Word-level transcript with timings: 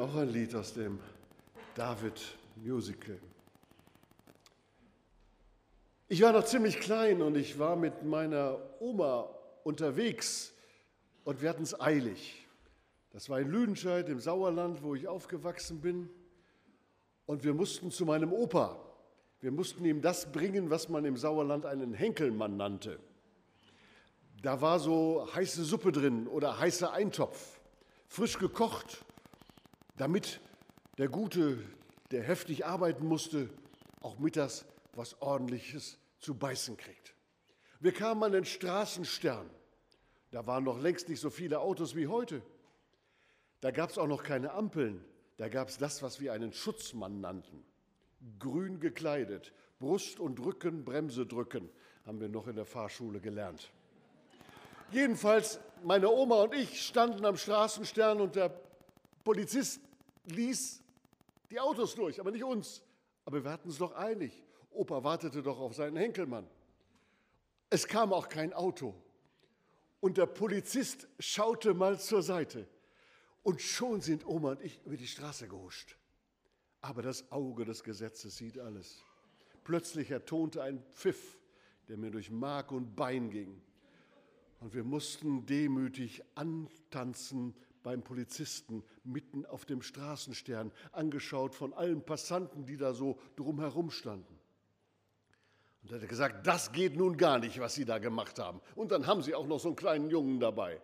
Auch 0.00 0.14
ein 0.14 0.30
Lied 0.30 0.54
aus 0.54 0.72
dem 0.72 0.98
David 1.74 2.18
Musical. 2.56 3.18
Ich 6.08 6.22
war 6.22 6.32
noch 6.32 6.46
ziemlich 6.46 6.80
klein 6.80 7.20
und 7.20 7.36
ich 7.36 7.58
war 7.58 7.76
mit 7.76 8.02
meiner 8.02 8.58
Oma 8.80 9.28
unterwegs 9.62 10.54
und 11.24 11.42
wir 11.42 11.50
hatten 11.50 11.64
es 11.64 11.78
eilig. 11.78 12.46
Das 13.10 13.28
war 13.28 13.40
in 13.40 13.50
Lüdenscheid 13.50 14.08
im 14.08 14.20
Sauerland, 14.20 14.82
wo 14.82 14.94
ich 14.94 15.06
aufgewachsen 15.06 15.82
bin. 15.82 16.08
Und 17.26 17.44
wir 17.44 17.52
mussten 17.52 17.90
zu 17.90 18.06
meinem 18.06 18.32
Opa. 18.32 18.80
Wir 19.42 19.50
mussten 19.50 19.84
ihm 19.84 20.00
das 20.00 20.32
bringen, 20.32 20.70
was 20.70 20.88
man 20.88 21.04
im 21.04 21.18
Sauerland 21.18 21.66
einen 21.66 21.92
Henkelmann 21.92 22.56
nannte. 22.56 22.98
Da 24.40 24.62
war 24.62 24.80
so 24.80 25.28
heiße 25.34 25.62
Suppe 25.62 25.92
drin 25.92 26.26
oder 26.26 26.58
heißer 26.58 26.90
Eintopf, 26.90 27.60
frisch 28.08 28.38
gekocht, 28.38 29.04
damit 30.00 30.40
der 30.96 31.08
Gute, 31.08 31.62
der 32.10 32.22
heftig 32.22 32.64
arbeiten 32.64 33.06
musste, 33.06 33.50
auch 34.00 34.18
mittags 34.18 34.64
was 34.94 35.20
Ordentliches 35.20 35.98
zu 36.18 36.34
beißen 36.34 36.78
kriegt. 36.78 37.14
Wir 37.80 37.92
kamen 37.92 38.22
an 38.22 38.32
den 38.32 38.46
Straßenstern. 38.46 39.48
Da 40.30 40.46
waren 40.46 40.64
noch 40.64 40.80
längst 40.80 41.10
nicht 41.10 41.20
so 41.20 41.28
viele 41.28 41.60
Autos 41.60 41.94
wie 41.96 42.06
heute. 42.06 42.40
Da 43.60 43.72
gab 43.72 43.90
es 43.90 43.98
auch 43.98 44.06
noch 44.06 44.22
keine 44.22 44.52
Ampeln. 44.52 45.04
Da 45.36 45.48
gab 45.48 45.68
es 45.68 45.76
das, 45.76 46.02
was 46.02 46.18
wir 46.18 46.32
einen 46.32 46.54
Schutzmann 46.54 47.20
nannten. 47.20 47.62
Grün 48.38 48.80
gekleidet, 48.80 49.52
Brust 49.80 50.18
und 50.18 50.40
Rücken, 50.40 50.82
Bremse 50.82 51.26
drücken, 51.26 51.68
haben 52.06 52.20
wir 52.20 52.30
noch 52.30 52.46
in 52.46 52.56
der 52.56 52.64
Fahrschule 52.64 53.20
gelernt. 53.20 53.70
Jedenfalls, 54.92 55.60
meine 55.82 56.08
Oma 56.08 56.42
und 56.44 56.54
ich 56.54 56.80
standen 56.86 57.26
am 57.26 57.36
Straßenstern 57.36 58.20
und 58.20 58.36
der 58.36 58.50
Polizist 59.24 59.80
ließ 60.34 60.82
die 61.50 61.60
Autos 61.60 61.94
durch, 61.94 62.20
aber 62.20 62.30
nicht 62.30 62.44
uns. 62.44 62.82
Aber 63.24 63.42
wir 63.44 63.50
hatten 63.50 63.68
es 63.68 63.78
doch 63.78 63.96
eilig. 63.96 64.42
Opa 64.70 65.02
wartete 65.02 65.42
doch 65.42 65.58
auf 65.58 65.74
seinen 65.74 65.96
Henkelmann. 65.96 66.48
Es 67.68 67.86
kam 67.86 68.12
auch 68.12 68.28
kein 68.28 68.52
Auto. 68.52 68.94
Und 70.00 70.16
der 70.16 70.26
Polizist 70.26 71.06
schaute 71.18 71.74
mal 71.74 72.00
zur 72.00 72.22
Seite. 72.22 72.66
Und 73.42 73.60
schon 73.60 74.00
sind 74.00 74.26
Oma 74.26 74.52
und 74.52 74.62
ich 74.62 74.80
über 74.84 74.96
die 74.96 75.06
Straße 75.06 75.48
gehuscht. 75.48 75.96
Aber 76.80 77.02
das 77.02 77.30
Auge 77.30 77.64
des 77.64 77.82
Gesetzes 77.82 78.36
sieht 78.36 78.58
alles. 78.58 79.02
Plötzlich 79.64 80.10
ertonte 80.10 80.62
ein 80.62 80.82
Pfiff, 80.94 81.38
der 81.88 81.96
mir 81.96 82.10
durch 82.10 82.30
Mark 82.30 82.72
und 82.72 82.96
Bein 82.96 83.30
ging. 83.30 83.60
Und 84.60 84.74
wir 84.74 84.84
mussten 84.84 85.46
demütig 85.46 86.22
antanzen 86.34 87.54
beim 87.82 88.02
Polizisten 88.02 88.84
mitten 89.04 89.46
auf 89.46 89.64
dem 89.64 89.82
Straßenstern, 89.82 90.72
angeschaut 90.92 91.54
von 91.54 91.72
allen 91.72 92.02
Passanten, 92.02 92.66
die 92.66 92.76
da 92.76 92.92
so 92.92 93.18
drumherum 93.36 93.90
standen. 93.90 94.38
Und 95.82 95.92
er 95.92 96.00
hat 96.00 96.08
gesagt, 96.08 96.46
das 96.46 96.72
geht 96.72 96.96
nun 96.96 97.16
gar 97.16 97.38
nicht, 97.38 97.58
was 97.58 97.74
Sie 97.74 97.84
da 97.84 97.98
gemacht 97.98 98.38
haben. 98.38 98.60
Und 98.74 98.92
dann 98.92 99.06
haben 99.06 99.22
Sie 99.22 99.34
auch 99.34 99.46
noch 99.46 99.60
so 99.60 99.68
einen 99.68 99.76
kleinen 99.76 100.10
Jungen 100.10 100.40
dabei. 100.40 100.80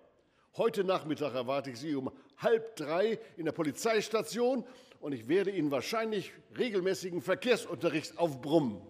Heute 0.56 0.84
Nachmittag 0.84 1.34
erwarte 1.34 1.70
ich 1.70 1.78
Sie 1.78 1.94
um 1.94 2.10
halb 2.38 2.76
drei 2.76 3.18
in 3.36 3.44
der 3.44 3.52
Polizeistation 3.52 4.64
und 5.00 5.12
ich 5.12 5.28
werde 5.28 5.50
Ihnen 5.50 5.70
wahrscheinlich 5.70 6.32
regelmäßigen 6.56 7.20
Verkehrsunterricht 7.20 8.16
aufbrummen. 8.16 8.80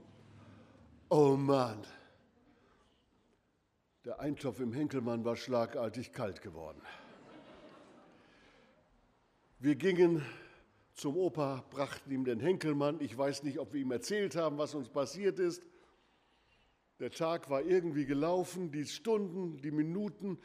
Oh 1.08 1.36
Mann, 1.36 1.84
der 4.04 4.20
Eintopf 4.20 4.60
im 4.60 4.72
Henkelmann 4.72 5.24
war 5.24 5.34
schlagartig 5.34 6.12
kalt 6.12 6.40
geworden. 6.40 6.80
Wir 9.58 9.74
gingen 9.74 10.20
zum 10.92 11.16
Opa, 11.16 11.64
brachten 11.70 12.10
ihm 12.10 12.26
den 12.26 12.40
Henkelmann. 12.40 13.00
Ich 13.00 13.16
weiß 13.16 13.42
nicht, 13.42 13.58
ob 13.58 13.72
wir 13.72 13.80
ihm 13.80 13.90
erzählt 13.90 14.36
haben, 14.36 14.58
was 14.58 14.74
uns 14.74 14.90
passiert 14.90 15.38
ist. 15.38 15.66
Der 17.00 17.10
Tag 17.10 17.48
war 17.48 17.62
irgendwie 17.62 18.04
gelaufen, 18.04 18.70
die 18.70 18.84
Stunden, 18.84 19.56
die 19.62 19.70
Minuten 19.70 20.38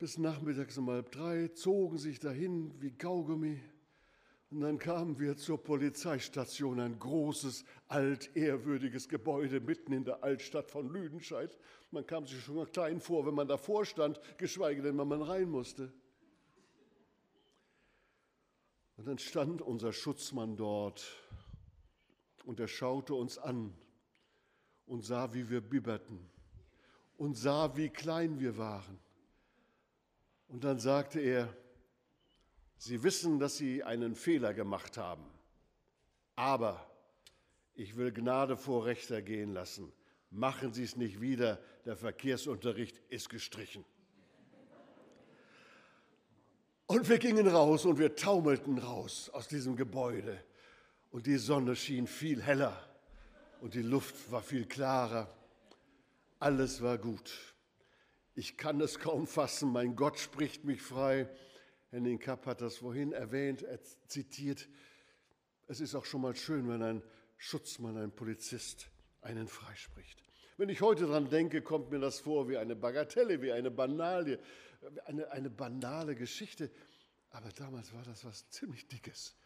bis 0.00 0.18
nachmittags 0.18 0.76
um 0.78 0.90
halb 0.90 1.12
drei 1.12 1.46
zogen 1.48 1.96
sich 1.96 2.18
dahin 2.18 2.74
wie 2.80 2.90
Kaugummi. 2.90 3.60
Und 4.50 4.62
dann 4.62 4.80
kamen 4.80 5.20
wir 5.20 5.36
zur 5.36 5.62
Polizeistation, 5.62 6.80
ein 6.80 6.98
großes, 6.98 7.64
altehrwürdiges 7.86 9.08
Gebäude 9.08 9.60
mitten 9.60 9.92
in 9.92 10.04
der 10.04 10.24
Altstadt 10.24 10.68
von 10.68 10.92
Lüdenscheid. 10.92 11.56
Man 11.92 12.04
kam 12.04 12.26
sich 12.26 12.42
schon 12.42 12.56
mal 12.56 12.66
klein 12.66 13.00
vor, 13.00 13.24
wenn 13.26 13.34
man 13.34 13.46
davor 13.46 13.84
stand, 13.84 14.20
geschweige 14.38 14.82
denn, 14.82 14.98
wenn 14.98 15.06
man 15.06 15.22
rein 15.22 15.48
musste. 15.48 15.92
Und 19.00 19.06
dann 19.06 19.18
stand 19.18 19.62
unser 19.62 19.94
Schutzmann 19.94 20.58
dort 20.58 21.06
und 22.44 22.60
er 22.60 22.68
schaute 22.68 23.14
uns 23.14 23.38
an 23.38 23.72
und 24.84 25.06
sah, 25.06 25.32
wie 25.32 25.48
wir 25.48 25.62
bibberten 25.62 26.20
und 27.16 27.34
sah, 27.34 27.74
wie 27.78 27.88
klein 27.88 28.40
wir 28.40 28.58
waren. 28.58 28.98
Und 30.48 30.64
dann 30.64 30.78
sagte 30.78 31.18
er, 31.18 31.56
Sie 32.76 33.02
wissen, 33.02 33.38
dass 33.38 33.56
Sie 33.56 33.82
einen 33.82 34.14
Fehler 34.14 34.52
gemacht 34.52 34.98
haben, 34.98 35.24
aber 36.36 36.86
ich 37.72 37.96
will 37.96 38.12
Gnade 38.12 38.58
vor 38.58 38.84
Rechter 38.84 39.22
gehen 39.22 39.54
lassen. 39.54 39.90
Machen 40.28 40.74
Sie 40.74 40.84
es 40.84 40.96
nicht 40.96 41.22
wieder, 41.22 41.58
der 41.86 41.96
Verkehrsunterricht 41.96 42.98
ist 43.08 43.30
gestrichen. 43.30 43.82
Und 46.90 47.08
wir 47.08 47.20
gingen 47.20 47.46
raus 47.46 47.84
und 47.84 48.00
wir 48.00 48.16
taumelten 48.16 48.76
raus 48.78 49.30
aus 49.32 49.46
diesem 49.46 49.76
Gebäude 49.76 50.42
und 51.12 51.28
die 51.28 51.36
Sonne 51.36 51.76
schien 51.76 52.08
viel 52.08 52.42
heller 52.42 52.76
und 53.60 53.74
die 53.74 53.82
Luft 53.82 54.32
war 54.32 54.42
viel 54.42 54.66
klarer. 54.66 55.32
Alles 56.40 56.82
war 56.82 56.98
gut. 56.98 57.54
Ich 58.34 58.56
kann 58.56 58.80
es 58.80 58.98
kaum 58.98 59.28
fassen, 59.28 59.70
mein 59.70 59.94
Gott 59.94 60.18
spricht 60.18 60.64
mich 60.64 60.82
frei. 60.82 61.28
Henning 61.92 62.18
Kapp 62.18 62.44
hat 62.46 62.60
das 62.60 62.78
vorhin 62.78 63.12
erwähnt, 63.12 63.62
er 63.62 63.78
zitiert. 64.08 64.68
Es 65.68 65.78
ist 65.78 65.94
auch 65.94 66.04
schon 66.04 66.22
mal 66.22 66.34
schön, 66.34 66.68
wenn 66.68 66.82
ein 66.82 67.02
Schutzmann, 67.36 67.98
ein 67.98 68.10
Polizist 68.10 68.90
einen 69.22 69.46
freispricht. 69.46 70.24
Wenn 70.56 70.68
ich 70.68 70.80
heute 70.80 71.06
daran 71.06 71.30
denke, 71.30 71.62
kommt 71.62 71.92
mir 71.92 72.00
das 72.00 72.18
vor 72.18 72.48
wie 72.48 72.56
eine 72.56 72.74
Bagatelle, 72.74 73.40
wie 73.42 73.52
eine 73.52 73.70
Banalie, 73.70 74.40
eine, 75.06 75.30
eine 75.30 75.50
banale 75.50 76.14
Geschichte. 76.14 76.70
Aber 77.30 77.50
damals 77.50 77.92
war 77.92 78.02
das 78.02 78.24
was 78.24 78.48
ziemlich 78.50 78.88
Dickes. 78.88 79.36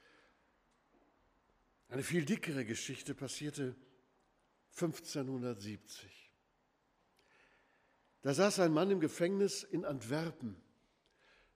Eine 1.88 2.02
viel 2.02 2.24
dickere 2.24 2.64
Geschichte 2.64 3.14
passierte 3.14 3.76
1570. 4.76 6.30
Da 8.22 8.32
saß 8.32 8.60
ein 8.60 8.72
Mann 8.72 8.90
im 8.90 9.00
Gefängnis 9.00 9.62
in 9.62 9.84
Antwerpen. 9.84 10.56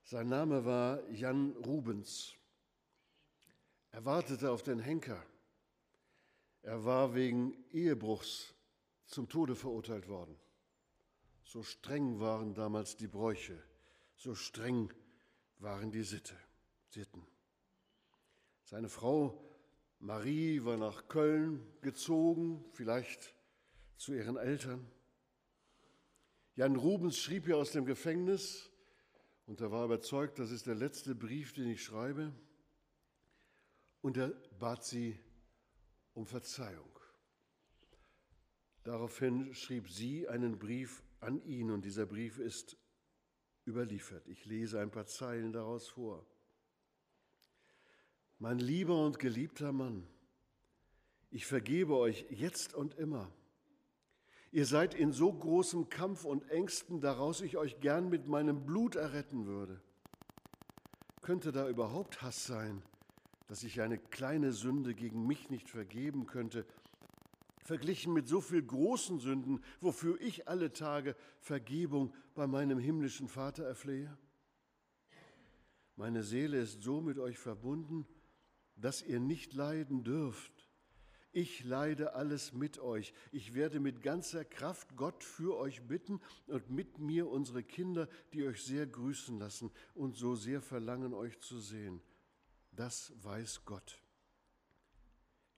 Sein 0.03 0.29
Name 0.29 0.65
war 0.65 1.07
Jan 1.09 1.51
Rubens. 1.51 2.35
Er 3.91 4.05
wartete 4.05 4.51
auf 4.51 4.63
den 4.63 4.79
Henker. 4.79 5.25
Er 6.61 6.85
war 6.85 7.15
wegen 7.15 7.53
Ehebruchs 7.71 8.53
zum 9.07 9.27
Tode 9.27 9.55
verurteilt 9.55 10.07
worden. 10.07 10.37
So 11.43 11.63
streng 11.63 12.19
waren 12.19 12.53
damals 12.53 12.95
die 12.95 13.07
Bräuche, 13.07 13.61
so 14.19 14.35
streng 14.35 14.93
waren 15.59 15.91
die 15.91 16.03
Sitte, 16.03 16.35
Sitten. 16.89 17.25
Seine 18.65 18.89
Frau 18.89 19.41
Marie 19.99 20.63
war 20.65 20.75
nach 20.75 21.07
Köln 21.07 21.65
gezogen, 21.81 22.65
vielleicht 22.73 23.33
zu 23.95 24.13
ihren 24.13 24.35
Eltern. 24.35 24.85
Jan 26.55 26.75
Rubens 26.75 27.17
schrieb 27.17 27.47
ihr 27.47 27.55
aus 27.55 27.71
dem 27.71 27.85
Gefängnis 27.85 28.69
und 29.45 29.61
er 29.61 29.71
war 29.71 29.85
überzeugt, 29.85 30.37
das 30.37 30.51
ist 30.51 30.67
der 30.67 30.75
letzte 30.75 31.15
Brief, 31.15 31.53
den 31.53 31.69
ich 31.69 31.81
schreibe. 31.81 32.33
Und 34.01 34.17
er 34.17 34.29
bat 34.59 34.83
sie 34.83 35.17
um 36.13 36.25
Verzeihung. 36.25 36.99
Daraufhin 38.83 39.53
schrieb 39.53 39.89
sie 39.89 40.27
einen 40.27 40.59
Brief 40.59 41.03
an 41.21 41.41
ihn 41.45 41.71
und 41.71 41.85
dieser 41.85 42.05
Brief 42.05 42.37
ist 42.37 42.75
überliefert. 43.69 44.27
Ich 44.27 44.45
lese 44.45 44.79
ein 44.79 44.91
paar 44.91 45.05
Zeilen 45.05 45.53
daraus 45.53 45.87
vor. 45.87 46.25
Mein 48.39 48.59
lieber 48.59 49.05
und 49.05 49.19
geliebter 49.19 49.71
Mann, 49.71 50.07
ich 51.29 51.45
vergebe 51.45 51.95
euch 51.95 52.25
jetzt 52.29 52.73
und 52.73 52.95
immer. 52.95 53.31
Ihr 54.51 54.65
seid 54.65 54.95
in 54.95 55.11
so 55.11 55.31
großem 55.31 55.89
Kampf 55.89 56.25
und 56.25 56.49
Ängsten, 56.49 57.01
daraus 57.01 57.41
ich 57.41 57.57
euch 57.57 57.79
gern 57.79 58.09
mit 58.09 58.27
meinem 58.27 58.65
Blut 58.65 58.95
erretten 58.95 59.45
würde. 59.45 59.79
Könnte 61.21 61.51
da 61.51 61.69
überhaupt 61.69 62.23
Hass 62.23 62.45
sein, 62.45 62.81
dass 63.47 63.63
ich 63.63 63.81
eine 63.81 63.99
kleine 63.99 64.51
Sünde 64.51 64.95
gegen 64.95 65.27
mich 65.27 65.51
nicht 65.51 65.69
vergeben 65.69 66.25
könnte, 66.25 66.65
verglichen 67.69 68.13
mit 68.13 68.27
so 68.27 68.41
viel 68.41 68.63
großen 68.63 69.19
Sünden, 69.19 69.63
wofür 69.79 70.19
ich 70.19 70.47
alle 70.47 70.73
Tage 70.73 71.15
Vergebung 71.39 72.11
bei 72.33 72.47
meinem 72.47 72.79
himmlischen 72.79 73.27
Vater 73.27 73.63
erflehe? 73.63 74.17
Meine 75.95 76.23
Seele 76.23 76.57
ist 76.57 76.81
so 76.81 76.99
mit 76.99 77.19
euch 77.19 77.37
verbunden, 77.37 78.07
dass 78.75 79.03
ihr 79.03 79.19
nicht 79.19 79.53
leiden 79.53 80.03
dürft. 80.03 80.67
Ich 81.31 81.63
leide 81.63 82.15
alles 82.15 82.53
mit 82.53 82.79
euch. 82.79 83.13
Ich 83.31 83.53
werde 83.53 83.79
mit 83.79 84.01
ganzer 84.01 84.43
Kraft 84.43 84.95
Gott 84.95 85.23
für 85.23 85.55
euch 85.55 85.83
bitten 85.83 86.19
und 86.47 86.71
mit 86.71 86.97
mir 86.97 87.29
unsere 87.29 87.61
Kinder, 87.61 88.09
die 88.33 88.47
euch 88.47 88.63
sehr 88.63 88.87
grüßen 88.87 89.37
lassen 89.37 89.69
und 89.93 90.15
so 90.15 90.33
sehr 90.33 90.63
verlangen, 90.63 91.13
euch 91.13 91.39
zu 91.39 91.59
sehen. 91.59 92.01
Das 92.71 93.13
weiß 93.21 93.63
Gott. 93.65 94.01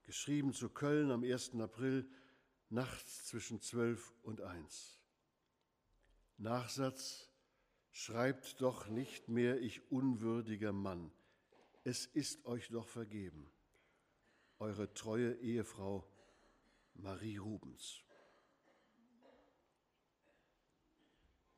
Geschrieben 0.04 0.54
zu 0.54 0.70
Köln 0.70 1.12
am 1.12 1.24
1. 1.24 1.56
April, 1.60 2.10
nachts 2.70 3.26
zwischen 3.26 3.62
12 3.62 4.14
und 4.24 4.42
1. 4.42 5.00
Nachsatz, 6.38 7.30
schreibt 7.92 8.62
doch 8.62 8.88
nicht 8.88 9.30
mehr, 9.30 9.62
ich 9.62 9.92
unwürdiger 9.92 10.72
Mann. 10.72 11.12
Es 11.84 12.06
ist 12.06 12.46
euch 12.46 12.70
doch 12.70 12.88
vergeben 12.88 13.52
eure 14.62 14.94
treue 14.94 15.34
Ehefrau 15.42 16.08
Marie 16.94 17.38
Rubens. 17.38 18.00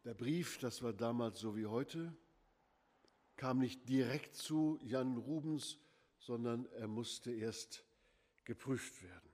Der 0.06 0.14
Brief, 0.14 0.58
das 0.60 0.82
war 0.82 0.94
damals 0.94 1.40
so 1.40 1.58
wie 1.58 1.66
heute, 1.66 2.16
kam 3.36 3.60
nicht 3.60 3.90
direkt 3.90 4.36
zu 4.36 4.80
Jan 4.82 5.18
Rubens, 5.18 5.80
sondern 6.18 6.66
er 6.68 6.88
musste 6.88 7.34
erst 7.34 7.84
geprüft 8.46 9.02
werden. 9.04 9.30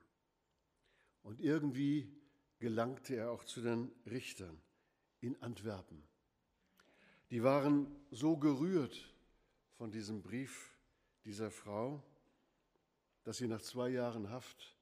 Und 1.22 1.40
irgendwie 1.40 2.12
gelangte 2.58 3.16
er 3.16 3.30
auch 3.30 3.44
zu 3.44 3.60
den 3.60 3.90
Richtern 4.06 4.60
in 5.20 5.40
Antwerpen. 5.42 6.02
Die 7.30 7.42
waren 7.42 7.94
so 8.10 8.36
gerührt 8.36 9.14
von 9.76 9.90
diesem 9.90 10.22
Brief 10.22 10.76
dieser 11.24 11.50
Frau, 11.50 12.02
dass 13.22 13.38
sie 13.38 13.48
nach 13.48 13.62
zwei 13.62 13.90
Jahren 13.90 14.30
Haft 14.30 14.76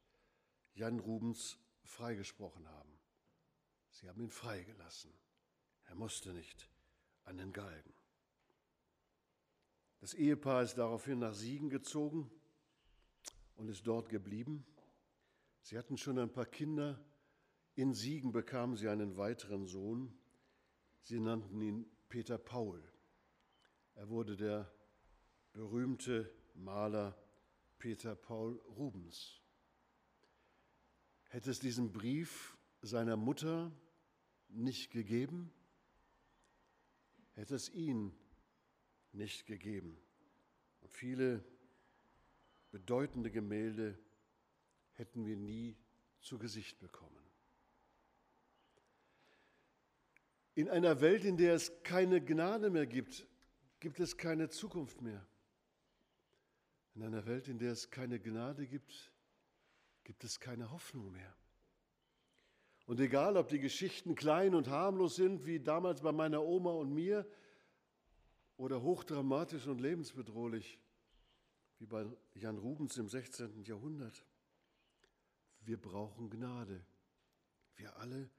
Jan 0.75 0.99
Rubens 0.99 1.59
freigesprochen 1.83 2.69
haben. 2.69 2.99
Sie 3.91 4.09
haben 4.09 4.21
ihn 4.21 4.31
freigelassen. 4.31 5.13
Er 5.87 5.95
musste 5.95 6.33
nicht 6.33 6.69
an 7.25 7.37
den 7.37 7.53
Galgen. 7.53 7.93
Das 10.01 10.15
Ehepaar 10.15 10.63
ist 10.63 10.77
daraufhin 10.77 11.19
nach 11.19 11.35
Siegen 11.35 11.69
gezogen 11.69 12.31
und 13.59 13.69
ist 13.69 13.87
dort 13.87 14.09
geblieben. 14.09 14.65
Sie 15.61 15.77
hatten 15.77 15.99
schon 15.99 16.19
ein 16.19 16.33
paar 16.33 16.47
Kinder. 16.47 17.05
In 17.75 17.93
Siegen 17.93 18.33
bekamen 18.33 18.77
sie 18.77 18.89
einen 18.89 19.17
weiteren 19.17 19.67
Sohn. 19.67 20.17
Sie 21.03 21.21
nannten 21.21 21.61
ihn 21.61 21.87
Peter 22.09 22.39
Paul. 22.39 22.83
Er 23.95 24.09
wurde 24.09 24.37
der 24.37 24.73
berühmte 25.53 26.33
Maler 26.55 27.21
Peter 27.79 28.15
Paul 28.15 28.55
Rubens. 28.77 29.43
Hätte 31.25 31.51
es 31.51 31.59
diesen 31.59 31.93
Brief 31.93 32.57
seiner 32.81 33.17
Mutter 33.17 33.73
nicht 34.49 34.91
gegeben, 34.93 35.53
hätte 37.33 37.57
es 37.57 37.69
ihn 37.71 38.17
nicht 39.13 39.47
gegeben. 39.47 39.99
Und 40.81 40.93
viele 40.93 41.45
bedeutende 42.71 43.31
Gemälde 43.31 43.99
hätten 44.93 45.25
wir 45.25 45.37
nie 45.37 45.77
zu 46.21 46.39
Gesicht 46.39 46.79
bekommen. 46.79 47.25
In 50.55 50.69
einer 50.69 51.01
Welt, 51.01 51.25
in 51.25 51.37
der 51.37 51.55
es 51.55 51.83
keine 51.85 52.21
Gnade 52.21 52.71
mehr 52.71 52.87
gibt, 52.87 53.27
gibt 53.79 54.01
es 54.01 54.17
keine 54.17 54.49
Zukunft 54.49 55.01
mehr. 55.03 55.25
In 56.95 57.05
einer 57.05 57.27
Welt, 57.27 57.47
in 57.47 57.59
der 57.59 57.73
es 57.73 57.91
keine 57.91 58.19
Gnade 58.19 58.67
gibt, 58.67 59.13
gibt 60.03 60.25
es 60.25 60.41
keine 60.41 60.73
Hoffnung 60.73 61.13
mehr. 61.13 61.33
Und 62.87 62.99
egal, 62.99 63.37
ob 63.37 63.49
die 63.49 63.61
Geschichten 63.61 64.15
klein 64.15 64.55
und 64.55 64.69
harmlos 64.69 65.15
sind, 65.15 65.47
wie 65.47 65.61
damals 65.61 66.01
bei 66.01 66.11
meiner 66.11 66.43
Oma 66.43 66.73
und 66.73 66.93
mir, 66.93 67.25
oder 68.57 68.83
hochdramatisch 68.83 69.67
und 69.67 69.81
lebensbedrohlich, 69.81 70.81
wie 71.79 71.87
bei 71.87 72.07
Jan 72.35 72.59
Rubens 72.59 72.97
im 72.97 73.09
16. 73.09 73.65
Jahrhundert, 73.65 74.25
wir 75.61 75.81
brauchen 75.81 76.31
Gnade. 76.31 76.85
Wir 77.77 77.97
alle 77.97 78.31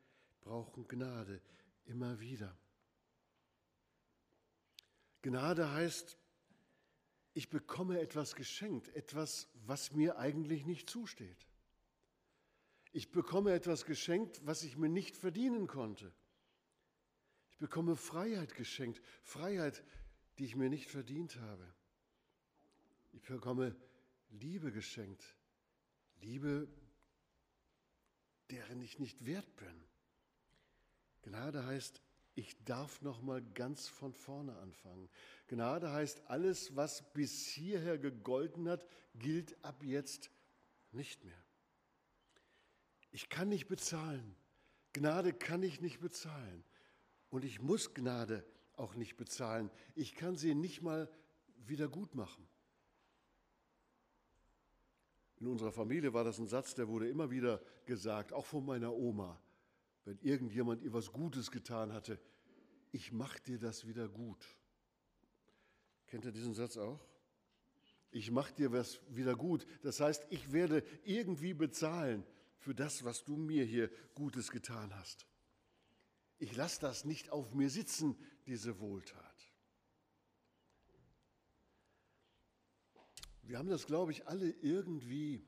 brauchen 0.41 0.87
Gnade 0.87 1.41
immer 1.85 2.19
wieder. 2.19 2.57
Gnade 5.21 5.71
heißt, 5.71 6.17
ich 7.33 7.49
bekomme 7.49 7.99
etwas 7.99 8.35
geschenkt, 8.35 8.89
etwas, 8.95 9.47
was 9.65 9.93
mir 9.93 10.17
eigentlich 10.17 10.65
nicht 10.65 10.89
zusteht. 10.89 11.47
Ich 12.91 13.11
bekomme 13.11 13.53
etwas 13.53 13.85
geschenkt, 13.85 14.45
was 14.45 14.63
ich 14.63 14.75
mir 14.75 14.89
nicht 14.89 15.15
verdienen 15.15 15.67
konnte. 15.67 16.11
Ich 17.51 17.57
bekomme 17.57 17.95
Freiheit 17.95 18.55
geschenkt, 18.55 19.01
Freiheit, 19.21 19.83
die 20.37 20.45
ich 20.45 20.55
mir 20.55 20.69
nicht 20.69 20.89
verdient 20.89 21.35
habe. 21.37 21.73
Ich 23.11 23.23
bekomme 23.23 23.75
Liebe 24.29 24.71
geschenkt, 24.71 25.35
Liebe, 26.21 26.67
deren 28.49 28.81
ich 28.81 28.99
nicht 28.99 29.25
wert 29.25 29.55
bin. 29.55 29.83
Gnade 31.23 31.65
heißt, 31.65 32.01
ich 32.35 32.63
darf 32.63 33.01
noch 33.01 33.21
mal 33.21 33.41
ganz 33.53 33.87
von 33.87 34.13
vorne 34.13 34.55
anfangen. 34.57 35.09
Gnade 35.47 35.91
heißt, 35.91 36.27
alles, 36.27 36.75
was 36.75 37.11
bis 37.13 37.47
hierher 37.47 37.97
gegolten 37.97 38.69
hat, 38.69 38.85
gilt 39.15 39.63
ab 39.63 39.83
jetzt 39.83 40.31
nicht 40.91 41.25
mehr. 41.25 41.43
Ich 43.11 43.29
kann 43.29 43.49
nicht 43.49 43.67
bezahlen. 43.67 44.35
Gnade 44.93 45.33
kann 45.33 45.63
ich 45.63 45.81
nicht 45.81 45.99
bezahlen. 45.99 46.63
Und 47.29 47.43
ich 47.43 47.59
muss 47.59 47.93
Gnade 47.93 48.45
auch 48.73 48.95
nicht 48.95 49.17
bezahlen. 49.17 49.69
Ich 49.95 50.15
kann 50.15 50.35
sie 50.35 50.55
nicht 50.55 50.81
mal 50.81 51.11
wieder 51.57 51.89
gut 51.89 52.15
machen. 52.15 52.47
In 55.39 55.47
unserer 55.47 55.71
Familie 55.71 56.13
war 56.13 56.23
das 56.23 56.37
ein 56.39 56.47
Satz, 56.47 56.75
der 56.75 56.87
wurde 56.87 57.07
immer 57.07 57.31
wieder 57.31 57.61
gesagt, 57.85 58.33
auch 58.33 58.45
von 58.45 58.65
meiner 58.65 58.93
Oma, 58.93 59.41
wenn 60.03 60.19
irgendjemand 60.19 60.81
ihr 60.81 60.91
was 60.91 61.11
Gutes 61.11 61.49
getan 61.49 61.93
hatte. 61.93 62.19
Ich 62.91 63.11
mache 63.11 63.39
dir 63.41 63.57
das 63.57 63.87
wieder 63.87 64.09
gut. 64.09 64.45
Kennt 66.07 66.25
ihr 66.25 66.31
diesen 66.31 66.53
Satz 66.53 66.75
auch? 66.75 66.99
Ich 68.11 68.31
mache 68.31 68.53
dir 68.53 68.71
was 68.71 68.99
wieder 69.09 69.35
gut. 69.35 69.65
Das 69.81 69.99
heißt, 69.99 70.27
ich 70.29 70.51
werde 70.51 70.83
irgendwie 71.03 71.53
bezahlen 71.53 72.25
für 72.57 72.73
das, 72.73 73.05
was 73.05 73.23
du 73.23 73.37
mir 73.37 73.63
hier 73.63 73.89
Gutes 74.15 74.51
getan 74.51 74.93
hast. 74.95 75.25
Ich 76.39 76.55
lasse 76.55 76.81
das 76.81 77.05
nicht 77.05 77.31
auf 77.31 77.53
mir 77.53 77.69
sitzen, 77.69 78.17
diese 78.45 78.79
Wohltat. 78.79 79.48
Wir 83.49 83.57
haben 83.57 83.69
das, 83.69 83.87
glaube 83.87 84.11
ich, 84.11 84.27
alle 84.27 84.51
irgendwie 84.61 85.43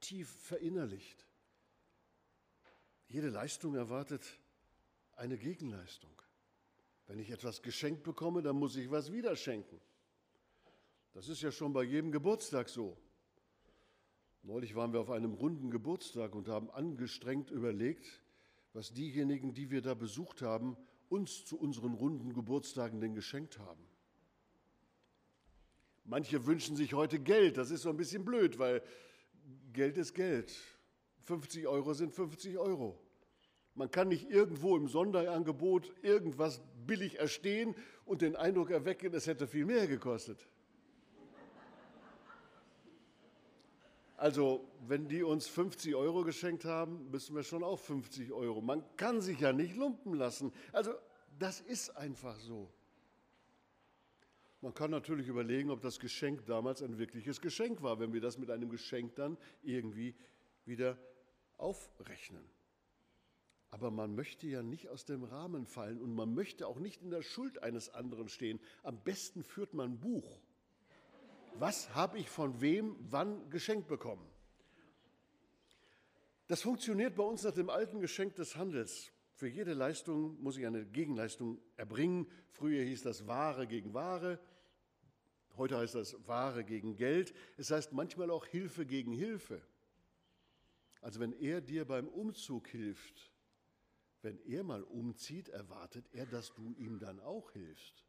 tief 0.00 0.28
verinnerlicht. 0.28 1.26
Jede 3.08 3.30
Leistung 3.30 3.74
erwartet 3.74 4.38
eine 5.16 5.38
Gegenleistung. 5.38 6.12
Wenn 7.06 7.18
ich 7.18 7.30
etwas 7.30 7.62
geschenkt 7.62 8.02
bekomme, 8.02 8.42
dann 8.42 8.56
muss 8.56 8.76
ich 8.76 8.90
was 8.90 9.12
wieder 9.12 9.34
schenken. 9.34 9.80
Das 11.14 11.30
ist 11.30 11.40
ja 11.40 11.50
schon 11.50 11.72
bei 11.72 11.84
jedem 11.84 12.12
Geburtstag 12.12 12.68
so. 12.68 12.98
Neulich 14.42 14.74
waren 14.74 14.92
wir 14.92 15.00
auf 15.00 15.10
einem 15.10 15.32
runden 15.32 15.70
Geburtstag 15.70 16.34
und 16.34 16.48
haben 16.48 16.70
angestrengt 16.70 17.50
überlegt, 17.50 18.20
was 18.74 18.92
diejenigen, 18.92 19.54
die 19.54 19.70
wir 19.70 19.80
da 19.80 19.94
besucht 19.94 20.42
haben, 20.42 20.76
uns 21.08 21.46
zu 21.46 21.58
unseren 21.58 21.94
runden 21.94 22.34
Geburtstagen 22.34 23.00
denn 23.00 23.14
geschenkt 23.14 23.58
haben. 23.58 23.91
Manche 26.04 26.46
wünschen 26.46 26.76
sich 26.76 26.94
heute 26.94 27.18
Geld, 27.18 27.56
das 27.56 27.70
ist 27.70 27.82
so 27.82 27.90
ein 27.90 27.96
bisschen 27.96 28.24
blöd, 28.24 28.58
weil 28.58 28.82
Geld 29.72 29.96
ist 29.98 30.14
Geld. 30.14 30.52
50 31.24 31.66
Euro 31.66 31.94
sind 31.94 32.12
50 32.12 32.58
Euro. 32.58 32.98
Man 33.74 33.90
kann 33.90 34.08
nicht 34.08 34.28
irgendwo 34.28 34.76
im 34.76 34.88
Sonderangebot 34.88 35.92
irgendwas 36.02 36.60
billig 36.86 37.18
erstehen 37.18 37.74
und 38.04 38.20
den 38.20 38.36
Eindruck 38.36 38.70
erwecken, 38.70 39.14
es 39.14 39.26
hätte 39.26 39.46
viel 39.46 39.64
mehr 39.64 39.86
gekostet. 39.86 40.46
Also, 44.22 44.68
wenn 44.86 45.08
die 45.08 45.24
uns 45.24 45.48
50 45.48 45.96
Euro 45.96 46.22
geschenkt 46.22 46.64
haben, 46.64 47.10
müssen 47.10 47.34
wir 47.34 47.42
schon 47.42 47.64
auch 47.64 47.78
50 47.78 48.32
Euro. 48.32 48.60
Man 48.60 48.84
kann 48.96 49.20
sich 49.20 49.40
ja 49.40 49.52
nicht 49.52 49.74
lumpen 49.74 50.14
lassen. 50.14 50.52
Also, 50.72 50.92
das 51.40 51.60
ist 51.60 51.96
einfach 51.96 52.38
so. 52.38 52.72
Man 54.62 54.74
kann 54.74 54.92
natürlich 54.92 55.26
überlegen, 55.26 55.70
ob 55.70 55.80
das 55.80 55.98
Geschenk 55.98 56.46
damals 56.46 56.82
ein 56.82 56.96
wirkliches 56.96 57.40
Geschenk 57.40 57.82
war, 57.82 57.98
wenn 57.98 58.12
wir 58.12 58.20
das 58.20 58.38
mit 58.38 58.48
einem 58.48 58.70
Geschenk 58.70 59.16
dann 59.16 59.36
irgendwie 59.62 60.14
wieder 60.64 60.96
aufrechnen. 61.58 62.44
Aber 63.72 63.90
man 63.90 64.14
möchte 64.14 64.46
ja 64.46 64.62
nicht 64.62 64.88
aus 64.88 65.04
dem 65.04 65.24
Rahmen 65.24 65.66
fallen 65.66 66.00
und 66.00 66.14
man 66.14 66.32
möchte 66.32 66.68
auch 66.68 66.78
nicht 66.78 67.02
in 67.02 67.10
der 67.10 67.22
Schuld 67.22 67.60
eines 67.62 67.92
anderen 67.92 68.28
stehen. 68.28 68.60
Am 68.84 69.02
besten 69.02 69.42
führt 69.42 69.74
man 69.74 69.92
ein 69.92 70.00
Buch. 70.00 70.38
Was 71.54 71.92
habe 71.94 72.18
ich 72.18 72.30
von 72.30 72.60
wem 72.60 72.94
wann 73.10 73.50
geschenkt 73.50 73.88
bekommen? 73.88 74.26
Das 76.46 76.62
funktioniert 76.62 77.16
bei 77.16 77.24
uns 77.24 77.42
nach 77.42 77.54
dem 77.54 77.68
alten 77.68 78.00
Geschenk 78.00 78.36
des 78.36 78.54
Handels. 78.54 79.10
Für 79.34 79.48
jede 79.48 79.72
Leistung 79.72 80.40
muss 80.40 80.56
ich 80.56 80.66
eine 80.66 80.86
Gegenleistung 80.86 81.58
erbringen. 81.76 82.30
Früher 82.50 82.84
hieß 82.84 83.02
das 83.02 83.26
Ware 83.26 83.66
gegen 83.66 83.92
Ware. 83.92 84.38
Heute 85.56 85.76
heißt 85.76 85.94
das 85.94 86.16
Ware 86.26 86.64
gegen 86.64 86.96
Geld. 86.96 87.34
Es 87.56 87.70
heißt 87.70 87.92
manchmal 87.92 88.30
auch 88.30 88.46
Hilfe 88.46 88.86
gegen 88.86 89.12
Hilfe. 89.12 89.60
Also 91.00 91.20
wenn 91.20 91.32
er 91.32 91.60
dir 91.60 91.84
beim 91.84 92.08
Umzug 92.08 92.68
hilft, 92.68 93.32
wenn 94.22 94.38
er 94.46 94.62
mal 94.62 94.82
umzieht, 94.84 95.48
erwartet 95.48 96.08
er, 96.12 96.26
dass 96.26 96.54
du 96.54 96.74
ihm 96.74 96.98
dann 97.00 97.20
auch 97.20 97.50
hilfst. 97.50 98.06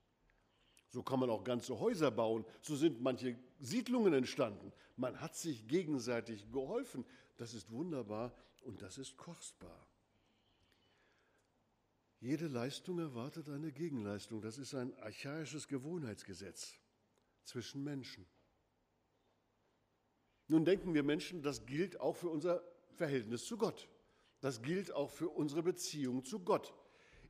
So 0.89 1.01
kann 1.01 1.19
man 1.19 1.31
auch 1.31 1.43
ganze 1.43 1.79
Häuser 1.79 2.11
bauen. 2.11 2.45
So 2.61 2.75
sind 2.75 3.01
manche 3.01 3.35
Siedlungen 3.59 4.13
entstanden. 4.13 4.71
Man 4.95 5.19
hat 5.19 5.35
sich 5.35 5.67
gegenseitig 5.67 6.51
geholfen. 6.51 7.03
Das 7.37 7.55
ist 7.55 7.71
wunderbar 7.71 8.31
und 8.61 8.83
das 8.83 8.99
ist 8.99 9.17
kostbar. 9.17 9.87
Jede 12.19 12.47
Leistung 12.47 12.99
erwartet 12.99 13.49
eine 13.49 13.71
Gegenleistung. 13.71 14.39
Das 14.39 14.59
ist 14.59 14.75
ein 14.75 14.93
archaisches 14.99 15.67
Gewohnheitsgesetz 15.67 16.77
zwischen 17.43 17.83
Menschen. 17.83 18.25
Nun 20.47 20.65
denken 20.65 20.93
wir 20.93 21.03
Menschen, 21.03 21.41
das 21.41 21.65
gilt 21.65 21.99
auch 21.99 22.15
für 22.15 22.29
unser 22.29 22.63
Verhältnis 22.91 23.45
zu 23.45 23.57
Gott. 23.57 23.87
Das 24.41 24.61
gilt 24.61 24.91
auch 24.91 25.09
für 25.09 25.29
unsere 25.29 25.63
Beziehung 25.63 26.25
zu 26.25 26.39
Gott. 26.39 26.73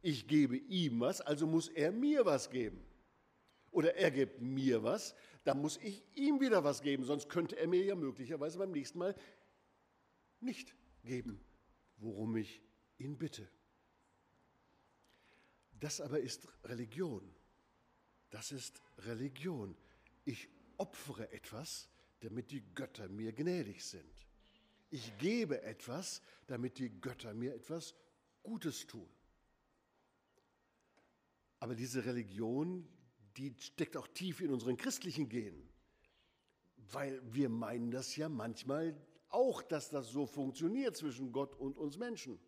Ich 0.02 0.28
gebe 0.28 0.58
ihm 0.58 1.00
was, 1.00 1.22
also 1.22 1.48
muss 1.48 1.70
er 1.70 1.92
mir 1.92 2.26
was 2.26 2.50
geben. 2.50 2.84
Oder 3.72 3.96
er 3.96 4.12
gibt 4.12 4.42
mir 4.42 4.84
was, 4.84 5.16
dann 5.44 5.62
muss 5.62 5.78
ich 5.78 6.04
ihm 6.16 6.42
wieder 6.42 6.64
was 6.64 6.82
geben, 6.82 7.04
sonst 7.04 7.30
könnte 7.30 7.58
er 7.58 7.68
mir 7.68 7.84
ja 7.84 7.96
möglicherweise 7.96 8.58
beim 8.58 8.72
nächsten 8.72 9.00
Mal 9.00 9.16
nicht 10.40 10.76
geben, 11.04 11.40
worum 11.98 12.36
ich 12.36 12.62
ihn 12.98 13.18
bitte. 13.18 13.48
Das 15.80 16.02
aber 16.02 16.20
ist 16.20 16.48
Religion. 16.64 17.34
Das 18.30 18.52
ist 18.52 18.82
Religion. 19.00 19.76
Ich 20.26 20.50
opfere 20.78 21.32
etwas, 21.32 21.90
damit 22.20 22.52
die 22.52 22.64
Götter 22.74 23.08
mir 23.10 23.34
gnädig 23.34 23.84
sind. 23.84 24.28
Ich 24.90 25.18
gebe 25.18 25.62
etwas, 25.64 26.22
damit 26.48 26.78
die 26.78 26.90
Götter 26.90 27.34
mir 27.34 27.54
etwas 27.54 27.96
Gutes 28.44 28.86
tun. 28.86 29.10
Aber 31.60 31.76
diese 31.76 32.06
Religion, 32.06 32.88
die 33.38 33.56
steckt 33.60 33.98
auch 33.98 34.08
tief 34.08 34.42
in 34.42 34.52
unseren 34.52 34.78
christlichen 34.78 35.30
Genen, 35.30 35.70
weil 36.92 37.22
wir 37.34 37.50
meinen 37.50 37.90
das 37.90 38.16
ja 38.16 38.30
manchmal 38.30 38.96
auch, 39.30 39.62
dass 39.64 39.90
das 39.90 40.10
so 40.10 40.26
funktioniert 40.26 40.96
zwischen 40.96 41.32
Gott 41.32 41.56
und 41.56 41.78
uns 41.78 41.98
Menschen. 41.98 42.40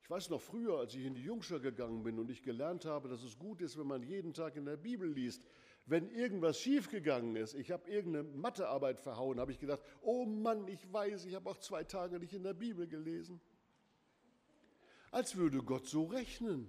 Ich 0.00 0.10
weiß 0.10 0.30
noch 0.30 0.40
früher, 0.40 0.78
als 0.78 0.94
ich 0.94 1.04
in 1.04 1.14
die 1.14 1.22
Jungschar 1.22 1.60
gegangen 1.60 2.02
bin 2.02 2.18
und 2.18 2.30
ich 2.30 2.42
gelernt 2.42 2.84
habe, 2.84 3.08
dass 3.08 3.22
es 3.22 3.38
gut 3.38 3.60
ist, 3.60 3.78
wenn 3.78 3.86
man 3.86 4.02
jeden 4.02 4.32
Tag 4.32 4.56
in 4.56 4.64
der 4.64 4.76
Bibel 4.76 5.12
liest, 5.12 5.46
wenn 5.86 6.08
irgendwas 6.10 6.60
schiefgegangen 6.60 7.36
ist, 7.36 7.54
ich 7.54 7.70
habe 7.70 7.90
irgendeine 7.90 8.24
Mathearbeit 8.24 9.00
verhauen, 9.00 9.40
habe 9.40 9.52
ich 9.52 9.58
gedacht, 9.58 9.82
oh 10.00 10.24
Mann, 10.24 10.68
ich 10.68 10.92
weiß, 10.92 11.24
ich 11.24 11.34
habe 11.34 11.50
auch 11.50 11.58
zwei 11.58 11.84
Tage 11.84 12.18
nicht 12.18 12.34
in 12.34 12.44
der 12.44 12.54
Bibel 12.54 12.86
gelesen. 12.86 13.40
Als 15.10 15.36
würde 15.36 15.58
Gott 15.58 15.86
so 15.86 16.04
rechnen. 16.04 16.68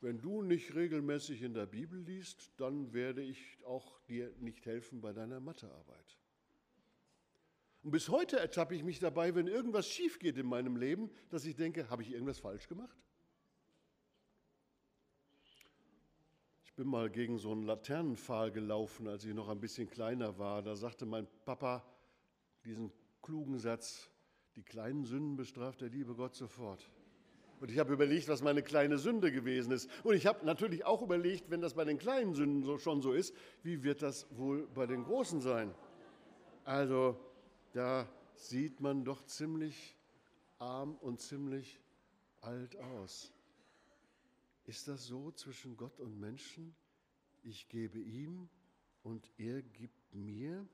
Wenn 0.00 0.20
du 0.20 0.42
nicht 0.42 0.74
regelmäßig 0.74 1.42
in 1.42 1.54
der 1.54 1.66
Bibel 1.66 1.98
liest, 1.98 2.52
dann 2.58 2.92
werde 2.92 3.22
ich 3.22 3.58
auch 3.64 3.98
dir 4.04 4.32
nicht 4.38 4.64
helfen 4.66 5.00
bei 5.00 5.12
deiner 5.12 5.40
Mathearbeit. 5.40 6.18
Und 7.82 7.90
bis 7.92 8.08
heute 8.08 8.38
ertappe 8.38 8.74
ich 8.74 8.84
mich 8.84 8.98
dabei, 8.98 9.34
wenn 9.34 9.46
irgendwas 9.46 9.88
schief 9.88 10.18
geht 10.18 10.36
in 10.36 10.46
meinem 10.46 10.76
Leben, 10.76 11.10
dass 11.30 11.44
ich 11.44 11.56
denke, 11.56 11.88
habe 11.88 12.02
ich 12.02 12.12
irgendwas 12.12 12.38
falsch 12.38 12.68
gemacht? 12.68 12.98
Bin 16.76 16.88
mal 16.88 17.08
gegen 17.08 17.38
so 17.38 17.52
einen 17.52 17.62
Laternenpfahl 17.62 18.52
gelaufen, 18.52 19.08
als 19.08 19.24
ich 19.24 19.34
noch 19.34 19.48
ein 19.48 19.60
bisschen 19.60 19.88
kleiner 19.88 20.38
war. 20.38 20.62
Da 20.62 20.76
sagte 20.76 21.06
mein 21.06 21.26
Papa 21.46 21.82
diesen 22.66 22.92
klugen 23.22 23.58
Satz, 23.58 24.10
die 24.56 24.62
kleinen 24.62 25.04
Sünden 25.04 25.36
bestraft 25.36 25.80
der 25.80 25.88
liebe 25.88 26.14
Gott 26.14 26.34
sofort. 26.34 26.90
Und 27.60 27.70
ich 27.70 27.78
habe 27.78 27.94
überlegt, 27.94 28.28
was 28.28 28.42
meine 28.42 28.62
kleine 28.62 28.98
Sünde 28.98 29.32
gewesen 29.32 29.72
ist. 29.72 29.88
Und 30.04 30.14
ich 30.14 30.26
habe 30.26 30.44
natürlich 30.44 30.84
auch 30.84 31.00
überlegt, 31.00 31.50
wenn 31.50 31.62
das 31.62 31.72
bei 31.72 31.84
den 31.84 31.96
kleinen 31.96 32.34
Sünden 32.34 32.62
so, 32.62 32.76
schon 32.76 33.00
so 33.00 33.12
ist, 33.12 33.34
wie 33.62 33.82
wird 33.82 34.02
das 34.02 34.26
wohl 34.36 34.66
bei 34.74 34.86
den 34.86 35.04
großen 35.04 35.40
sein? 35.40 35.74
Also 36.64 37.18
da 37.72 38.06
sieht 38.34 38.80
man 38.80 39.04
doch 39.04 39.24
ziemlich 39.24 39.96
arm 40.58 40.96
und 40.96 41.22
ziemlich 41.22 41.80
alt 42.42 42.76
aus. 42.76 43.32
Ist 44.66 44.88
das 44.88 45.06
so 45.06 45.30
zwischen 45.30 45.76
Gott 45.76 46.00
und 46.00 46.18
Menschen? 46.18 46.74
Ich 47.44 47.68
gebe 47.68 48.00
ihm 48.00 48.48
und 49.04 49.30
er 49.38 49.62
gibt 49.62 50.12
mir. 50.12 50.68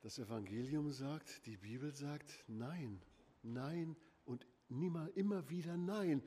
Das 0.00 0.18
Evangelium 0.18 0.90
sagt, 0.90 1.44
die 1.44 1.58
Bibel 1.58 1.94
sagt, 1.94 2.44
nein, 2.48 3.02
nein 3.42 3.94
und 4.24 4.46
nimmer, 4.70 5.14
immer 5.14 5.50
wieder 5.50 5.76
nein. 5.76 6.22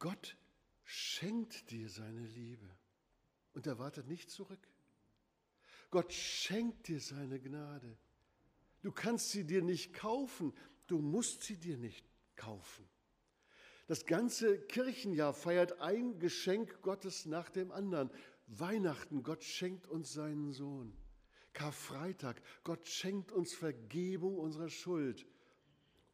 Gott 0.00 0.36
schenkt 0.82 1.70
dir 1.70 1.88
seine 1.88 2.26
Liebe 2.26 2.68
und 3.54 3.68
er 3.68 3.78
wartet 3.78 4.08
nicht 4.08 4.28
zurück. 4.28 4.68
Gott 5.90 6.12
schenkt 6.12 6.88
dir 6.88 7.00
seine 7.00 7.38
Gnade. 7.38 7.96
Du 8.82 8.90
kannst 8.90 9.30
sie 9.30 9.44
dir 9.44 9.62
nicht 9.62 9.94
kaufen, 9.94 10.52
du 10.88 10.98
musst 10.98 11.42
sie 11.44 11.56
dir 11.56 11.76
nicht 11.76 12.04
kaufen. 12.34 12.88
Das 13.90 14.06
ganze 14.06 14.56
Kirchenjahr 14.56 15.34
feiert 15.34 15.80
ein 15.80 16.20
Geschenk 16.20 16.80
Gottes 16.80 17.26
nach 17.26 17.48
dem 17.48 17.72
anderen. 17.72 18.08
Weihnachten, 18.46 19.24
Gott 19.24 19.42
schenkt 19.42 19.88
uns 19.88 20.12
seinen 20.12 20.52
Sohn. 20.52 20.96
Karfreitag, 21.54 22.40
Gott 22.62 22.86
schenkt 22.86 23.32
uns 23.32 23.52
Vergebung 23.52 24.38
unserer 24.38 24.68
Schuld. 24.68 25.26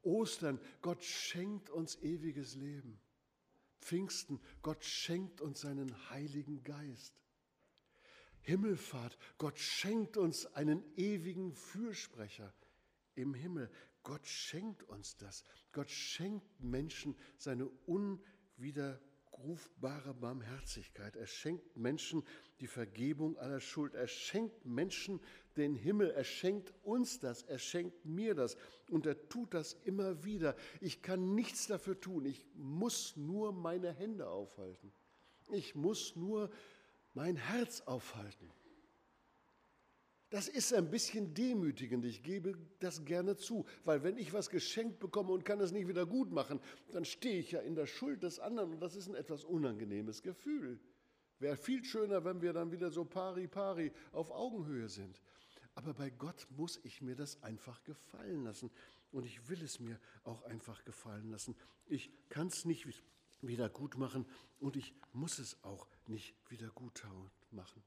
Ostern, 0.00 0.58
Gott 0.80 1.04
schenkt 1.04 1.68
uns 1.68 1.96
ewiges 1.96 2.54
Leben. 2.54 2.98
Pfingsten, 3.82 4.40
Gott 4.62 4.82
schenkt 4.82 5.42
uns 5.42 5.60
seinen 5.60 6.08
Heiligen 6.08 6.64
Geist. 6.64 7.20
Himmelfahrt, 8.40 9.18
Gott 9.36 9.58
schenkt 9.58 10.16
uns 10.16 10.46
einen 10.54 10.82
ewigen 10.96 11.52
Fürsprecher 11.52 12.54
im 13.16 13.34
Himmel. 13.34 13.70
Gott 14.06 14.24
schenkt 14.24 14.84
uns 14.84 15.16
das. 15.16 15.42
Gott 15.72 15.90
schenkt 15.90 16.46
Menschen 16.60 17.16
seine 17.38 17.66
unwiderrufbare 17.86 20.14
Barmherzigkeit. 20.14 21.16
Er 21.16 21.26
schenkt 21.26 21.76
Menschen 21.76 22.22
die 22.60 22.68
Vergebung 22.68 23.36
aller 23.36 23.58
Schuld. 23.58 23.94
Er 23.94 24.06
schenkt 24.06 24.64
Menschen 24.64 25.18
den 25.56 25.74
Himmel. 25.74 26.12
Er 26.12 26.22
schenkt 26.22 26.72
uns 26.84 27.18
das. 27.18 27.42
Er 27.42 27.58
schenkt 27.58 28.04
mir 28.04 28.36
das. 28.36 28.56
Und 28.90 29.06
er 29.06 29.28
tut 29.28 29.52
das 29.52 29.72
immer 29.72 30.22
wieder. 30.22 30.54
Ich 30.80 31.02
kann 31.02 31.34
nichts 31.34 31.66
dafür 31.66 32.00
tun. 32.00 32.26
Ich 32.26 32.46
muss 32.54 33.16
nur 33.16 33.52
meine 33.52 33.92
Hände 33.92 34.28
aufhalten. 34.28 34.92
Ich 35.50 35.74
muss 35.74 36.14
nur 36.14 36.48
mein 37.12 37.34
Herz 37.34 37.80
aufhalten. 37.80 38.52
Das 40.30 40.48
ist 40.48 40.74
ein 40.74 40.90
bisschen 40.90 41.34
demütigend, 41.34 42.04
ich 42.04 42.22
gebe 42.22 42.58
das 42.80 43.04
gerne 43.04 43.36
zu, 43.36 43.64
weil 43.84 44.02
wenn 44.02 44.18
ich 44.18 44.32
was 44.32 44.50
geschenkt 44.50 44.98
bekomme 44.98 45.32
und 45.32 45.44
kann 45.44 45.60
es 45.60 45.70
nicht 45.70 45.86
wieder 45.86 46.04
gut 46.04 46.32
machen, 46.32 46.60
dann 46.90 47.04
stehe 47.04 47.38
ich 47.38 47.52
ja 47.52 47.60
in 47.60 47.76
der 47.76 47.86
Schuld 47.86 48.24
des 48.24 48.40
anderen 48.40 48.72
und 48.72 48.80
das 48.80 48.96
ist 48.96 49.08
ein 49.08 49.14
etwas 49.14 49.44
unangenehmes 49.44 50.22
Gefühl. 50.22 50.80
Wäre 51.38 51.56
viel 51.56 51.84
schöner, 51.84 52.24
wenn 52.24 52.42
wir 52.42 52.52
dann 52.52 52.72
wieder 52.72 52.90
so 52.90 53.04
pari 53.04 53.46
pari 53.46 53.92
auf 54.10 54.32
Augenhöhe 54.32 54.88
sind. 54.88 55.20
Aber 55.76 55.94
bei 55.94 56.10
Gott 56.10 56.48
muss 56.56 56.80
ich 56.82 57.02
mir 57.02 57.14
das 57.14 57.40
einfach 57.44 57.84
gefallen 57.84 58.42
lassen 58.42 58.70
und 59.12 59.26
ich 59.26 59.48
will 59.48 59.62
es 59.62 59.78
mir 59.78 60.00
auch 60.24 60.42
einfach 60.42 60.84
gefallen 60.84 61.30
lassen. 61.30 61.54
Ich 61.86 62.10
kann 62.30 62.48
es 62.48 62.64
nicht 62.64 62.88
wieder 63.42 63.68
gut 63.68 63.96
machen 63.96 64.26
und 64.58 64.76
ich 64.76 64.92
muss 65.12 65.38
es 65.38 65.62
auch 65.62 65.86
nicht 66.08 66.34
wieder 66.48 66.68
gut 66.70 67.06
machen. 67.52 67.82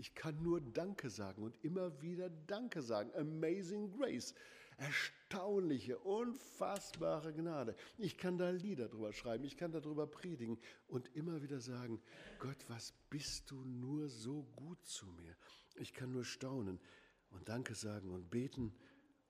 Ich 0.00 0.14
kann 0.14 0.42
nur 0.42 0.62
Danke 0.62 1.10
sagen 1.10 1.42
und 1.42 1.62
immer 1.62 2.00
wieder 2.00 2.30
Danke 2.30 2.80
sagen. 2.80 3.12
Amazing 3.14 3.90
Grace. 3.90 4.34
Erstaunliche, 4.78 5.98
unfassbare 5.98 7.34
Gnade. 7.34 7.76
Ich 7.98 8.16
kann 8.16 8.38
da 8.38 8.48
Lieder 8.48 8.88
drüber 8.88 9.12
schreiben, 9.12 9.44
ich 9.44 9.58
kann 9.58 9.72
darüber 9.72 10.06
predigen 10.06 10.58
und 10.88 11.14
immer 11.14 11.42
wieder 11.42 11.60
sagen, 11.60 12.00
Gott, 12.38 12.56
was 12.68 12.94
bist 13.10 13.50
du 13.50 13.62
nur 13.62 14.08
so 14.08 14.44
gut 14.56 14.82
zu 14.86 15.04
mir? 15.04 15.36
Ich 15.74 15.92
kann 15.92 16.12
nur 16.12 16.24
staunen 16.24 16.80
und 17.28 17.50
Danke 17.50 17.74
sagen 17.74 18.10
und 18.10 18.30
beten 18.30 18.74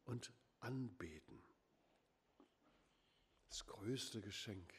und 0.04 0.32
anbeten. 0.60 1.42
Das 3.48 3.66
größte 3.66 4.20
Geschenk. 4.20 4.72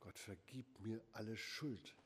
Gott 0.00 0.18
vergibt 0.18 0.80
mir 0.80 1.02
alle 1.12 1.38
Schuld. 1.38 1.96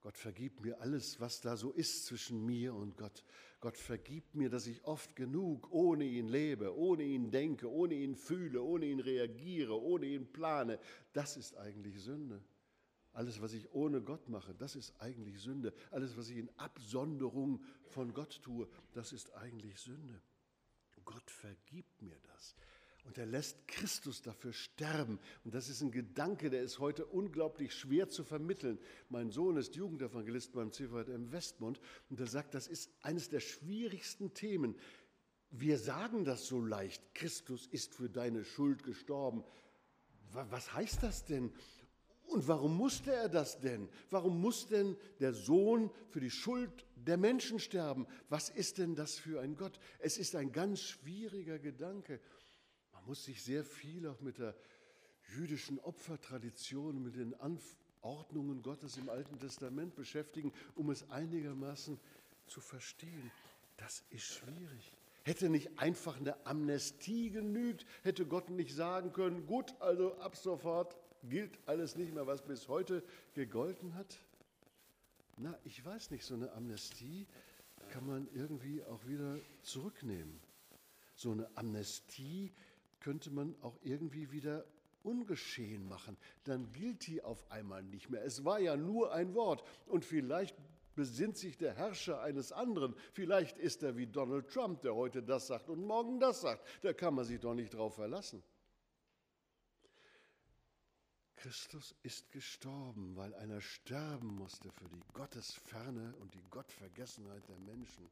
Gott 0.00 0.16
vergibt 0.16 0.62
mir 0.62 0.80
alles, 0.80 1.20
was 1.20 1.40
da 1.40 1.56
so 1.56 1.72
ist 1.72 2.06
zwischen 2.06 2.44
mir 2.46 2.74
und 2.74 2.96
Gott. 2.96 3.24
Gott 3.60 3.76
vergibt 3.76 4.34
mir, 4.34 4.48
dass 4.48 4.66
ich 4.66 4.82
oft 4.84 5.14
genug 5.14 5.70
ohne 5.70 6.04
ihn 6.04 6.28
lebe, 6.28 6.74
ohne 6.74 7.02
ihn 7.02 7.30
denke, 7.30 7.70
ohne 7.70 7.94
ihn 7.94 8.16
fühle, 8.16 8.62
ohne 8.62 8.86
ihn 8.86 9.00
reagiere, 9.00 9.78
ohne 9.78 10.06
ihn 10.06 10.32
plane. 10.32 10.78
Das 11.12 11.36
ist 11.36 11.56
eigentlich 11.56 12.00
Sünde. 12.02 12.42
Alles, 13.12 13.42
was 13.42 13.52
ich 13.52 13.70
ohne 13.72 14.00
Gott 14.00 14.28
mache, 14.28 14.54
das 14.54 14.76
ist 14.76 14.94
eigentlich 15.00 15.40
Sünde. 15.40 15.74
Alles, 15.90 16.16
was 16.16 16.30
ich 16.30 16.38
in 16.38 16.50
Absonderung 16.56 17.62
von 17.84 18.14
Gott 18.14 18.40
tue, 18.42 18.68
das 18.92 19.12
ist 19.12 19.34
eigentlich 19.34 19.78
Sünde. 19.78 20.22
Gott 21.04 21.30
vergibt 21.30 22.00
mir 22.02 22.18
das. 22.32 22.54
Und 23.04 23.18
er 23.18 23.26
lässt 23.26 23.66
Christus 23.66 24.22
dafür 24.22 24.52
sterben. 24.52 25.18
Und 25.44 25.54
das 25.54 25.68
ist 25.68 25.80
ein 25.80 25.90
Gedanke, 25.90 26.50
der 26.50 26.62
ist 26.62 26.78
heute 26.78 27.06
unglaublich 27.06 27.74
schwer 27.74 28.08
zu 28.08 28.24
vermitteln. 28.24 28.78
Mein 29.08 29.30
Sohn 29.30 29.56
ist 29.56 29.74
Jugendevangelist 29.74 30.52
beim 30.52 30.72
CVM 30.72 31.32
Westmund 31.32 31.80
und 32.08 32.20
er 32.20 32.26
sagt, 32.26 32.54
das 32.54 32.66
ist 32.66 32.90
eines 33.02 33.28
der 33.28 33.40
schwierigsten 33.40 34.34
Themen. 34.34 34.76
Wir 35.50 35.78
sagen 35.78 36.24
das 36.24 36.46
so 36.46 36.60
leicht, 36.60 37.02
Christus 37.14 37.66
ist 37.66 37.94
für 37.94 38.08
deine 38.08 38.44
Schuld 38.44 38.84
gestorben. 38.84 39.44
Was 40.32 40.72
heißt 40.72 41.02
das 41.02 41.24
denn? 41.24 41.52
Und 42.30 42.46
warum 42.46 42.76
musste 42.76 43.12
er 43.12 43.28
das 43.28 43.58
denn? 43.58 43.88
Warum 44.08 44.40
muss 44.40 44.68
denn 44.68 44.96
der 45.18 45.32
Sohn 45.32 45.90
für 46.10 46.20
die 46.20 46.30
Schuld 46.30 46.86
der 46.94 47.16
Menschen 47.16 47.58
sterben? 47.58 48.06
Was 48.28 48.50
ist 48.50 48.78
denn 48.78 48.94
das 48.94 49.18
für 49.18 49.40
ein 49.40 49.56
Gott? 49.56 49.80
Es 49.98 50.16
ist 50.16 50.36
ein 50.36 50.52
ganz 50.52 50.80
schwieriger 50.80 51.58
Gedanke. 51.58 52.20
Muss 53.10 53.24
sich 53.24 53.42
sehr 53.42 53.64
viel 53.64 54.06
auch 54.06 54.20
mit 54.20 54.38
der 54.38 54.54
jüdischen 55.34 55.80
Opfertradition, 55.80 57.02
mit 57.02 57.16
den 57.16 57.34
Anordnungen 57.40 58.62
Gottes 58.62 58.98
im 58.98 59.08
Alten 59.08 59.36
Testament 59.36 59.96
beschäftigen, 59.96 60.52
um 60.76 60.90
es 60.90 61.10
einigermaßen 61.10 61.98
zu 62.46 62.60
verstehen. 62.60 63.32
Das 63.78 64.04
ist 64.10 64.26
schwierig. 64.26 64.92
Hätte 65.24 65.48
nicht 65.48 65.76
einfach 65.76 66.18
eine 66.18 66.46
Amnestie 66.46 67.30
genügt? 67.30 67.84
Hätte 68.04 68.26
Gott 68.26 68.48
nicht 68.48 68.76
sagen 68.76 69.12
können, 69.12 69.44
gut, 69.44 69.74
also 69.80 70.16
ab 70.18 70.36
sofort 70.36 70.96
gilt 71.24 71.58
alles 71.66 71.96
nicht 71.96 72.14
mehr, 72.14 72.28
was 72.28 72.42
bis 72.42 72.68
heute 72.68 73.02
gegolten 73.34 73.94
hat? 73.94 74.20
Na, 75.36 75.58
ich 75.64 75.84
weiß 75.84 76.12
nicht, 76.12 76.24
so 76.24 76.34
eine 76.34 76.52
Amnestie 76.52 77.26
kann 77.88 78.06
man 78.06 78.28
irgendwie 78.32 78.84
auch 78.84 79.04
wieder 79.08 79.40
zurücknehmen. 79.62 80.38
So 81.16 81.32
eine 81.32 81.50
Amnestie 81.56 82.52
könnte 83.00 83.30
man 83.30 83.54
auch 83.62 83.76
irgendwie 83.82 84.30
wieder 84.30 84.64
ungeschehen 85.02 85.88
machen. 85.88 86.16
Dann 86.44 86.70
gilt 86.72 87.06
die 87.06 87.22
auf 87.22 87.50
einmal 87.50 87.82
nicht 87.82 88.10
mehr. 88.10 88.24
Es 88.24 88.44
war 88.44 88.60
ja 88.60 88.76
nur 88.76 89.12
ein 89.12 89.34
Wort 89.34 89.64
und 89.86 90.04
vielleicht 90.04 90.56
besinnt 90.94 91.38
sich 91.38 91.56
der 91.56 91.74
Herrscher 91.74 92.20
eines 92.20 92.52
anderen. 92.52 92.94
Vielleicht 93.12 93.58
ist 93.58 93.82
er 93.82 93.96
wie 93.96 94.06
Donald 94.06 94.48
Trump, 94.48 94.82
der 94.82 94.94
heute 94.94 95.22
das 95.22 95.46
sagt 95.46 95.68
und 95.70 95.84
morgen 95.84 96.20
das 96.20 96.42
sagt. 96.42 96.66
Da 96.82 96.92
kann 96.92 97.14
man 97.14 97.24
sich 97.24 97.40
doch 97.40 97.54
nicht 97.54 97.74
drauf 97.74 97.94
verlassen. 97.94 98.42
Christus 101.36 101.94
ist 102.02 102.30
gestorben, 102.32 103.16
weil 103.16 103.34
einer 103.34 103.62
sterben 103.62 104.28
musste 104.36 104.70
für 104.72 104.88
die 104.90 105.02
Gottesferne 105.14 106.14
und 106.20 106.34
die 106.34 106.44
Gottvergessenheit 106.50 107.48
der 107.48 107.56
Menschen. 107.60 108.04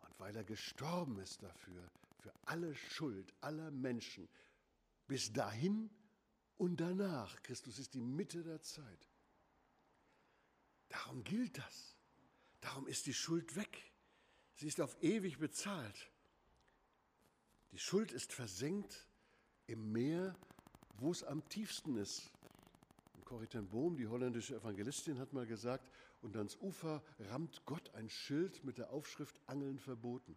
Und 0.00 0.18
weil 0.18 0.34
er 0.34 0.42
gestorben 0.42 1.20
ist 1.20 1.44
dafür, 1.44 1.88
für 2.26 2.34
alle 2.42 2.74
Schuld 2.74 3.32
aller 3.40 3.70
Menschen, 3.70 4.28
bis 5.06 5.32
dahin 5.32 5.88
und 6.56 6.80
danach. 6.80 7.40
Christus 7.42 7.78
ist 7.78 7.94
die 7.94 8.00
Mitte 8.00 8.42
der 8.42 8.60
Zeit. 8.62 9.08
Darum 10.88 11.22
gilt 11.22 11.56
das. 11.56 11.96
Darum 12.60 12.88
ist 12.88 13.06
die 13.06 13.14
Schuld 13.14 13.54
weg. 13.54 13.92
Sie 14.56 14.66
ist 14.66 14.80
auf 14.80 15.00
ewig 15.02 15.38
bezahlt. 15.38 16.10
Die 17.70 17.78
Schuld 17.78 18.10
ist 18.10 18.32
versenkt 18.32 19.06
im 19.68 19.92
Meer, 19.92 20.36
wo 20.96 21.12
es 21.12 21.22
am 21.22 21.48
tiefsten 21.48 21.96
ist. 21.96 22.32
Corrie 23.24 23.46
ten 23.46 23.68
Boom, 23.68 23.96
die 23.96 24.08
holländische 24.08 24.56
Evangelistin, 24.56 25.18
hat 25.18 25.32
mal 25.32 25.46
gesagt, 25.46 25.88
und 26.22 26.36
ans 26.36 26.56
Ufer 26.56 27.04
rammt 27.18 27.64
Gott 27.66 27.94
ein 27.94 28.08
Schild 28.08 28.64
mit 28.64 28.78
der 28.78 28.90
Aufschrift 28.90 29.40
Angeln 29.46 29.78
verboten. 29.78 30.36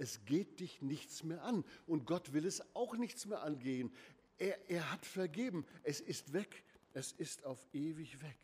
Es 0.00 0.24
geht 0.24 0.60
dich 0.60 0.80
nichts 0.80 1.24
mehr 1.24 1.44
an 1.44 1.62
und 1.86 2.06
Gott 2.06 2.32
will 2.32 2.46
es 2.46 2.74
auch 2.74 2.96
nichts 2.96 3.26
mehr 3.26 3.42
angehen. 3.42 3.92
Er, 4.38 4.70
er 4.70 4.90
hat 4.90 5.04
vergeben, 5.04 5.66
es 5.82 6.00
ist 6.00 6.32
weg, 6.32 6.64
es 6.94 7.12
ist 7.12 7.44
auf 7.44 7.68
ewig 7.74 8.22
weg. 8.22 8.38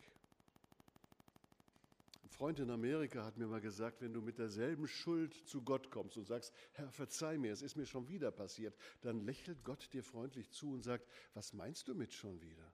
Ein 2.23 2.29
Freund 2.29 2.59
in 2.59 2.69
Amerika 2.69 3.25
hat 3.25 3.39
mir 3.39 3.47
mal 3.47 3.59
gesagt, 3.59 4.01
wenn 4.01 4.13
du 4.13 4.21
mit 4.21 4.37
derselben 4.37 4.87
Schuld 4.87 5.33
zu 5.47 5.63
Gott 5.63 5.89
kommst 5.89 6.15
und 6.15 6.27
sagst, 6.27 6.53
Herr, 6.73 6.91
verzeih 6.91 7.39
mir, 7.39 7.53
es 7.53 7.63
ist 7.63 7.75
mir 7.75 7.87
schon 7.87 8.07
wieder 8.07 8.29
passiert, 8.29 8.77
dann 9.01 9.19
lächelt 9.25 9.63
Gott 9.63 9.91
dir 9.93 10.03
freundlich 10.03 10.51
zu 10.51 10.73
und 10.73 10.83
sagt, 10.83 11.07
was 11.33 11.53
meinst 11.53 11.87
du 11.87 11.95
mit 11.95 12.13
schon 12.13 12.39
wieder? 12.39 12.71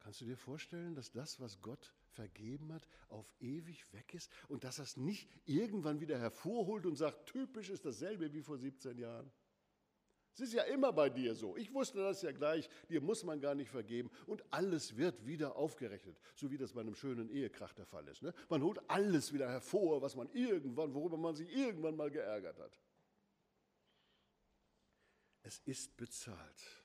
Kannst 0.00 0.20
du 0.20 0.24
dir 0.24 0.36
vorstellen, 0.36 0.96
dass 0.96 1.12
das, 1.12 1.38
was 1.38 1.60
Gott 1.60 1.94
vergeben 2.12 2.72
hat, 2.72 2.86
auf 3.08 3.26
ewig 3.40 3.92
weg 3.92 4.14
ist 4.14 4.30
und 4.48 4.64
dass 4.64 4.78
er 4.78 4.84
es 4.84 4.96
nicht 4.96 5.28
irgendwann 5.44 6.00
wieder 6.00 6.18
hervorholt 6.18 6.86
und 6.86 6.96
sagt, 6.96 7.26
typisch 7.26 7.70
ist 7.70 7.84
dasselbe 7.84 8.32
wie 8.32 8.42
vor 8.42 8.58
17 8.58 8.98
Jahren? 8.98 9.30
Es 10.34 10.40
ist 10.40 10.54
ja 10.54 10.62
immer 10.62 10.92
bei 10.92 11.10
dir 11.10 11.34
so. 11.34 11.56
Ich 11.58 11.74
wusste 11.74 11.98
das 11.98 12.22
ja 12.22 12.32
gleich. 12.32 12.68
Dir 12.88 13.02
muss 13.02 13.22
man 13.22 13.38
gar 13.38 13.54
nicht 13.54 13.70
vergeben. 13.70 14.10
Und 14.26 14.42
alles 14.50 14.96
wird 14.96 15.26
wieder 15.26 15.56
aufgerechnet. 15.56 16.18
So 16.34 16.50
wie 16.50 16.56
das 16.56 16.72
bei 16.72 16.80
einem 16.80 16.94
schönen 16.94 17.28
Ehekrach 17.28 17.74
der 17.74 17.84
Fall 17.84 18.08
ist. 18.08 18.22
Ne? 18.22 18.32
Man 18.48 18.62
holt 18.62 18.78
alles 18.88 19.32
wieder 19.34 19.50
hervor, 19.50 20.00
was 20.00 20.16
man 20.16 20.30
irgendwann, 20.30 20.94
worüber 20.94 21.18
man 21.18 21.36
sich 21.36 21.54
irgendwann 21.54 21.96
mal 21.96 22.10
geärgert 22.10 22.58
hat. 22.58 22.80
Es 25.42 25.58
ist 25.66 25.96
bezahlt. 25.98 26.81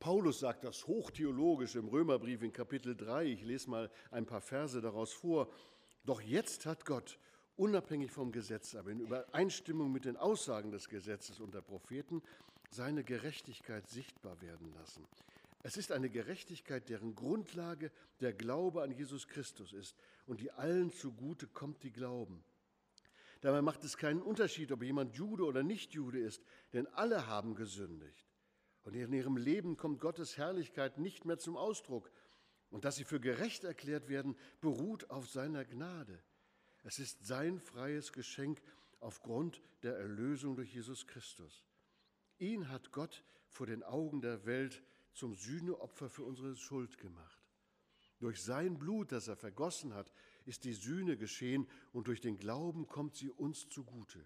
Paulus 0.00 0.40
sagt 0.40 0.64
das 0.64 0.86
hochtheologisch 0.86 1.74
im 1.74 1.88
Römerbrief 1.88 2.40
in 2.40 2.54
Kapitel 2.54 2.96
3. 2.96 3.26
Ich 3.26 3.42
lese 3.42 3.68
mal 3.68 3.90
ein 4.10 4.24
paar 4.24 4.40
Verse 4.40 4.80
daraus 4.80 5.12
vor. 5.12 5.52
Doch 6.06 6.22
jetzt 6.22 6.64
hat 6.64 6.86
Gott, 6.86 7.18
unabhängig 7.56 8.10
vom 8.10 8.32
Gesetz, 8.32 8.74
aber 8.74 8.90
in 8.90 9.00
Übereinstimmung 9.00 9.92
mit 9.92 10.06
den 10.06 10.16
Aussagen 10.16 10.70
des 10.70 10.88
Gesetzes 10.88 11.38
und 11.38 11.52
der 11.52 11.60
Propheten, 11.60 12.22
seine 12.70 13.04
Gerechtigkeit 13.04 13.86
sichtbar 13.90 14.40
werden 14.40 14.72
lassen. 14.72 15.06
Es 15.62 15.76
ist 15.76 15.92
eine 15.92 16.08
Gerechtigkeit, 16.08 16.88
deren 16.88 17.14
Grundlage 17.14 17.92
der 18.22 18.32
Glaube 18.32 18.82
an 18.82 18.92
Jesus 18.92 19.28
Christus 19.28 19.74
ist 19.74 19.94
und 20.24 20.40
die 20.40 20.50
allen 20.50 20.90
zugute 20.90 21.46
kommt, 21.46 21.82
die 21.82 21.92
glauben. 21.92 22.42
Dabei 23.42 23.60
macht 23.60 23.84
es 23.84 23.98
keinen 23.98 24.22
Unterschied, 24.22 24.72
ob 24.72 24.82
jemand 24.82 25.14
Jude 25.14 25.44
oder 25.44 25.62
nicht 25.62 25.92
Jude 25.92 26.20
ist, 26.20 26.42
denn 26.72 26.86
alle 26.86 27.26
haben 27.26 27.54
gesündigt. 27.54 28.29
Und 28.90 28.96
in 28.96 29.12
ihrem 29.12 29.36
Leben 29.36 29.76
kommt 29.76 30.00
Gottes 30.00 30.36
Herrlichkeit 30.36 30.98
nicht 30.98 31.24
mehr 31.24 31.38
zum 31.38 31.56
Ausdruck. 31.56 32.10
Und 32.70 32.84
dass 32.84 32.96
sie 32.96 33.04
für 33.04 33.20
gerecht 33.20 33.62
erklärt 33.62 34.08
werden, 34.08 34.36
beruht 34.60 35.10
auf 35.10 35.28
seiner 35.28 35.64
Gnade. 35.64 36.20
Es 36.82 36.98
ist 36.98 37.24
sein 37.24 37.60
freies 37.60 38.12
Geschenk 38.12 38.60
aufgrund 38.98 39.62
der 39.84 39.96
Erlösung 39.96 40.56
durch 40.56 40.74
Jesus 40.74 41.06
Christus. 41.06 41.64
Ihn 42.38 42.68
hat 42.68 42.90
Gott 42.90 43.22
vor 43.46 43.66
den 43.66 43.84
Augen 43.84 44.22
der 44.22 44.44
Welt 44.44 44.82
zum 45.12 45.36
Sühneopfer 45.36 46.10
für 46.10 46.24
unsere 46.24 46.56
Schuld 46.56 46.98
gemacht. 46.98 47.46
Durch 48.18 48.42
sein 48.42 48.76
Blut, 48.76 49.12
das 49.12 49.28
er 49.28 49.36
vergossen 49.36 49.94
hat, 49.94 50.12
ist 50.46 50.64
die 50.64 50.74
Sühne 50.74 51.16
geschehen 51.16 51.68
und 51.92 52.08
durch 52.08 52.20
den 52.20 52.38
Glauben 52.38 52.88
kommt 52.88 53.14
sie 53.14 53.30
uns 53.30 53.68
zugute. 53.68 54.18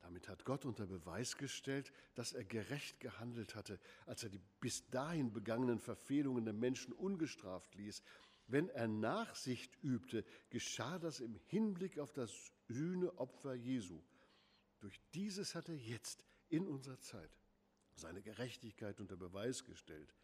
Damit 0.00 0.28
hat 0.28 0.44
Gott 0.44 0.64
unter 0.64 0.86
Beweis 0.86 1.36
gestellt, 1.36 1.92
dass 2.14 2.32
er 2.32 2.44
gerecht 2.44 3.00
gehandelt 3.00 3.54
hatte, 3.54 3.78
als 4.06 4.22
er 4.22 4.30
die 4.30 4.40
bis 4.60 4.88
dahin 4.90 5.32
begangenen 5.32 5.78
Verfehlungen 5.78 6.44
der 6.44 6.54
Menschen 6.54 6.92
ungestraft 6.92 7.74
ließ. 7.74 8.02
Wenn 8.46 8.68
er 8.70 8.88
Nachsicht 8.88 9.76
übte, 9.82 10.24
geschah 10.48 10.98
das 10.98 11.20
im 11.20 11.34
Hinblick 11.46 11.98
auf 11.98 12.12
das 12.12 12.52
Sühneopfer 12.68 13.54
Jesu. 13.54 14.02
Durch 14.80 15.00
dieses 15.14 15.54
hat 15.54 15.68
er 15.68 15.76
jetzt 15.76 16.24
in 16.48 16.66
unserer 16.66 16.98
Zeit 17.00 17.30
seine 17.94 18.22
Gerechtigkeit 18.22 18.98
unter 18.98 19.16
Beweis 19.16 19.64
gestellt. 19.64 20.14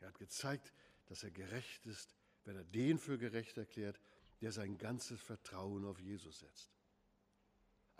Er 0.00 0.08
hat 0.08 0.18
gezeigt, 0.18 0.72
dass 1.06 1.24
er 1.24 1.30
gerecht 1.30 1.86
ist, 1.86 2.14
wenn 2.44 2.56
er 2.56 2.64
den 2.64 2.98
für 2.98 3.18
gerecht 3.18 3.56
erklärt, 3.56 3.98
der 4.40 4.52
sein 4.52 4.76
ganzes 4.76 5.20
Vertrauen 5.20 5.84
auf 5.84 6.00
Jesus 6.00 6.40
setzt. 6.40 6.70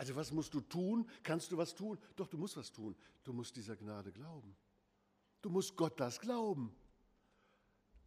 Also 0.02 0.16
was 0.16 0.32
musst 0.32 0.52
du 0.52 0.60
tun? 0.60 1.08
Kannst 1.22 1.52
du 1.52 1.56
was 1.56 1.76
tun? 1.76 1.96
Doch, 2.16 2.26
du 2.26 2.36
musst 2.36 2.56
was 2.56 2.72
tun. 2.72 2.96
Du 3.22 3.32
musst 3.32 3.54
dieser 3.54 3.76
Gnade 3.76 4.10
glauben. 4.10 4.56
Du 5.42 5.48
musst 5.48 5.76
Gott 5.76 6.00
das 6.00 6.18
glauben. 6.18 6.74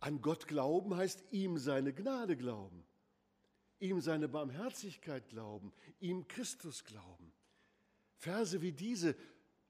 An 0.01 0.21
Gott 0.21 0.45
glauben 0.45 0.93
heißt 0.93 1.23
ihm 1.31 1.57
seine 1.57 1.93
Gnade 1.93 2.35
glauben, 2.35 2.83
ihm 3.79 4.01
seine 4.01 4.27
Barmherzigkeit 4.27 5.29
glauben, 5.29 5.71
ihm 6.01 6.27
Christus 6.27 6.83
glauben. 6.83 7.31
Verse 8.17 8.61
wie 8.61 8.73
diese 8.73 9.15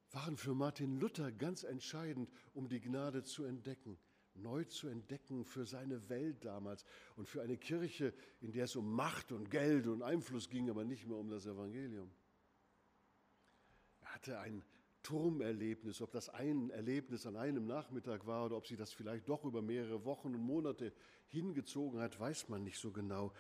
waren 0.10 0.36
für 0.36 0.56
Martin 0.56 1.00
Luther 1.00 1.32
ganz 1.32 1.62
entscheidend, 1.62 2.32
um 2.56 2.68
die 2.68 2.82
Gnade 2.82 3.22
zu 3.22 3.44
entdecken, 3.44 4.00
neu 4.36 4.64
zu 4.66 4.88
entdecken 4.88 5.46
für 5.46 5.66
seine 5.66 6.10
Welt 6.10 6.44
damals 6.44 6.86
und 7.16 7.28
für 7.28 7.42
eine 7.42 7.58
Kirche, 7.58 8.14
in 8.42 8.52
der 8.52 8.66
es 8.66 8.76
um 8.76 8.94
Macht 8.94 9.32
und 9.32 9.50
Geld 9.50 9.88
und 9.88 10.02
Einfluss 10.02 10.50
ging, 10.50 10.70
aber 10.70 10.84
nicht 10.84 11.08
mehr 11.08 11.18
um 11.18 11.30
das 11.30 11.46
Evangelium. 11.46 12.12
Er 14.02 14.14
hatte 14.14 14.40
ein 14.40 14.64
Turmerlebnis, 15.04 16.02
ob 16.02 16.12
das 16.12 16.30
ein 16.30 16.72
Erlebnis 16.72 17.28
an 17.28 17.36
einem 17.36 17.68
Nachmittag 17.68 18.26
war 18.26 18.46
oder 18.46 18.58
ob 18.58 18.66
sich 18.66 18.78
das 18.78 18.92
vielleicht 18.92 19.30
doch 19.30 19.46
über 19.46 19.62
mehrere 19.62 20.04
Wochen 20.04 20.34
und 20.34 20.42
Monate 20.42 20.92
hingezogen 21.28 22.00
hat, 22.00 22.20
weiß 22.20 22.50
man 22.50 22.64
nicht 22.64 22.80
so 22.80 22.92
genau. 22.92 23.32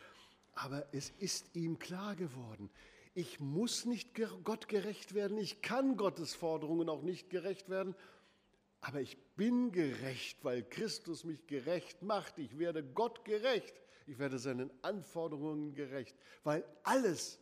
Aber 0.53 0.86
es 0.93 1.10
ist 1.19 1.55
ihm 1.55 1.79
klar 1.79 2.15
geworden, 2.15 2.69
ich 3.15 3.39
muss 3.39 3.86
nicht 3.86 4.13
Gott 4.43 4.67
gerecht 4.67 5.15
werden, 5.15 5.38
ich 5.38 5.62
kann 5.62 5.97
Gottes 5.97 6.36
Forderungen 6.36 6.88
auch 6.89 7.01
nicht 7.01 7.29
gerecht 7.29 7.69
werden, 7.69 7.95
aber 8.81 9.01
ich 9.01 9.17
bin 9.36 9.71
gerecht, 9.71 10.43
weil 10.43 10.63
Christus 10.63 11.24
mich 11.24 11.45
gerecht 11.48 12.02
macht. 12.02 12.38
Ich 12.38 12.58
werde 12.58 12.84
Gott 12.84 13.26
gerecht, 13.26 13.74
ich 14.08 14.17
werde 14.17 14.39
seinen 14.39 14.71
Anforderungen 14.84 15.74
gerecht, 15.74 16.15
weil 16.43 16.63
alles, 16.84 17.39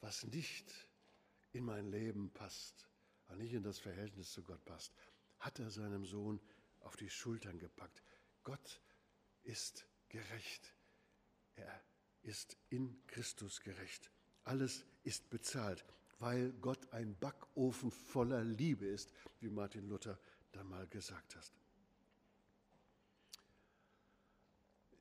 was 0.00 0.24
nicht 0.24 0.72
in 1.52 1.64
mein 1.64 1.90
Leben 1.90 2.30
passt, 2.30 2.88
nicht 3.36 3.52
in 3.52 3.62
das 3.62 3.78
Verhältnis 3.78 4.32
zu 4.32 4.42
Gott 4.42 4.64
passt, 4.64 4.92
hat 5.38 5.58
er 5.58 5.70
seinem 5.70 6.04
Sohn 6.04 6.40
auf 6.80 6.96
die 6.96 7.10
Schultern 7.10 7.58
gepackt. 7.58 8.02
Gott 8.42 8.80
ist 9.42 9.86
gerecht. 10.08 10.74
Er 11.54 11.80
ist 12.22 12.56
in 12.68 13.06
Christus 13.06 13.60
gerecht. 13.60 14.10
Alles 14.44 14.84
ist 15.04 15.30
bezahlt, 15.30 15.84
weil 16.18 16.52
Gott 16.60 16.92
ein 16.92 17.16
Backofen 17.18 17.90
voller 17.90 18.44
Liebe 18.44 18.86
ist, 18.86 19.12
wie 19.40 19.48
Martin 19.48 19.88
Luther 19.88 20.18
da 20.52 20.64
mal 20.64 20.86
gesagt 20.88 21.36
hat. 21.36 21.52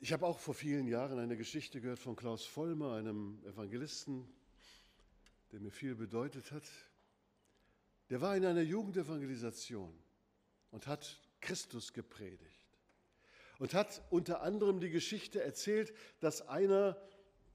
Ich 0.02 0.14
habe 0.14 0.26
auch 0.26 0.40
vor 0.40 0.54
vielen 0.54 0.88
Jahren 0.88 1.20
eine 1.20 1.36
Geschichte 1.36 1.82
gehört 1.82 2.00
von 2.00 2.16
Klaus 2.16 2.46
Vollmer, 2.46 2.94
einem 2.94 3.44
Evangelisten, 3.46 4.26
der 5.52 5.60
mir 5.60 5.72
viel 5.72 5.96
bedeutet 5.96 6.52
hat. 6.52 6.64
Der 8.10 8.22
war 8.22 8.36
in 8.38 8.46
einer 8.46 8.62
Jugendevangelisation 8.62 9.94
und 10.72 10.88
hat 10.88 11.22
Christus 11.42 11.92
gepredigt 11.94 12.60
und 13.60 13.74
hat 13.74 14.02
unter 14.10 14.42
anderem 14.42 14.80
die 14.80 14.90
Geschichte 14.90 15.44
erzählt, 15.44 15.94
dass 16.22 16.48
einer, 16.48 16.98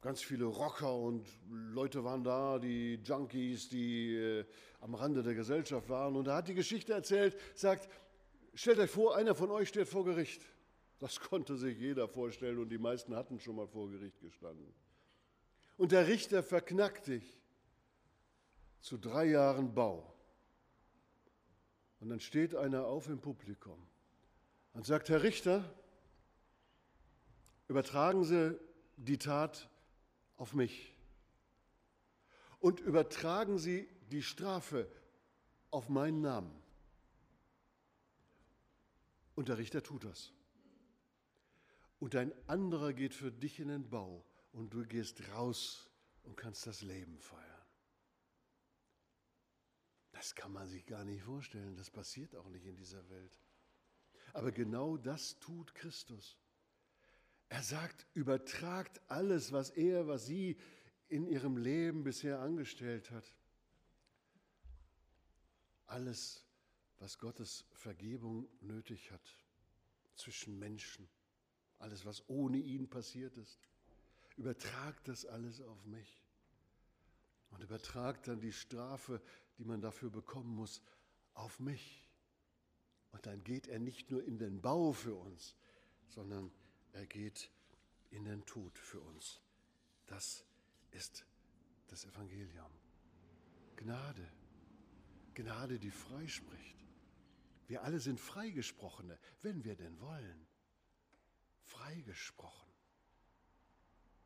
ganz 0.04 0.20
viele 0.20 0.44
Rocker 0.44 0.94
und 0.94 1.26
Leute 1.50 2.04
waren 2.04 2.22
da, 2.22 2.58
die 2.58 2.96
Junkies, 3.02 3.70
die 3.70 4.14
äh, 4.14 4.44
am 4.82 4.94
Rande 4.94 5.22
der 5.22 5.34
Gesellschaft 5.34 5.88
waren, 5.88 6.14
und 6.14 6.26
er 6.26 6.34
hat 6.34 6.48
die 6.48 6.54
Geschichte 6.54 6.92
erzählt, 6.92 7.34
sagt, 7.54 7.88
stellt 8.52 8.80
euch 8.80 8.90
vor, 8.90 9.16
einer 9.16 9.34
von 9.34 9.50
euch 9.50 9.70
steht 9.70 9.88
vor 9.88 10.04
Gericht. 10.04 10.42
Das 10.98 11.20
konnte 11.20 11.56
sich 11.56 11.78
jeder 11.78 12.06
vorstellen 12.06 12.58
und 12.58 12.68
die 12.68 12.76
meisten 12.76 13.16
hatten 13.16 13.40
schon 13.40 13.56
mal 13.56 13.66
vor 13.66 13.90
Gericht 13.90 14.20
gestanden. 14.20 14.74
Und 15.78 15.90
der 15.90 16.06
Richter 16.06 16.42
verknackt 16.42 17.06
dich 17.06 17.40
zu 18.80 18.98
drei 18.98 19.24
Jahren 19.24 19.74
Bau. 19.74 20.14
Und 22.00 22.10
dann 22.10 22.20
steht 22.20 22.54
einer 22.54 22.84
auf 22.84 23.08
im 23.08 23.22
Publikum 23.22 23.78
und 24.74 24.84
sagt, 24.84 25.08
Herr 25.08 25.22
Richter, 25.22 25.64
übertragen 27.68 28.22
Sie 28.24 28.60
die 28.98 29.16
Tat 29.16 29.70
auf 30.36 30.54
mich 30.54 30.94
und 32.64 32.80
übertragen 32.80 33.58
Sie 33.58 33.86
die 34.10 34.22
Strafe 34.22 34.90
auf 35.70 35.90
meinen 35.90 36.22
Namen. 36.22 36.62
Und 39.34 39.48
der 39.48 39.58
Richter 39.58 39.82
tut 39.82 40.04
das. 40.04 40.32
Und 41.98 42.16
ein 42.16 42.32
anderer 42.48 42.92
geht 42.92 43.12
für 43.14 43.30
dich 43.30 43.60
in 43.60 43.68
den 43.68 43.90
Bau 43.90 44.24
und 44.52 44.72
du 44.72 44.86
gehst 44.86 45.28
raus 45.32 45.90
und 46.22 46.36
kannst 46.36 46.66
das 46.66 46.80
Leben 46.80 47.18
feiern. 47.18 47.44
Das 50.12 50.34
kann 50.34 50.52
man 50.52 50.66
sich 50.66 50.86
gar 50.86 51.04
nicht 51.04 51.22
vorstellen. 51.22 51.76
Das 51.76 51.90
passiert 51.90 52.34
auch 52.34 52.48
nicht 52.48 52.64
in 52.64 52.76
dieser 52.76 53.06
Welt. 53.10 53.38
Aber 54.32 54.52
genau 54.52 54.96
das 54.96 55.38
tut 55.38 55.74
Christus. 55.74 56.38
Er 57.48 57.62
sagt, 57.62 58.06
übertragt 58.14 59.00
alles, 59.08 59.52
was 59.52 59.70
er, 59.70 60.06
was 60.06 60.26
sie 60.26 60.56
in 61.08 61.26
ihrem 61.26 61.56
Leben 61.56 62.02
bisher 62.02 62.40
angestellt 62.40 63.10
hat. 63.10 63.24
Alles, 65.86 66.44
was 66.98 67.18
Gottes 67.18 67.66
Vergebung 67.72 68.48
nötig 68.60 69.10
hat 69.10 69.22
zwischen 70.16 70.58
Menschen. 70.58 71.08
Alles, 71.78 72.04
was 72.04 72.28
ohne 72.28 72.58
ihn 72.58 72.88
passiert 72.88 73.36
ist. 73.36 73.58
Übertragt 74.36 75.06
das 75.06 75.26
alles 75.26 75.60
auf 75.60 75.84
mich. 75.84 76.24
Und 77.50 77.62
übertragt 77.62 78.26
dann 78.26 78.40
die 78.40 78.52
Strafe, 78.52 79.20
die 79.58 79.64
man 79.64 79.80
dafür 79.80 80.10
bekommen 80.10 80.54
muss, 80.56 80.82
auf 81.34 81.60
mich. 81.60 82.08
Und 83.12 83.26
dann 83.26 83.44
geht 83.44 83.68
er 83.68 83.78
nicht 83.78 84.10
nur 84.10 84.24
in 84.24 84.38
den 84.38 84.60
Bau 84.60 84.92
für 84.92 85.14
uns, 85.14 85.54
sondern 86.08 86.50
er 86.94 87.06
geht 87.06 87.50
in 88.10 88.24
den 88.24 88.44
Tod 88.46 88.78
für 88.78 89.00
uns. 89.00 89.40
Das 90.06 90.44
ist 90.92 91.26
das 91.88 92.04
Evangelium. 92.04 92.70
Gnade. 93.76 94.26
Gnade, 95.34 95.78
die 95.78 95.90
freispricht. 95.90 96.84
Wir 97.66 97.82
alle 97.82 97.98
sind 97.98 98.20
Freigesprochene, 98.20 99.18
wenn 99.42 99.64
wir 99.64 99.74
denn 99.74 99.98
wollen. 100.00 100.46
Freigesprochen. 101.62 102.70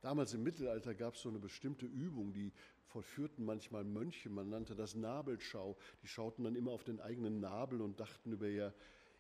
Damals 0.01 0.35
im 0.35 0.43
Mittelalter 0.43 0.95
gab 0.95 1.15
es 1.15 1.23
so 1.23 1.29
eine 1.29 1.39
bestimmte 1.39 1.87
Übung, 1.87 2.33
die 2.33 2.53
vollführten 2.85 3.45
manchmal 3.45 3.85
Mönche, 3.85 4.29
man 4.29 4.49
nannte 4.49 4.75
das 4.75 4.95
Nabelschau. 4.95 5.77
Die 6.03 6.09
schauten 6.09 6.45
dann 6.45 6.57
immer 6.57 6.73
auf 6.73 6.85
den 6.85 7.01
eigenen 7.01 7.41
Nabel 7.41 7.81
und 7.81 7.99
dachten 7.99 8.33
über 8.33 8.49
ihr, 8.49 8.75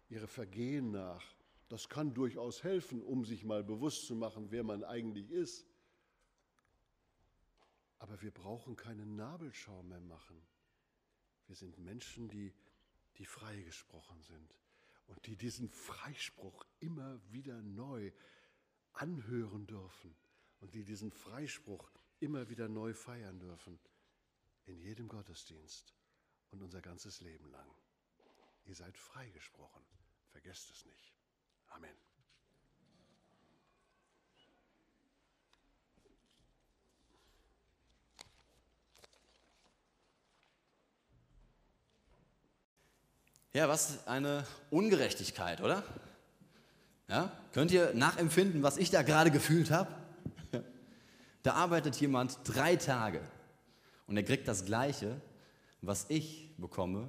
ihre 0.09 0.29
Vergehen 0.29 0.91
nach. 0.91 1.38
Das 1.69 1.89
kann 1.89 2.15
durchaus 2.15 2.65
helfen, 2.65 3.03
um 3.03 3.25
sich 3.25 3.45
mal 3.45 3.63
bewusst 3.63 4.07
zu 4.07 4.15
machen, 4.15 4.51
wer 4.51 4.65
man 4.65 4.85
eigentlich 4.85 5.31
ist. 5.31 5.67
Aber 7.99 8.21
wir 8.23 8.31
brauchen 8.31 8.77
keine 8.77 9.05
Nabelschau 9.05 9.83
mehr 9.83 10.01
machen. 10.01 10.41
Wir 11.47 11.57
sind 11.57 11.79
Menschen, 11.79 12.29
die, 12.29 12.55
die 13.17 13.27
freigesprochen 13.27 14.23
sind 14.23 14.59
und 15.07 15.27
die 15.27 15.37
diesen 15.37 15.69
Freispruch 15.69 16.65
immer 16.81 17.21
wieder 17.33 17.61
neu 17.63 18.13
anhören 18.93 19.67
dürfen 19.67 20.15
und 20.61 20.75
die 20.75 20.85
diesen 20.85 21.11
Freispruch 21.11 21.91
immer 22.21 22.49
wieder 22.49 22.69
neu 22.69 22.95
feiern 22.95 23.39
dürfen, 23.41 23.79
in 24.65 24.79
jedem 24.79 25.09
Gottesdienst 25.09 25.95
und 26.51 26.63
unser 26.63 26.81
ganzes 26.81 27.21
Leben 27.21 27.51
lang. 27.51 27.71
Ihr 28.65 28.75
seid 28.75 28.97
freigesprochen, 28.97 29.83
vergesst 30.31 30.71
es 30.71 30.85
nicht. 30.85 31.18
Amen. 31.69 31.91
Ja, 43.53 43.69
was 43.69 44.07
eine 44.07 44.45
Ungerechtigkeit, 44.71 45.61
oder? 45.61 45.83
Ja, 47.09 47.33
könnt 47.53 47.71
ihr 47.71 47.95
nachempfinden, 47.95 48.63
was 48.63 48.77
ich 48.77 48.91
da 48.91 49.03
gerade 49.03 49.31
gefühlt 49.31 49.71
habe? 49.71 49.93
Da 51.45 51.55
arbeitet 51.55 51.97
jemand 51.97 52.37
drei 52.45 52.77
Tage 52.77 53.21
und 54.07 54.17
er 54.17 54.25
kriegt 54.25 54.49
das 54.49 54.67
Gleiche, 54.67 55.21
was 55.81 56.07
ich 56.09 56.53
bekomme 56.59 57.09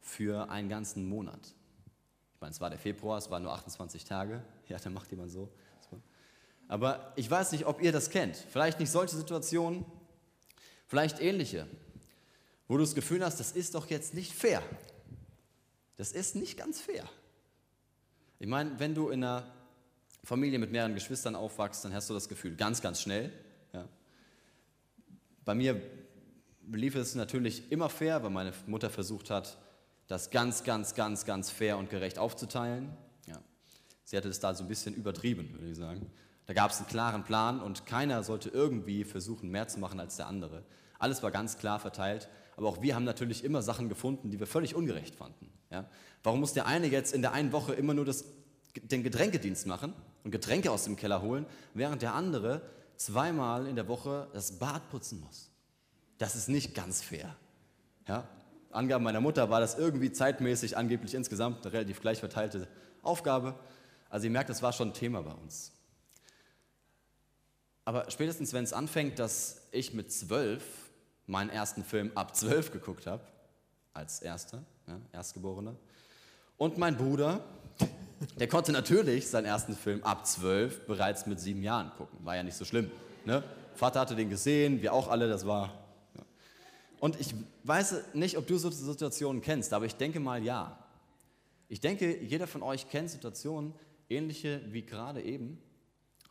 für 0.00 0.50
einen 0.50 0.68
ganzen 0.68 1.08
Monat. 1.08 1.54
Ich 2.40 2.42
meine, 2.42 2.52
es 2.52 2.60
war 2.62 2.70
der 2.70 2.78
Februar, 2.78 3.18
es 3.18 3.30
waren 3.30 3.42
nur 3.42 3.52
28 3.52 4.02
Tage. 4.02 4.42
Ja, 4.66 4.78
dann 4.78 4.94
macht 4.94 5.10
jemand 5.10 5.30
so. 5.30 5.50
Aber 6.68 7.12
ich 7.16 7.30
weiß 7.30 7.52
nicht, 7.52 7.66
ob 7.66 7.82
ihr 7.82 7.92
das 7.92 8.08
kennt. 8.08 8.34
Vielleicht 8.34 8.80
nicht 8.80 8.90
solche 8.90 9.14
Situationen, 9.14 9.84
vielleicht 10.86 11.20
ähnliche, 11.20 11.66
wo 12.66 12.78
du 12.78 12.82
das 12.82 12.94
Gefühl 12.94 13.22
hast, 13.22 13.40
das 13.40 13.52
ist 13.52 13.74
doch 13.74 13.90
jetzt 13.90 14.14
nicht 14.14 14.32
fair. 14.32 14.62
Das 15.98 16.12
ist 16.12 16.34
nicht 16.34 16.56
ganz 16.56 16.80
fair. 16.80 17.04
Ich 18.38 18.48
meine, 18.48 18.78
wenn 18.80 18.94
du 18.94 19.10
in 19.10 19.22
einer 19.22 19.46
Familie 20.24 20.58
mit 20.58 20.72
mehreren 20.72 20.94
Geschwistern 20.94 21.36
aufwachst, 21.36 21.84
dann 21.84 21.92
hast 21.92 22.08
du 22.08 22.14
das 22.14 22.26
Gefühl 22.26 22.56
ganz, 22.56 22.80
ganz 22.80 23.02
schnell, 23.02 23.30
bei 25.44 25.54
mir 25.54 25.78
lief 26.72 26.94
es 26.94 27.14
natürlich 27.14 27.70
immer 27.70 27.90
fair, 27.90 28.22
weil 28.22 28.30
meine 28.30 28.54
Mutter 28.66 28.88
versucht 28.88 29.28
hat, 29.28 29.58
das 30.10 30.30
ganz, 30.30 30.64
ganz, 30.64 30.94
ganz, 30.94 31.24
ganz 31.24 31.50
fair 31.50 31.78
und 31.78 31.88
gerecht 31.88 32.18
aufzuteilen. 32.18 32.90
Ja. 33.28 33.40
Sie 34.02 34.16
hatte 34.16 34.28
es 34.28 34.40
da 34.40 34.52
so 34.54 34.64
ein 34.64 34.68
bisschen 34.68 34.92
übertrieben, 34.94 35.52
würde 35.52 35.70
ich 35.70 35.76
sagen. 35.76 36.10
Da 36.46 36.52
gab 36.52 36.72
es 36.72 36.78
einen 36.78 36.88
klaren 36.88 37.22
Plan 37.22 37.60
und 37.60 37.86
keiner 37.86 38.24
sollte 38.24 38.48
irgendwie 38.48 39.04
versuchen, 39.04 39.50
mehr 39.50 39.68
zu 39.68 39.78
machen 39.78 40.00
als 40.00 40.16
der 40.16 40.26
andere. 40.26 40.64
Alles 40.98 41.22
war 41.22 41.30
ganz 41.30 41.58
klar 41.58 41.78
verteilt. 41.78 42.28
aber 42.56 42.68
auch 42.68 42.82
wir 42.82 42.96
haben 42.96 43.04
natürlich 43.04 43.44
immer 43.44 43.62
Sachen 43.62 43.88
gefunden, 43.88 44.30
die 44.30 44.40
wir 44.40 44.48
völlig 44.48 44.74
ungerecht 44.74 45.14
fanden. 45.14 45.52
Ja? 45.70 45.88
Warum 46.24 46.40
muss 46.40 46.54
der 46.54 46.66
eine 46.66 46.88
jetzt 46.88 47.14
in 47.14 47.22
der 47.22 47.32
einen 47.32 47.52
Woche 47.52 47.74
immer 47.74 47.94
nur 47.94 48.04
das, 48.04 48.24
den 48.74 49.04
Getränkedienst 49.04 49.68
machen 49.68 49.92
und 50.24 50.32
Getränke 50.32 50.72
aus 50.72 50.84
dem 50.84 50.96
Keller 50.96 51.22
holen, 51.22 51.46
während 51.72 52.02
der 52.02 52.14
andere 52.14 52.62
zweimal 52.96 53.68
in 53.68 53.76
der 53.76 53.86
Woche 53.86 54.28
das 54.32 54.58
Bad 54.58 54.90
putzen 54.90 55.20
muss? 55.20 55.52
Das 56.18 56.34
ist 56.34 56.48
nicht 56.48 56.74
ganz 56.74 57.00
fair. 57.00 57.36
Ja? 58.08 58.28
Angaben 58.70 59.04
meiner 59.04 59.20
Mutter 59.20 59.50
war 59.50 59.60
das 59.60 59.76
irgendwie 59.76 60.12
zeitmäßig 60.12 60.76
angeblich 60.76 61.14
insgesamt 61.14 61.64
eine 61.64 61.72
relativ 61.72 62.00
gleich 62.00 62.20
verteilte 62.20 62.68
Aufgabe. 63.02 63.58
Also 64.08 64.26
ihr 64.26 64.30
merkt, 64.30 64.50
das 64.50 64.62
war 64.62 64.72
schon 64.72 64.88
ein 64.88 64.94
Thema 64.94 65.22
bei 65.22 65.32
uns. 65.32 65.72
Aber 67.84 68.10
spätestens, 68.10 68.52
wenn 68.52 68.64
es 68.64 68.72
anfängt, 68.72 69.18
dass 69.18 69.62
ich 69.72 69.94
mit 69.94 70.12
zwölf 70.12 70.62
meinen 71.26 71.50
ersten 71.50 71.84
Film 71.84 72.12
ab 72.14 72.36
zwölf 72.36 72.70
geguckt 72.72 73.06
habe, 73.06 73.22
als 73.92 74.20
Erster, 74.20 74.62
ja, 74.86 75.00
Erstgeborener, 75.12 75.74
und 76.56 76.76
mein 76.76 76.96
Bruder, 76.96 77.42
der 78.38 78.46
konnte 78.46 78.70
natürlich 78.70 79.28
seinen 79.28 79.46
ersten 79.46 79.74
Film 79.74 80.04
ab 80.04 80.26
zwölf 80.26 80.86
bereits 80.86 81.26
mit 81.26 81.40
sieben 81.40 81.62
Jahren 81.62 81.90
gucken. 81.96 82.18
War 82.22 82.36
ja 82.36 82.42
nicht 82.42 82.56
so 82.56 82.64
schlimm. 82.64 82.90
Ne? 83.24 83.42
Vater 83.74 84.00
hatte 84.00 84.14
den 84.14 84.28
gesehen, 84.28 84.82
wir 84.82 84.92
auch 84.92 85.08
alle, 85.08 85.28
das 85.28 85.46
war. 85.46 85.79
Und 87.00 87.18
ich 87.18 87.34
weiß 87.64 88.14
nicht, 88.14 88.36
ob 88.36 88.46
du 88.46 88.58
so 88.58 88.70
Situationen 88.70 89.40
kennst, 89.40 89.72
aber 89.72 89.86
ich 89.86 89.96
denke 89.96 90.20
mal 90.20 90.44
ja. 90.44 90.78
Ich 91.68 91.80
denke, 91.80 92.22
jeder 92.22 92.46
von 92.46 92.62
euch 92.62 92.88
kennt 92.88 93.10
Situationen, 93.10 93.74
ähnliche 94.08 94.60
wie 94.70 94.82
gerade 94.82 95.22
eben, 95.22 95.58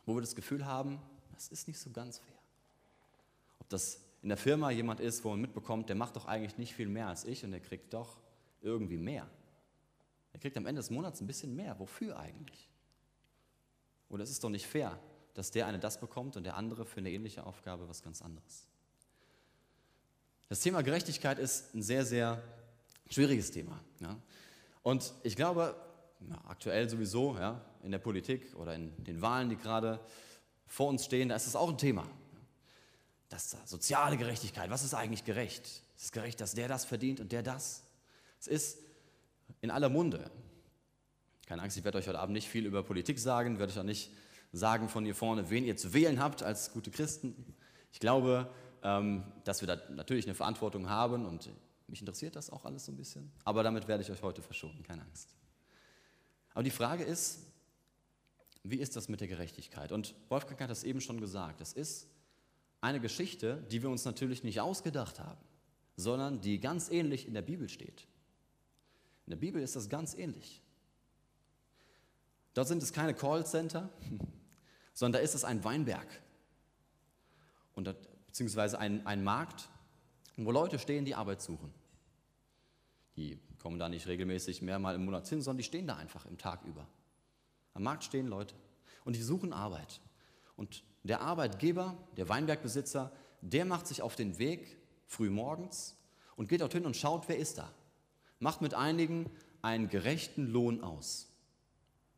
wo 0.06 0.14
wir 0.14 0.20
das 0.20 0.36
Gefühl 0.36 0.64
haben, 0.64 1.00
das 1.34 1.48
ist 1.48 1.66
nicht 1.66 1.78
so 1.78 1.90
ganz 1.90 2.18
fair. 2.18 2.38
Ob 3.58 3.68
das 3.68 4.00
in 4.22 4.28
der 4.28 4.38
Firma 4.38 4.70
jemand 4.70 5.00
ist, 5.00 5.24
wo 5.24 5.30
man 5.30 5.40
mitbekommt, 5.40 5.88
der 5.88 5.96
macht 5.96 6.14
doch 6.14 6.26
eigentlich 6.26 6.56
nicht 6.56 6.74
viel 6.74 6.88
mehr 6.88 7.08
als 7.08 7.24
ich 7.24 7.44
und 7.44 7.50
der 7.50 7.60
kriegt 7.60 7.92
doch 7.92 8.18
irgendwie 8.62 8.98
mehr. 8.98 9.28
Er 10.32 10.38
kriegt 10.38 10.56
am 10.56 10.66
Ende 10.66 10.80
des 10.80 10.90
Monats 10.90 11.20
ein 11.20 11.26
bisschen 11.26 11.56
mehr. 11.56 11.78
Wofür 11.80 12.18
eigentlich? 12.18 12.68
Oder 14.08 14.22
es 14.22 14.30
ist 14.30 14.44
doch 14.44 14.50
nicht 14.50 14.66
fair, 14.66 15.00
dass 15.34 15.50
der 15.50 15.66
eine 15.66 15.80
das 15.80 15.98
bekommt 15.98 16.36
und 16.36 16.44
der 16.44 16.56
andere 16.56 16.84
für 16.84 16.98
eine 16.98 17.10
ähnliche 17.10 17.44
Aufgabe 17.44 17.88
was 17.88 18.02
ganz 18.02 18.22
anderes. 18.22 18.69
Das 20.50 20.58
Thema 20.58 20.82
Gerechtigkeit 20.82 21.38
ist 21.38 21.72
ein 21.76 21.82
sehr, 21.82 22.04
sehr 22.04 22.42
schwieriges 23.08 23.52
Thema. 23.52 23.78
Ja? 24.00 24.16
Und 24.82 25.14
ich 25.22 25.36
glaube, 25.36 25.76
ja, 26.28 26.40
aktuell 26.48 26.90
sowieso, 26.90 27.36
ja, 27.36 27.64
in 27.84 27.92
der 27.92 28.00
Politik 28.00 28.56
oder 28.56 28.74
in 28.74 28.92
den 29.04 29.22
Wahlen, 29.22 29.48
die 29.48 29.54
gerade 29.54 30.00
vor 30.66 30.88
uns 30.88 31.04
stehen, 31.04 31.28
da 31.28 31.36
ist 31.36 31.46
es 31.46 31.54
auch 31.54 31.68
ein 31.68 31.78
Thema. 31.78 32.04
Das 33.28 33.56
soziale 33.64 34.16
Gerechtigkeit, 34.16 34.70
was 34.70 34.82
ist 34.82 34.92
eigentlich 34.92 35.24
gerecht? 35.24 35.64
Ist 35.96 36.06
es 36.06 36.12
gerecht, 36.12 36.40
dass 36.40 36.52
der 36.52 36.66
das 36.66 36.84
verdient 36.84 37.20
und 37.20 37.30
der 37.30 37.44
das? 37.44 37.84
Es 38.40 38.48
ist 38.48 38.78
in 39.60 39.70
aller 39.70 39.88
Munde. 39.88 40.32
Keine 41.46 41.62
Angst, 41.62 41.76
ich 41.76 41.84
werde 41.84 41.98
euch 41.98 42.08
heute 42.08 42.18
Abend 42.18 42.32
nicht 42.32 42.48
viel 42.48 42.66
über 42.66 42.82
Politik 42.82 43.20
sagen, 43.20 43.60
werde 43.60 43.72
euch 43.72 43.78
auch 43.78 43.84
nicht 43.84 44.10
sagen 44.52 44.88
von 44.88 45.04
hier 45.04 45.14
vorne, 45.14 45.48
wen 45.48 45.64
ihr 45.64 45.76
zu 45.76 45.92
wählen 45.92 46.18
habt 46.18 46.42
als 46.42 46.72
gute 46.72 46.90
Christen. 46.90 47.54
Ich 47.92 48.00
glaube, 48.00 48.50
dass 48.82 49.60
wir 49.60 49.66
da 49.66 49.78
natürlich 49.90 50.26
eine 50.26 50.34
Verantwortung 50.34 50.88
haben 50.88 51.26
und 51.26 51.50
mich 51.86 52.00
interessiert 52.00 52.36
das 52.36 52.50
auch 52.50 52.64
alles 52.64 52.86
so 52.86 52.92
ein 52.92 52.96
bisschen. 52.96 53.30
Aber 53.44 53.62
damit 53.62 53.88
werde 53.88 54.02
ich 54.02 54.10
euch 54.10 54.22
heute 54.22 54.42
verschonen, 54.42 54.82
keine 54.82 55.02
Angst. 55.02 55.34
Aber 56.54 56.62
die 56.62 56.70
Frage 56.70 57.04
ist, 57.04 57.40
wie 58.62 58.76
ist 58.76 58.96
das 58.96 59.08
mit 59.08 59.20
der 59.20 59.28
Gerechtigkeit? 59.28 59.92
Und 59.92 60.14
Wolfgang 60.28 60.60
hat 60.60 60.70
das 60.70 60.84
eben 60.84 61.00
schon 61.00 61.20
gesagt. 61.20 61.60
Es 61.60 61.72
ist 61.72 62.08
eine 62.80 63.00
Geschichte, 63.00 63.64
die 63.70 63.82
wir 63.82 63.90
uns 63.90 64.04
natürlich 64.04 64.44
nicht 64.44 64.60
ausgedacht 64.60 65.20
haben, 65.20 65.40
sondern 65.96 66.40
die 66.40 66.60
ganz 66.60 66.90
ähnlich 66.90 67.26
in 67.26 67.34
der 67.34 67.42
Bibel 67.42 67.68
steht. 67.68 68.06
In 69.26 69.30
der 69.30 69.36
Bibel 69.36 69.62
ist 69.62 69.76
das 69.76 69.88
ganz 69.88 70.14
ähnlich. 70.14 70.62
Dort 72.54 72.68
sind 72.68 72.82
es 72.82 72.92
keine 72.92 73.14
Callcenter, 73.14 73.88
sondern 74.92 75.20
da 75.20 75.24
ist 75.24 75.34
es 75.34 75.44
ein 75.44 75.62
Weinberg. 75.64 76.08
Und 77.74 77.84
das, 77.84 77.96
beziehungsweise 78.30 78.78
ein, 78.78 79.04
ein 79.08 79.24
Markt, 79.24 79.68
wo 80.36 80.52
Leute 80.52 80.78
stehen, 80.78 81.04
die 81.04 81.16
Arbeit 81.16 81.42
suchen. 81.42 81.74
Die 83.16 83.40
kommen 83.58 83.80
da 83.80 83.88
nicht 83.88 84.06
regelmäßig 84.06 84.62
mehrmal 84.62 84.94
im 84.94 85.04
Monat 85.04 85.26
hin, 85.26 85.42
sondern 85.42 85.58
die 85.58 85.64
stehen 85.64 85.88
da 85.88 85.96
einfach 85.96 86.26
im 86.26 86.38
Tag 86.38 86.62
über. 86.64 86.86
Am 87.74 87.82
Markt 87.82 88.04
stehen 88.04 88.28
Leute 88.28 88.54
und 89.04 89.16
die 89.16 89.22
suchen 89.22 89.52
Arbeit. 89.52 90.00
Und 90.56 90.84
der 91.02 91.22
Arbeitgeber, 91.22 91.96
der 92.16 92.28
Weinbergbesitzer, 92.28 93.10
der 93.40 93.64
macht 93.64 93.88
sich 93.88 94.00
auf 94.00 94.14
den 94.14 94.38
Weg 94.38 94.78
früh 95.06 95.28
morgens 95.28 95.96
und 96.36 96.48
geht 96.48 96.60
dorthin 96.60 96.86
und 96.86 96.96
schaut, 96.96 97.28
wer 97.28 97.36
ist 97.36 97.58
da. 97.58 97.68
Macht 98.38 98.60
mit 98.60 98.74
einigen 98.74 99.28
einen 99.60 99.88
gerechten 99.88 100.46
Lohn 100.46 100.84
aus. 100.84 101.26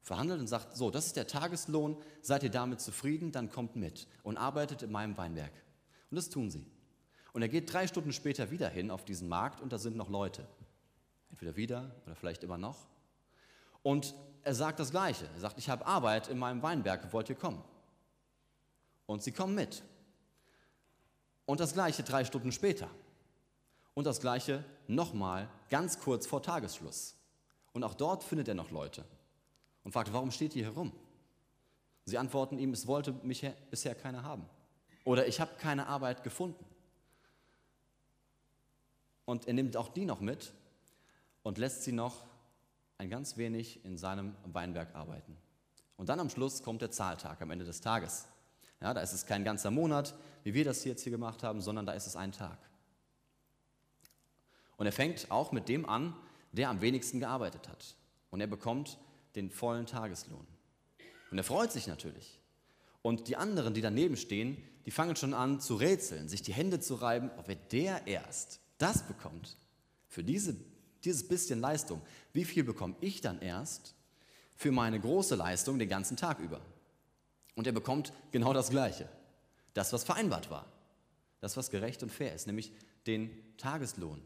Verhandelt 0.02 0.40
und 0.40 0.46
sagt, 0.46 0.76
so, 0.76 0.90
das 0.90 1.06
ist 1.06 1.16
der 1.16 1.26
Tageslohn, 1.26 1.96
seid 2.20 2.42
ihr 2.42 2.50
damit 2.50 2.82
zufrieden, 2.82 3.32
dann 3.32 3.50
kommt 3.50 3.76
mit 3.76 4.06
und 4.22 4.36
arbeitet 4.36 4.82
in 4.82 4.92
meinem 4.92 5.16
Weinberg. 5.16 5.52
Und 6.12 6.16
das 6.16 6.28
tun 6.28 6.50
sie. 6.50 6.62
Und 7.32 7.40
er 7.40 7.48
geht 7.48 7.72
drei 7.72 7.86
Stunden 7.86 8.12
später 8.12 8.50
wieder 8.50 8.68
hin 8.68 8.90
auf 8.90 9.02
diesen 9.02 9.30
Markt 9.30 9.62
und 9.62 9.72
da 9.72 9.78
sind 9.78 9.96
noch 9.96 10.10
Leute. 10.10 10.46
Entweder 11.30 11.56
wieder 11.56 11.90
oder 12.04 12.14
vielleicht 12.14 12.44
immer 12.44 12.58
noch. 12.58 12.86
Und 13.82 14.14
er 14.42 14.54
sagt 14.54 14.78
das 14.78 14.90
Gleiche. 14.90 15.26
Er 15.32 15.40
sagt, 15.40 15.56
ich 15.56 15.70
habe 15.70 15.86
Arbeit 15.86 16.28
in 16.28 16.38
meinem 16.38 16.62
Weinberg, 16.62 17.10
wollt 17.14 17.30
ihr 17.30 17.34
kommen? 17.34 17.64
Und 19.06 19.22
sie 19.22 19.32
kommen 19.32 19.54
mit. 19.54 19.82
Und 21.46 21.60
das 21.60 21.72
Gleiche 21.72 22.02
drei 22.02 22.26
Stunden 22.26 22.52
später. 22.52 22.90
Und 23.94 24.04
das 24.06 24.20
Gleiche 24.20 24.62
nochmal 24.88 25.48
ganz 25.70 25.98
kurz 25.98 26.26
vor 26.26 26.42
Tagesschluss. 26.42 27.16
Und 27.72 27.84
auch 27.84 27.94
dort 27.94 28.22
findet 28.22 28.48
er 28.48 28.54
noch 28.54 28.70
Leute 28.70 29.06
und 29.82 29.92
fragt, 29.92 30.12
warum 30.12 30.30
steht 30.30 30.54
ihr 30.56 30.66
hier 30.66 30.74
rum? 30.74 30.92
Sie 32.04 32.18
antworten 32.18 32.58
ihm, 32.58 32.74
es 32.74 32.86
wollte 32.86 33.12
mich 33.22 33.50
bisher 33.70 33.94
keiner 33.94 34.22
haben. 34.24 34.44
Oder 35.04 35.26
ich 35.26 35.40
habe 35.40 35.52
keine 35.58 35.86
Arbeit 35.86 36.22
gefunden. 36.22 36.64
Und 39.24 39.46
er 39.46 39.54
nimmt 39.54 39.76
auch 39.76 39.88
die 39.88 40.04
noch 40.04 40.20
mit 40.20 40.52
und 41.42 41.58
lässt 41.58 41.84
sie 41.84 41.92
noch 41.92 42.24
ein 42.98 43.10
ganz 43.10 43.36
wenig 43.36 43.84
in 43.84 43.98
seinem 43.98 44.34
Weinberg 44.44 44.94
arbeiten. 44.94 45.36
Und 45.96 46.08
dann 46.08 46.20
am 46.20 46.30
Schluss 46.30 46.62
kommt 46.62 46.82
der 46.82 46.90
Zahltag 46.90 47.40
am 47.42 47.50
Ende 47.50 47.64
des 47.64 47.80
Tages. 47.80 48.26
Ja, 48.80 48.92
da 48.94 49.00
ist 49.00 49.12
es 49.12 49.26
kein 49.26 49.44
ganzer 49.44 49.70
Monat, 49.70 50.14
wie 50.42 50.54
wir 50.54 50.64
das 50.64 50.84
jetzt 50.84 51.02
hier 51.02 51.12
gemacht 51.12 51.42
haben, 51.42 51.60
sondern 51.60 51.86
da 51.86 51.92
ist 51.92 52.06
es 52.06 52.16
ein 52.16 52.32
Tag. 52.32 52.58
Und 54.76 54.86
er 54.86 54.92
fängt 54.92 55.30
auch 55.30 55.52
mit 55.52 55.68
dem 55.68 55.88
an, 55.88 56.16
der 56.50 56.68
am 56.68 56.80
wenigsten 56.80 57.20
gearbeitet 57.20 57.68
hat. 57.68 57.96
Und 58.30 58.40
er 58.40 58.48
bekommt 58.48 58.98
den 59.36 59.50
vollen 59.50 59.86
Tageslohn. 59.86 60.46
Und 61.30 61.38
er 61.38 61.44
freut 61.44 61.70
sich 61.70 61.86
natürlich. 61.86 62.41
Und 63.02 63.28
die 63.28 63.36
anderen, 63.36 63.74
die 63.74 63.80
daneben 63.80 64.16
stehen, 64.16 64.56
die 64.86 64.90
fangen 64.90 65.16
schon 65.16 65.34
an 65.34 65.60
zu 65.60 65.74
rätseln, 65.74 66.28
sich 66.28 66.42
die 66.42 66.52
Hände 66.52 66.80
zu 66.80 66.94
reiben, 66.94 67.30
ob 67.36 67.48
er 67.48 67.56
der 67.56 68.06
erst 68.06 68.60
das 68.78 69.06
bekommt, 69.06 69.56
für 70.08 70.24
diese 70.24 70.56
dieses 71.04 71.26
bisschen 71.26 71.60
Leistung, 71.60 72.00
wie 72.32 72.44
viel 72.44 72.64
bekomme 72.64 72.94
ich 73.00 73.20
dann 73.20 73.40
erst 73.40 73.94
für 74.56 74.72
meine 74.72 75.00
große 75.00 75.34
Leistung 75.34 75.78
den 75.78 75.88
ganzen 75.88 76.16
Tag 76.16 76.38
über? 76.38 76.60
Und 77.54 77.66
er 77.66 77.72
bekommt 77.72 78.12
genau 78.30 78.52
das 78.52 78.70
Gleiche. 78.70 79.08
Das, 79.74 79.92
was 79.92 80.04
vereinbart 80.04 80.50
war. 80.50 80.66
Das, 81.40 81.56
was 81.56 81.70
gerecht 81.70 82.02
und 82.02 82.12
fair 82.12 82.34
ist, 82.34 82.46
nämlich 82.46 82.72
den 83.06 83.30
Tageslohn. 83.56 84.22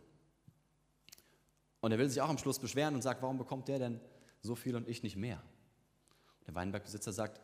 Und 1.80 1.92
er 1.92 1.98
will 1.98 2.08
sich 2.08 2.20
auch 2.20 2.28
am 2.28 2.38
Schluss 2.38 2.58
beschweren 2.58 2.94
und 2.94 3.02
sagt, 3.02 3.22
warum 3.22 3.38
bekommt 3.38 3.68
der 3.68 3.78
denn 3.78 4.00
so 4.42 4.54
viel 4.54 4.76
und 4.76 4.88
ich 4.88 5.02
nicht 5.02 5.16
mehr? 5.16 5.42
der 6.46 6.54
Weinbergbesitzer 6.54 7.12
sagt, 7.12 7.40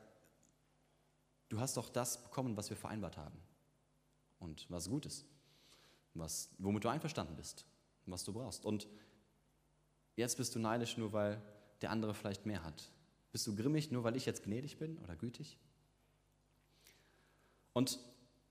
du 1.53 1.61
hast 1.61 1.77
doch 1.77 1.89
das 1.89 2.23
bekommen, 2.23 2.57
was 2.57 2.71
wir 2.71 2.77
vereinbart 2.77 3.17
haben. 3.17 3.39
Und 4.41 4.67
was 4.69 4.89
gut 4.89 5.07
ist. 5.07 5.25
Was, 6.15 6.51
womit 6.59 6.85
du 6.85 6.89
einverstanden 6.89 7.37
bist. 7.37 7.65
Was 8.07 8.25
du 8.25 8.33
brauchst. 8.33 8.65
Und 8.65 8.89
Jetzt 10.17 10.37
bist 10.37 10.55
du 10.55 10.59
neidisch 10.59 10.97
nur, 10.97 11.13
weil 11.13 11.41
der 11.81 11.91
andere 11.91 12.15
vielleicht 12.15 12.47
mehr 12.47 12.63
hat. 12.63 12.91
Bist 13.33 13.47
du 13.47 13.57
grimmig 13.57 13.91
nur, 13.91 14.05
weil 14.05 14.17
ich 14.17 14.27
jetzt 14.27 14.45
gnädig 14.45 14.79
bin 14.79 14.99
oder 14.99 15.17
gütig? 15.17 15.59
Und 17.73 17.99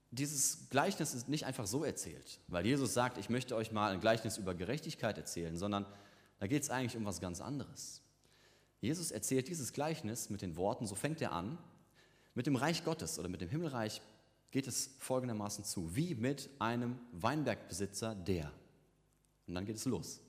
dieses 0.09 0.69
Gleichnis 0.69 1.13
ist 1.13 1.29
nicht 1.29 1.45
einfach 1.45 1.67
so 1.67 1.83
erzählt, 1.83 2.39
weil 2.47 2.65
Jesus 2.65 2.93
sagt, 2.93 3.17
ich 3.17 3.29
möchte 3.29 3.55
euch 3.55 3.71
mal 3.71 3.93
ein 3.93 4.01
Gleichnis 4.01 4.37
über 4.37 4.55
Gerechtigkeit 4.55 5.17
erzählen, 5.17 5.55
sondern 5.55 5.85
da 6.39 6.47
geht 6.47 6.63
es 6.63 6.69
eigentlich 6.69 6.97
um 6.97 7.05
was 7.05 7.21
ganz 7.21 7.39
anderes. 7.39 8.01
Jesus 8.81 9.11
erzählt 9.11 9.47
dieses 9.47 9.73
Gleichnis 9.73 10.31
mit 10.31 10.41
den 10.41 10.57
Worten, 10.57 10.87
so 10.87 10.95
fängt 10.95 11.21
er 11.21 11.31
an, 11.31 11.59
mit 12.33 12.47
dem 12.47 12.55
Reich 12.55 12.83
Gottes 12.83 13.19
oder 13.19 13.29
mit 13.29 13.41
dem 13.41 13.49
Himmelreich 13.49 14.01
geht 14.51 14.67
es 14.67 14.91
folgendermaßen 14.99 15.63
zu, 15.63 15.95
wie 15.95 16.15
mit 16.15 16.49
einem 16.59 16.99
Weinbergbesitzer 17.13 18.15
der. 18.15 18.51
Und 19.47 19.55
dann 19.55 19.65
geht 19.65 19.77
es 19.77 19.85
los. 19.85 20.19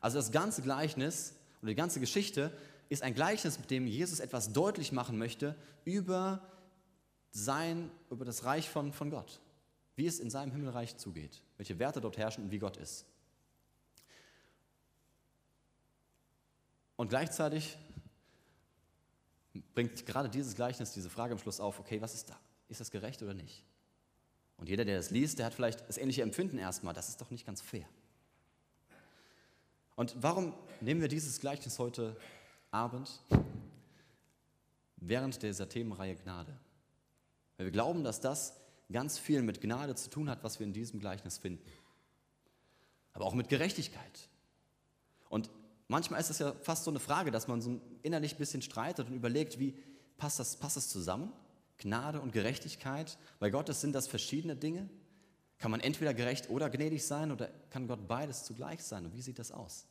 Also 0.00 0.18
das 0.18 0.30
ganze 0.30 0.62
Gleichnis 0.62 1.34
oder 1.60 1.70
die 1.70 1.74
ganze 1.74 2.00
Geschichte 2.00 2.52
ist 2.88 3.02
ein 3.02 3.14
Gleichnis, 3.14 3.58
mit 3.58 3.70
dem 3.70 3.86
Jesus 3.86 4.20
etwas 4.20 4.52
deutlich 4.52 4.92
machen 4.92 5.18
möchte 5.18 5.56
über 5.84 6.42
sein, 7.30 7.90
über 8.10 8.24
das 8.24 8.44
Reich 8.44 8.68
von, 8.68 8.92
von 8.92 9.10
Gott, 9.10 9.40
wie 9.96 10.06
es 10.06 10.20
in 10.20 10.30
seinem 10.30 10.52
Himmelreich 10.52 10.96
zugeht. 10.96 11.42
welche 11.56 11.78
Werte 11.78 12.00
dort 12.00 12.16
herrschen 12.16 12.44
und 12.44 12.50
wie 12.50 12.58
Gott 12.58 12.76
ist. 12.76 13.04
Und 16.96 17.08
gleichzeitig 17.08 17.76
bringt 19.74 20.06
gerade 20.06 20.28
dieses 20.28 20.54
Gleichnis 20.54 20.92
diese 20.92 21.10
Frage 21.10 21.32
am 21.32 21.38
Schluss 21.38 21.60
auf, 21.60 21.78
okay, 21.78 22.00
was 22.00 22.14
ist 22.14 22.30
da? 22.30 22.38
Ist 22.68 22.80
das 22.80 22.90
gerecht 22.90 23.22
oder 23.22 23.34
nicht? 23.34 23.64
Und 24.56 24.68
jeder, 24.68 24.84
der 24.84 24.96
das 24.96 25.10
liest, 25.10 25.38
der 25.38 25.46
hat 25.46 25.54
vielleicht 25.54 25.88
das 25.88 25.98
ähnliche 25.98 26.22
Empfinden 26.22 26.58
erstmal, 26.58 26.92
das 26.94 27.08
ist 27.08 27.20
doch 27.20 27.30
nicht 27.30 27.46
ganz 27.46 27.60
fair. 27.60 27.86
Und 29.96 30.14
warum 30.20 30.54
nehmen 30.80 31.00
wir 31.00 31.08
dieses 31.08 31.40
Gleichnis 31.40 31.78
heute 31.78 32.16
Abend 32.70 33.20
während 34.96 35.42
dieser 35.42 35.68
Themenreihe 35.68 36.16
Gnade? 36.16 36.56
Weil 37.56 37.66
wir 37.66 37.72
glauben, 37.72 38.04
dass 38.04 38.20
das 38.20 38.54
ganz 38.92 39.18
viel 39.18 39.42
mit 39.42 39.60
Gnade 39.60 39.94
zu 39.94 40.10
tun 40.10 40.30
hat, 40.30 40.44
was 40.44 40.58
wir 40.58 40.66
in 40.66 40.72
diesem 40.72 41.00
Gleichnis 41.00 41.38
finden. 41.38 41.70
Aber 43.12 43.24
auch 43.24 43.34
mit 43.34 43.48
Gerechtigkeit. 43.48 44.28
Und 45.28 45.50
manchmal 45.88 46.20
ist 46.20 46.30
es 46.30 46.38
ja 46.38 46.52
fast 46.62 46.84
so 46.84 46.90
eine 46.90 47.00
Frage, 47.00 47.30
dass 47.30 47.48
man 47.48 47.60
so 47.60 47.80
innerlich 48.02 48.34
ein 48.34 48.38
bisschen 48.38 48.62
streitet 48.62 49.08
und 49.08 49.14
überlegt, 49.14 49.58
wie 49.58 49.74
passt 50.16 50.38
das, 50.38 50.56
passt 50.56 50.76
das 50.76 50.88
zusammen? 50.88 51.32
Gnade 51.78 52.20
und 52.20 52.32
Gerechtigkeit. 52.32 53.18
Bei 53.38 53.50
Gott 53.50 53.72
sind 53.74 53.94
das 53.94 54.06
verschiedene 54.06 54.56
Dinge. 54.56 54.88
Kann 55.58 55.70
man 55.70 55.80
entweder 55.80 56.14
gerecht 56.14 56.50
oder 56.50 56.70
gnädig 56.70 57.04
sein 57.04 57.32
oder 57.32 57.48
kann 57.70 57.88
Gott 57.88 58.06
beides 58.06 58.44
zugleich 58.44 58.82
sein? 58.82 59.06
Und 59.06 59.14
wie 59.14 59.22
sieht 59.22 59.38
das 59.38 59.50
aus? 59.50 59.86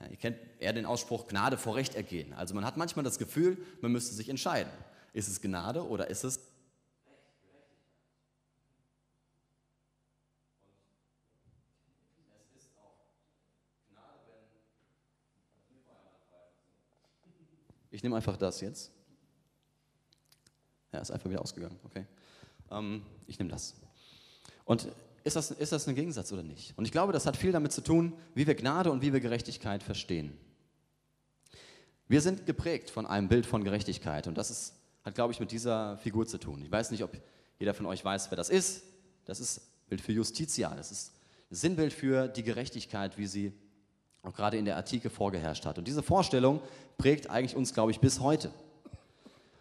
Ja, 0.00 0.08
ihr 0.08 0.16
kennt 0.16 0.38
eher 0.58 0.72
den 0.72 0.86
Ausspruch 0.86 1.26
Gnade 1.28 1.56
vor 1.56 1.76
Recht 1.76 1.94
ergehen. 1.94 2.32
Also 2.34 2.54
man 2.54 2.64
hat 2.64 2.76
manchmal 2.76 3.04
das 3.04 3.18
Gefühl, 3.18 3.58
man 3.80 3.92
müsste 3.92 4.14
sich 4.14 4.28
entscheiden. 4.28 4.72
Ist 5.12 5.28
es 5.28 5.40
Gnade 5.40 5.86
oder 5.86 6.08
ist 6.08 6.24
es 6.24 6.40
Ich 17.94 18.02
nehme 18.02 18.16
einfach 18.16 18.36
das 18.36 18.60
jetzt. 18.60 18.90
Ja, 20.92 20.98
ist 20.98 21.12
einfach 21.12 21.30
wieder 21.30 21.40
ausgegangen. 21.40 21.78
Okay. 21.84 22.06
Ähm, 22.72 23.06
ich 23.28 23.38
nehme 23.38 23.52
das. 23.52 23.76
Und 24.64 24.88
ist 25.22 25.36
das, 25.36 25.52
ist 25.52 25.70
das 25.70 25.86
ein 25.86 25.94
Gegensatz 25.94 26.32
oder 26.32 26.42
nicht? 26.42 26.76
Und 26.76 26.86
ich 26.86 26.90
glaube, 26.90 27.12
das 27.12 27.24
hat 27.24 27.36
viel 27.36 27.52
damit 27.52 27.70
zu 27.70 27.82
tun, 27.82 28.12
wie 28.34 28.48
wir 28.48 28.56
Gnade 28.56 28.90
und 28.90 29.00
wie 29.00 29.12
wir 29.12 29.20
Gerechtigkeit 29.20 29.84
verstehen. 29.84 30.36
Wir 32.08 32.20
sind 32.20 32.46
geprägt 32.46 32.90
von 32.90 33.06
einem 33.06 33.28
Bild 33.28 33.46
von 33.46 33.62
Gerechtigkeit 33.62 34.26
und 34.26 34.36
das 34.36 34.50
ist, 34.50 34.74
hat, 35.04 35.14
glaube 35.14 35.32
ich, 35.32 35.38
mit 35.38 35.52
dieser 35.52 35.96
Figur 35.98 36.26
zu 36.26 36.38
tun. 36.38 36.62
Ich 36.64 36.72
weiß 36.72 36.90
nicht, 36.90 37.04
ob 37.04 37.16
jeder 37.60 37.74
von 37.74 37.86
euch 37.86 38.04
weiß, 38.04 38.28
wer 38.32 38.36
das 38.36 38.50
ist. 38.50 38.82
Das 39.24 39.38
ist 39.38 39.60
Bild 39.88 40.00
für 40.00 40.10
Justitia. 40.10 40.74
Das 40.74 40.90
ist 40.90 41.12
Sinnbild 41.48 41.92
für 41.92 42.26
die 42.26 42.42
Gerechtigkeit, 42.42 43.16
wie 43.18 43.28
sie 43.28 43.52
auch 44.24 44.32
gerade 44.32 44.56
in 44.56 44.64
der 44.64 44.76
Antike 44.76 45.10
vorgeherrscht 45.10 45.66
hat. 45.66 45.78
Und 45.78 45.86
diese 45.86 46.02
Vorstellung 46.02 46.60
prägt 46.98 47.30
eigentlich 47.30 47.56
uns, 47.56 47.74
glaube 47.74 47.90
ich, 47.90 48.00
bis 48.00 48.20
heute. 48.20 48.50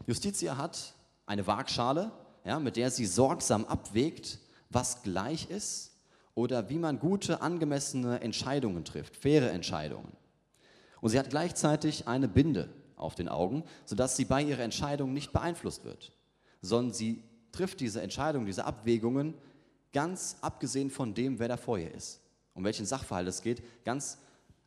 Justitia 0.08 0.58
hat 0.58 0.94
eine 1.26 1.46
Waagschale, 1.46 2.12
ja, 2.46 2.60
mit 2.60 2.78
der 2.78 2.90
sie 2.90 3.06
sorgsam 3.06 3.66
abwägt, 3.66 4.40
was 4.70 5.04
gleich 5.04 5.50
ist 5.50 5.92
oder 6.36 6.70
wie 6.70 6.78
man 6.78 7.00
gute, 7.00 7.42
angemessene 7.42 8.22
Entscheidungen 8.22 8.86
trifft, 8.86 9.16
faire 9.16 9.52
Entscheidungen. 9.52 10.12
Und 11.02 11.10
sie 11.10 11.20
hat 11.20 11.30
gleichzeitig 11.30 12.08
eine 12.08 12.28
Binde 12.28 12.70
auf 12.96 13.16
den 13.16 13.28
Augen, 13.28 13.64
sodass 13.86 14.16
sie 14.16 14.26
bei 14.26 14.42
ihrer 14.42 14.64
Entscheidung 14.64 15.14
nicht 15.14 15.34
beeinflusst 15.34 15.84
wird, 15.84 16.14
sondern 16.62 16.94
sie 16.94 17.24
trifft 17.52 17.82
diese 17.82 18.02
Entscheidungen, 18.02 18.46
diese 18.46 18.66
Abwägungen 18.66 19.34
ganz 19.92 20.38
abgesehen 20.42 20.90
von 20.90 21.14
dem, 21.14 21.40
wer 21.40 21.50
da 21.50 21.58
vor 21.58 21.78
ihr 21.78 21.94
ist, 21.94 22.22
um 22.54 22.64
welchen 22.64 22.86
Sachverhalt 22.86 23.28
es 23.28 23.42
geht, 23.42 23.62
ganz 23.84 24.18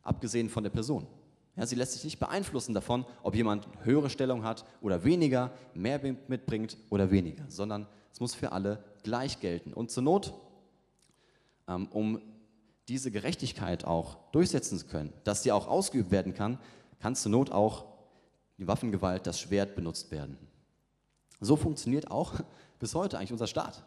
abgesehen 0.07 0.49
von 0.49 0.63
der 0.63 0.71
Person. 0.71 1.07
Ja, 1.55 1.65
sie 1.65 1.75
lässt 1.75 1.93
sich 1.93 2.03
nicht 2.03 2.19
beeinflussen 2.19 2.75
davon, 2.75 3.05
ob 3.23 3.35
jemand 3.35 3.67
höhere 3.83 4.11
Stellung 4.11 4.43
hat 4.43 4.63
oder 4.81 5.03
weniger, 5.03 5.51
mehr 5.73 5.99
mitbringt 6.27 6.77
oder 6.89 7.09
weniger, 7.09 7.45
sondern 7.47 7.87
es 8.13 8.19
muss 8.19 8.35
für 8.35 8.51
alle 8.51 8.83
gleich 9.03 9.39
gelten. 9.39 9.73
Und 9.73 9.89
zur 9.89 10.03
Not, 10.03 10.33
ähm, 11.67 11.87
um 11.87 12.21
diese 12.87 13.09
Gerechtigkeit 13.09 13.85
auch 13.85 14.17
durchsetzen 14.31 14.77
zu 14.77 14.85
können, 14.85 15.11
dass 15.23 15.43
sie 15.43 15.51
auch 15.51 15.67
ausgeübt 15.67 16.11
werden 16.11 16.35
kann, 16.35 16.59
kann 16.99 17.15
zur 17.15 17.31
Not 17.31 17.51
auch 17.51 17.85
die 18.57 18.67
Waffengewalt, 18.67 19.27
das 19.27 19.39
Schwert 19.39 19.75
benutzt 19.75 20.11
werden. 20.11 20.37
So 21.39 21.55
funktioniert 21.55 22.11
auch 22.11 22.33
bis 22.79 22.93
heute 22.93 23.17
eigentlich 23.17 23.31
unser 23.31 23.47
Staat. 23.47 23.83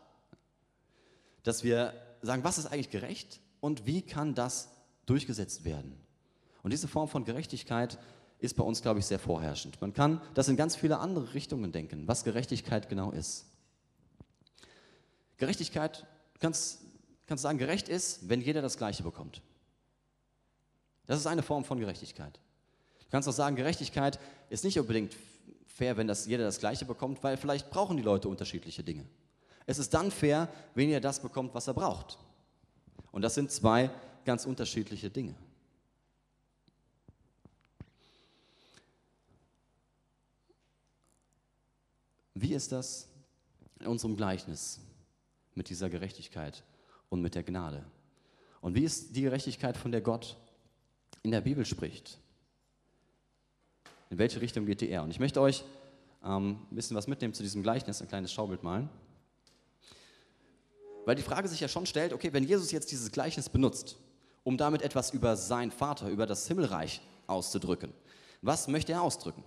Dass 1.44 1.62
wir 1.62 1.94
sagen, 2.20 2.44
was 2.44 2.59
ist 2.59 2.66
eigentlich 2.66 2.90
gerecht 2.90 3.40
und 3.61 3.87
wie 3.87 4.02
kann 4.02 4.35
das 4.35 4.70
durchgesetzt 5.06 5.64
werden? 5.64 5.96
Und 6.62 6.73
diese 6.73 6.88
Form 6.88 7.09
von 7.09 7.25
Gerechtigkeit 7.25 7.99
ist 8.38 8.57
bei 8.57 8.64
uns, 8.64 8.83
glaube 8.83 9.01
ich, 9.01 9.07
sehr 9.07 9.18
vorherrschend. 9.18 9.81
Man 9.81 9.92
kann 9.92 10.20
das 10.35 10.49
in 10.49 10.57
ganz 10.57 10.77
viele 10.77 10.99
andere 10.99 11.35
Richtungen 11.35 11.73
denken, 11.73 12.09
was 12.09 12.25
Gerechtigkeit 12.25 12.88
genau 12.88 13.11
ist. 13.11 13.46
Gerechtigkeit, 15.37 16.07
kannst, 16.38 16.81
kannst 17.27 17.42
sagen, 17.42 17.59
gerecht 17.59 17.88
ist, 17.88 18.29
wenn 18.29 18.40
jeder 18.40 18.62
das 18.62 18.77
Gleiche 18.77 19.03
bekommt. 19.03 19.42
Das 21.07 21.18
ist 21.18 21.27
eine 21.27 21.42
Form 21.42 21.64
von 21.64 21.81
Gerechtigkeit. 21.81 22.38
Du 23.01 23.07
kannst 23.11 23.29
auch 23.29 23.33
sagen, 23.33 23.57
Gerechtigkeit 23.57 24.20
ist 24.49 24.64
nicht 24.64 24.79
unbedingt 24.79 25.16
fair, 25.66 25.96
wenn 25.96 26.07
das 26.07 26.27
jeder 26.27 26.44
das 26.44 26.61
Gleiche 26.61 26.85
bekommt, 26.85 27.23
weil 27.23 27.37
vielleicht 27.37 27.70
brauchen 27.70 27.96
die 27.96 28.03
Leute 28.03 28.29
unterschiedliche 28.29 28.85
Dinge. 28.85 29.05
Es 29.66 29.79
ist 29.79 29.92
dann 29.94 30.11
fair, 30.11 30.49
wenn 30.75 30.88
jeder 30.88 31.01
das 31.01 31.20
bekommt, 31.20 31.55
was 31.55 31.66
er 31.66 31.75
braucht. 31.75 32.18
Und 33.12 33.23
das 33.23 33.35
sind 33.35 33.51
zwei 33.51 33.90
ganz 34.25 34.44
unterschiedliche 34.44 35.11
Dinge. 35.11 35.35
Wie 42.40 42.55
ist 42.55 42.72
das 42.72 43.07
in 43.81 43.87
unserem 43.87 44.16
Gleichnis 44.16 44.81
mit 45.55 45.68
dieser 45.68 45.90
Gerechtigkeit 45.90 46.64
und 47.11 47.20
mit 47.20 47.35
der 47.35 47.42
Gnade? 47.42 47.85
Und 48.62 48.74
wie 48.74 48.83
ist 48.83 49.14
die 49.14 49.20
Gerechtigkeit, 49.20 49.76
von 49.76 49.92
der 49.92 50.00
Gott 50.00 50.38
in 51.22 51.33
der 51.33 51.42
Bibel 51.42 51.66
spricht? 51.66 52.18
In 54.09 54.16
welche 54.16 54.40
Richtung 54.40 54.64
geht 54.64 54.81
die 54.81 54.88
er? 54.88 55.03
Und 55.03 55.11
ich 55.11 55.20
möchte 55.20 55.38
euch 55.38 55.64
ähm, 56.24 56.66
ein 56.70 56.74
bisschen 56.74 56.96
was 56.96 57.07
mitnehmen 57.07 57.35
zu 57.35 57.42
diesem 57.42 57.62
Gleichnis, 57.62 58.00
ein 58.00 58.09
kleines 58.09 58.33
Schaubild 58.33 58.62
malen. 58.62 58.88
Weil 61.05 61.16
die 61.16 61.22
Frage 61.22 61.46
sich 61.46 61.61
ja 61.61 61.68
schon 61.68 61.85
stellt, 61.85 62.14
okay, 62.14 62.33
wenn 62.33 62.44
Jesus 62.44 62.72
jetzt 62.72 62.90
dieses 62.90 63.12
Gleichnis 63.12 63.50
benutzt, 63.50 63.98
um 64.44 64.57
damit 64.57 64.81
etwas 64.81 65.11
über 65.11 65.37
seinen 65.37 65.72
Vater, 65.72 66.09
über 66.09 66.24
das 66.24 66.48
Himmelreich 66.48 67.03
auszudrücken, 67.26 67.92
was 68.40 68.66
möchte 68.66 68.92
er 68.92 69.03
ausdrücken? 69.03 69.44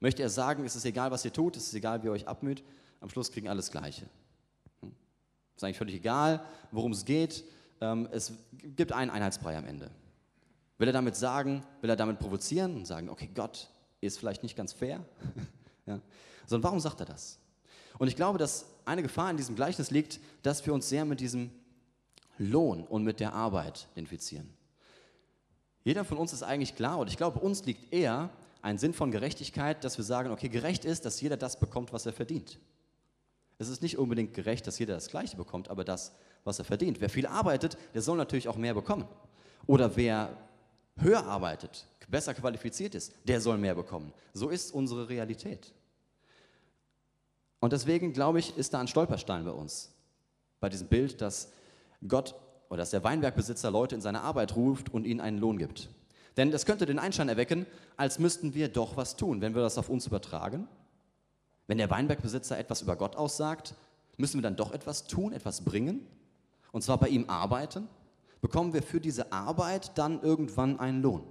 Möchte 0.00 0.22
er 0.22 0.30
sagen, 0.30 0.64
es 0.64 0.76
ist 0.76 0.84
egal, 0.84 1.10
was 1.10 1.24
ihr 1.24 1.32
tut, 1.32 1.56
es 1.56 1.68
ist 1.68 1.74
egal, 1.74 2.02
wie 2.02 2.06
ihr 2.06 2.12
euch 2.12 2.28
abmüht, 2.28 2.62
am 3.00 3.08
Schluss 3.08 3.30
kriegen 3.30 3.48
alles 3.48 3.70
Gleiche. 3.70 4.06
Hm? 4.80 4.92
Ist 5.56 5.64
eigentlich 5.64 5.78
völlig 5.78 5.96
egal, 5.96 6.44
worum 6.70 6.92
es 6.92 7.04
geht. 7.04 7.44
Ähm, 7.80 8.08
es 8.12 8.32
gibt 8.76 8.92
einen 8.92 9.10
Einheitsbrei 9.10 9.56
am 9.56 9.64
Ende. 9.64 9.90
Will 10.78 10.88
er 10.88 10.92
damit 10.92 11.16
sagen, 11.16 11.64
will 11.80 11.90
er 11.90 11.96
damit 11.96 12.18
provozieren 12.18 12.76
und 12.76 12.86
sagen, 12.86 13.08
okay, 13.08 13.30
Gott 13.34 13.70
ist 14.00 14.18
vielleicht 14.18 14.42
nicht 14.42 14.56
ganz 14.56 14.72
fair? 14.72 15.04
ja. 15.86 16.00
Sondern 16.46 16.64
warum 16.64 16.80
sagt 16.80 17.00
er 17.00 17.06
das? 17.06 17.38
Und 17.98 18.08
ich 18.08 18.16
glaube, 18.16 18.38
dass 18.38 18.66
eine 18.84 19.02
Gefahr 19.02 19.30
in 19.30 19.36
diesem 19.36 19.56
Gleichnis 19.56 19.90
liegt, 19.90 20.20
dass 20.42 20.64
wir 20.66 20.74
uns 20.74 20.88
sehr 20.88 21.04
mit 21.04 21.20
diesem 21.20 21.50
Lohn 22.38 22.84
und 22.84 23.04
mit 23.04 23.20
der 23.20 23.32
Arbeit 23.32 23.88
identifizieren. 23.92 24.52
Jeder 25.84 26.04
von 26.04 26.18
uns 26.18 26.32
ist 26.32 26.42
eigentlich 26.42 26.74
klar, 26.74 26.98
und 26.98 27.08
ich 27.08 27.16
glaube, 27.16 27.38
uns 27.38 27.64
liegt 27.64 27.92
eher 27.92 28.30
ein 28.66 28.78
Sinn 28.78 28.92
von 28.92 29.12
Gerechtigkeit, 29.12 29.84
dass 29.84 29.96
wir 29.96 30.04
sagen, 30.04 30.32
okay, 30.32 30.48
gerecht 30.48 30.84
ist, 30.84 31.04
dass 31.04 31.20
jeder 31.20 31.36
das 31.36 31.60
bekommt, 31.60 31.92
was 31.92 32.04
er 32.04 32.12
verdient. 32.12 32.58
Es 33.58 33.68
ist 33.68 33.80
nicht 33.80 33.96
unbedingt 33.96 34.34
gerecht, 34.34 34.66
dass 34.66 34.76
jeder 34.80 34.94
das 34.94 35.06
Gleiche 35.06 35.36
bekommt, 35.36 35.70
aber 35.70 35.84
das, 35.84 36.16
was 36.42 36.58
er 36.58 36.64
verdient. 36.64 37.00
Wer 37.00 37.08
viel 37.08 37.28
arbeitet, 37.28 37.78
der 37.94 38.02
soll 38.02 38.16
natürlich 38.16 38.48
auch 38.48 38.56
mehr 38.56 38.74
bekommen. 38.74 39.06
Oder 39.68 39.94
wer 39.94 40.36
höher 40.96 41.24
arbeitet, 41.24 41.86
besser 42.08 42.34
qualifiziert 42.34 42.96
ist, 42.96 43.12
der 43.22 43.40
soll 43.40 43.56
mehr 43.56 43.76
bekommen. 43.76 44.12
So 44.32 44.48
ist 44.48 44.74
unsere 44.74 45.08
Realität. 45.08 45.72
Und 47.60 47.72
deswegen 47.72 48.12
glaube 48.12 48.40
ich, 48.40 48.56
ist 48.56 48.74
da 48.74 48.80
ein 48.80 48.88
Stolperstein 48.88 49.44
bei 49.44 49.52
uns. 49.52 49.92
Bei 50.58 50.68
diesem 50.68 50.88
Bild, 50.88 51.20
dass 51.20 51.52
Gott 52.08 52.34
oder 52.68 52.78
dass 52.78 52.90
der 52.90 53.04
Weinbergbesitzer 53.04 53.70
Leute 53.70 53.94
in 53.94 54.00
seine 54.00 54.22
Arbeit 54.22 54.56
ruft 54.56 54.92
und 54.92 55.04
ihnen 55.04 55.20
einen 55.20 55.38
Lohn 55.38 55.56
gibt. 55.56 55.88
Denn 56.36 56.50
das 56.50 56.66
könnte 56.66 56.86
den 56.86 56.98
Einschein 56.98 57.28
erwecken, 57.28 57.66
als 57.96 58.18
müssten 58.18 58.54
wir 58.54 58.68
doch 58.68 58.96
was 58.96 59.16
tun, 59.16 59.40
wenn 59.40 59.54
wir 59.54 59.62
das 59.62 59.78
auf 59.78 59.88
uns 59.88 60.06
übertragen. 60.06 60.68
Wenn 61.66 61.78
der 61.78 61.90
Weinbergbesitzer 61.90 62.58
etwas 62.58 62.82
über 62.82 62.96
Gott 62.96 63.16
aussagt, 63.16 63.74
müssen 64.16 64.38
wir 64.38 64.42
dann 64.42 64.56
doch 64.56 64.72
etwas 64.72 65.04
tun, 65.06 65.32
etwas 65.32 65.62
bringen, 65.62 66.06
und 66.72 66.82
zwar 66.82 66.98
bei 66.98 67.08
ihm 67.08 67.28
arbeiten. 67.28 67.88
Bekommen 68.40 68.74
wir 68.74 68.82
für 68.82 69.00
diese 69.00 69.32
Arbeit 69.32 69.96
dann 69.96 70.20
irgendwann 70.22 70.78
einen 70.78 71.02
Lohn? 71.02 71.24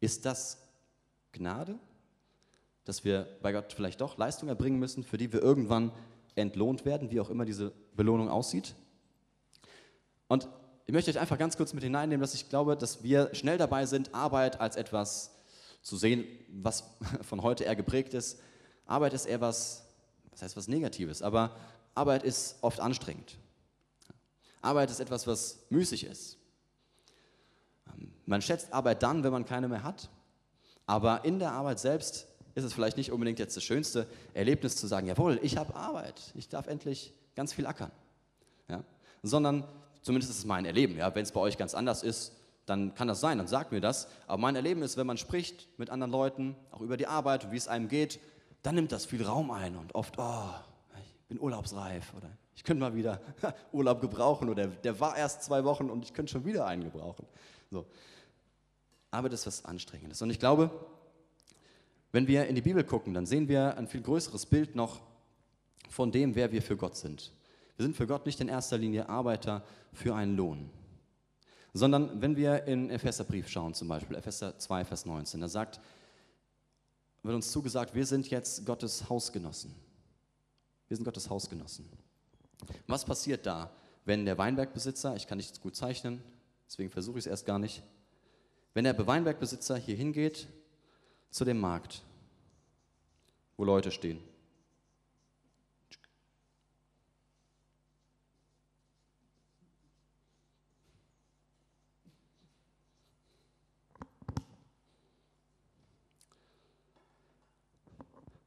Ist 0.00 0.24
das 0.24 0.58
Gnade, 1.32 1.78
dass 2.84 3.04
wir 3.04 3.26
bei 3.42 3.52
Gott 3.52 3.72
vielleicht 3.72 4.00
doch 4.00 4.16
Leistung 4.16 4.48
erbringen 4.48 4.78
müssen, 4.78 5.02
für 5.02 5.16
die 5.16 5.32
wir 5.32 5.42
irgendwann 5.42 5.92
entlohnt 6.36 6.84
werden, 6.84 7.10
wie 7.10 7.20
auch 7.20 7.30
immer 7.30 7.44
diese 7.44 7.72
Belohnung 7.96 8.28
aussieht. 8.28 8.74
Und 10.28 10.48
ich 10.86 10.92
möchte 10.92 11.10
euch 11.10 11.18
einfach 11.18 11.38
ganz 11.38 11.56
kurz 11.56 11.72
mit 11.74 11.82
hineinnehmen, 11.82 12.20
dass 12.20 12.34
ich 12.34 12.48
glaube, 12.48 12.76
dass 12.76 13.02
wir 13.02 13.34
schnell 13.34 13.58
dabei 13.58 13.86
sind, 13.86 14.14
Arbeit 14.14 14.60
als 14.60 14.76
etwas 14.76 15.32
zu 15.82 15.96
sehen, 15.96 16.24
was 16.48 16.84
von 17.22 17.42
heute 17.42 17.64
eher 17.64 17.76
geprägt 17.76 18.14
ist. 18.14 18.38
Arbeit 18.86 19.12
ist 19.12 19.26
eher 19.26 19.40
was, 19.40 19.84
was 20.30 20.42
heißt 20.42 20.56
was 20.56 20.68
Negatives, 20.68 21.22
aber 21.22 21.56
Arbeit 21.94 22.22
ist 22.22 22.56
oft 22.60 22.78
anstrengend. 22.78 23.36
Arbeit 24.62 24.90
ist 24.90 25.00
etwas, 25.00 25.26
was 25.26 25.58
müßig 25.70 26.04
ist. 26.04 26.38
Ähm, 27.88 28.12
man 28.24 28.40
schätzt 28.40 28.72
Arbeit 28.72 29.02
dann, 29.02 29.24
wenn 29.24 29.32
man 29.32 29.44
keine 29.44 29.66
mehr 29.66 29.82
hat, 29.82 30.08
aber 30.86 31.24
in 31.24 31.40
der 31.40 31.52
Arbeit 31.52 31.80
selbst 31.80 32.28
ist 32.54 32.64
es 32.64 32.72
vielleicht 32.72 32.96
nicht 32.96 33.10
unbedingt 33.10 33.38
jetzt 33.38 33.56
das 33.56 33.64
schönste 33.64 34.06
Erlebnis 34.34 34.76
zu 34.76 34.86
sagen, 34.86 35.08
jawohl, 35.08 35.38
ich 35.42 35.56
habe 35.56 35.74
Arbeit, 35.74 36.32
ich 36.34 36.48
darf 36.48 36.68
endlich 36.68 37.12
ganz 37.34 37.52
viel 37.52 37.66
ackern. 37.66 37.90
Ja? 38.68 38.84
Sondern, 39.22 39.64
zumindest 40.06 40.30
ist 40.30 40.38
es 40.38 40.44
mein 40.44 40.64
Erleben, 40.64 40.96
ja? 40.96 41.12
wenn 41.16 41.24
es 41.24 41.32
bei 41.32 41.40
euch 41.40 41.58
ganz 41.58 41.74
anders 41.74 42.04
ist, 42.04 42.32
dann 42.64 42.94
kann 42.94 43.08
das 43.08 43.20
sein, 43.20 43.38
dann 43.38 43.48
sagt 43.48 43.72
mir 43.72 43.80
das. 43.80 44.06
Aber 44.28 44.40
mein 44.40 44.54
Erleben 44.54 44.82
ist, 44.82 44.96
wenn 44.96 45.06
man 45.06 45.16
spricht 45.16 45.68
mit 45.78 45.90
anderen 45.90 46.12
Leuten, 46.12 46.54
auch 46.70 46.80
über 46.80 46.96
die 46.96 47.08
Arbeit 47.08 47.44
und 47.44 47.50
wie 47.50 47.56
es 47.56 47.66
einem 47.66 47.88
geht, 47.88 48.20
dann 48.62 48.76
nimmt 48.76 48.92
das 48.92 49.04
viel 49.04 49.24
Raum 49.24 49.50
ein 49.50 49.76
und 49.76 49.96
oft, 49.96 50.14
oh, 50.16 50.50
ich 51.04 51.28
bin 51.28 51.40
urlaubsreif 51.40 52.14
oder 52.16 52.30
ich 52.54 52.62
könnte 52.62 52.80
mal 52.80 52.94
wieder 52.94 53.20
Urlaub 53.72 54.00
gebrauchen 54.00 54.48
oder 54.48 54.68
der 54.68 55.00
war 55.00 55.16
erst 55.16 55.42
zwei 55.42 55.64
Wochen 55.64 55.90
und 55.90 56.04
ich 56.04 56.14
könnte 56.14 56.30
schon 56.30 56.44
wieder 56.44 56.66
einen 56.66 56.84
gebrauchen. 56.84 57.26
So. 57.72 57.84
Aber 59.10 59.28
das 59.28 59.40
ist 59.40 59.46
was 59.46 59.64
Anstrengendes. 59.64 60.22
Und 60.22 60.30
ich 60.30 60.38
glaube, 60.38 60.70
wenn 62.12 62.28
wir 62.28 62.46
in 62.46 62.54
die 62.54 62.62
Bibel 62.62 62.84
gucken, 62.84 63.12
dann 63.12 63.26
sehen 63.26 63.48
wir 63.48 63.76
ein 63.76 63.88
viel 63.88 64.02
größeres 64.02 64.46
Bild 64.46 64.76
noch 64.76 65.00
von 65.90 66.12
dem, 66.12 66.36
wer 66.36 66.52
wir 66.52 66.62
für 66.62 66.76
Gott 66.76 66.96
sind. 66.96 67.32
Wir 67.76 67.84
sind 67.84 67.96
für 67.96 68.06
Gott 68.06 68.26
nicht 68.26 68.40
in 68.40 68.48
erster 68.48 68.78
Linie 68.78 69.08
Arbeiter 69.08 69.64
für 69.92 70.14
einen 70.14 70.36
Lohn, 70.36 70.70
sondern 71.74 72.22
wenn 72.22 72.36
wir 72.36 72.64
in 72.64 72.90
Epheserbrief 72.90 73.48
schauen, 73.48 73.74
zum 73.74 73.88
Beispiel 73.88 74.16
Epheser 74.16 74.58
2, 74.58 74.84
Vers 74.84 75.04
19, 75.04 75.40
da 75.40 75.48
sagt, 75.48 75.80
wird 77.22 77.34
uns 77.34 77.50
zugesagt, 77.50 77.94
wir 77.94 78.06
sind 78.06 78.30
jetzt 78.30 78.64
Gottes 78.64 79.08
Hausgenossen. 79.08 79.74
Wir 80.88 80.96
sind 80.96 81.04
Gottes 81.04 81.28
Hausgenossen. 81.28 81.86
Was 82.86 83.04
passiert 83.04 83.44
da, 83.44 83.70
wenn 84.04 84.24
der 84.24 84.38
Weinbergbesitzer, 84.38 85.16
ich 85.16 85.26
kann 85.26 85.38
nicht 85.38 85.60
gut 85.60 85.74
zeichnen, 85.74 86.22
deswegen 86.66 86.90
versuche 86.90 87.18
ich 87.18 87.26
es 87.26 87.30
erst 87.30 87.46
gar 87.46 87.58
nicht, 87.58 87.82
wenn 88.72 88.84
der 88.84 89.06
Weinbergbesitzer 89.06 89.76
hier 89.76 89.96
hingeht 89.96 90.46
zu 91.30 91.44
dem 91.44 91.58
Markt, 91.58 92.02
wo 93.56 93.64
Leute 93.64 93.90
stehen. 93.90 94.20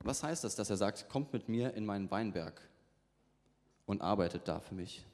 Was 0.03 0.23
heißt 0.23 0.43
das, 0.43 0.55
dass 0.55 0.69
er 0.69 0.77
sagt, 0.77 1.09
kommt 1.09 1.33
mit 1.33 1.49
mir 1.49 1.73
in 1.73 1.85
meinen 1.85 2.09
Weinberg 2.09 2.61
und 3.85 4.01
arbeitet 4.01 4.47
da 4.47 4.59
für 4.59 4.75
mich? 4.75 5.05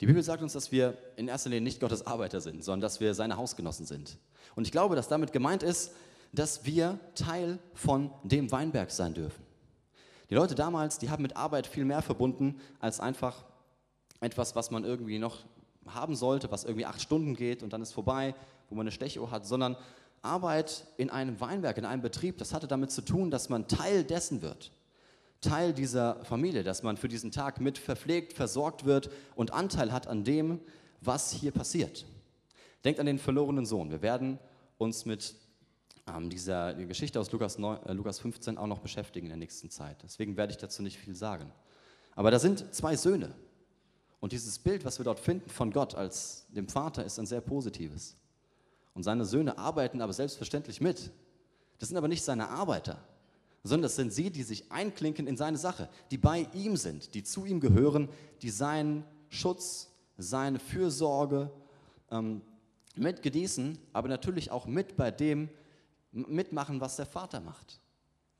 Die 0.00 0.06
Bibel 0.06 0.22
sagt 0.22 0.42
uns, 0.42 0.52
dass 0.52 0.70
wir 0.70 0.96
in 1.16 1.28
erster 1.28 1.50
Linie 1.50 1.62
nicht 1.62 1.80
Gottes 1.80 2.06
Arbeiter 2.06 2.40
sind, 2.40 2.62
sondern 2.62 2.82
dass 2.82 3.00
wir 3.00 3.14
seine 3.14 3.36
Hausgenossen 3.36 3.84
sind. 3.84 4.16
Und 4.54 4.64
ich 4.64 4.72
glaube, 4.72 4.94
dass 4.94 5.08
damit 5.08 5.32
gemeint 5.32 5.62
ist, 5.62 5.92
dass 6.32 6.64
wir 6.64 7.00
Teil 7.14 7.58
von 7.74 8.12
dem 8.22 8.50
Weinberg 8.52 8.90
sein 8.90 9.14
dürfen. 9.14 9.44
Die 10.30 10.34
Leute 10.34 10.54
damals, 10.54 10.98
die 10.98 11.10
haben 11.10 11.22
mit 11.22 11.36
Arbeit 11.36 11.66
viel 11.66 11.84
mehr 11.84 12.02
verbunden 12.02 12.60
als 12.80 13.00
einfach 13.00 13.44
etwas, 14.20 14.54
was 14.54 14.70
man 14.70 14.84
irgendwie 14.84 15.18
noch 15.18 15.44
haben 15.86 16.14
sollte, 16.14 16.50
was 16.50 16.64
irgendwie 16.64 16.86
acht 16.86 17.00
Stunden 17.00 17.34
geht 17.34 17.62
und 17.62 17.72
dann 17.72 17.82
ist 17.82 17.92
vorbei, 17.92 18.34
wo 18.68 18.74
man 18.74 18.84
eine 18.84 18.92
Stechuhr 18.92 19.30
hat, 19.30 19.46
sondern 19.46 19.76
Arbeit 20.22 20.86
in 20.96 21.10
einem 21.10 21.40
Weinberg, 21.40 21.78
in 21.78 21.84
einem 21.84 22.02
Betrieb, 22.02 22.38
das 22.38 22.52
hatte 22.52 22.66
damit 22.66 22.90
zu 22.90 23.02
tun, 23.02 23.30
dass 23.30 23.48
man 23.48 23.68
Teil 23.68 24.04
dessen 24.04 24.42
wird. 24.42 24.72
Teil 25.40 25.72
dieser 25.72 26.24
Familie, 26.24 26.64
dass 26.64 26.82
man 26.82 26.96
für 26.96 27.08
diesen 27.08 27.30
Tag 27.30 27.60
mit 27.60 27.78
verpflegt, 27.78 28.32
versorgt 28.32 28.84
wird 28.84 29.10
und 29.36 29.52
Anteil 29.52 29.92
hat 29.92 30.08
an 30.08 30.24
dem, 30.24 30.60
was 31.00 31.30
hier 31.30 31.52
passiert. 31.52 32.06
Denkt 32.84 32.98
an 32.98 33.06
den 33.06 33.18
verlorenen 33.18 33.64
Sohn. 33.64 33.90
Wir 33.90 34.02
werden 34.02 34.38
uns 34.78 35.04
mit 35.04 35.34
ähm, 36.08 36.30
dieser 36.30 36.74
die 36.74 36.86
Geschichte 36.86 37.20
aus 37.20 37.30
Lukas, 37.30 37.58
9, 37.58 37.86
äh, 37.86 37.92
Lukas 37.92 38.18
15 38.18 38.58
auch 38.58 38.66
noch 38.66 38.80
beschäftigen 38.80 39.26
in 39.26 39.30
der 39.30 39.38
nächsten 39.38 39.70
Zeit. 39.70 40.02
Deswegen 40.02 40.36
werde 40.36 40.52
ich 40.52 40.58
dazu 40.58 40.82
nicht 40.82 40.98
viel 40.98 41.14
sagen. 41.14 41.52
Aber 42.16 42.32
da 42.32 42.38
sind 42.40 42.74
zwei 42.74 42.96
Söhne. 42.96 43.34
Und 44.20 44.32
dieses 44.32 44.58
Bild, 44.58 44.84
was 44.84 44.98
wir 44.98 45.04
dort 45.04 45.20
finden 45.20 45.48
von 45.50 45.70
Gott 45.70 45.94
als 45.94 46.46
dem 46.48 46.68
Vater, 46.68 47.04
ist 47.04 47.18
ein 47.20 47.26
sehr 47.26 47.40
positives. 47.40 48.16
Und 48.98 49.04
seine 49.04 49.24
Söhne 49.24 49.56
arbeiten 49.56 50.02
aber 50.02 50.12
selbstverständlich 50.12 50.80
mit. 50.80 51.12
Das 51.78 51.88
sind 51.88 51.96
aber 51.96 52.08
nicht 52.08 52.24
seine 52.24 52.48
Arbeiter 52.48 52.98
sondern 53.68 53.82
das 53.82 53.96
sind 53.96 54.12
sie, 54.12 54.30
die 54.30 54.42
sich 54.42 54.70
einklinken 54.70 55.26
in 55.26 55.36
seine 55.36 55.58
Sache, 55.58 55.88
die 56.10 56.18
bei 56.18 56.48
ihm 56.54 56.76
sind, 56.76 57.14
die 57.14 57.22
zu 57.22 57.44
ihm 57.44 57.60
gehören, 57.60 58.08
die 58.42 58.50
seinen 58.50 59.04
Schutz, 59.28 59.90
seine 60.16 60.58
Fürsorge 60.58 61.50
ähm, 62.10 62.40
mit 62.96 63.22
genießen, 63.22 63.78
aber 63.92 64.08
natürlich 64.08 64.50
auch 64.50 64.66
mit 64.66 64.96
bei 64.96 65.10
dem 65.10 65.48
mitmachen, 66.12 66.80
was 66.80 66.96
der 66.96 67.06
Vater 67.06 67.40
macht. 67.40 67.80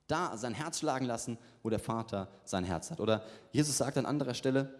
Da 0.07 0.37
sein 0.37 0.55
Herz 0.55 0.79
schlagen 0.79 1.05
lassen, 1.05 1.37
wo 1.63 1.69
der 1.69 1.79
Vater 1.79 2.29
sein 2.45 2.65
Herz 2.65 2.91
hat. 2.91 2.99
Oder 3.01 3.23
Jesus 3.53 3.77
sagt 3.77 3.99
an 3.99 4.07
anderer 4.07 4.35
Stelle, 4.35 4.75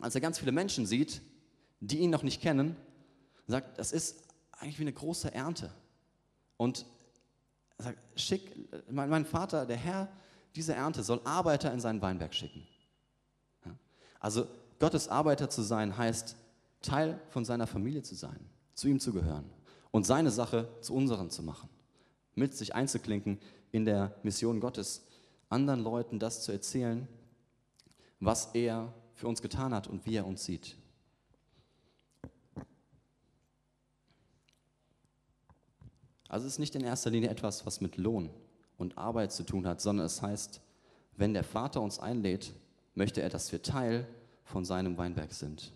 als 0.00 0.16
er 0.16 0.20
ganz 0.20 0.40
viele 0.40 0.50
Menschen 0.50 0.84
sieht, 0.86 1.22
die 1.78 1.98
ihn 1.98 2.10
noch 2.10 2.24
nicht 2.24 2.42
kennen, 2.42 2.76
sagt, 3.46 3.78
das 3.78 3.92
ist 3.92 4.23
eigentlich 4.58 4.78
wie 4.78 4.84
eine 4.84 4.92
große 4.92 5.32
Ernte. 5.32 5.72
Und 6.56 6.86
er 7.78 7.84
sagt, 7.84 7.98
schick, 8.20 8.50
mein, 8.90 9.10
mein, 9.10 9.24
Vater, 9.24 9.66
der 9.66 9.76
Herr 9.76 10.08
dieser 10.54 10.76
Ernte, 10.76 11.02
soll 11.02 11.20
Arbeiter 11.24 11.72
in 11.72 11.80
seinen 11.80 12.00
Weinberg 12.00 12.34
schicken. 12.34 12.66
Ja? 13.64 13.74
Also 14.20 14.46
Gottes 14.78 15.08
Arbeiter 15.08 15.50
zu 15.50 15.62
sein, 15.62 15.96
heißt 15.96 16.36
Teil 16.82 17.20
von 17.30 17.44
seiner 17.44 17.66
Familie 17.66 18.02
zu 18.02 18.14
sein, 18.14 18.38
zu 18.74 18.88
ihm 18.88 19.00
zu 19.00 19.12
gehören 19.12 19.50
und 19.90 20.04
seine 20.06 20.30
Sache 20.30 20.68
zu 20.80 20.94
unseren 20.94 21.30
zu 21.30 21.42
machen. 21.42 21.68
Mit 22.34 22.54
sich 22.54 22.74
einzuklinken 22.74 23.38
in 23.72 23.84
der 23.84 24.14
Mission 24.22 24.60
Gottes, 24.60 25.06
anderen 25.48 25.80
Leuten 25.80 26.18
das 26.18 26.42
zu 26.42 26.52
erzählen, 26.52 27.08
was 28.20 28.50
er 28.54 28.92
für 29.14 29.28
uns 29.28 29.42
getan 29.42 29.74
hat 29.74 29.86
und 29.86 30.04
wie 30.06 30.16
er 30.16 30.26
uns 30.26 30.44
sieht. 30.44 30.76
Also 36.34 36.48
es 36.48 36.54
ist 36.54 36.58
nicht 36.58 36.74
in 36.74 36.82
erster 36.82 37.10
Linie 37.10 37.30
etwas, 37.30 37.64
was 37.64 37.80
mit 37.80 37.96
Lohn 37.96 38.28
und 38.76 38.98
Arbeit 38.98 39.30
zu 39.30 39.44
tun 39.44 39.68
hat, 39.68 39.80
sondern 39.80 40.06
es 40.06 40.20
heißt, 40.20 40.60
wenn 41.16 41.32
der 41.32 41.44
Vater 41.44 41.80
uns 41.80 42.00
einlädt, 42.00 42.52
möchte 42.96 43.22
er, 43.22 43.28
dass 43.28 43.52
wir 43.52 43.62
Teil 43.62 44.04
von 44.42 44.64
seinem 44.64 44.98
Weinberg 44.98 45.32
sind. 45.32 45.70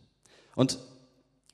Und 0.57 0.81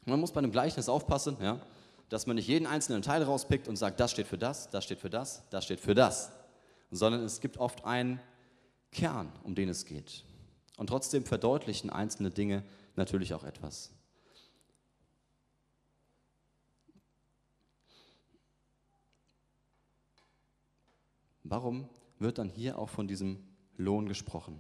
man 0.07 0.19
muss 0.19 0.33
bei 0.33 0.39
einem 0.39 0.53
Gleichnis 0.53 0.89
aufpassen, 0.89 1.37
ja, 1.43 1.61
dass 2.09 2.27
man 2.27 2.37
nicht 2.37 2.49
jeden 2.49 2.67
einzelnen 2.67 3.03
Teil 3.03 3.23
rauspickt 3.23 3.69
und 3.69 3.77
sagt, 3.77 4.01
das 4.01 4.11
steht 4.11 4.27
für 4.27 4.39
das, 4.39 4.71
das 4.71 4.85
steht 4.85 5.01
für 5.01 5.11
das, 5.11 5.43
das 5.51 5.67
steht 5.67 5.81
für 5.81 5.95
das, 5.95 6.33
sondern 6.91 7.25
es 7.25 7.43
gibt 7.43 7.59
oft 7.59 7.85
einen 7.85 8.21
Kern, 8.91 9.31
um 9.43 9.55
den 9.55 9.69
es 9.69 9.85
geht. 9.85 10.25
Und 10.79 10.87
trotzdem 10.87 11.27
verdeutlichen 11.27 11.91
einzelne 11.91 12.31
Dinge 12.31 12.65
natürlich 12.97 13.35
auch 13.35 13.45
etwas. 13.45 13.91
Warum 21.45 21.89
wird 22.19 22.39
dann 22.39 22.49
hier 22.49 22.79
auch 22.79 22.89
von 22.89 23.07
diesem 23.07 23.39
Lohn 23.77 24.09
gesprochen? 24.09 24.59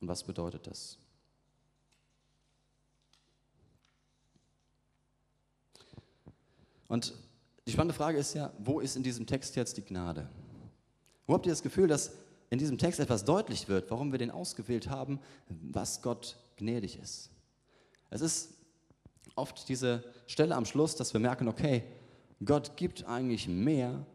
Und 0.00 0.08
was 0.08 0.24
bedeutet 0.24 0.66
das? 0.66 0.98
Und 6.88 7.14
die 7.66 7.72
spannende 7.72 7.94
Frage 7.94 8.18
ist 8.18 8.34
ja, 8.34 8.52
wo 8.58 8.80
ist 8.80 8.96
in 8.96 9.02
diesem 9.02 9.26
Text 9.26 9.54
jetzt 9.56 9.76
die 9.76 9.84
Gnade? 9.84 10.28
Wo 11.26 11.34
habt 11.34 11.46
ihr 11.46 11.52
das 11.52 11.62
Gefühl, 11.62 11.86
dass 11.86 12.12
in 12.50 12.58
diesem 12.58 12.78
Text 12.78 12.98
etwas 12.98 13.24
deutlich 13.24 13.68
wird, 13.68 13.90
warum 13.90 14.10
wir 14.10 14.18
den 14.18 14.30
ausgewählt 14.30 14.88
haben, 14.88 15.20
was 15.48 16.00
Gott 16.00 16.36
gnädig 16.56 16.98
ist? 16.98 17.30
Es 18.10 18.22
ist 18.22 18.54
oft 19.36 19.68
diese 19.68 20.02
Stelle 20.26 20.56
am 20.56 20.64
Schluss, 20.64 20.96
dass 20.96 21.12
wir 21.12 21.20
merken, 21.20 21.46
okay, 21.46 21.84
Gott 22.42 22.76
gibt 22.76 23.04
eigentlich 23.04 23.48
mehr, 23.48 24.06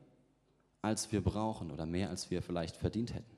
als 0.83 1.11
wir 1.11 1.23
brauchen 1.23 1.71
oder 1.71 1.87
mehr, 1.87 2.09
als 2.09 2.29
wir 2.29 2.43
vielleicht 2.43 2.75
verdient 2.75 3.13
hätten. 3.15 3.35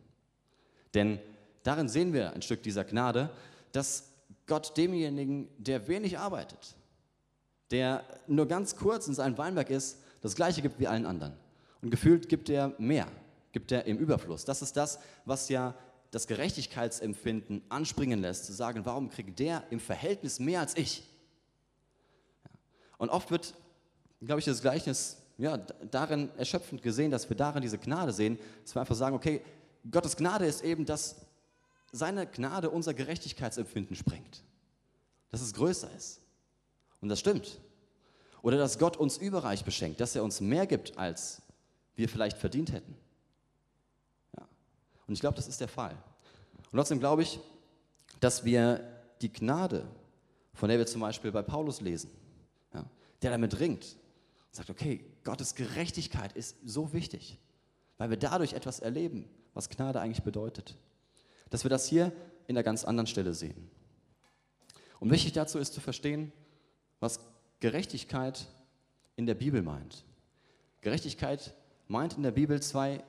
Denn 0.94 1.20
darin 1.64 1.88
sehen 1.88 2.12
wir 2.12 2.34
ein 2.34 2.42
Stück 2.42 2.64
dieser 2.64 2.84
Gnade, 2.84 3.30
dass 3.72 4.10
Gott 4.48 4.76
demjenigen, 4.76 5.48
der 5.58 5.88
wenig 5.88 6.18
arbeitet, 6.18 6.76
der 7.72 8.04
nur 8.28 8.48
ganz 8.48 8.76
kurz 8.76 9.08
in 9.08 9.14
seinem 9.14 9.38
Weinberg 9.38 9.70
ist, 9.70 10.02
das 10.22 10.36
gleiche 10.36 10.62
gibt 10.62 10.80
wie 10.80 10.88
allen 10.88 11.06
anderen. 11.06 11.34
Und 11.82 11.92
gefühlt 11.92 12.28
gibt 12.30 12.50
er 12.50 12.74
mehr. 12.80 13.08
gibt 13.52 13.72
er 13.72 13.86
im 13.86 13.98
Überfluss. 14.00 14.44
Das 14.44 14.62
ist 14.62 14.76
das, 14.76 15.00
was 15.24 15.48
ja 15.48 15.76
das 16.12 16.28
Gerechtigkeitsempfinden 16.28 17.62
anspringen 17.70 18.22
lässt, 18.22 18.46
zu 18.46 18.54
sagen, 18.54 18.86
warum 18.86 19.10
kriegt 19.10 19.40
der 19.40 19.64
im 19.70 19.80
Verhältnis 19.80 20.40
mehr 20.40 20.62
als 20.62 20.76
ich? 20.76 21.04
Und 22.98 23.10
oft 23.10 23.32
wird, 23.32 23.54
glaube 24.22 24.40
ich, 24.40 24.46
das 24.46 24.62
Gleichnis 24.62 25.18
ja, 25.38 25.58
darin 25.58 26.30
erschöpfend 26.38 26.82
gesehen, 26.82 27.12
dass 27.12 27.30
wir 27.30 27.36
darin 27.36 27.62
diese 27.62 27.78
Gnade 27.78 28.14
sehen, 28.14 28.40
dass 28.64 28.76
wir 28.76 28.82
einfach 28.82 28.96
sagen, 28.96 29.16
okay, 29.16 29.42
Gottes 29.90 30.16
Gnade 30.16 30.46
ist 30.46 30.64
eben, 30.64 30.86
dass 30.86 31.16
seine 31.92 32.26
Gnade 32.26 32.70
unser 32.70 32.94
Gerechtigkeitsempfinden 32.94 33.96
sprengt. 33.96 34.44
Dass 35.30 35.42
es 35.42 35.54
größer 35.54 35.90
ist. 35.96 36.22
Und 37.02 37.10
das 37.10 37.20
stimmt. 37.20 37.60
Oder 38.42 38.58
dass 38.58 38.80
Gott 38.80 38.98
uns 38.98 39.18
überreich 39.18 39.66
beschenkt, 39.66 40.00
dass 40.00 40.16
er 40.16 40.24
uns 40.24 40.40
mehr 40.40 40.68
gibt, 40.68 40.98
als 40.98 41.42
wir 41.96 42.08
vielleicht 42.08 42.38
verdient 42.38 42.72
hätten. 42.72 42.96
Ja. 44.38 44.48
Und 45.08 45.14
ich 45.14 45.20
glaube, 45.20 45.36
das 45.36 45.48
ist 45.48 45.62
der 45.62 45.68
Fall. 45.68 45.96
Und 46.72 46.78
trotzdem 46.78 47.00
glaube 47.00 47.24
ich, 47.24 47.40
dass 48.20 48.46
wir 48.46 48.82
die 49.22 49.32
Gnade, 49.32 49.86
von 50.54 50.70
der 50.70 50.78
wir 50.78 50.86
zum 50.86 51.02
Beispiel 51.02 51.32
bei 51.32 51.42
Paulus 51.42 51.82
lesen, 51.82 52.10
ja, 52.74 52.86
der 53.22 53.32
damit 53.32 53.60
ringt, 53.60 53.98
sagt, 54.52 54.70
okay, 54.70 55.04
Gottes 55.26 55.56
Gerechtigkeit 55.56 56.32
ist 56.34 56.56
so 56.64 56.94
wichtig, 56.94 57.38
weil 57.98 58.10
wir 58.10 58.18
dadurch 58.18 58.54
etwas 58.54 58.80
erleben, 58.80 59.28
was 59.54 59.70
Gnade 59.70 60.00
eigentlich 60.00 60.24
bedeutet. 60.24 60.78
Dass 61.50 61.66
wir 61.66 61.70
das 61.70 61.88
hier 61.88 62.14
in 62.48 62.56
einer 62.56 62.64
ganz 62.64 62.86
anderen 62.86 63.08
Stelle 63.08 63.34
sehen. 63.34 63.70
Und 65.00 65.12
wichtig 65.12 65.34
dazu 65.34 65.60
ist 65.60 65.74
zu 65.74 65.82
verstehen, 65.82 66.32
was 67.00 67.20
Gerechtigkeit 67.60 68.48
in 69.16 69.26
der 69.26 69.36
Bibel 69.36 69.62
meint. 69.62 70.06
Gerechtigkeit 70.82 71.54
meint 71.88 72.16
in 72.18 72.24
der 72.24 72.32
Bibel 72.32 72.62
zwei, 72.62 73.04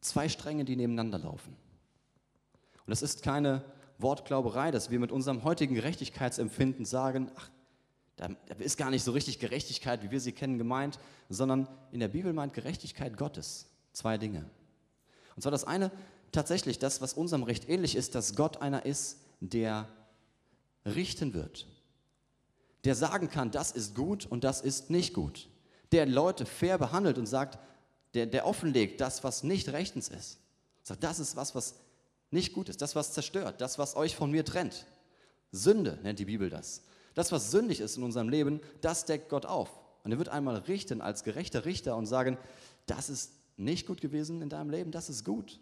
zwei 0.00 0.28
Stränge, 0.28 0.64
die 0.64 0.76
nebeneinander 0.76 1.18
laufen. 1.18 1.54
Und 2.86 2.90
das 2.90 3.02
ist 3.02 3.22
keine 3.22 3.62
Wortglauberei, 3.98 4.70
dass 4.70 4.90
wir 4.90 4.98
mit 4.98 5.12
unserem 5.12 5.44
heutigen 5.44 5.74
Gerechtigkeitsempfinden 5.74 6.84
sagen, 6.84 7.30
ach, 7.36 7.50
da 8.22 8.54
ist 8.58 8.76
gar 8.76 8.90
nicht 8.90 9.02
so 9.02 9.10
richtig 9.10 9.40
Gerechtigkeit, 9.40 10.02
wie 10.02 10.10
wir 10.10 10.20
sie 10.20 10.32
kennen, 10.32 10.58
gemeint, 10.58 10.98
sondern 11.28 11.66
in 11.90 11.98
der 11.98 12.08
Bibel 12.08 12.32
meint 12.32 12.54
Gerechtigkeit 12.54 13.16
Gottes 13.16 13.66
zwei 13.92 14.16
Dinge. 14.16 14.48
Und 15.34 15.42
zwar 15.42 15.50
das 15.50 15.64
eine, 15.64 15.90
tatsächlich 16.30 16.78
das, 16.78 17.00
was 17.00 17.14
unserem 17.14 17.42
Recht 17.42 17.68
ähnlich 17.68 17.96
ist, 17.96 18.14
dass 18.14 18.36
Gott 18.36 18.62
einer 18.62 18.86
ist, 18.86 19.18
der 19.40 19.88
richten 20.86 21.34
wird. 21.34 21.66
Der 22.84 22.94
sagen 22.94 23.28
kann, 23.28 23.50
das 23.50 23.72
ist 23.72 23.94
gut 23.94 24.26
und 24.26 24.44
das 24.44 24.60
ist 24.60 24.90
nicht 24.90 25.14
gut. 25.14 25.48
Der 25.90 26.06
Leute 26.06 26.46
fair 26.46 26.78
behandelt 26.78 27.18
und 27.18 27.26
sagt, 27.26 27.58
der, 28.14 28.26
der 28.26 28.46
offenlegt 28.46 29.00
das, 29.00 29.24
was 29.24 29.42
nicht 29.42 29.70
rechtens 29.70 30.08
ist. 30.08 30.38
Sagt, 30.82 31.02
das 31.02 31.18
ist 31.18 31.34
was, 31.34 31.54
was 31.54 31.74
nicht 32.30 32.52
gut 32.52 32.68
ist, 32.68 32.82
das, 32.82 32.94
was 32.94 33.12
zerstört, 33.12 33.60
das, 33.60 33.78
was 33.78 33.96
euch 33.96 34.14
von 34.14 34.30
mir 34.30 34.44
trennt. 34.44 34.86
Sünde 35.50 35.98
nennt 36.02 36.18
die 36.18 36.24
Bibel 36.24 36.50
das. 36.50 36.82
Das, 37.14 37.32
was 37.32 37.50
sündig 37.50 37.80
ist 37.80 37.96
in 37.96 38.02
unserem 38.02 38.28
Leben, 38.28 38.60
das 38.80 39.04
deckt 39.04 39.28
Gott 39.28 39.46
auf. 39.46 39.70
Und 40.04 40.12
er 40.12 40.18
wird 40.18 40.28
einmal 40.28 40.56
richten 40.56 41.00
als 41.00 41.24
gerechter 41.24 41.64
Richter 41.64 41.96
und 41.96 42.06
sagen, 42.06 42.38
das 42.86 43.08
ist 43.08 43.32
nicht 43.56 43.86
gut 43.86 44.00
gewesen 44.00 44.42
in 44.42 44.48
deinem 44.48 44.70
Leben, 44.70 44.90
das 44.90 45.08
ist 45.08 45.24
gut. 45.24 45.60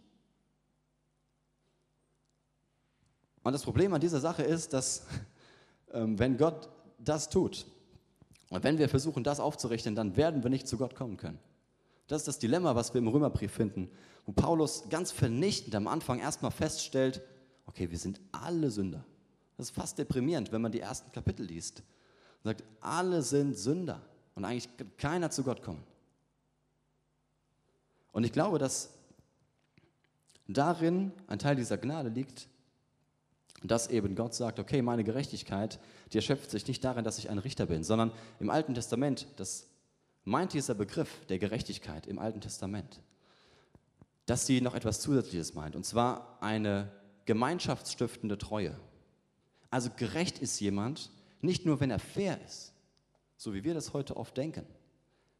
Und 3.43 3.53
das 3.53 3.63
Problem 3.63 3.93
an 3.95 4.01
dieser 4.01 4.21
Sache 4.21 4.43
ist, 4.43 4.73
dass 4.73 5.07
ähm, 5.93 6.19
wenn 6.19 6.37
Gott 6.37 6.69
das 6.99 7.29
tut 7.29 7.67
und 8.51 8.65
wenn 8.65 8.79
wir 8.79 8.89
versuchen, 8.89 9.25
das 9.25 9.41
aufzurichten, 9.41 9.95
dann 9.95 10.17
werden 10.17 10.43
wir 10.43 10.51
nicht 10.51 10.69
zu 10.69 10.77
Gott 10.77 10.95
kommen 10.95 11.17
können. 11.17 11.39
Das 12.07 12.23
ist 12.23 12.29
das 12.29 12.39
Dilemma, 12.39 12.75
was 12.75 12.93
wir 12.93 12.99
im 12.99 13.09
Römerbrief 13.09 13.53
finden, 13.53 13.89
wo 14.27 14.33
Paulus 14.33 14.89
ganz 14.91 15.13
vernichtend 15.13 15.75
am 15.75 15.87
Anfang 15.87 16.19
erstmal 16.19 16.51
feststellt, 16.51 17.23
okay, 17.67 17.91
wir 17.91 17.99
sind 17.99 18.21
alle 18.33 18.71
Sünder. 18.71 19.05
Das 19.61 19.69
ist 19.69 19.77
fast 19.77 19.99
deprimierend, 19.99 20.53
wenn 20.53 20.63
man 20.63 20.73
die 20.73 20.81
ersten 20.81 21.13
Kapitel 21.13 21.45
liest. 21.45 21.83
Er 22.45 22.53
sagt, 22.53 22.65
alle 22.81 23.21
sind 23.21 23.59
Sünder 23.59 24.01
und 24.35 24.47
eigentlich 24.47 24.75
kann 24.79 24.91
keiner 24.97 25.31
zu 25.31 25.43
Gott 25.43 25.61
kommen. 25.63 25.85
Und 28.13 28.25
ich 28.25 28.33
glaube, 28.33 28.59
dass 28.59 28.95
darin 30.49 31.13
ein 31.27 31.39
Teil 31.39 31.57
dieser 31.57 31.77
Gnade 31.77 32.09
liegt, 32.09 32.49
dass 33.63 33.89
eben 33.89 34.15
Gott 34.15 34.33
sagt, 34.33 34.59
okay, 34.59 34.81
meine 34.81 35.05
Gerechtigkeit, 35.05 35.79
die 36.15 36.17
erschöpft 36.17 36.51
sich 36.51 36.67
nicht 36.67 36.83
darin, 36.83 37.05
dass 37.05 37.19
ich 37.19 37.29
ein 37.29 37.37
Richter 37.37 37.67
bin, 37.67 37.85
sondern 37.85 38.13
im 38.39 38.49
Alten 38.49 38.73
Testament, 38.73 39.27
das 39.37 39.67
meint 40.25 40.55
dieser 40.55 40.73
Begriff 40.73 41.27
der 41.27 41.39
Gerechtigkeit 41.39 42.07
im 42.07 42.19
Alten 42.19 42.41
Testament, 42.41 43.03
dass 44.25 44.47
sie 44.47 44.63
noch 44.63 44.75
etwas 44.75 45.03
Zusätzliches 45.03 45.53
meint, 45.53 45.77
und 45.77 45.85
zwar 45.85 46.39
eine 46.41 46.91
gemeinschaftsstiftende 47.27 48.39
Treue. 48.39 48.75
Also 49.71 49.91
gerecht 49.97 50.39
ist 50.41 50.61
jemand, 50.61 51.11
nicht 51.41 51.65
nur 51.65 51.81
wenn 51.81 51.91
er 51.91 51.99
fair 51.99 52.41
ist, 52.45 52.73
so 53.37 53.55
wie 53.55 53.65
wir 53.65 53.75
das 53.75 53.93
heute 53.93 54.17
oft 54.17 54.37
denken, 54.37 54.67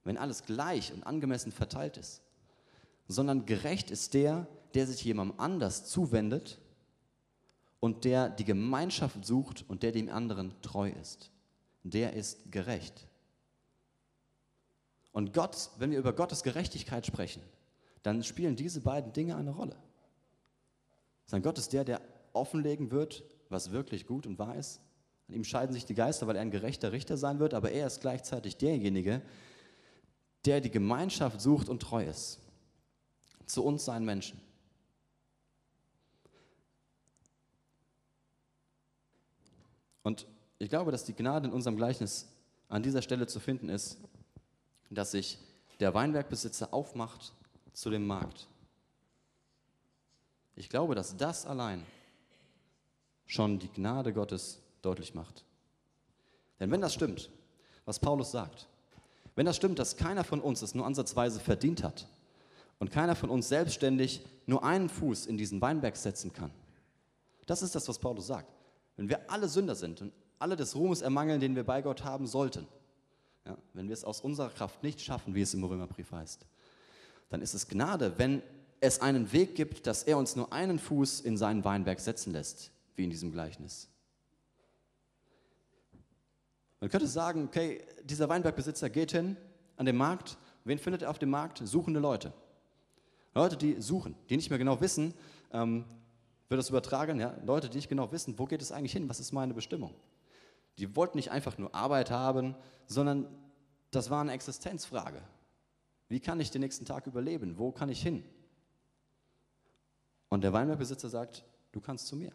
wenn 0.05 0.17
alles 0.17 0.45
gleich 0.45 0.93
und 0.93 1.03
angemessen 1.05 1.53
verteilt 1.53 1.97
ist, 1.97 2.23
sondern 3.09 3.45
gerecht 3.45 3.91
ist 3.91 4.15
der, 4.15 4.47
der 4.75 4.87
sich 4.87 5.05
jemandem 5.05 5.39
anders 5.39 5.85
zuwendet 5.87 6.59
und 7.81 8.05
der 8.05 8.31
die 8.31 8.45
Gemeinschaft 8.45 9.25
sucht 9.25 9.65
und 9.69 9.83
der 9.83 9.93
dem 9.93 10.09
anderen 10.09 10.55
treu 10.63 10.91
ist. 10.91 11.31
Der 11.83 12.13
ist 12.13 12.53
gerecht. 12.53 13.07
Und 15.13 15.35
Gott, 15.35 15.71
wenn 15.79 15.91
wir 15.91 15.99
über 15.99 16.13
Gottes 16.13 16.43
Gerechtigkeit 16.43 17.05
sprechen, 17.05 17.43
dann 18.03 18.23
spielen 18.23 18.55
diese 18.55 18.81
beiden 18.81 19.13
Dinge 19.13 19.37
eine 19.37 19.51
Rolle. 19.51 19.77
Sein 21.27 21.43
Gott 21.43 21.59
ist 21.59 21.73
der, 21.73 21.85
der 21.85 22.01
offenlegen 22.33 22.91
wird, 22.91 23.25
was 23.51 23.73
wirklich 23.73 24.07
gut 24.07 24.27
und 24.27 24.39
wahr 24.39 24.57
ist. 24.57 24.81
An 25.29 25.35
ihm 25.35 25.45
scheiden 25.45 25.75
sich 25.75 25.85
die 25.85 25.95
Geister, 25.95 26.27
weil 26.27 26.37
er 26.37 26.43
ein 26.43 26.51
gerechter 26.51 26.93
Richter 26.93 27.17
sein 27.17 27.39
wird, 27.39 27.53
aber 27.53 27.71
er 27.71 27.87
ist 27.87 28.01
gleichzeitig 28.01 28.57
derjenige, 28.57 29.21
der 30.47 30.61
die 30.61 30.71
Gemeinschaft 30.71 31.41
sucht 31.41 31.69
und 31.69 31.83
treu 31.83 32.05
ist. 32.05 32.41
Zu 33.47 33.65
uns, 33.65 33.85
seinen 33.85 34.07
Menschen. 34.07 34.41
Und 40.03 40.27
ich 40.59 40.71
glaube, 40.71 40.93
dass 40.93 41.05
die 41.05 41.15
Gnade 41.15 41.49
in 41.49 41.53
unserem 41.53 41.77
Gleichnis 41.77 42.27
an 42.69 42.83
dieser 42.83 43.03
Stelle 43.03 43.27
zu 43.27 43.41
finden 43.41 43.69
ist, 43.69 43.99
dass 44.89 45.11
sich 45.11 45.39
der 45.81 45.95
Weinbergbesitzer 45.95 46.73
aufmacht 46.73 47.35
zu 47.73 47.91
dem 47.91 48.07
Markt. 48.07 48.49
Ich 50.57 50.69
glaube, 50.69 50.95
dass 50.95 51.17
das 51.17 51.47
allein 51.47 51.85
schon 53.31 53.61
die 53.61 53.69
Gnade 53.69 54.13
Gottes 54.13 54.59
deutlich 54.83 55.15
macht. 55.15 55.45
Denn 56.59 56.71
wenn 56.73 56.81
das 56.81 56.93
stimmt, 56.93 57.31
was 57.85 58.01
Paulus 58.01 58.33
sagt, 58.33 58.67
wenn 59.37 59.47
das 59.47 59.55
stimmt, 59.55 59.79
dass 59.79 59.97
keiner 59.97 60.25
von 60.25 60.41
uns 60.41 60.63
es 60.63 60.75
nur 60.75 60.85
ansatzweise 60.85 61.39
verdient 61.39 61.85
hat 61.85 62.09
und 62.81 62.91
keiner 62.91 63.15
von 63.15 63.31
uns 63.31 63.49
selbstständig 63.49 64.23
nur 64.47 64.65
einen 64.65 64.89
Fuß 64.89 65.27
in 65.27 65.39
diesen 65.39 65.61
Weinberg 65.61 65.97
setzen 65.97 66.33
kann, 66.33 66.51
das 67.47 67.63
ist 67.63 67.75
das, 67.77 67.89
was 67.89 68.01
Paulus 68.01 68.27
sagt. 68.27 68.53
Wenn 68.97 69.09
wir 69.09 69.31
alle 69.31 69.49
Sünder 69.49 69.77
sind 69.77 70.03
und 70.03 70.13
alle 70.41 70.57
des 70.57 70.75
Ruhmes 70.75 71.01
ermangeln, 71.01 71.41
den 71.41 71.55
wir 71.55 71.65
bei 71.65 71.83
Gott 71.83 72.03
haben 72.03 72.27
sollten, 72.27 72.67
ja, 73.47 73.57
wenn 73.75 73.87
wir 73.87 73.95
es 73.95 74.05
aus 74.05 74.21
unserer 74.21 74.51
Kraft 74.51 74.83
nicht 74.83 75.01
schaffen, 75.01 75.37
wie 75.37 75.43
es 75.43 75.55
im 75.55 75.63
Römerbrief 75.63 76.11
heißt, 76.11 76.45
dann 77.29 77.43
ist 77.43 77.55
es 77.55 77.69
Gnade, 77.69 78.15
wenn 78.19 78.43
es 78.81 79.01
einen 79.01 79.33
Weg 79.33 79.55
gibt, 79.55 79.87
dass 79.87 80.03
er 80.03 80.19
uns 80.19 80.35
nur 80.35 80.53
einen 80.53 80.81
Fuß 80.81 81.21
in 81.21 81.37
seinen 81.37 81.65
Weinberg 81.65 82.01
setzen 82.01 82.33
lässt, 82.33 82.73
wie 83.01 83.05
in 83.05 83.11
diesem 83.11 83.33
Gleichnis. 83.33 83.89
Man 86.81 86.91
könnte 86.91 87.07
sagen, 87.07 87.47
okay, 87.47 87.83
dieser 88.05 88.29
Weinbergbesitzer 88.29 88.91
geht 88.91 89.13
hin 89.13 89.39
an 89.77 89.87
den 89.87 89.97
Markt. 89.97 90.37
Wen 90.65 90.79
findet 90.79 91.03
er 91.03 91.11
auf 91.11 91.19
dem 91.19 91.31
Markt? 91.31 91.63
Suchende 91.65 91.99
Leute. 91.99 92.35
Leute, 93.35 93.57
die 93.57 93.81
suchen, 93.81 94.15
die 94.29 94.37
nicht 94.37 94.51
mehr 94.51 94.59
genau 94.59 94.83
wissen, 94.83 95.15
ähm, 95.51 95.87
würde 96.49 96.59
das 96.59 96.69
übertragen, 96.69 97.19
ja, 97.21 97.35
Leute, 97.47 97.71
die 97.71 97.79
nicht 97.79 97.89
genau 97.89 98.13
wissen, 98.13 98.39
wo 98.39 98.45
geht 98.45 98.61
es 98.61 98.71
eigentlich 98.71 98.93
hin, 98.93 99.09
was 99.09 99.19
ist 99.19 99.33
meine 99.33 99.55
Bestimmung. 99.55 99.95
Die 100.77 100.95
wollten 100.95 101.17
nicht 101.17 101.31
einfach 101.31 101.57
nur 101.57 101.75
Arbeit 101.75 102.11
haben, 102.11 102.55
sondern 102.87 103.29
das 103.93 104.11
war 104.11 104.21
eine 104.21 104.33
Existenzfrage. 104.33 105.23
Wie 106.09 106.21
kann 106.21 106.39
ich 106.39 106.51
den 106.51 106.61
nächsten 106.61 106.85
Tag 106.85 107.07
überleben? 107.07 107.57
Wo 107.57 107.73
kann 107.73 107.89
ich 107.89 108.03
hin? 108.03 108.25
Und 110.29 110.45
der 110.45 110.53
Weinbergbesitzer 110.53 111.09
sagt, 111.09 111.47
du 111.73 111.81
kannst 111.81 112.07
zu 112.07 112.17
mir. 112.17 112.33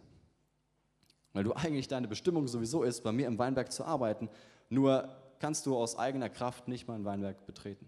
Weil 1.36 1.44
du 1.44 1.54
eigentlich 1.54 1.90
deine 1.90 2.08
Bestimmung 2.08 2.48
sowieso 2.48 2.84
ist, 2.84 3.04
bei 3.04 3.12
mir 3.12 3.28
im 3.28 3.38
Weinberg 3.38 3.70
zu 3.70 3.84
arbeiten, 3.84 4.30
nur 4.70 5.10
kannst 5.40 5.66
du 5.66 5.76
aus 5.76 6.00
eigener 6.00 6.30
Kraft 6.30 6.70
nicht 6.70 6.88
mal 6.88 6.96
ein 6.96 7.04
Weinberg 7.04 7.46
betreten. 7.46 7.86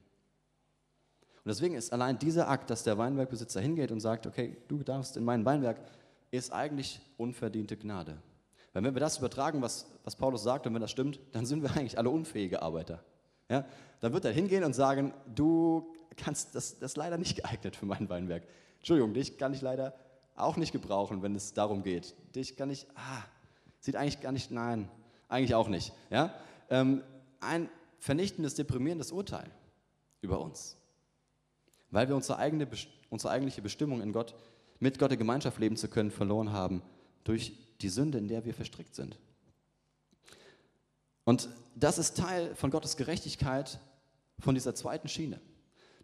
Und 1.37 1.47
deswegen 1.49 1.75
ist 1.75 1.93
allein 1.93 2.19
dieser 2.19 2.49
Akt, 2.49 2.69
dass 2.69 2.83
der 2.83 2.97
Weinbergbesitzer 2.97 3.61
hingeht 3.61 3.93
und 3.93 4.01
sagt, 4.01 4.27
okay, 4.27 4.57
du 4.67 4.83
darfst 4.83 5.15
in 5.15 5.23
meinen 5.23 5.45
Weinberg, 5.45 5.77
ist 6.29 6.51
eigentlich 6.51 6.99
unverdiente 7.15 7.77
Gnade. 7.77 8.17
Weil 8.73 8.83
wenn 8.83 8.93
wir 8.93 8.99
das 8.99 9.17
übertragen, 9.17 9.61
was, 9.61 9.89
was 10.03 10.17
Paulus 10.17 10.43
sagt, 10.43 10.67
und 10.67 10.73
wenn 10.73 10.81
das 10.81 10.91
stimmt, 10.91 11.17
dann 11.31 11.45
sind 11.45 11.63
wir 11.63 11.71
eigentlich 11.71 11.97
alle 11.97 12.09
unfähige 12.09 12.61
Arbeiter. 12.61 13.01
Ja? 13.49 13.65
Dann 14.01 14.11
wird 14.11 14.25
er 14.25 14.33
hingehen 14.33 14.65
und 14.65 14.73
sagen, 14.73 15.13
du 15.33 15.95
kannst, 16.17 16.53
das, 16.53 16.79
das 16.79 16.91
ist 16.91 16.97
leider 16.97 17.17
nicht 17.17 17.37
geeignet 17.37 17.77
für 17.77 17.85
mein 17.85 18.09
Weinberg. 18.09 18.43
Entschuldigung, 18.79 19.13
dich 19.13 19.37
kann 19.37 19.53
ich 19.53 19.61
leider 19.61 19.93
auch 20.35 20.57
nicht 20.57 20.73
gebrauchen, 20.73 21.21
wenn 21.21 21.33
es 21.33 21.53
darum 21.53 21.81
geht. 21.81 22.13
Dich 22.35 22.57
kann 22.57 22.69
ich, 22.69 22.85
ah, 22.95 23.23
sieht 23.80 23.95
eigentlich 23.95 24.21
gar 24.21 24.32
nicht, 24.32 24.51
nein, 24.51 24.89
eigentlich 25.30 25.55
auch 25.55 25.67
nicht. 25.67 25.93
Ja? 26.09 26.34
Ähm, 26.69 27.03
ein 27.39 27.69
vernichtendes, 27.99 28.55
deprimierendes 28.55 29.11
Urteil 29.11 29.49
über 30.21 30.39
uns, 30.39 30.78
weil 31.89 32.07
wir 32.07 32.15
unsere, 32.15 32.39
eigene, 32.39 32.67
unsere 33.09 33.32
eigentliche 33.32 33.61
Bestimmung 33.61 34.01
in 34.01 34.13
Gott, 34.13 34.36
mit 34.80 34.99
Gott 34.99 35.11
in 35.11 35.17
Gemeinschaft 35.17 35.59
leben 35.59 35.78
zu 35.78 35.88
können, 35.88 36.11
verloren 36.11 36.51
haben 36.51 36.82
durch 37.23 37.53
die 37.82 37.89
Sünde, 37.89 38.17
in 38.17 38.28
der 38.28 38.45
wir 38.45 38.53
verstrickt 38.53 38.95
sind. 38.95 39.17
Und 41.23 41.49
das 41.75 41.97
ist 41.97 42.17
Teil 42.17 42.55
von 42.55 42.71
Gottes 42.71 42.95
Gerechtigkeit 42.95 43.80
von 44.39 44.55
dieser 44.55 44.75
zweiten 44.75 45.07
Schiene. 45.07 45.39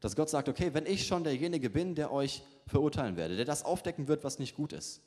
Dass 0.02 0.16
Gott 0.16 0.30
sagt, 0.30 0.50
okay, 0.50 0.74
wenn 0.74 0.86
ich 0.86 1.08
schon 1.08 1.24
derjenige 1.24 1.70
bin, 1.70 1.96
der 1.96 2.12
euch 2.12 2.44
verurteilen 2.68 3.16
werde, 3.16 3.38
der 3.38 3.46
das 3.46 3.64
aufdecken 3.64 4.08
wird, 4.08 4.24
was 4.24 4.38
nicht 4.38 4.56
gut 4.56 4.74
ist, 4.74 5.02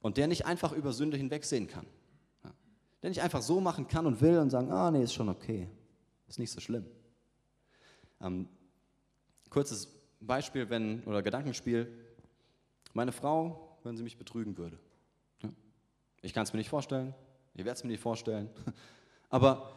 und 0.00 0.16
der 0.16 0.26
nicht 0.26 0.46
einfach 0.46 0.72
über 0.72 0.92
Sünde 0.92 1.16
hinwegsehen 1.16 1.66
kann, 1.66 1.86
der 3.02 3.10
nicht 3.10 3.22
einfach 3.22 3.42
so 3.42 3.60
machen 3.60 3.88
kann 3.88 4.06
und 4.06 4.20
will 4.20 4.38
und 4.38 4.50
sagen, 4.50 4.70
ah 4.70 4.90
nee, 4.90 5.02
ist 5.02 5.14
schon 5.14 5.28
okay, 5.28 5.68
ist 6.28 6.38
nicht 6.38 6.50
so 6.50 6.60
schlimm. 6.60 6.86
Ähm, 8.20 8.48
kurzes 9.48 9.88
Beispiel, 10.20 10.68
wenn, 10.68 11.02
oder 11.04 11.22
Gedankenspiel, 11.22 11.90
meine 12.92 13.12
Frau, 13.12 13.78
wenn 13.84 13.96
sie 13.96 14.02
mich 14.02 14.18
betrügen 14.18 14.56
würde. 14.58 14.78
Ich 16.22 16.34
kann 16.34 16.42
es 16.42 16.52
mir 16.52 16.58
nicht 16.58 16.68
vorstellen, 16.68 17.14
ihr 17.54 17.64
werdet 17.64 17.78
es 17.78 17.84
mir 17.84 17.90
nicht 17.90 18.02
vorstellen, 18.02 18.50
aber 19.30 19.72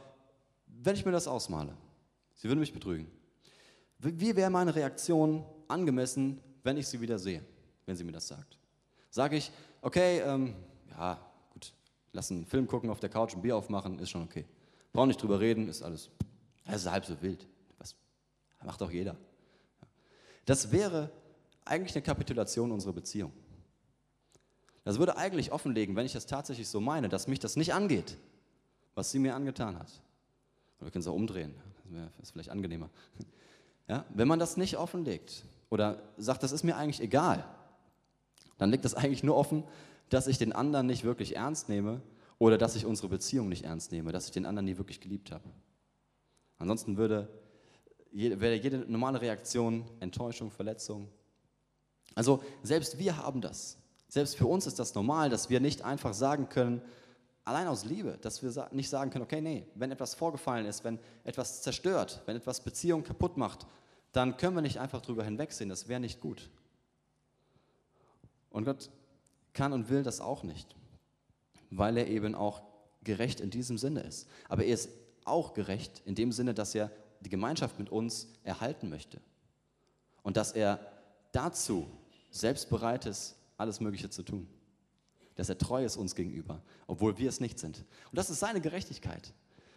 wenn 0.68 0.96
ich 0.96 1.06
mir 1.06 1.12
das 1.12 1.28
ausmale, 1.28 1.74
sie 2.36 2.50
würde 2.50 2.60
mich 2.60 2.74
betrügen, 2.74 3.08
wie 4.00 4.36
wäre 4.36 4.50
meine 4.50 4.76
Reaktion 4.76 5.46
angemessen, 5.70 6.42
wenn 6.64 6.76
ich 6.76 6.88
sie 6.88 7.00
wieder 7.00 7.18
sehe, 7.18 7.42
wenn 7.86 7.96
sie 7.96 8.04
mir 8.04 8.12
das 8.12 8.28
sagt? 8.28 8.58
Sage 9.10 9.38
ich, 9.38 9.52
okay, 9.84 10.20
ähm, 10.22 10.56
ja, 10.90 11.20
gut, 11.52 11.74
lass 12.14 12.32
einen 12.32 12.46
Film 12.46 12.68
gucken, 12.68 12.90
auf 12.90 13.00
der 13.00 13.10
Couch 13.10 13.36
ein 13.36 13.42
Bier 13.42 13.56
aufmachen, 13.56 14.00
ist 14.00 14.10
schon 14.10 14.24
okay. 14.24 14.46
Brauche 14.92 15.08
nicht 15.08 15.22
drüber 15.22 15.40
reden, 15.40 15.68
ist 15.68 15.84
alles, 15.84 16.10
das 16.66 16.78
ist 16.78 16.92
halb 16.92 17.06
so 17.06 17.22
wild. 17.22 17.46
Was 17.78 17.96
macht 18.64 18.82
doch 18.82 18.92
jeder. 18.92 19.16
Das 20.46 20.72
wäre 20.72 21.10
eigentlich 21.66 21.96
eine 21.96 22.04
Kapitulation 22.04 22.72
unserer 22.72 22.94
Beziehung. 22.94 23.32
Das 24.84 25.00
würde 25.00 25.16
eigentlich 25.18 25.52
offenlegen, 25.52 25.96
wenn 25.96 26.06
ich 26.06 26.14
das 26.14 26.26
tatsächlich 26.26 26.68
so 26.68 26.82
meine, 26.82 27.08
dass 27.08 27.28
mich 27.28 27.40
das 27.40 27.56
nicht 27.56 27.74
angeht, 27.74 28.18
was 28.96 29.12
sie 29.12 29.20
mir 29.20 29.36
angetan 29.36 29.80
hat. 29.80 29.88
Oder 30.80 30.88
wir 30.88 30.92
können 30.92 31.02
es 31.02 31.08
auch 31.08 31.14
umdrehen, 31.14 31.54
das 31.92 32.24
ist 32.24 32.32
vielleicht 32.32 32.50
angenehmer. 32.50 32.90
Ja, 33.88 34.06
wenn 34.14 34.28
man 34.28 34.40
das 34.40 34.58
nicht 34.58 34.78
offenlegt 34.78 35.46
oder 35.70 36.02
sagt, 36.18 36.44
das 36.44 36.52
ist 36.52 36.64
mir 36.64 36.76
eigentlich 36.78 37.02
egal, 37.02 37.46
dann 38.58 38.72
liegt 38.72 38.86
das 38.86 38.94
eigentlich 38.96 39.24
nur 39.24 39.36
offen, 39.36 39.64
dass 40.10 40.28
ich 40.28 40.38
den 40.38 40.54
anderen 40.54 40.88
nicht 40.88 41.04
wirklich 41.04 41.36
ernst 41.36 41.70
nehme 41.70 42.02
oder 42.40 42.58
dass 42.58 42.76
ich 42.76 42.86
unsere 42.86 43.10
Beziehung 43.10 43.50
nicht 43.50 43.66
ernst 43.66 43.92
nehme, 43.92 44.12
dass 44.12 44.26
ich 44.26 44.32
den 44.32 44.46
anderen 44.46 44.66
nie 44.66 44.78
wirklich 44.78 45.02
geliebt 45.02 45.32
habe. 45.32 45.50
Ansonsten 46.58 46.98
würde, 46.98 47.30
wäre 48.12 48.56
jede 48.56 48.80
normale 48.80 49.22
Reaktion 49.22 49.86
Enttäuschung, 50.00 50.52
Verletzung. 50.52 51.10
Also 52.16 52.44
selbst 52.62 53.00
wir 53.00 53.18
haben 53.18 53.42
das. 53.42 53.78
Selbst 54.08 54.36
für 54.36 54.46
uns 54.46 54.68
ist 54.68 54.78
das 54.78 54.94
normal, 54.94 55.30
dass 55.30 55.50
wir 55.50 55.60
nicht 55.60 55.84
einfach 55.84 56.14
sagen 56.14 56.48
können, 56.50 56.82
allein 57.46 57.68
aus 57.68 57.86
Liebe, 57.86 58.18
dass 58.22 58.44
wir 58.44 58.70
nicht 58.72 58.90
sagen 58.90 59.10
können, 59.10 59.24
okay, 59.24 59.42
nee, 59.42 59.66
wenn 59.76 59.92
etwas 59.92 60.14
vorgefallen 60.14 60.66
ist, 60.66 60.84
wenn 60.84 61.00
etwas 61.24 61.62
zerstört, 61.62 62.22
wenn 62.26 62.36
etwas 62.36 62.62
Beziehungen 62.62 63.04
kaputt 63.04 63.38
macht, 63.38 63.66
dann 64.12 64.38
können 64.38 64.56
wir 64.56 64.62
nicht 64.62 64.80
einfach 64.80 65.02
drüber 65.02 65.24
hinwegsehen, 65.24 65.70
das 65.70 65.88
wäre 65.88 66.00
nicht 66.00 66.22
gut. 66.22 66.50
Und 68.54 68.64
Gott 68.64 68.90
kann 69.52 69.74
und 69.74 69.90
will 69.90 70.04
das 70.04 70.22
auch 70.22 70.44
nicht, 70.44 70.76
weil 71.72 71.98
er 71.98 72.08
eben 72.08 72.36
auch 72.36 72.62
gerecht 73.04 73.42
in 73.42 73.50
diesem 73.50 73.78
Sinne 73.78 74.02
ist. 74.02 74.30
Aber 74.48 74.64
er 74.64 74.74
ist 74.74 74.90
auch 75.26 75.54
gerecht 75.54 76.02
in 76.06 76.16
dem 76.16 76.32
Sinne, 76.32 76.54
dass 76.54 76.74
er 76.74 76.90
die 77.20 77.30
Gemeinschaft 77.30 77.80
mit 77.80 77.90
uns 77.90 78.28
erhalten 78.44 78.90
möchte 78.90 79.20
und 80.22 80.38
dass 80.38 80.52
er 80.52 80.80
dazu 81.32 81.88
selbst 82.32 82.70
bereit 82.70 83.06
ist, 83.06 83.36
alles 83.58 83.80
Mögliche 83.80 84.10
zu 84.10 84.24
tun. 84.24 84.48
Dass 85.36 85.50
er 85.50 85.58
treu 85.58 85.84
ist 85.84 85.98
uns 85.98 86.14
gegenüber, 86.14 86.62
obwohl 86.86 87.18
wir 87.18 87.30
es 87.30 87.40
nicht 87.40 87.58
sind. 87.58 87.80
Und 87.80 88.18
das 88.18 88.30
ist 88.30 88.40
seine 88.40 88.62
Gerechtigkeit. 88.62 89.34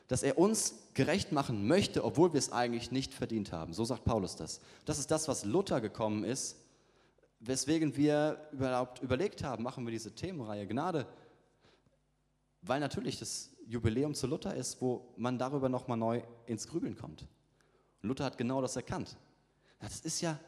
Dass 0.06 0.22
er 0.22 0.38
uns 0.38 0.74
gerecht 0.92 1.32
machen 1.32 1.66
möchte, 1.66 2.04
obwohl 2.04 2.32
wir 2.34 2.38
es 2.38 2.52
eigentlich 2.52 2.90
nicht 2.90 3.14
verdient 3.14 3.52
haben. 3.52 3.72
So 3.72 3.84
sagt 3.84 4.04
Paulus 4.04 4.36
das. 4.36 4.60
Das 4.84 4.98
ist 4.98 5.10
das, 5.10 5.28
was 5.28 5.44
Luther 5.44 5.80
gekommen 5.80 6.24
ist, 6.24 6.56
weswegen 7.40 7.96
wir 7.96 8.48
überhaupt 8.52 9.02
überlegt 9.02 9.42
haben, 9.44 9.62
machen 9.62 9.84
wir 9.84 9.90
diese 9.90 10.14
Themenreihe 10.14 10.66
Gnade. 10.66 11.06
Weil 12.62 12.80
natürlich 12.80 13.18
das 13.18 13.50
Jubiläum 13.66 14.14
zu 14.14 14.26
Luther 14.26 14.54
ist, 14.54 14.80
wo 14.80 15.12
man 15.16 15.38
darüber 15.38 15.68
nochmal 15.68 15.96
neu 15.96 16.22
ins 16.46 16.66
Grübeln 16.68 16.96
kommt. 16.96 17.26
Luther 18.02 18.24
hat 18.24 18.38
genau 18.38 18.60
das 18.60 18.76
erkannt. 18.76 19.16
Das 19.80 20.00
ist 20.00 20.20
ja 20.20 20.38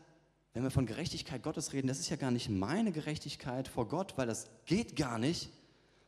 wenn 0.59 0.65
wir 0.65 0.71
von 0.73 0.87
Gerechtigkeit 0.87 1.43
Gottes 1.45 1.73
reden, 1.73 1.87
das 1.87 2.01
ist 2.01 2.09
ja 2.09 2.17
gar 2.17 2.33
nicht 2.33 2.49
meine 2.49 2.91
Gerechtigkeit 2.91 3.69
vor 3.69 3.87
Gott, 3.87 4.15
weil 4.17 4.27
das 4.27 4.49
geht 4.67 4.97
gar 4.97 5.17
nicht, 5.17 5.51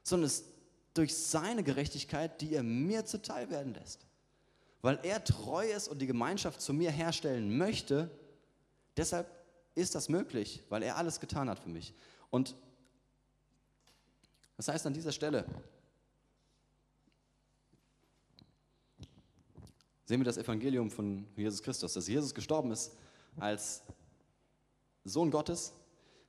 sondern 0.03 0.27
es 0.27 0.41
ist 0.41 0.47
durch 0.95 1.17
seine 1.17 1.63
Gerechtigkeit, 1.63 2.41
die 2.41 2.55
er 2.55 2.65
mir 2.65 3.05
zuteil 3.05 3.49
werden 3.51 3.75
lässt. 3.75 4.07
Weil 4.83 4.99
er 5.05 5.23
treu 5.23 5.65
ist 5.71 5.87
und 5.87 6.01
die 6.01 6.09
Gemeinschaft 6.09 6.61
zu 6.61 6.73
mir 6.73 6.91
herstellen 6.91 7.57
möchte, 7.59 8.11
deshalb 8.97 9.29
ist 9.75 9.95
das 9.95 10.09
möglich, 10.09 10.63
weil 10.69 10.83
er 10.83 10.97
alles 10.97 11.21
getan 11.21 11.49
hat 11.49 11.59
für 11.59 11.69
mich. 11.69 11.95
Und 12.31 12.57
das 14.57 14.69
heißt 14.69 14.87
an 14.87 14.93
dieser 14.93 15.13
Stelle, 15.13 15.45
sehen 20.05 20.21
wir 20.21 20.25
das 20.25 20.39
Evangelium 20.39 20.91
von 20.91 21.27
Jesus 21.37 21.63
Christus, 21.63 21.93
dass 21.93 22.09
Jesus 22.09 22.35
gestorben 22.35 22.73
ist 22.73 22.97
als 23.39 23.83
Sohn 25.05 25.31
Gottes, 25.31 25.73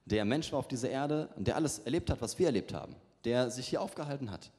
der 0.06 0.26
Mensch 0.26 0.52
war 0.52 0.60
auf 0.60 0.68
dieser 0.68 0.90
Erde 0.90 1.30
und 1.36 1.48
der 1.48 1.56
alles 1.56 1.80
erlebt 1.80 2.10
hat, 2.10 2.22
was 2.22 2.38
wir 2.40 2.48
erlebt 2.48 2.74
haben, 2.74 2.96
der 3.24 3.52
sich 3.52 3.68
hier 3.68 3.82
aufgehalten 3.82 4.32
hat, 4.32 4.52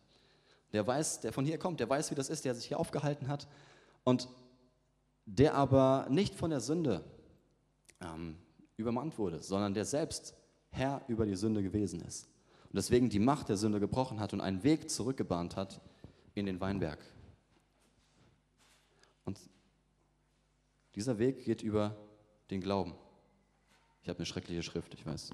der 0.72 0.86
weiß, 0.86 1.20
der 1.20 1.32
von 1.32 1.44
hier 1.44 1.58
kommt, 1.58 1.80
der 1.80 1.88
weiß, 1.88 2.10
wie 2.10 2.14
das 2.14 2.28
ist, 2.28 2.44
der 2.44 2.54
sich 2.54 2.66
hier 2.66 2.78
aufgehalten 2.78 3.28
hat 3.28 3.46
und 4.04 4.28
der 5.24 5.54
aber 5.54 6.06
nicht 6.10 6.34
von 6.34 6.50
der 6.50 6.60
Sünde 6.60 7.04
ähm, 8.00 8.36
übermannt 8.76 9.18
wurde, 9.18 9.42
sondern 9.42 9.74
der 9.74 9.84
selbst 9.84 10.34
Herr 10.70 11.02
über 11.08 11.26
die 11.26 11.36
Sünde 11.36 11.62
gewesen 11.62 12.00
ist 12.00 12.26
und 12.72 12.76
deswegen 12.76 13.10
die 13.10 13.18
Macht 13.18 13.50
der 13.50 13.56
Sünde 13.58 13.80
gebrochen 13.80 14.18
hat 14.18 14.32
und 14.32 14.40
einen 14.40 14.62
Weg 14.64 14.88
zurückgebahnt 14.90 15.56
hat 15.56 15.80
in 16.34 16.46
den 16.46 16.60
Weinberg. 16.60 16.98
Und 19.26 19.38
dieser 20.94 21.18
Weg 21.18 21.44
geht 21.44 21.62
über 21.62 21.96
den 22.50 22.62
Glauben. 22.62 22.94
Ich 24.02 24.08
habe 24.08 24.18
eine 24.18 24.26
schreckliche 24.26 24.62
Schrift, 24.62 24.94
ich 24.94 25.04
weiß. 25.04 25.30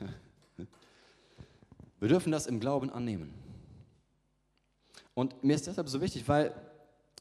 Wir 2.00 2.08
dürfen 2.08 2.32
das 2.32 2.48
im 2.48 2.58
Glauben 2.58 2.90
annehmen. 2.90 3.32
Und 5.14 5.44
mir 5.44 5.54
ist 5.54 5.68
deshalb 5.68 5.88
so 5.88 6.00
wichtig, 6.00 6.26
weil 6.26 6.52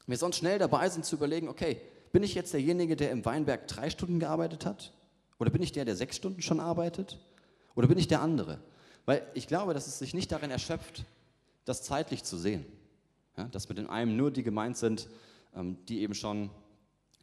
wir 0.07 0.17
sonst 0.17 0.37
schnell 0.37 0.57
dabei 0.57 0.89
sind 0.89 1.05
zu 1.05 1.15
überlegen, 1.15 1.47
okay, 1.47 1.79
bin 2.11 2.23
ich 2.23 2.33
jetzt 2.33 2.53
derjenige, 2.53 2.95
der 2.95 3.11
im 3.11 3.23
Weinberg 3.23 3.67
drei 3.67 3.91
Stunden 3.91 4.19
gearbeitet 4.19 4.65
hat? 4.65 4.91
Oder 5.41 5.49
bin 5.49 5.63
ich 5.63 5.71
der, 5.71 5.85
der 5.85 5.95
sechs 5.95 6.17
Stunden 6.17 6.43
schon 6.43 6.59
arbeitet? 6.59 7.17
Oder 7.73 7.87
bin 7.87 7.97
ich 7.97 8.07
der 8.07 8.21
andere? 8.21 8.59
Weil 9.07 9.25
ich 9.33 9.47
glaube, 9.47 9.73
dass 9.73 9.87
es 9.87 9.97
sich 9.97 10.13
nicht 10.13 10.31
darin 10.31 10.51
erschöpft, 10.51 11.03
das 11.65 11.81
zeitlich 11.81 12.23
zu 12.23 12.37
sehen. 12.37 12.63
Ja, 13.35 13.45
dass 13.45 13.67
mit 13.67 13.79
dem 13.79 13.89
einen 13.89 14.15
nur 14.15 14.29
die 14.29 14.43
gemeint 14.43 14.77
sind, 14.77 15.09
ähm, 15.55 15.83
die 15.87 16.01
eben 16.01 16.13
schon 16.13 16.51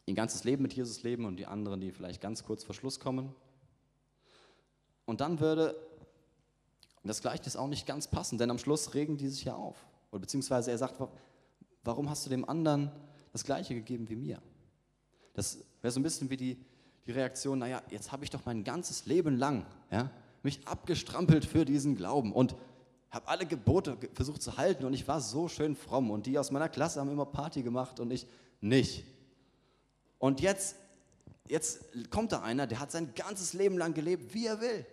ihr 0.05 0.15
ganzes 0.15 0.43
Leben 0.43 0.63
mit 0.65 0.73
Jesus 0.73 1.05
leben 1.05 1.27
und 1.27 1.37
die 1.37 1.47
anderen, 1.47 1.81
die 1.81 1.93
vielleicht 1.93 2.21
ganz 2.21 2.43
kurz 2.43 2.65
vor 2.65 2.75
Schluss 2.75 2.99
kommen. 2.99 3.33
Und 5.05 5.21
dann 5.21 5.39
würde 5.39 5.77
das 7.05 7.21
Gleichnis 7.21 7.55
auch 7.55 7.69
nicht 7.69 7.87
ganz 7.87 8.09
passen, 8.09 8.37
denn 8.37 8.51
am 8.51 8.59
Schluss 8.59 8.95
regen 8.95 9.17
die 9.17 9.29
sich 9.29 9.45
ja 9.45 9.55
auf. 9.55 9.77
Oder 10.11 10.23
beziehungsweise 10.23 10.73
er 10.73 10.79
sagt, 10.79 10.97
warum 11.85 12.11
hast 12.11 12.27
du 12.27 12.31
dem 12.31 12.49
anderen 12.49 12.91
das 13.31 13.45
Gleiche 13.45 13.75
gegeben 13.75 14.09
wie 14.09 14.17
mir? 14.17 14.43
Das 15.35 15.59
wäre 15.83 15.93
so 15.93 16.01
ein 16.01 16.03
bisschen 16.03 16.29
wie 16.31 16.37
die, 16.37 16.65
die 17.09 17.13
Reaktion, 17.13 17.59
naja, 17.59 17.83
jetzt 17.91 18.13
habe 18.13 18.23
ich 18.23 18.31
doch 18.31 18.45
mein 18.45 18.63
ganzes 18.63 19.07
Leben 19.07 19.37
lang 19.39 19.67
ja, 19.91 20.11
mich 20.43 20.61
abgestrampelt 20.69 21.45
für 21.45 21.65
diesen 21.65 21.97
Glauben 21.97 22.33
und 22.33 22.55
habe 23.11 23.27
alle 23.29 23.47
Gebote 23.47 23.97
versucht 24.13 24.43
zu 24.43 24.59
halten 24.59 24.85
und 24.85 24.93
ich 24.93 25.09
war 25.09 25.21
so 25.23 25.49
schön 25.49 25.75
fromm 25.75 26.11
und 26.11 26.27
die 26.27 26.39
aus 26.39 26.51
meiner 26.51 26.69
Klasse 26.69 27.01
haben 27.01 27.11
immer 27.11 27.25
Party 27.25 27.63
gemacht 27.63 27.99
und 27.99 28.11
ich 28.11 28.27
nicht. 28.61 29.05
Und 30.19 30.43
jetzt, 30.43 30.77
jetzt 31.49 31.81
kommt 32.11 32.33
da 32.33 32.43
einer, 32.43 32.67
der 32.67 32.79
hat 32.79 32.93
sein 32.93 33.15
ganzes 33.15 33.55
Leben 33.55 33.79
lang 33.79 33.95
gelebt, 33.95 34.35
wie 34.35 34.47
er 34.47 34.61
will. 34.61 34.85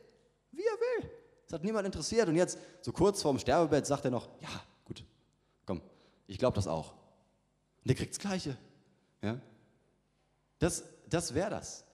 Wie 0.52 0.64
er 0.64 1.04
will. 1.04 1.10
Das 1.46 1.54
hat 1.54 1.64
niemand 1.66 1.86
interessiert. 1.86 2.30
Und 2.30 2.36
jetzt, 2.36 2.58
so 2.82 2.94
kurz 2.94 3.22
vorm 3.22 3.40
Sterbebett, 3.40 3.86
sagt 3.86 4.06
er 4.06 4.12
noch, 4.12 4.30
ja, 4.40 4.50
gut, 4.86 5.04
komm, 5.66 5.82
ich 6.28 6.38
glaube 6.38 6.56
das 6.56 6.68
auch. 6.68 6.92
Und 6.92 7.90
der 7.90 7.96
kriegt 7.96 8.14
das 8.14 8.20
Gleiche. 8.20 8.56
Ja? 9.22 9.38
Das 10.60 10.86
das 11.10 11.34
wäre 11.34 11.50
das. 11.50 11.85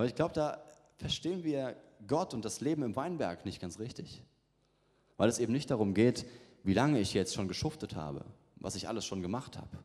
Aber 0.00 0.08
ich 0.08 0.14
glaube, 0.14 0.32
da 0.32 0.62
verstehen 0.96 1.44
wir 1.44 1.76
Gott 2.06 2.32
und 2.32 2.42
das 2.42 2.62
Leben 2.62 2.82
im 2.84 2.96
Weinberg 2.96 3.44
nicht 3.44 3.60
ganz 3.60 3.78
richtig. 3.78 4.24
Weil 5.18 5.28
es 5.28 5.38
eben 5.38 5.52
nicht 5.52 5.70
darum 5.70 5.92
geht, 5.92 6.24
wie 6.64 6.72
lange 6.72 6.98
ich 7.00 7.12
jetzt 7.12 7.34
schon 7.34 7.48
geschuftet 7.48 7.96
habe, 7.96 8.24
was 8.56 8.76
ich 8.76 8.88
alles 8.88 9.04
schon 9.04 9.20
gemacht 9.20 9.58
habe. 9.58 9.76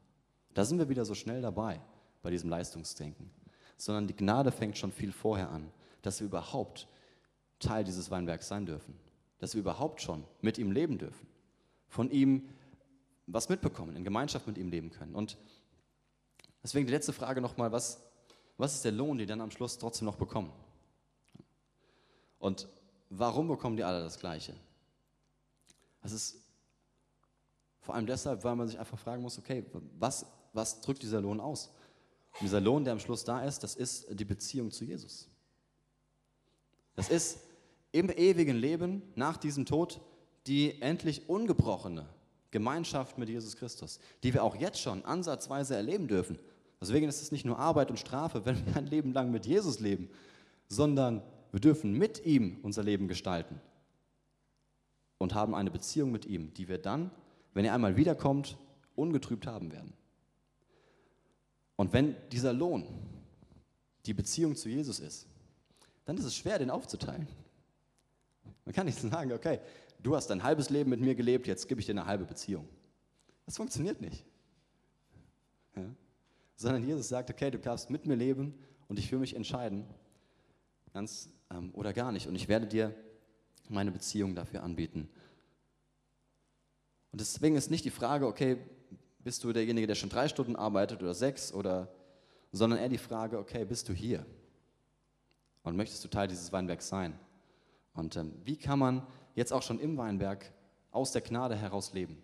Da 0.54 0.64
sind 0.64 0.78
wir 0.78 0.88
wieder 0.88 1.04
so 1.04 1.16
schnell 1.16 1.42
dabei 1.42 1.82
bei 2.22 2.32
diesem 2.32 2.50
Leistungsdenken. 2.50 3.30
Sondern 3.76 4.08
die 4.08 4.16
Gnade 4.16 4.54
fängt 4.54 4.78
schon 4.78 4.94
viel 4.94 5.12
vorher 5.12 5.50
an, 5.50 5.70
dass 6.02 6.22
wir 6.22 6.28
überhaupt 6.28 6.88
Teil 7.60 7.84
dieses 7.84 8.10
Weinbergs 8.10 8.48
sein 8.48 8.66
dürfen. 8.66 8.98
Dass 9.40 9.54
wir 9.54 9.60
überhaupt 9.60 10.02
schon 10.02 10.24
mit 10.40 10.58
ihm 10.58 10.72
leben 10.72 10.98
dürfen. 10.98 11.28
Von 11.90 12.10
ihm 12.10 12.48
was 13.28 13.50
mitbekommen, 13.50 13.98
in 13.98 14.06
Gemeinschaft 14.06 14.48
mit 14.48 14.58
ihm 14.58 14.70
leben 14.70 14.92
können. 14.92 15.14
Und 15.14 15.38
deswegen 16.64 16.88
die 16.88 16.94
letzte 16.94 17.12
Frage 17.12 17.42
nochmal, 17.42 17.74
was, 17.74 18.00
was 18.58 18.76
ist 18.76 18.86
der 18.86 18.92
Lohn, 18.92 19.18
den 19.18 19.28
dann 19.28 19.42
am 19.42 19.52
Schluss 19.52 19.78
trotzdem 19.78 20.06
noch 20.06 20.16
bekommen? 20.16 20.52
Und 22.40 22.68
warum 23.10 23.48
bekommen 23.48 23.76
die 23.76 23.84
alle 23.84 24.02
das 24.02 24.20
Gleiche? 24.20 24.54
Das 26.02 26.12
ist 26.12 26.38
vor 27.82 27.96
allem 27.96 28.06
deshalb, 28.06 28.44
weil 28.44 28.56
man 28.56 28.68
sich 28.68 28.80
einfach 28.80 28.98
fragen 28.98 29.22
muss, 29.22 29.38
okay, 29.38 29.64
was, 30.00 30.26
was 30.54 30.82
drückt 30.82 31.04
dieser 31.04 31.22
Lohn 31.22 31.40
aus? 31.40 31.70
Und 32.34 32.44
dieser 32.44 32.62
Lohn, 32.62 32.84
der 32.84 32.94
am 32.94 33.00
Schluss 33.00 33.24
da 33.24 33.44
ist, 33.44 33.64
das 33.64 33.76
ist 33.76 34.08
die 34.10 34.26
Beziehung 34.26 34.72
zu 34.72 34.86
Jesus. 34.86 35.28
Das 36.96 37.10
ist 37.10 37.40
im 37.92 38.10
ewigen 38.10 38.56
Leben 38.56 39.02
nach 39.16 39.38
diesem 39.38 39.66
Tod 39.66 40.02
die 40.48 40.82
endlich 40.82 41.28
ungebrochene 41.30 42.08
Gemeinschaft 42.52 43.18
mit 43.18 43.30
Jesus 43.30 43.56
Christus, 43.56 44.00
die 44.24 44.34
wir 44.34 44.44
auch 44.44 44.56
jetzt 44.56 44.80
schon 44.80 45.04
ansatzweise 45.04 45.76
erleben 45.76 46.08
dürfen. 46.08 46.40
Deswegen 46.86 47.10
ist 47.10 47.24
es 47.24 47.32
nicht 47.32 47.46
nur 47.46 47.58
Arbeit 47.58 47.90
und 47.90 47.98
Strafe, 47.98 48.46
wenn 48.46 48.64
wir 48.64 48.76
ein 48.76 48.86
Leben 48.86 49.12
lang 49.12 49.32
mit 49.32 49.48
Jesus 49.48 49.80
leben, 49.80 50.08
sondern 50.68 51.24
wir 51.52 51.60
dürfen 51.60 51.94
mit 51.94 52.24
ihm 52.28 52.60
unser 52.62 52.84
Leben 52.84 53.08
gestalten 53.08 53.60
und 55.18 55.34
haben 55.34 55.56
eine 55.56 55.72
Beziehung 55.72 56.12
mit 56.12 56.28
ihm, 56.28 56.54
die 56.54 56.68
wir 56.68 56.78
dann, 56.78 57.10
wenn 57.56 57.66
er 57.66 57.74
einmal 57.74 57.96
wiederkommt, 57.96 58.56
ungetrübt 58.96 59.48
haben 59.48 59.72
werden. 59.72 59.94
Und 61.76 61.92
wenn 61.92 62.16
dieser 62.32 62.54
Lohn 62.54 62.86
die 64.06 64.14
Beziehung 64.14 64.56
zu 64.56 64.70
Jesus 64.70 65.00
ist, 65.00 65.26
dann 66.06 66.18
ist 66.18 66.26
es 66.26 66.36
schwer, 66.36 66.60
den 66.60 66.70
aufzuteilen. 66.70 67.28
Man 68.64 68.76
kann 68.76 68.86
nicht 68.86 69.00
sagen, 69.00 69.32
okay, 69.34 69.60
du 70.04 70.16
hast 70.16 70.30
ein 70.30 70.44
halbes 70.44 70.70
Leben 70.70 70.92
mit 70.92 71.02
mir 71.02 71.16
gelebt, 71.16 71.48
jetzt 71.48 71.68
gebe 71.68 71.80
ich 71.80 71.88
dir 71.88 71.94
eine 71.94 72.06
halbe 72.06 72.26
Beziehung. 72.26 72.68
Das 73.48 73.58
funktioniert 73.58 74.02
nicht. 74.02 74.24
Ja? 75.76 75.84
Sondern 76.56 76.84
Jesus 76.84 77.10
sagt, 77.10 77.30
okay, 77.30 77.52
du 77.52 77.60
darfst 77.60 77.90
mit 77.90 78.06
mir 78.06 78.16
leben 78.16 78.54
und 78.88 79.00
ich 79.00 79.10
für 79.10 79.18
mich 79.18 79.36
entscheiden, 79.36 79.86
ganz 80.94 81.30
ähm, 81.52 81.72
oder 81.74 81.94
gar 81.94 82.12
nicht. 82.12 82.28
Und 82.28 82.36
ich 82.36 82.48
werde 82.48 82.68
dir 82.68 82.96
meine 83.70 83.92
Beziehung 83.92 84.36
dafür 84.36 84.64
anbieten. 84.64 85.10
Und 87.12 87.22
deswegen 87.22 87.56
ist 87.56 87.72
nicht 87.72 87.86
die 87.86 87.92
Frage, 87.92 88.28
okay, 88.28 88.58
bist 89.20 89.44
du 89.44 89.52
derjenige, 89.54 89.88
der 89.88 89.96
schon 89.96 90.10
drei 90.10 90.28
Stunden 90.28 90.56
arbeitet 90.56 91.02
oder 91.02 91.14
sechs 91.14 91.52
oder, 91.54 91.92
sondern 92.52 92.80
eher 92.80 92.90
die 92.90 92.98
Frage, 92.98 93.40
okay, 93.40 93.66
bist 93.66 93.90
du 93.90 93.94
hier? 93.94 94.26
Und 95.64 95.76
möchtest 95.76 96.04
du 96.04 96.08
Teil 96.08 96.28
dieses 96.28 96.52
Weinbergs 96.54 96.88
sein? 96.88 97.18
Und 97.94 98.16
ähm, 98.18 98.34
wie 98.44 98.58
kann 98.58 98.80
man 98.80 99.06
jetzt 99.36 99.52
auch 99.52 99.62
schon 99.62 99.80
im 99.80 99.98
Weinberg 99.98 100.52
aus 100.92 101.12
der 101.12 101.22
Gnade 101.22 101.56
heraus 101.56 101.94
leben. 101.94 102.18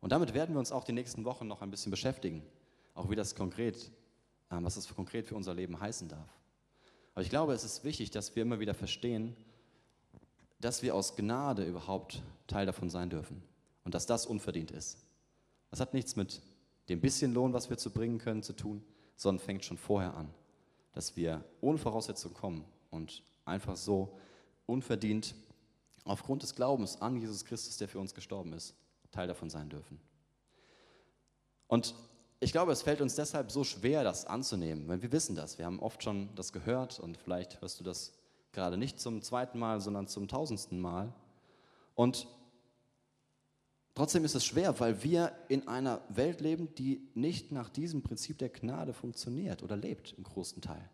Und 0.00 0.12
damit 0.12 0.34
werden 0.34 0.54
wir 0.54 0.58
uns 0.58 0.72
auch 0.72 0.84
die 0.84 0.92
nächsten 0.92 1.24
Wochen 1.24 1.46
noch 1.46 1.62
ein 1.62 1.70
bisschen 1.70 1.90
beschäftigen, 1.90 2.42
auch 2.94 3.10
wie 3.10 3.16
das 3.16 3.34
konkret, 3.34 3.90
ähm, 4.50 4.64
was 4.64 4.74
das 4.74 4.88
konkret 4.94 5.26
für 5.26 5.36
unser 5.36 5.54
Leben 5.54 5.78
heißen 5.80 6.08
darf. 6.08 6.28
Aber 7.14 7.22
ich 7.22 7.30
glaube, 7.30 7.52
es 7.52 7.64
ist 7.64 7.84
wichtig, 7.84 8.10
dass 8.10 8.34
wir 8.36 8.42
immer 8.42 8.60
wieder 8.60 8.74
verstehen, 8.74 9.36
dass 10.60 10.82
wir 10.82 10.94
aus 10.94 11.16
Gnade 11.16 11.64
überhaupt 11.64 12.22
Teil 12.46 12.66
davon 12.66 12.90
sein 12.90 13.10
dürfen 13.10 13.42
und 13.84 13.94
dass 13.94 14.06
das 14.06 14.26
unverdient 14.26 14.70
ist. 14.70 14.98
Das 15.70 15.80
hat 15.80 15.94
nichts 15.94 16.16
mit 16.16 16.42
dem 16.88 17.00
bisschen 17.00 17.32
Lohn, 17.32 17.52
was 17.52 17.70
wir 17.70 17.78
zu 17.78 17.90
bringen 17.90 18.18
können, 18.18 18.42
zu 18.42 18.52
tun, 18.52 18.82
sondern 19.16 19.44
fängt 19.44 19.64
schon 19.64 19.78
vorher 19.78 20.14
an, 20.14 20.28
dass 20.92 21.16
wir 21.16 21.44
ohne 21.60 21.78
Voraussetzung 21.78 22.34
kommen 22.34 22.64
und 22.90 23.22
einfach 23.44 23.76
so 23.76 24.18
unverdient 24.66 25.34
aufgrund 26.04 26.42
des 26.42 26.54
Glaubens 26.54 27.00
an 27.00 27.16
Jesus 27.16 27.44
Christus, 27.44 27.76
der 27.76 27.88
für 27.88 27.98
uns 27.98 28.14
gestorben 28.14 28.52
ist, 28.52 28.74
Teil 29.10 29.28
davon 29.28 29.50
sein 29.50 29.68
dürfen. 29.68 30.00
Und 31.66 31.94
ich 32.42 32.52
glaube, 32.52 32.72
es 32.72 32.80
fällt 32.80 33.02
uns 33.02 33.14
deshalb 33.14 33.52
so 33.52 33.64
schwer, 33.64 34.02
das 34.02 34.24
anzunehmen, 34.24 34.88
weil 34.88 35.02
wir 35.02 35.12
wissen 35.12 35.36
das. 35.36 35.58
Wir 35.58 35.66
haben 35.66 35.78
oft 35.78 36.02
schon 36.02 36.34
das 36.34 36.52
gehört 36.54 36.98
und 36.98 37.18
vielleicht 37.18 37.60
hörst 37.60 37.78
du 37.78 37.84
das 37.84 38.14
gerade 38.52 38.78
nicht 38.78 38.98
zum 38.98 39.20
zweiten 39.20 39.58
Mal, 39.58 39.80
sondern 39.80 40.08
zum 40.08 40.26
tausendsten 40.26 40.80
Mal. 40.80 41.12
Und 41.94 42.26
trotzdem 43.94 44.24
ist 44.24 44.34
es 44.34 44.46
schwer, 44.46 44.80
weil 44.80 45.02
wir 45.02 45.32
in 45.48 45.68
einer 45.68 46.00
Welt 46.08 46.40
leben, 46.40 46.74
die 46.76 47.06
nicht 47.14 47.52
nach 47.52 47.68
diesem 47.68 48.02
Prinzip 48.02 48.38
der 48.38 48.48
Gnade 48.48 48.94
funktioniert 48.94 49.62
oder 49.62 49.76
lebt 49.76 50.14
im 50.16 50.24
großen 50.24 50.62
Teil. 50.62 50.88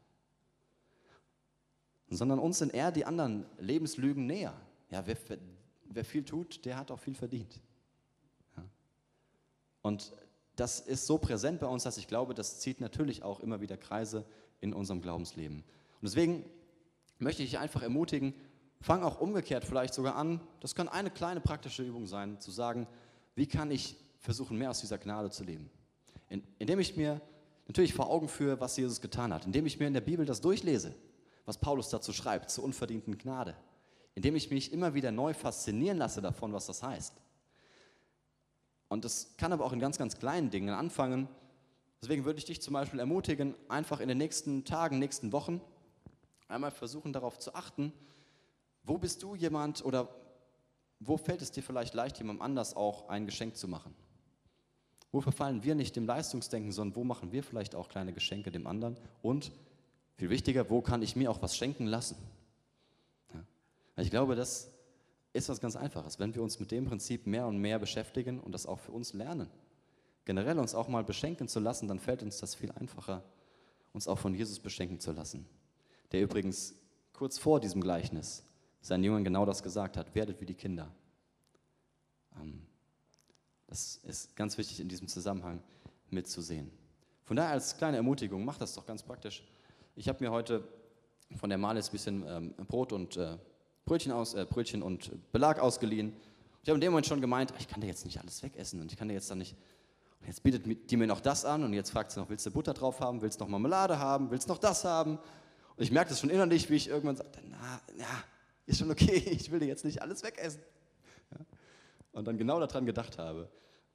Sondern 2.08 2.40
uns 2.40 2.58
sind 2.58 2.74
eher 2.74 2.90
die 2.90 3.04
anderen 3.04 3.46
Lebenslügen 3.58 4.26
näher. 4.26 4.54
Ja, 4.90 5.06
wer, 5.06 5.16
wer 5.84 6.04
viel 6.04 6.24
tut, 6.24 6.64
der 6.64 6.76
hat 6.76 6.90
auch 6.90 7.00
viel 7.00 7.14
verdient. 7.14 7.60
Ja. 8.56 8.64
Und 9.82 10.12
das 10.56 10.80
ist 10.80 11.06
so 11.06 11.18
präsent 11.18 11.60
bei 11.60 11.66
uns, 11.66 11.84
dass 11.84 11.98
ich 11.98 12.08
glaube, 12.08 12.34
das 12.34 12.60
zieht 12.60 12.80
natürlich 12.80 13.22
auch 13.22 13.40
immer 13.40 13.60
wieder 13.60 13.76
Kreise 13.76 14.24
in 14.60 14.72
unserem 14.72 15.02
Glaubensleben. 15.02 15.58
Und 15.58 16.02
deswegen 16.02 16.44
möchte 17.18 17.42
ich 17.42 17.58
einfach 17.58 17.82
ermutigen, 17.82 18.34
fang 18.80 19.02
auch 19.02 19.20
umgekehrt 19.20 19.64
vielleicht 19.64 19.94
sogar 19.94 20.16
an. 20.16 20.40
Das 20.60 20.74
kann 20.74 20.88
eine 20.88 21.10
kleine 21.10 21.40
praktische 21.40 21.82
Übung 21.82 22.06
sein, 22.06 22.40
zu 22.40 22.50
sagen, 22.50 22.86
wie 23.34 23.46
kann 23.46 23.70
ich 23.70 23.96
versuchen, 24.18 24.58
mehr 24.58 24.70
aus 24.70 24.80
dieser 24.80 24.98
Gnade 24.98 25.30
zu 25.30 25.44
leben? 25.44 25.70
In, 26.28 26.42
indem 26.58 26.80
ich 26.80 26.96
mir 26.96 27.20
natürlich 27.66 27.94
vor 27.94 28.10
Augen 28.10 28.28
führe, 28.28 28.60
was 28.60 28.76
Jesus 28.76 29.00
getan 29.00 29.32
hat, 29.32 29.46
indem 29.46 29.66
ich 29.66 29.78
mir 29.78 29.86
in 29.86 29.94
der 29.94 30.00
Bibel 30.00 30.24
das 30.24 30.40
durchlese, 30.40 30.94
was 31.44 31.58
Paulus 31.58 31.90
dazu 31.90 32.12
schreibt, 32.12 32.50
zur 32.50 32.64
unverdienten 32.64 33.18
Gnade 33.18 33.54
indem 34.16 34.34
ich 34.34 34.50
mich 34.50 34.72
immer 34.72 34.94
wieder 34.94 35.12
neu 35.12 35.34
faszinieren 35.34 35.98
lasse 35.98 36.20
davon, 36.20 36.52
was 36.52 36.66
das 36.66 36.82
heißt. 36.82 37.14
Und 38.88 39.04
das 39.04 39.36
kann 39.36 39.52
aber 39.52 39.64
auch 39.64 39.72
in 39.72 39.80
ganz, 39.80 39.98
ganz 39.98 40.18
kleinen 40.18 40.50
Dingen 40.50 40.74
anfangen. 40.74 41.28
Deswegen 42.00 42.24
würde 42.24 42.38
ich 42.38 42.44
dich 42.44 42.62
zum 42.62 42.74
Beispiel 42.74 43.00
ermutigen, 43.00 43.54
einfach 43.68 44.00
in 44.00 44.08
den 44.08 44.18
nächsten 44.18 44.64
Tagen, 44.64 44.98
nächsten 44.98 45.32
Wochen 45.32 45.60
einmal 46.48 46.70
versuchen 46.70 47.12
darauf 47.12 47.38
zu 47.38 47.54
achten, 47.54 47.92
wo 48.84 48.98
bist 48.98 49.22
du 49.22 49.34
jemand 49.34 49.84
oder 49.84 50.08
wo 51.00 51.16
fällt 51.16 51.42
es 51.42 51.50
dir 51.50 51.62
vielleicht 51.62 51.94
leicht, 51.94 52.18
jemandem 52.18 52.42
anders 52.42 52.76
auch 52.76 53.08
ein 53.08 53.26
Geschenk 53.26 53.56
zu 53.56 53.68
machen? 53.68 53.94
Wo 55.10 55.20
verfallen 55.20 55.64
wir 55.64 55.74
nicht 55.74 55.96
dem 55.96 56.06
Leistungsdenken, 56.06 56.72
sondern 56.72 56.96
wo 56.96 57.04
machen 57.04 57.32
wir 57.32 57.42
vielleicht 57.42 57.74
auch 57.74 57.88
kleine 57.88 58.12
Geschenke 58.12 58.50
dem 58.50 58.66
anderen? 58.66 58.96
Und 59.22 59.52
viel 60.16 60.30
wichtiger, 60.30 60.70
wo 60.70 60.80
kann 60.80 61.02
ich 61.02 61.16
mir 61.16 61.30
auch 61.30 61.42
was 61.42 61.56
schenken 61.56 61.86
lassen? 61.86 62.16
Ich 63.96 64.10
glaube, 64.10 64.36
das 64.36 64.70
ist 65.36 65.48
was 65.48 65.60
ganz 65.60 65.76
Einfaches, 65.76 66.18
wenn 66.18 66.34
wir 66.34 66.42
uns 66.42 66.60
mit 66.60 66.70
dem 66.70 66.84
Prinzip 66.84 67.26
mehr 67.26 67.46
und 67.46 67.58
mehr 67.58 67.78
beschäftigen 67.78 68.40
und 68.40 68.52
das 68.52 68.66
auch 68.66 68.78
für 68.78 68.92
uns 68.92 69.12
lernen. 69.12 69.48
Generell 70.24 70.58
uns 70.58 70.74
auch 70.74 70.88
mal 70.88 71.04
beschenken 71.04 71.48
zu 71.48 71.60
lassen, 71.60 71.88
dann 71.88 71.98
fällt 71.98 72.22
uns 72.22 72.38
das 72.38 72.54
viel 72.54 72.72
einfacher, 72.72 73.22
uns 73.92 74.08
auch 74.08 74.18
von 74.18 74.34
Jesus 74.34 74.58
beschenken 74.58 75.00
zu 75.00 75.12
lassen. 75.12 75.46
Der 76.12 76.22
übrigens 76.22 76.74
kurz 77.12 77.38
vor 77.38 77.60
diesem 77.60 77.80
Gleichnis 77.80 78.44
seinen 78.80 79.04
Jüngern 79.04 79.24
genau 79.24 79.44
das 79.46 79.62
gesagt 79.62 79.96
hat, 79.96 80.14
werdet 80.14 80.40
wie 80.40 80.46
die 80.46 80.54
Kinder. 80.54 80.92
Ähm, 82.40 82.66
das 83.66 83.96
ist 84.04 84.36
ganz 84.36 84.58
wichtig 84.58 84.80
in 84.80 84.88
diesem 84.88 85.08
Zusammenhang 85.08 85.62
mitzusehen. 86.10 86.70
Von 87.24 87.36
daher 87.36 87.52
als 87.52 87.76
kleine 87.76 87.96
Ermutigung, 87.96 88.44
macht 88.44 88.60
das 88.60 88.74
doch 88.74 88.86
ganz 88.86 89.02
praktisch. 89.02 89.42
Ich 89.96 90.08
habe 90.08 90.22
mir 90.22 90.30
heute 90.30 90.66
von 91.36 91.50
der 91.50 91.58
Malis 91.58 91.88
ein 91.88 91.92
bisschen 91.92 92.24
ähm, 92.26 92.54
Brot 92.66 92.92
und 92.92 93.16
äh, 93.16 93.36
Brötchen, 93.86 94.12
aus, 94.12 94.34
äh, 94.34 94.44
Brötchen 94.44 94.82
und 94.82 95.10
Belag 95.32 95.60
ausgeliehen. 95.60 96.12
Ich 96.62 96.68
habe 96.68 96.76
in 96.76 96.80
dem 96.80 96.90
Moment 96.90 97.06
schon 97.06 97.20
gemeint, 97.20 97.54
ich 97.58 97.68
kann 97.68 97.80
dir 97.80 97.86
jetzt 97.86 98.04
nicht 98.04 98.20
alles 98.20 98.42
wegessen 98.42 98.80
und 98.80 98.90
ich 98.90 98.98
kann 98.98 99.06
dir 99.06 99.14
jetzt 99.14 99.30
dann 99.30 99.38
nicht. 99.38 99.56
Und 100.20 100.26
jetzt 100.26 100.42
bietet 100.42 100.90
die 100.90 100.96
mir 100.96 101.06
noch 101.06 101.20
das 101.20 101.44
an 101.44 101.62
und 101.62 101.72
jetzt 101.72 101.90
fragt 101.90 102.10
sie 102.10 102.18
noch, 102.18 102.28
willst 102.28 102.44
du 102.44 102.50
Butter 102.50 102.74
drauf 102.74 102.98
haben, 102.98 103.22
willst 103.22 103.40
du 103.40 103.44
noch 103.44 103.48
Marmelade 103.48 103.98
haben, 103.98 104.30
willst 104.32 104.48
du 104.48 104.52
noch 104.52 104.58
das 104.58 104.84
haben? 104.84 105.18
Und 105.76 105.84
ich 105.84 105.92
merke 105.92 106.10
das 106.10 106.20
schon 106.20 106.30
innerlich, 106.30 106.68
wie 106.68 106.74
ich 106.74 106.88
irgendwann 106.88 107.14
sage, 107.14 107.30
na, 107.48 107.80
ja, 107.96 108.24
ist 108.66 108.80
schon 108.80 108.90
okay, 108.90 109.14
ich 109.30 109.52
will 109.52 109.60
dir 109.60 109.68
jetzt 109.68 109.84
nicht 109.84 110.02
alles 110.02 110.24
wegessen. 110.24 110.62
Ja? 111.30 111.46
Und 112.10 112.26
dann 112.26 112.38
genau 112.38 112.58
daran 112.58 112.86
gedacht 112.86 113.18
habe, 113.18 113.48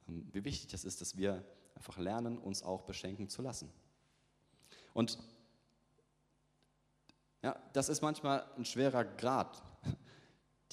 ähm, 0.08 0.26
wie 0.32 0.42
wichtig 0.42 0.70
das 0.72 0.84
ist, 0.84 1.02
dass 1.02 1.18
wir 1.18 1.44
einfach 1.74 1.98
lernen, 1.98 2.38
uns 2.38 2.62
auch 2.62 2.82
beschenken 2.82 3.28
zu 3.28 3.42
lassen. 3.42 3.70
Und 4.94 5.18
ja, 7.42 7.56
das 7.74 7.90
ist 7.90 8.00
manchmal 8.00 8.46
ein 8.56 8.64
schwerer 8.64 9.04
Grad, 9.04 9.62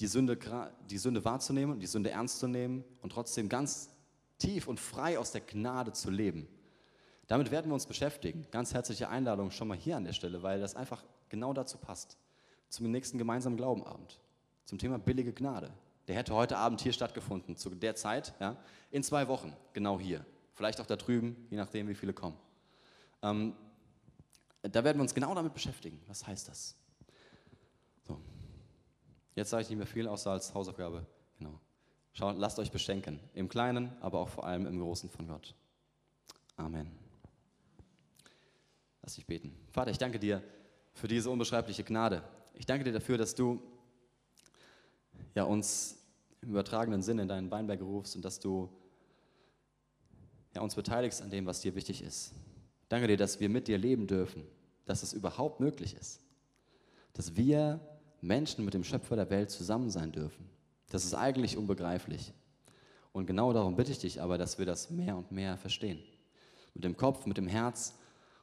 die 0.00 0.06
Sünde, 0.06 0.38
die 0.88 0.98
Sünde 0.98 1.24
wahrzunehmen, 1.24 1.78
die 1.78 1.86
Sünde 1.86 2.10
ernst 2.10 2.38
zu 2.38 2.48
nehmen 2.48 2.84
und 3.02 3.12
trotzdem 3.12 3.48
ganz 3.48 3.90
tief 4.38 4.66
und 4.66 4.80
frei 4.80 5.18
aus 5.18 5.30
der 5.30 5.42
Gnade 5.42 5.92
zu 5.92 6.10
leben. 6.10 6.48
Damit 7.26 7.50
werden 7.50 7.70
wir 7.70 7.74
uns 7.74 7.86
beschäftigen. 7.86 8.46
Ganz 8.50 8.72
herzliche 8.72 9.08
Einladung 9.08 9.50
schon 9.50 9.68
mal 9.68 9.76
hier 9.76 9.96
an 9.96 10.04
der 10.04 10.14
Stelle, 10.14 10.42
weil 10.42 10.58
das 10.58 10.74
einfach 10.74 11.04
genau 11.28 11.52
dazu 11.52 11.78
passt. 11.78 12.16
Zum 12.70 12.90
nächsten 12.90 13.18
gemeinsamen 13.18 13.56
Glaubenabend. 13.56 14.18
Zum 14.64 14.78
Thema 14.78 14.98
billige 14.98 15.32
Gnade. 15.32 15.70
Der 16.08 16.16
hätte 16.16 16.34
heute 16.34 16.56
Abend 16.56 16.80
hier 16.80 16.92
stattgefunden, 16.92 17.56
zu 17.56 17.70
der 17.70 17.94
Zeit, 17.94 18.34
ja, 18.40 18.56
in 18.90 19.02
zwei 19.02 19.28
Wochen, 19.28 19.54
genau 19.74 20.00
hier. 20.00 20.24
Vielleicht 20.54 20.80
auch 20.80 20.86
da 20.86 20.96
drüben, 20.96 21.36
je 21.50 21.56
nachdem, 21.56 21.88
wie 21.88 21.94
viele 21.94 22.12
kommen. 22.12 22.36
Ähm, 23.22 23.54
da 24.62 24.82
werden 24.82 24.98
wir 24.98 25.02
uns 25.02 25.14
genau 25.14 25.34
damit 25.34 25.52
beschäftigen. 25.52 26.00
Was 26.06 26.26
heißt 26.26 26.48
das? 26.48 26.79
Jetzt 29.34 29.50
sage 29.50 29.62
ich 29.62 29.68
nicht 29.68 29.78
mehr 29.78 29.86
viel, 29.86 30.08
außer 30.08 30.30
als 30.30 30.54
Hausaufgabe. 30.54 31.06
Genau. 31.38 31.60
Schaut, 32.12 32.36
lasst 32.38 32.58
euch 32.58 32.70
beschenken. 32.70 33.20
Im 33.34 33.48
Kleinen, 33.48 33.92
aber 34.00 34.18
auch 34.18 34.28
vor 34.28 34.44
allem 34.44 34.66
im 34.66 34.78
Großen 34.78 35.08
von 35.08 35.28
Gott. 35.28 35.54
Amen. 36.56 36.90
Lass 39.02 39.14
dich 39.14 39.26
beten. 39.26 39.56
Vater, 39.72 39.90
ich 39.90 39.98
danke 39.98 40.18
dir 40.18 40.42
für 40.94 41.08
diese 41.08 41.30
unbeschreibliche 41.30 41.84
Gnade. 41.84 42.22
Ich 42.54 42.66
danke 42.66 42.84
dir 42.84 42.92
dafür, 42.92 43.16
dass 43.16 43.34
du 43.34 43.62
ja, 45.34 45.44
uns 45.44 45.96
im 46.42 46.50
übertragenen 46.50 47.02
Sinne 47.02 47.22
in 47.22 47.28
deinen 47.28 47.50
Weinberg 47.50 47.80
rufst 47.80 48.16
und 48.16 48.24
dass 48.24 48.40
du 48.40 48.68
ja, 50.54 50.60
uns 50.60 50.74
beteiligst 50.74 51.22
an 51.22 51.30
dem, 51.30 51.46
was 51.46 51.60
dir 51.60 51.74
wichtig 51.74 52.02
ist. 52.02 52.34
Danke 52.88 53.06
dir, 53.06 53.16
dass 53.16 53.40
wir 53.40 53.48
mit 53.48 53.68
dir 53.68 53.78
leben 53.78 54.06
dürfen, 54.06 54.44
dass 54.84 55.02
es 55.02 55.12
überhaupt 55.12 55.60
möglich 55.60 55.94
ist, 55.94 56.20
dass 57.12 57.36
wir 57.36 57.80
Menschen 58.20 58.64
mit 58.64 58.74
dem 58.74 58.84
Schöpfer 58.84 59.16
der 59.16 59.30
Welt 59.30 59.50
zusammen 59.50 59.90
sein 59.90 60.12
dürfen. 60.12 60.48
Das 60.88 61.04
ist 61.04 61.14
eigentlich 61.14 61.56
unbegreiflich. 61.56 62.32
Und 63.12 63.26
genau 63.26 63.52
darum 63.52 63.76
bitte 63.76 63.92
ich 63.92 63.98
dich 63.98 64.20
aber, 64.20 64.38
dass 64.38 64.58
wir 64.58 64.66
das 64.66 64.90
mehr 64.90 65.16
und 65.16 65.32
mehr 65.32 65.56
verstehen. 65.56 66.00
Mit 66.74 66.84
dem 66.84 66.96
Kopf, 66.96 67.26
mit 67.26 67.36
dem 67.36 67.48
Herz 67.48 67.94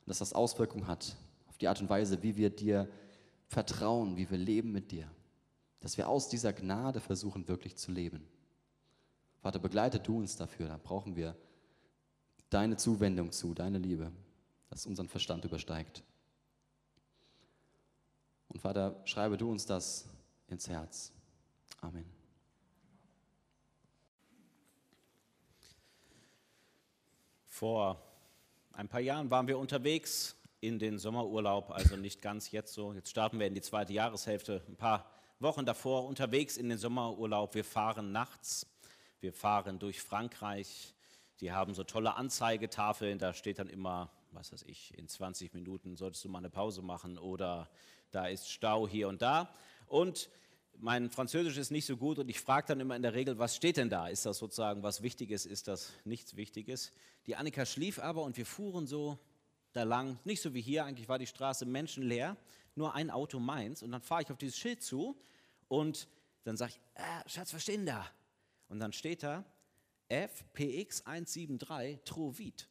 und 0.02 0.10
dass 0.10 0.20
das 0.20 0.34
Auswirkungen 0.34 0.88
hat 0.88 1.16
auf 1.48 1.58
die 1.58 1.68
Art 1.68 1.82
und 1.82 1.90
Weise, 1.90 2.22
wie 2.24 2.36
wir 2.36 2.50
dir 2.50 2.90
vertrauen, 3.48 4.18
wie 4.18 4.30
wir 4.30 4.38
leben 4.38 4.72
mit 4.72 4.92
dir. 4.92 5.10
Dass 5.80 5.98
wir 5.98 6.10
aus 6.10 6.28
dieser 6.28 6.54
Gnade 6.54 7.00
versuchen, 7.00 7.48
wirklich 7.48 7.78
zu 7.78 7.92
leben. 7.92 8.28
Vater, 9.40 9.60
begleite 9.60 10.00
du 10.00 10.18
uns 10.18 10.36
dafür. 10.36 10.68
Da 10.68 10.80
brauchen 10.82 11.16
wir 11.16 11.36
deine 12.50 12.78
Zuwendung 12.78 13.32
zu, 13.32 13.54
deine 13.54 13.78
Liebe, 13.78 14.12
das 14.70 14.86
unseren 14.86 15.08
Verstand 15.08 15.46
übersteigt. 15.46 16.04
Und 18.58 18.62
Vater, 18.62 19.00
schreibe 19.06 19.38
du 19.38 19.52
uns 19.52 19.68
das 19.68 20.10
ins 20.48 20.68
Herz. 20.68 21.14
Amen. 21.80 22.12
Vor 27.46 28.02
ein 28.72 28.88
paar 28.88 29.00
Jahren 29.00 29.30
waren 29.30 29.48
wir 29.48 29.60
unterwegs 29.60 30.36
in 30.60 30.80
den 30.80 30.98
Sommerurlaub, 30.98 31.70
also 31.70 31.98
nicht 31.98 32.20
ganz 32.24 32.50
jetzt 32.50 32.74
so. 32.74 32.94
Jetzt 32.94 33.12
starten 33.12 33.38
wir 33.38 33.46
in 33.46 33.54
die 33.54 33.62
zweite 33.62 33.94
Jahreshälfte. 33.94 34.64
Ein 34.68 34.76
paar 34.76 35.08
Wochen 35.38 35.64
davor 35.64 36.08
unterwegs 36.08 36.58
in 36.58 36.68
den 36.68 36.80
Sommerurlaub. 36.80 37.54
Wir 37.54 37.64
fahren 37.64 38.12
nachts, 38.12 38.66
wir 39.20 39.34
fahren 39.34 39.78
durch 39.78 40.02
Frankreich. 40.02 40.96
Die 41.42 41.52
haben 41.52 41.76
so 41.76 41.84
tolle 41.84 42.16
Anzeigetafeln, 42.16 43.20
da 43.20 43.36
steht 43.36 43.60
dann 43.60 43.70
immer, 43.70 44.10
was 44.32 44.52
weiß 44.52 44.64
ich, 44.64 44.98
in 44.98 45.08
20 45.08 45.54
Minuten 45.54 45.96
solltest 45.96 46.26
du 46.26 46.30
mal 46.30 46.40
eine 46.40 46.50
Pause 46.50 46.82
machen 46.82 47.20
oder 47.20 47.70
da 48.12 48.28
ist 48.28 48.50
Stau 48.50 48.88
hier 48.88 49.08
und 49.08 49.22
da. 49.22 49.54
Und 49.88 50.30
mein 50.80 51.10
Französisch 51.10 51.58
ist 51.58 51.72
nicht 51.72 51.86
so 51.86 51.98
gut 51.98 52.20
und 52.20 52.30
ich 52.30 52.40
frage 52.40 52.68
dann 52.68 52.80
immer 52.80 52.96
in 52.96 53.02
der 53.02 53.14
Regel, 53.14 53.38
was 53.40 53.56
steht 53.56 53.78
denn 53.78 53.90
da? 53.90 54.08
Ist 54.08 54.26
das 54.26 54.38
sozusagen 54.38 54.84
was 54.84 55.02
Wichtiges? 55.02 55.46
Ist 55.46 55.68
das 55.68 55.94
nichts 56.06 56.36
Wichtiges? 56.36 56.94
Die 57.26 57.36
Annika 57.36 57.66
schlief 57.66 58.00
aber 58.00 58.24
und 58.24 58.38
wir 58.38 58.46
fuhren 58.46 58.88
so 58.88 59.18
da 59.74 59.84
lang, 59.84 60.20
nicht 60.24 60.42
so 60.42 60.54
wie 60.54 60.62
hier, 60.62 60.86
eigentlich 60.86 61.10
war 61.10 61.20
die 61.20 61.28
Straße 61.28 61.66
menschenleer, 61.66 62.38
nur 62.76 62.96
ein 62.96 63.10
Auto 63.10 63.40
meins. 63.40 63.84
Und 63.84 63.92
dann 63.92 64.02
fahre 64.02 64.24
ich 64.24 64.32
auf 64.32 64.38
dieses 64.38 64.58
Schild 64.58 64.82
zu 64.82 65.20
und 65.68 66.08
dann 66.44 66.58
sage 66.58 66.74
ich, 66.74 67.02
äh, 67.02 67.30
Schatz, 67.30 67.54
was 67.54 67.64
steht 67.64 67.78
denn 67.78 67.86
da? 67.86 68.06
Und 68.70 68.80
dann 68.80 68.94
steht 68.94 69.24
da 69.24 69.44
FPX 70.10 71.06
173 71.06 72.00
Trovit. 72.06 72.70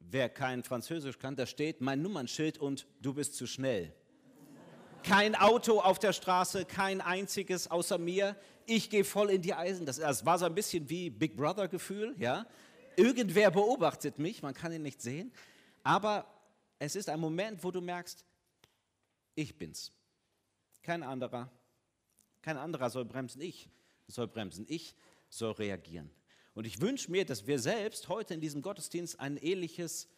Wer 0.00 0.28
kein 0.28 0.64
Französisch 0.64 1.18
kann, 1.18 1.36
da 1.36 1.46
steht 1.46 1.80
mein 1.80 2.02
Nummernschild 2.02 2.58
und 2.58 2.86
du 3.00 3.14
bist 3.14 3.34
zu 3.34 3.46
schnell. 3.46 3.94
Kein 5.02 5.34
Auto 5.34 5.80
auf 5.80 5.98
der 5.98 6.12
Straße, 6.12 6.64
kein 6.64 7.00
einziges 7.00 7.70
außer 7.70 7.98
mir. 7.98 8.36
Ich 8.66 8.90
gehe 8.90 9.04
voll 9.04 9.30
in 9.30 9.42
die 9.42 9.54
Eisen. 9.54 9.86
Das, 9.86 9.96
das 9.96 10.24
war 10.24 10.38
so 10.38 10.44
ein 10.44 10.54
bisschen 10.54 10.88
wie 10.88 11.10
Big 11.10 11.36
Brother 11.36 11.68
Gefühl, 11.68 12.14
ja. 12.18 12.46
Irgendwer 12.96 13.50
beobachtet 13.50 14.18
mich, 14.18 14.42
man 14.42 14.52
kann 14.52 14.72
ihn 14.72 14.82
nicht 14.82 15.00
sehen. 15.00 15.32
Aber 15.82 16.26
es 16.78 16.96
ist 16.96 17.08
ein 17.08 17.20
Moment, 17.20 17.64
wo 17.64 17.70
du 17.70 17.80
merkst, 17.80 18.24
ich 19.34 19.56
bin's. 19.56 19.92
Kein 20.82 21.02
anderer. 21.02 21.50
Kein 22.42 22.56
anderer 22.56 22.90
soll 22.90 23.04
bremsen, 23.04 23.40
ich 23.40 23.68
soll 24.06 24.26
bremsen, 24.26 24.66
ich 24.68 24.94
soll 25.28 25.52
reagieren. 25.52 26.10
Und 26.54 26.66
ich 26.66 26.80
wünsche 26.80 27.10
mir, 27.10 27.24
dass 27.24 27.46
wir 27.46 27.58
selbst 27.58 28.08
heute 28.08 28.34
in 28.34 28.40
diesem 28.40 28.62
Gottesdienst 28.62 29.20
ein 29.20 29.36
ähnliches 29.36 30.08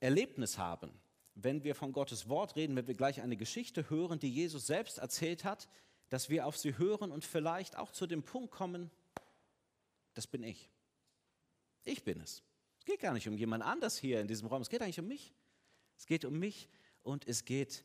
Erlebnis 0.00 0.58
haben. 0.58 0.92
Wenn 1.34 1.64
wir 1.64 1.74
von 1.74 1.92
Gottes 1.92 2.28
Wort 2.28 2.56
reden, 2.56 2.76
wenn 2.76 2.86
wir 2.86 2.94
gleich 2.94 3.20
eine 3.22 3.36
Geschichte 3.36 3.88
hören, 3.88 4.18
die 4.18 4.30
Jesus 4.30 4.66
selbst 4.66 4.98
erzählt 4.98 5.44
hat, 5.44 5.68
dass 6.08 6.28
wir 6.28 6.46
auf 6.46 6.56
sie 6.56 6.76
hören 6.76 7.10
und 7.10 7.24
vielleicht 7.24 7.76
auch 7.76 7.90
zu 7.90 8.06
dem 8.06 8.22
Punkt 8.22 8.50
kommen, 8.50 8.90
das 10.14 10.26
bin 10.26 10.42
ich. 10.42 10.70
Ich 11.84 12.04
bin 12.04 12.20
es. 12.20 12.42
Es 12.78 12.84
geht 12.84 13.00
gar 13.00 13.14
nicht 13.14 13.28
um 13.28 13.38
jemand 13.38 13.64
anders 13.64 13.98
hier 13.98 14.20
in 14.20 14.28
diesem 14.28 14.48
Raum, 14.48 14.62
es 14.62 14.68
geht 14.68 14.82
eigentlich 14.82 15.00
um 15.00 15.08
mich. 15.08 15.34
Es 15.96 16.06
geht 16.06 16.24
um 16.24 16.38
mich 16.38 16.68
und 17.02 17.26
es 17.26 17.44
geht 17.44 17.84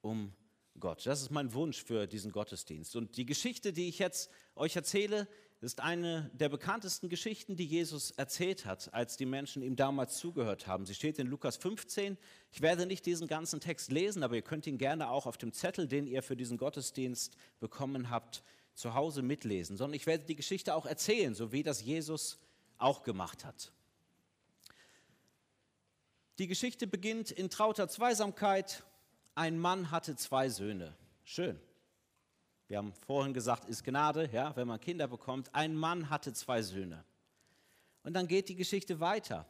um 0.00 0.32
Gott. 0.80 1.06
Das 1.06 1.20
ist 1.20 1.30
mein 1.30 1.52
Wunsch 1.52 1.82
für 1.82 2.06
diesen 2.06 2.32
Gottesdienst. 2.32 2.96
Und 2.96 3.16
die 3.16 3.26
Geschichte, 3.26 3.72
die 3.72 3.88
ich 3.88 3.98
jetzt 3.98 4.30
euch 4.54 4.74
erzähle, 4.76 5.28
ist 5.60 5.80
eine 5.80 6.30
der 6.34 6.48
bekanntesten 6.48 7.08
Geschichten, 7.08 7.56
die 7.56 7.66
Jesus 7.66 8.12
erzählt 8.12 8.64
hat, 8.64 8.94
als 8.94 9.16
die 9.16 9.26
Menschen 9.26 9.60
ihm 9.62 9.74
damals 9.74 10.18
zugehört 10.18 10.68
haben. 10.68 10.86
Sie 10.86 10.94
steht 10.94 11.18
in 11.18 11.26
Lukas 11.26 11.56
15. 11.56 12.16
Ich 12.52 12.60
werde 12.62 12.86
nicht 12.86 13.04
diesen 13.06 13.26
ganzen 13.26 13.60
Text 13.60 13.90
lesen, 13.90 14.22
aber 14.22 14.36
ihr 14.36 14.42
könnt 14.42 14.68
ihn 14.68 14.78
gerne 14.78 15.10
auch 15.10 15.26
auf 15.26 15.36
dem 15.36 15.52
Zettel, 15.52 15.88
den 15.88 16.06
ihr 16.06 16.22
für 16.22 16.36
diesen 16.36 16.58
Gottesdienst 16.58 17.36
bekommen 17.58 18.08
habt, 18.08 18.44
zu 18.74 18.94
Hause 18.94 19.22
mitlesen. 19.22 19.76
Sondern 19.76 19.94
ich 19.94 20.06
werde 20.06 20.24
die 20.24 20.36
Geschichte 20.36 20.74
auch 20.74 20.86
erzählen, 20.86 21.34
so 21.34 21.50
wie 21.50 21.64
das 21.64 21.82
Jesus 21.82 22.38
auch 22.78 23.02
gemacht 23.02 23.44
hat. 23.44 23.72
Die 26.38 26.46
Geschichte 26.46 26.86
beginnt 26.86 27.32
in 27.32 27.50
trauter 27.50 27.88
Zweisamkeit. 27.88 28.84
Ein 29.34 29.58
Mann 29.58 29.90
hatte 29.90 30.14
zwei 30.14 30.48
Söhne. 30.50 30.94
Schön. 31.24 31.58
Wir 32.68 32.76
haben 32.76 32.92
vorhin 32.92 33.32
gesagt, 33.32 33.64
ist 33.64 33.82
Gnade, 33.82 34.28
ja, 34.30 34.54
wenn 34.54 34.68
man 34.68 34.78
Kinder 34.78 35.08
bekommt. 35.08 35.54
Ein 35.54 35.74
Mann 35.74 36.10
hatte 36.10 36.34
zwei 36.34 36.60
Söhne. 36.62 37.02
Und 38.02 38.12
dann 38.12 38.28
geht 38.28 38.50
die 38.50 38.54
Geschichte 38.54 39.00
weiter. 39.00 39.46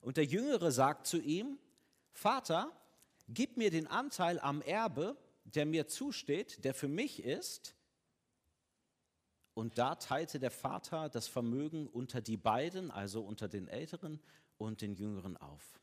Und 0.00 0.16
der 0.16 0.24
Jüngere 0.24 0.72
sagt 0.72 1.06
zu 1.06 1.18
ihm, 1.18 1.58
Vater, 2.12 2.72
gib 3.28 3.58
mir 3.58 3.70
den 3.70 3.86
Anteil 3.86 4.40
am 4.40 4.62
Erbe, 4.62 5.16
der 5.44 5.66
mir 5.66 5.88
zusteht, 5.88 6.64
der 6.64 6.74
für 6.74 6.88
mich 6.88 7.22
ist. 7.22 7.74
Und 9.52 9.78
da 9.78 9.94
teilte 9.94 10.40
der 10.40 10.50
Vater 10.50 11.08
das 11.10 11.28
Vermögen 11.28 11.86
unter 11.86 12.22
die 12.22 12.38
beiden, 12.38 12.90
also 12.90 13.22
unter 13.22 13.46
den 13.46 13.68
Älteren 13.68 14.20
und 14.56 14.80
den 14.80 14.94
Jüngeren 14.94 15.36
auf. 15.36 15.80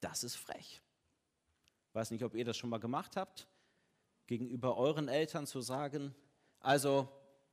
Das 0.00 0.24
ist 0.24 0.36
frech. 0.36 0.82
Ich 1.88 1.94
weiß 1.94 2.10
nicht, 2.10 2.22
ob 2.22 2.34
ihr 2.34 2.44
das 2.44 2.56
schon 2.56 2.70
mal 2.70 2.78
gemacht 2.78 3.16
habt, 3.16 3.48
gegenüber 4.28 4.76
euren 4.76 5.08
Eltern 5.08 5.48
zu 5.48 5.60
sagen, 5.60 6.14
also 6.60 7.08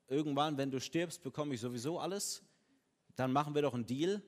irgendwann, 0.08 0.58
wenn 0.58 0.70
du 0.70 0.80
stirbst, 0.80 1.24
bekomme 1.24 1.56
ich 1.56 1.62
sowieso 1.62 2.00
alles, 2.00 2.44
dann 3.16 3.32
machen 3.32 3.56
wir 3.56 3.64
doch 3.64 3.74
einen 3.74 3.88
Deal. 3.88 4.22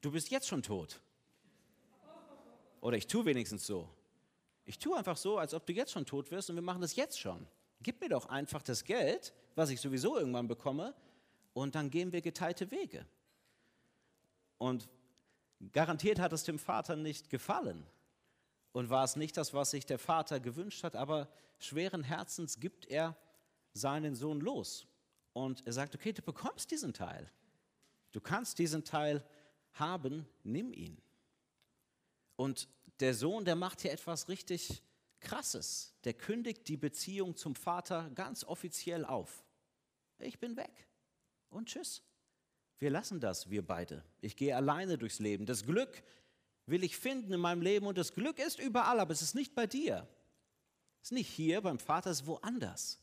Du 0.00 0.10
bist 0.10 0.30
jetzt 0.30 0.48
schon 0.48 0.64
tot. 0.64 1.00
Oder 2.80 2.96
ich 2.96 3.06
tue 3.06 3.24
wenigstens 3.26 3.64
so. 3.64 3.88
Ich 4.64 4.78
tue 4.78 4.96
einfach 4.96 5.16
so, 5.16 5.38
als 5.38 5.54
ob 5.54 5.66
du 5.66 5.72
jetzt 5.72 5.92
schon 5.92 6.06
tot 6.06 6.32
wirst 6.32 6.50
und 6.50 6.56
wir 6.56 6.62
machen 6.62 6.80
das 6.80 6.96
jetzt 6.96 7.20
schon. 7.20 7.46
Gib 7.82 8.00
mir 8.00 8.08
doch 8.08 8.26
einfach 8.26 8.62
das 8.62 8.82
Geld, 8.82 9.32
was 9.54 9.70
ich 9.70 9.80
sowieso 9.80 10.18
irgendwann 10.18 10.48
bekomme, 10.48 10.94
und 11.52 11.74
dann 11.76 11.90
gehen 11.90 12.12
wir 12.12 12.22
geteilte 12.22 12.70
Wege. 12.70 13.06
Und 14.58 14.88
Garantiert 15.72 16.18
hat 16.18 16.32
es 16.32 16.44
dem 16.44 16.58
Vater 16.58 16.96
nicht 16.96 17.28
gefallen 17.28 17.86
und 18.72 18.90
war 18.90 19.04
es 19.04 19.16
nicht 19.16 19.36
das, 19.36 19.52
was 19.54 19.70
sich 19.70 19.86
der 19.86 19.98
Vater 19.98 20.40
gewünscht 20.40 20.84
hat, 20.84 20.96
aber 20.96 21.28
schweren 21.58 22.02
Herzens 22.02 22.60
gibt 22.60 22.86
er 22.86 23.16
seinen 23.72 24.14
Sohn 24.14 24.40
los 24.40 24.86
und 25.32 25.66
er 25.66 25.72
sagt, 25.72 25.94
okay, 25.94 26.12
du 26.12 26.22
bekommst 26.22 26.70
diesen 26.70 26.92
Teil. 26.92 27.30
Du 28.12 28.20
kannst 28.20 28.58
diesen 28.58 28.84
Teil 28.84 29.24
haben, 29.72 30.26
nimm 30.42 30.72
ihn. 30.72 31.00
Und 32.36 32.68
der 33.00 33.14
Sohn, 33.14 33.44
der 33.44 33.56
macht 33.56 33.80
hier 33.80 33.92
etwas 33.92 34.28
richtig 34.28 34.82
Krasses. 35.20 35.94
Der 36.04 36.14
kündigt 36.14 36.66
die 36.68 36.76
Beziehung 36.76 37.36
zum 37.36 37.54
Vater 37.54 38.10
ganz 38.14 38.44
offiziell 38.44 39.04
auf. 39.04 39.44
Ich 40.18 40.38
bin 40.38 40.56
weg 40.56 40.88
und 41.50 41.68
tschüss. 41.68 42.02
wir 42.78 42.90
lassen 42.90 43.20
das, 43.20 43.50
wir 43.50 43.66
beide. 43.66 44.02
Ich 44.20 44.36
gehe 44.36 44.56
alleine 44.56 44.98
durchs 44.98 45.18
Leben. 45.18 45.46
Das 45.46 45.64
Glück 45.64 46.02
will 46.70 46.84
ich 46.84 46.96
finden 46.96 47.32
in 47.32 47.40
meinem 47.40 47.62
Leben 47.62 47.86
und 47.86 47.98
das 47.98 48.14
Glück 48.14 48.38
ist 48.38 48.58
überall, 48.58 49.00
aber 49.00 49.12
es 49.12 49.22
ist 49.22 49.34
nicht 49.34 49.54
bei 49.54 49.66
dir. 49.66 50.08
Es 51.02 51.08
ist 51.08 51.12
nicht 51.12 51.28
hier 51.28 51.60
beim 51.60 51.78
Vater, 51.78 52.10
es 52.10 52.20
ist 52.20 52.26
woanders. 52.26 53.00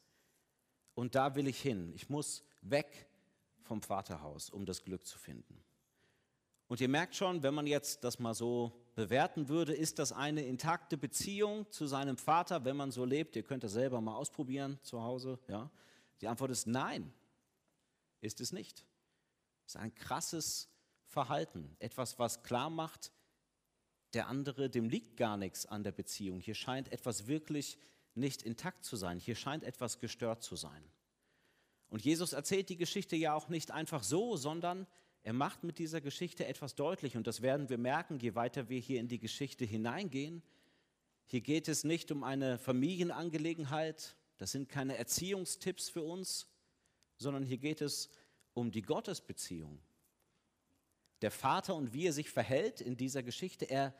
Und 0.94 1.16
da 1.16 1.36
will 1.36 1.48
ich 1.48 1.62
hin. 1.62 1.92
Ich 1.96 2.10
muss 2.10 2.44
weg 2.62 3.08
vom 3.62 3.82
Vaterhaus, 3.82 4.50
um 4.50 4.66
das 4.66 4.84
Glück 4.84 5.06
zu 5.06 5.18
finden. 5.18 5.64
Und 6.68 6.82
ihr 6.82 6.90
merkt 6.90 7.16
schon, 7.16 7.44
wenn 7.44 7.54
man 7.54 7.68
jetzt 7.68 8.04
das 8.04 8.20
mal 8.20 8.34
so 8.34 8.72
bewerten 8.96 9.48
würde, 9.48 9.74
ist 9.74 10.00
das 10.00 10.12
eine 10.12 10.44
intakte 10.44 10.98
Beziehung 10.98 11.72
zu 11.72 11.88
seinem 11.88 12.18
Vater, 12.18 12.66
wenn 12.66 12.76
man 12.76 12.92
so 12.92 13.06
lebt? 13.06 13.36
Ihr 13.36 13.44
könnt 13.44 13.64
das 13.64 13.74
selber 13.74 14.02
mal 14.02 14.16
ausprobieren 14.16 14.80
zu 14.84 15.02
Hause. 15.02 15.40
Ja? 15.48 15.70
Die 16.20 16.28
Antwort 16.28 16.52
ist 16.52 16.68
nein, 16.68 17.14
ist 18.22 18.42
es 18.42 18.52
nicht. 18.52 18.86
Es 19.66 19.76
ist 19.76 19.82
ein 19.82 19.94
krasses 19.96 20.70
Verhalten, 21.06 21.76
etwas, 21.80 22.20
was 22.20 22.44
klar 22.44 22.70
macht, 22.70 23.12
der 24.14 24.28
andere, 24.28 24.70
dem 24.70 24.90
liegt 24.90 25.18
gar 25.18 25.38
nichts 25.38 25.66
an 25.66 25.84
der 25.84 25.92
Beziehung. 25.92 26.40
Hier 26.40 26.56
scheint 26.56 26.92
etwas 26.92 27.28
wirklich 27.28 27.78
nicht 28.16 28.42
intakt 28.42 28.84
zu 28.84 28.96
sein. 28.96 29.20
Hier 29.20 29.36
scheint 29.36 29.64
etwas 29.64 30.00
gestört 30.00 30.44
zu 30.44 30.56
sein. 30.56 30.84
Und 31.90 32.04
Jesus 32.04 32.34
erzählt 32.34 32.70
die 32.70 32.78
Geschichte 32.78 33.16
ja 33.16 33.34
auch 33.34 33.50
nicht 33.50 33.72
einfach 33.72 34.04
so, 34.04 34.36
sondern 34.36 34.88
er 35.24 35.34
macht 35.34 35.64
mit 35.64 35.78
dieser 35.78 36.02
Geschichte 36.02 36.46
etwas 36.46 36.76
deutlich. 36.76 37.16
Und 37.16 37.28
das 37.28 37.42
werden 37.42 37.70
wir 37.70 37.78
merken, 37.78 38.20
je 38.20 38.36
weiter 38.36 38.70
wir 38.70 38.80
hier 38.80 39.00
in 39.00 39.08
die 39.08 39.20
Geschichte 39.20 39.66
hineingehen. 39.66 40.42
Hier 41.26 41.42
geht 41.42 41.68
es 41.68 41.84
nicht 41.84 42.12
um 42.12 42.24
eine 42.24 42.58
Familienangelegenheit. 42.58 44.16
Das 44.38 44.52
sind 44.52 44.70
keine 44.70 44.98
Erziehungstipps 44.98 45.90
für 45.90 46.04
uns, 46.04 46.48
sondern 47.18 47.44
hier 47.44 47.58
geht 47.58 47.82
es 47.82 48.10
um 48.54 48.72
die 48.72 48.82
Gottesbeziehung. 48.82 49.80
Der 51.22 51.32
Vater 51.32 51.76
und 51.76 51.94
wie 51.94 52.08
er 52.08 52.14
sich 52.14 52.30
verhält 52.30 52.82
in 52.82 52.98
dieser 52.98 53.24
Geschichte, 53.24 53.66
er 53.66 53.94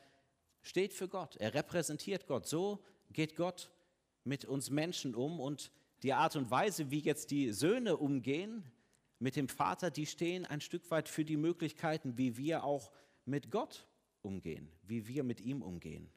steht 0.62 0.92
für 0.92 1.08
Gott, 1.08 1.36
er 1.36 1.54
repräsentiert 1.54 2.26
Gott. 2.26 2.46
So 2.46 2.84
geht 3.10 3.36
Gott 3.36 3.70
mit 4.24 4.44
uns 4.44 4.70
Menschen 4.70 5.14
um 5.14 5.40
und 5.40 5.72
die 6.02 6.12
Art 6.12 6.36
und 6.36 6.50
Weise, 6.50 6.90
wie 6.90 7.00
jetzt 7.00 7.30
die 7.30 7.52
Söhne 7.52 7.96
umgehen 7.96 8.64
mit 9.18 9.34
dem 9.34 9.48
Vater, 9.48 9.90
die 9.90 10.06
stehen 10.06 10.46
ein 10.46 10.60
Stück 10.60 10.90
weit 10.90 11.08
für 11.08 11.24
die 11.24 11.36
Möglichkeiten, 11.36 12.16
wie 12.18 12.36
wir 12.36 12.62
auch 12.62 12.92
mit 13.24 13.50
Gott 13.50 13.86
umgehen, 14.22 14.70
wie 14.82 15.08
wir 15.08 15.24
mit 15.24 15.40
ihm 15.40 15.62
umgehen. 15.62 16.08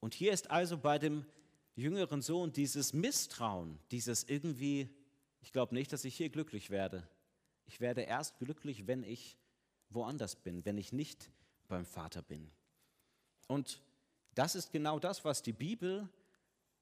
Und 0.00 0.14
hier 0.14 0.32
ist 0.32 0.50
also 0.50 0.76
bei 0.78 0.98
dem 0.98 1.24
jüngeren 1.76 2.22
Sohn 2.22 2.52
dieses 2.52 2.92
Misstrauen, 2.92 3.78
dieses 3.90 4.24
irgendwie, 4.24 4.88
ich 5.40 5.52
glaube 5.52 5.74
nicht, 5.74 5.92
dass 5.92 6.04
ich 6.04 6.16
hier 6.16 6.30
glücklich 6.30 6.70
werde. 6.70 7.08
Ich 7.66 7.80
werde 7.80 8.02
erst 8.02 8.38
glücklich, 8.38 8.86
wenn 8.86 9.02
ich 9.02 9.36
woanders 9.96 10.36
bin, 10.36 10.64
wenn 10.64 10.78
ich 10.78 10.92
nicht 10.92 11.30
beim 11.66 11.84
Vater 11.84 12.22
bin. 12.22 12.48
Und 13.48 13.80
das 14.34 14.54
ist 14.54 14.70
genau 14.70 15.00
das, 15.00 15.24
was 15.24 15.42
die 15.42 15.52
Bibel 15.52 16.08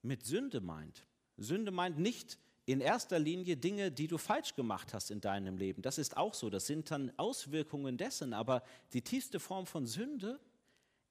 mit 0.03 0.25
Sünde 0.27 0.61
meint. 0.61 1.07
Sünde 1.39 1.71
meint 1.71 1.99
nicht 1.99 2.39
in 2.67 2.81
erster 2.81 3.19
Linie 3.19 3.57
Dinge, 3.57 3.91
die 3.91 4.09
du 4.09 4.19
falsch 4.19 4.55
gemacht 4.55 4.95
hast 4.95 5.11
in 5.11 5.21
deinem 5.21 5.57
Leben. 5.57 5.83
Das 5.83 5.99
ist 5.99 6.17
auch 6.17 6.35
so, 6.35 6.51
das 6.51 6.67
sind 6.67 6.91
dann 6.91 7.13
Auswirkungen 7.19 7.97
dessen. 7.97 8.33
Aber 8.33 8.63
die 8.93 9.03
tiefste 9.03 9.41
Form 9.41 9.67
von 9.67 9.87
Sünde 9.87 10.41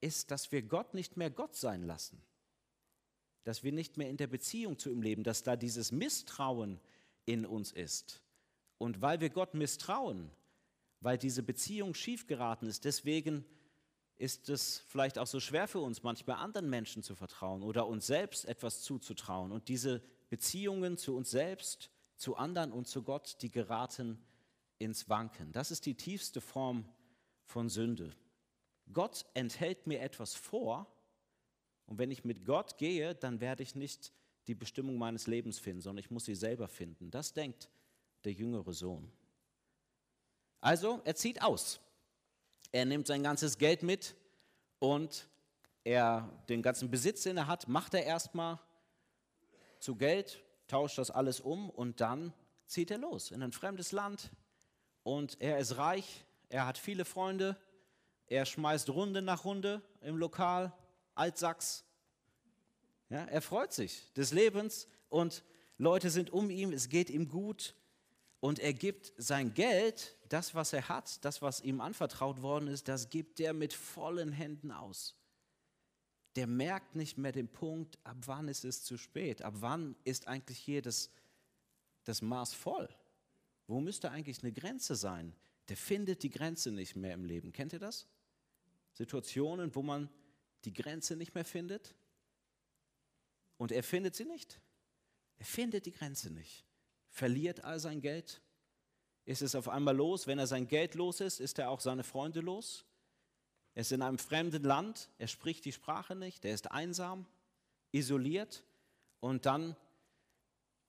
ist, 0.01 0.31
dass 0.31 0.51
wir 0.51 0.63
Gott 0.63 0.93
nicht 0.93 1.17
mehr 1.17 1.29
Gott 1.29 1.55
sein 1.55 1.83
lassen. 1.83 2.21
Dass 3.43 3.63
wir 3.63 3.71
nicht 3.71 3.97
mehr 3.97 4.09
in 4.09 4.17
der 4.17 4.27
Beziehung 4.27 4.79
zu 4.79 4.89
ihm 4.89 5.01
leben, 5.01 5.23
dass 5.23 5.43
da 5.43 5.55
dieses 5.55 5.91
Misstrauen 5.91 6.79
in 7.25 7.45
uns 7.45 7.71
ist. 7.71 8.21
Und 8.79 9.01
weil 9.01 9.21
wir 9.21 9.29
Gott 9.29 9.53
misstrauen, 9.53 10.31
weil 11.03 11.17
diese 11.17 11.43
Beziehung 11.43 11.93
schiefgeraten 11.93 12.67
ist, 12.67 12.85
deswegen 12.85 13.45
ist 14.15 14.49
es 14.49 14.79
vielleicht 14.87 15.17
auch 15.19 15.27
so 15.27 15.39
schwer 15.39 15.67
für 15.67 15.79
uns, 15.79 16.03
manchmal 16.03 16.37
anderen 16.37 16.69
Menschen 16.69 17.03
zu 17.03 17.15
vertrauen 17.15 17.61
oder 17.61 17.87
uns 17.87 18.07
selbst 18.07 18.45
etwas 18.45 18.81
zuzutrauen. 18.81 19.51
Und 19.51 19.67
diese 19.67 20.01
Beziehungen 20.29 20.97
zu 20.97 21.15
uns 21.15 21.31
selbst, 21.31 21.89
zu 22.15 22.37
anderen 22.37 22.71
und 22.71 22.87
zu 22.87 23.03
Gott, 23.03 23.37
die 23.41 23.51
geraten 23.51 24.23
ins 24.77 25.09
Wanken. 25.09 25.51
Das 25.51 25.71
ist 25.71 25.85
die 25.85 25.95
tiefste 25.95 26.41
Form 26.41 26.85
von 27.43 27.69
Sünde. 27.69 28.15
Gott 28.91 29.25
enthält 29.33 29.87
mir 29.87 29.99
etwas 30.01 30.35
vor 30.35 30.87
und 31.85 31.97
wenn 31.97 32.11
ich 32.11 32.23
mit 32.23 32.45
Gott 32.45 32.77
gehe, 32.77 33.15
dann 33.15 33.41
werde 33.41 33.63
ich 33.63 33.75
nicht 33.75 34.13
die 34.47 34.55
Bestimmung 34.55 34.97
meines 34.97 35.27
Lebens 35.27 35.59
finden, 35.59 35.81
sondern 35.81 36.03
ich 36.03 36.11
muss 36.11 36.25
sie 36.25 36.35
selber 36.35 36.67
finden. 36.67 37.11
Das 37.11 37.33
denkt 37.33 37.69
der 38.23 38.33
jüngere 38.33 38.73
Sohn. 38.73 39.11
Also, 40.63 41.01
er 41.03 41.13
zieht 41.13 41.41
aus. 41.41 41.81
Er 42.71 42.85
nimmt 42.85 43.05
sein 43.05 43.21
ganzes 43.21 43.57
Geld 43.57 43.83
mit 43.83 44.15
und 44.79 45.27
er 45.83 46.29
den 46.47 46.61
ganzen 46.61 46.89
Besitz, 46.89 47.23
den 47.23 47.35
er 47.35 47.47
hat, 47.47 47.67
macht 47.67 47.93
er 47.93 48.05
erstmal 48.05 48.61
zu 49.79 49.97
Geld, 49.97 50.41
tauscht 50.67 50.97
das 50.97 51.11
alles 51.11 51.41
um 51.41 51.69
und 51.69 51.99
dann 51.99 52.31
zieht 52.65 52.91
er 52.91 52.97
los 52.97 53.31
in 53.31 53.43
ein 53.43 53.51
fremdes 53.51 53.91
Land. 53.91 54.31
Und 55.03 55.35
er 55.41 55.57
ist 55.57 55.75
reich, 55.75 56.23
er 56.47 56.65
hat 56.65 56.77
viele 56.77 57.03
Freunde, 57.03 57.57
er 58.27 58.45
schmeißt 58.45 58.89
Runde 58.89 59.21
nach 59.21 59.43
Runde 59.43 59.81
im 59.99 60.15
Lokal, 60.15 60.71
Altsachs. 61.13 61.83
Ja, 63.09 63.25
er 63.25 63.41
freut 63.41 63.73
sich 63.73 64.13
des 64.13 64.31
Lebens 64.31 64.87
und 65.09 65.43
Leute 65.77 66.09
sind 66.09 66.29
um 66.29 66.49
ihn, 66.49 66.71
es 66.71 66.87
geht 66.87 67.09
ihm 67.09 67.27
gut 67.27 67.75
und 68.39 68.59
er 68.59 68.73
gibt 68.73 69.11
sein 69.17 69.53
Geld, 69.53 70.15
das, 70.33 70.55
was 70.55 70.73
er 70.73 70.89
hat, 70.89 71.23
das, 71.23 71.41
was 71.41 71.61
ihm 71.61 71.81
anvertraut 71.81 72.41
worden 72.41 72.67
ist, 72.67 72.87
das 72.87 73.09
gibt 73.09 73.39
er 73.39 73.53
mit 73.53 73.73
vollen 73.73 74.31
Händen 74.31 74.71
aus. 74.71 75.15
Der 76.35 76.47
merkt 76.47 76.95
nicht 76.95 77.17
mehr 77.17 77.31
den 77.31 77.47
Punkt, 77.47 77.99
ab 78.03 78.17
wann 78.25 78.47
ist 78.47 78.65
es 78.65 78.83
zu 78.83 78.97
spät, 78.97 79.43
ab 79.43 79.55
wann 79.57 79.95
ist 80.03 80.27
eigentlich 80.27 80.57
hier 80.57 80.81
das, 80.81 81.11
das 82.03 82.21
Maß 82.21 82.53
voll. 82.53 82.89
Wo 83.67 83.79
müsste 83.79 84.09
eigentlich 84.09 84.41
eine 84.41 84.51
Grenze 84.51 84.95
sein? 84.95 85.35
Der 85.69 85.77
findet 85.77 86.23
die 86.23 86.31
Grenze 86.31 86.71
nicht 86.71 86.95
mehr 86.95 87.13
im 87.13 87.23
Leben. 87.23 87.51
Kennt 87.51 87.73
ihr 87.73 87.79
das? 87.79 88.07
Situationen, 88.93 89.75
wo 89.75 89.83
man 89.83 90.09
die 90.65 90.73
Grenze 90.73 91.15
nicht 91.15 91.35
mehr 91.35 91.45
findet 91.45 91.95
und 93.57 93.71
er 93.71 93.83
findet 93.83 94.15
sie 94.15 94.25
nicht. 94.25 94.59
Er 95.37 95.45
findet 95.45 95.85
die 95.85 95.91
Grenze 95.91 96.31
nicht 96.31 96.65
verliert 97.13 97.63
all 97.63 97.79
sein 97.79 98.01
Geld? 98.01 98.41
Ist 99.25 99.41
es 99.41 99.55
auf 99.55 99.69
einmal 99.69 99.95
los? 99.95 100.27
Wenn 100.27 100.39
er 100.39 100.47
sein 100.47 100.67
Geld 100.67 100.95
los 100.95 101.21
ist, 101.21 101.39
ist 101.39 101.59
er 101.59 101.69
auch 101.69 101.79
seine 101.79 102.03
Freunde 102.03 102.41
los? 102.41 102.85
Er 103.75 103.81
ist 103.81 103.91
in 103.91 104.01
einem 104.01 104.19
fremden 104.19 104.63
Land, 104.63 105.09
er 105.17 105.27
spricht 105.27 105.65
die 105.65 105.71
Sprache 105.71 106.15
nicht, 106.15 106.45
er 106.45 106.53
ist 106.53 106.71
einsam, 106.71 107.25
isoliert 107.91 108.63
und 109.19 109.45
dann 109.45 109.75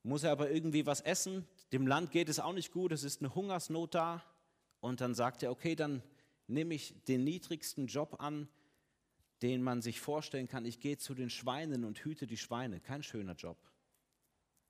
muss 0.02 0.22
er 0.22 0.32
aber 0.32 0.50
irgendwie 0.50 0.84
was 0.84 1.00
essen. 1.00 1.46
Dem 1.72 1.86
Land 1.86 2.10
geht 2.10 2.28
es 2.28 2.40
auch 2.40 2.52
nicht 2.52 2.72
gut, 2.72 2.92
es 2.92 3.04
ist 3.04 3.20
eine 3.20 3.34
Hungersnot 3.34 3.94
da. 3.94 4.22
Und 4.80 5.00
dann 5.00 5.14
sagt 5.14 5.42
er, 5.42 5.50
okay, 5.50 5.74
dann 5.74 6.02
nehme 6.46 6.74
ich 6.74 6.94
den 7.04 7.24
niedrigsten 7.24 7.86
Job 7.86 8.20
an, 8.20 8.48
den 9.40 9.62
man 9.62 9.80
sich 9.80 9.98
vorstellen 9.98 10.46
kann. 10.46 10.66
Ich 10.66 10.80
gehe 10.80 10.98
zu 10.98 11.14
den 11.14 11.30
Schweinen 11.30 11.84
und 11.84 12.04
hüte 12.04 12.26
die 12.26 12.36
Schweine. 12.36 12.80
Kein 12.80 13.02
schöner 13.02 13.32
Job 13.34 13.56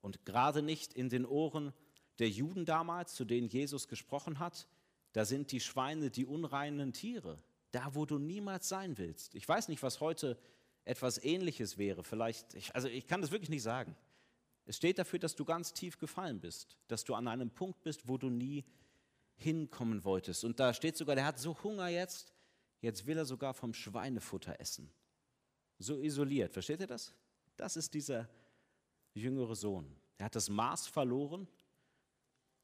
und 0.05 0.23
gerade 0.23 0.61
nicht 0.61 0.93
in 0.93 1.09
den 1.09 1.25
Ohren 1.25 1.73
der 2.19 2.29
Juden 2.29 2.65
damals, 2.65 3.13
zu 3.15 3.25
denen 3.25 3.47
Jesus 3.47 3.87
gesprochen 3.87 4.39
hat, 4.39 4.67
da 5.13 5.25
sind 5.25 5.51
die 5.51 5.59
Schweine 5.59 6.11
die 6.11 6.25
unreinen 6.25 6.93
Tiere, 6.93 7.41
da 7.71 7.95
wo 7.95 8.05
du 8.05 8.17
niemals 8.19 8.67
sein 8.67 8.97
willst. 8.97 9.35
Ich 9.35 9.47
weiß 9.47 9.69
nicht, 9.69 9.81
was 9.83 10.01
heute 10.01 10.37
etwas 10.83 11.23
Ähnliches 11.23 11.77
wäre. 11.77 12.03
Vielleicht, 12.03 12.53
ich, 12.53 12.73
also 12.75 12.87
ich 12.87 13.07
kann 13.07 13.21
das 13.21 13.31
wirklich 13.31 13.49
nicht 13.49 13.63
sagen. 13.63 13.95
Es 14.65 14.77
steht 14.77 14.97
dafür, 14.97 15.19
dass 15.19 15.35
du 15.35 15.45
ganz 15.45 15.73
tief 15.73 15.99
gefallen 15.99 16.39
bist, 16.39 16.77
dass 16.87 17.03
du 17.03 17.13
an 17.13 17.27
einem 17.27 17.49
Punkt 17.49 17.83
bist, 17.83 18.07
wo 18.07 18.17
du 18.17 18.29
nie 18.29 18.65
hinkommen 19.35 20.03
wolltest. 20.03 20.43
Und 20.43 20.59
da 20.59 20.73
steht 20.73 20.97
sogar, 20.97 21.15
der 21.15 21.25
hat 21.25 21.39
so 21.39 21.61
Hunger 21.63 21.87
jetzt, 21.87 22.33
jetzt 22.81 23.05
will 23.05 23.17
er 23.17 23.25
sogar 23.25 23.53
vom 23.53 23.73
Schweinefutter 23.73 24.59
essen. 24.59 24.89
So 25.77 25.99
isoliert, 25.99 26.53
versteht 26.53 26.79
ihr 26.79 26.87
das? 26.87 27.13
Das 27.57 27.75
ist 27.75 27.93
dieser 27.93 28.29
jüngere 29.13 29.55
Sohn. 29.55 29.95
Er 30.17 30.25
hat 30.25 30.35
das 30.35 30.49
Maß 30.49 30.87
verloren 30.87 31.47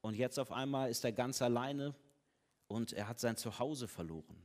und 0.01 0.15
jetzt 0.15 0.39
auf 0.39 0.51
einmal 0.51 0.89
ist 0.89 1.03
er 1.05 1.11
ganz 1.11 1.41
alleine 1.41 1.95
und 2.67 2.93
er 2.93 3.07
hat 3.07 3.19
sein 3.19 3.37
Zuhause 3.37 3.87
verloren. 3.87 4.41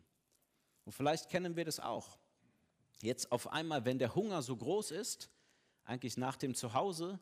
Und 0.84 0.92
vielleicht 0.92 1.28
kennen 1.28 1.56
wir 1.56 1.64
das 1.64 1.80
auch. 1.80 2.18
Jetzt 3.02 3.32
auf 3.32 3.52
einmal, 3.52 3.84
wenn 3.84 3.98
der 3.98 4.14
Hunger 4.14 4.42
so 4.42 4.56
groß 4.56 4.90
ist, 4.90 5.30
eigentlich 5.84 6.16
nach 6.16 6.36
dem 6.36 6.54
Zuhause, 6.54 7.18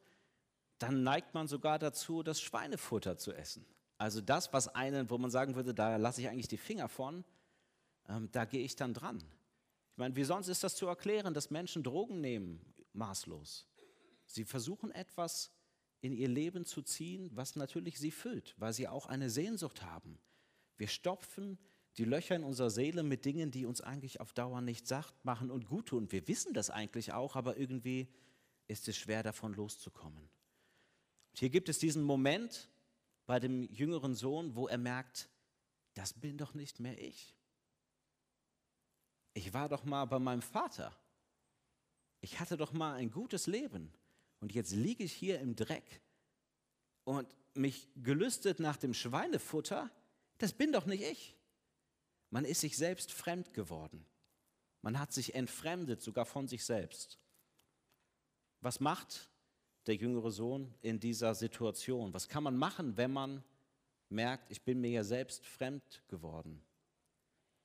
dann 0.79 1.03
neigt 1.03 1.35
man 1.35 1.49
sogar 1.49 1.79
dazu, 1.79 2.23
das 2.23 2.41
Schweinefutter 2.41 3.17
zu 3.17 3.33
essen. 3.33 3.65
Also 3.99 4.21
das, 4.21 4.53
was 4.53 4.69
einen, 4.69 5.09
wo 5.11 5.19
man 5.19 5.31
sagen 5.31 5.55
würde, 5.55 5.73
da 5.73 5.97
lasse 5.97 6.21
ich 6.21 6.29
eigentlich 6.29 6.49
die 6.49 6.57
Finger 6.57 6.89
von, 6.89 7.25
ähm, 8.09 8.29
da 8.33 8.45
gehe 8.45 8.65
ich 8.65 8.77
dann 8.77 8.93
dran. 8.93 9.19
Ich 9.93 9.99
meine, 9.99 10.17
wie 10.17 10.25
sonst 10.25 10.49
ist 10.49 10.65
das 10.65 10.75
zu 10.75 10.87
erklären, 10.87 11.35
dass 11.35 11.51
Menschen 11.51 11.83
Drogen 11.83 12.21
nehmen, 12.21 12.61
maßlos? 12.93 13.69
Sie 14.27 14.45
versuchen 14.45 14.91
etwas 14.91 15.53
in 16.05 16.13
ihr 16.13 16.29
Leben 16.29 16.67
zu 16.67 16.83
ziehen, 16.83 17.31
was 17.33 17.57
natürlich 17.57 17.99
sie 17.99 18.11
füllt, 18.11 18.55
weil 18.59 18.75
sie 18.75 18.89
auch 18.89 19.07
eine 19.07 19.31
Sehnsucht 19.31 19.83
haben 19.83 20.19
Wir 20.77 20.89
stopfen 20.89 21.59
die 21.97 22.05
Löcher 22.05 22.37
in 22.37 22.45
unserer 22.45 22.69
Seele 22.69 23.03
mit 23.03 23.25
Dingen, 23.25 23.51
die 23.51 23.65
uns 23.65 23.81
eigentlich 23.81 24.21
auf 24.21 24.35
Dauer 24.35 24.61
nicht 24.61 24.87
sacht 24.87 25.25
machen 25.25 25.51
und 25.51 25.67
gut 25.67 25.87
tun. 25.87 26.13
Wir 26.13 26.29
wissen 26.29 26.53
das 26.53 26.69
eigentlich 26.69 27.15
auch, 27.15 27.37
aber 27.37 27.57
irgendwie 27.57 28.09
ist 28.67 28.87
es 28.87 28.99
schwer 28.99 29.23
davon 29.23 29.55
loszukommen. 29.55 30.29
Hier 31.37 31.49
gibt 31.49 31.71
es 31.71 31.79
diesen 31.79 32.03
Moment 32.03 32.69
bei 33.25 33.41
dem 33.41 33.63
jüngeren 33.73 34.15
Sohn, 34.15 34.55
wo 34.57 34.69
er 34.69 34.79
merkt, 34.79 35.31
das 35.95 36.13
bin 36.13 36.37
doch 36.37 36.53
nicht 36.53 36.81
mehr 36.81 37.01
ich. 37.01 37.35
Ich 39.33 39.55
war 39.55 39.71
doch 39.71 39.85
mal 39.85 40.05
bei 40.05 40.19
meinem 40.19 40.43
Vater. 40.43 40.95
Ich 42.21 42.41
hatte 42.41 42.59
doch 42.59 42.73
mal 42.73 42.95
ein 42.95 43.11
gutes 43.11 43.47
Leben. 43.47 43.91
Und 44.45 44.53
jetzt 44.53 44.73
liege 44.73 45.03
ich 45.03 45.15
hier 45.15 45.41
im 45.41 45.57
Dreck 45.57 46.03
und 47.05 47.27
mich 47.55 47.89
gelüstet 47.97 48.61
nach 48.61 48.77
dem 48.77 48.93
Schweinefutter. 48.93 49.91
Das 50.37 50.53
bin 50.53 50.71
doch 50.71 50.85
nicht 50.85 51.03
ich. 51.03 51.35
Man 52.29 52.45
ist 52.45 52.61
sich 52.61 52.77
selbst 52.77 53.11
fremd 53.11 53.55
geworden. 53.55 54.05
Man 54.83 54.99
hat 54.99 55.15
sich 55.15 55.35
entfremdet, 55.35 56.03
sogar 56.03 56.27
von 56.27 56.47
sich 56.47 56.63
selbst. 56.63 57.19
Was 58.61 58.81
macht 58.81 59.31
der 59.87 59.95
jüngere 59.95 60.31
Sohn 60.31 60.75
in 60.83 61.01
dieser 61.01 61.35
Situation? 61.35 62.13
Was 62.13 62.29
kann 62.29 62.43
man 62.43 62.59
machen, 62.59 62.99
wenn 62.99 63.15
man 63.15 63.43
merkt, 64.11 64.51
ich 64.51 64.61
bin 64.61 64.79
mir 64.79 64.91
ja 64.91 65.05
selbst 65.05 65.47
fremd 65.47 66.03
geworden? 66.07 66.63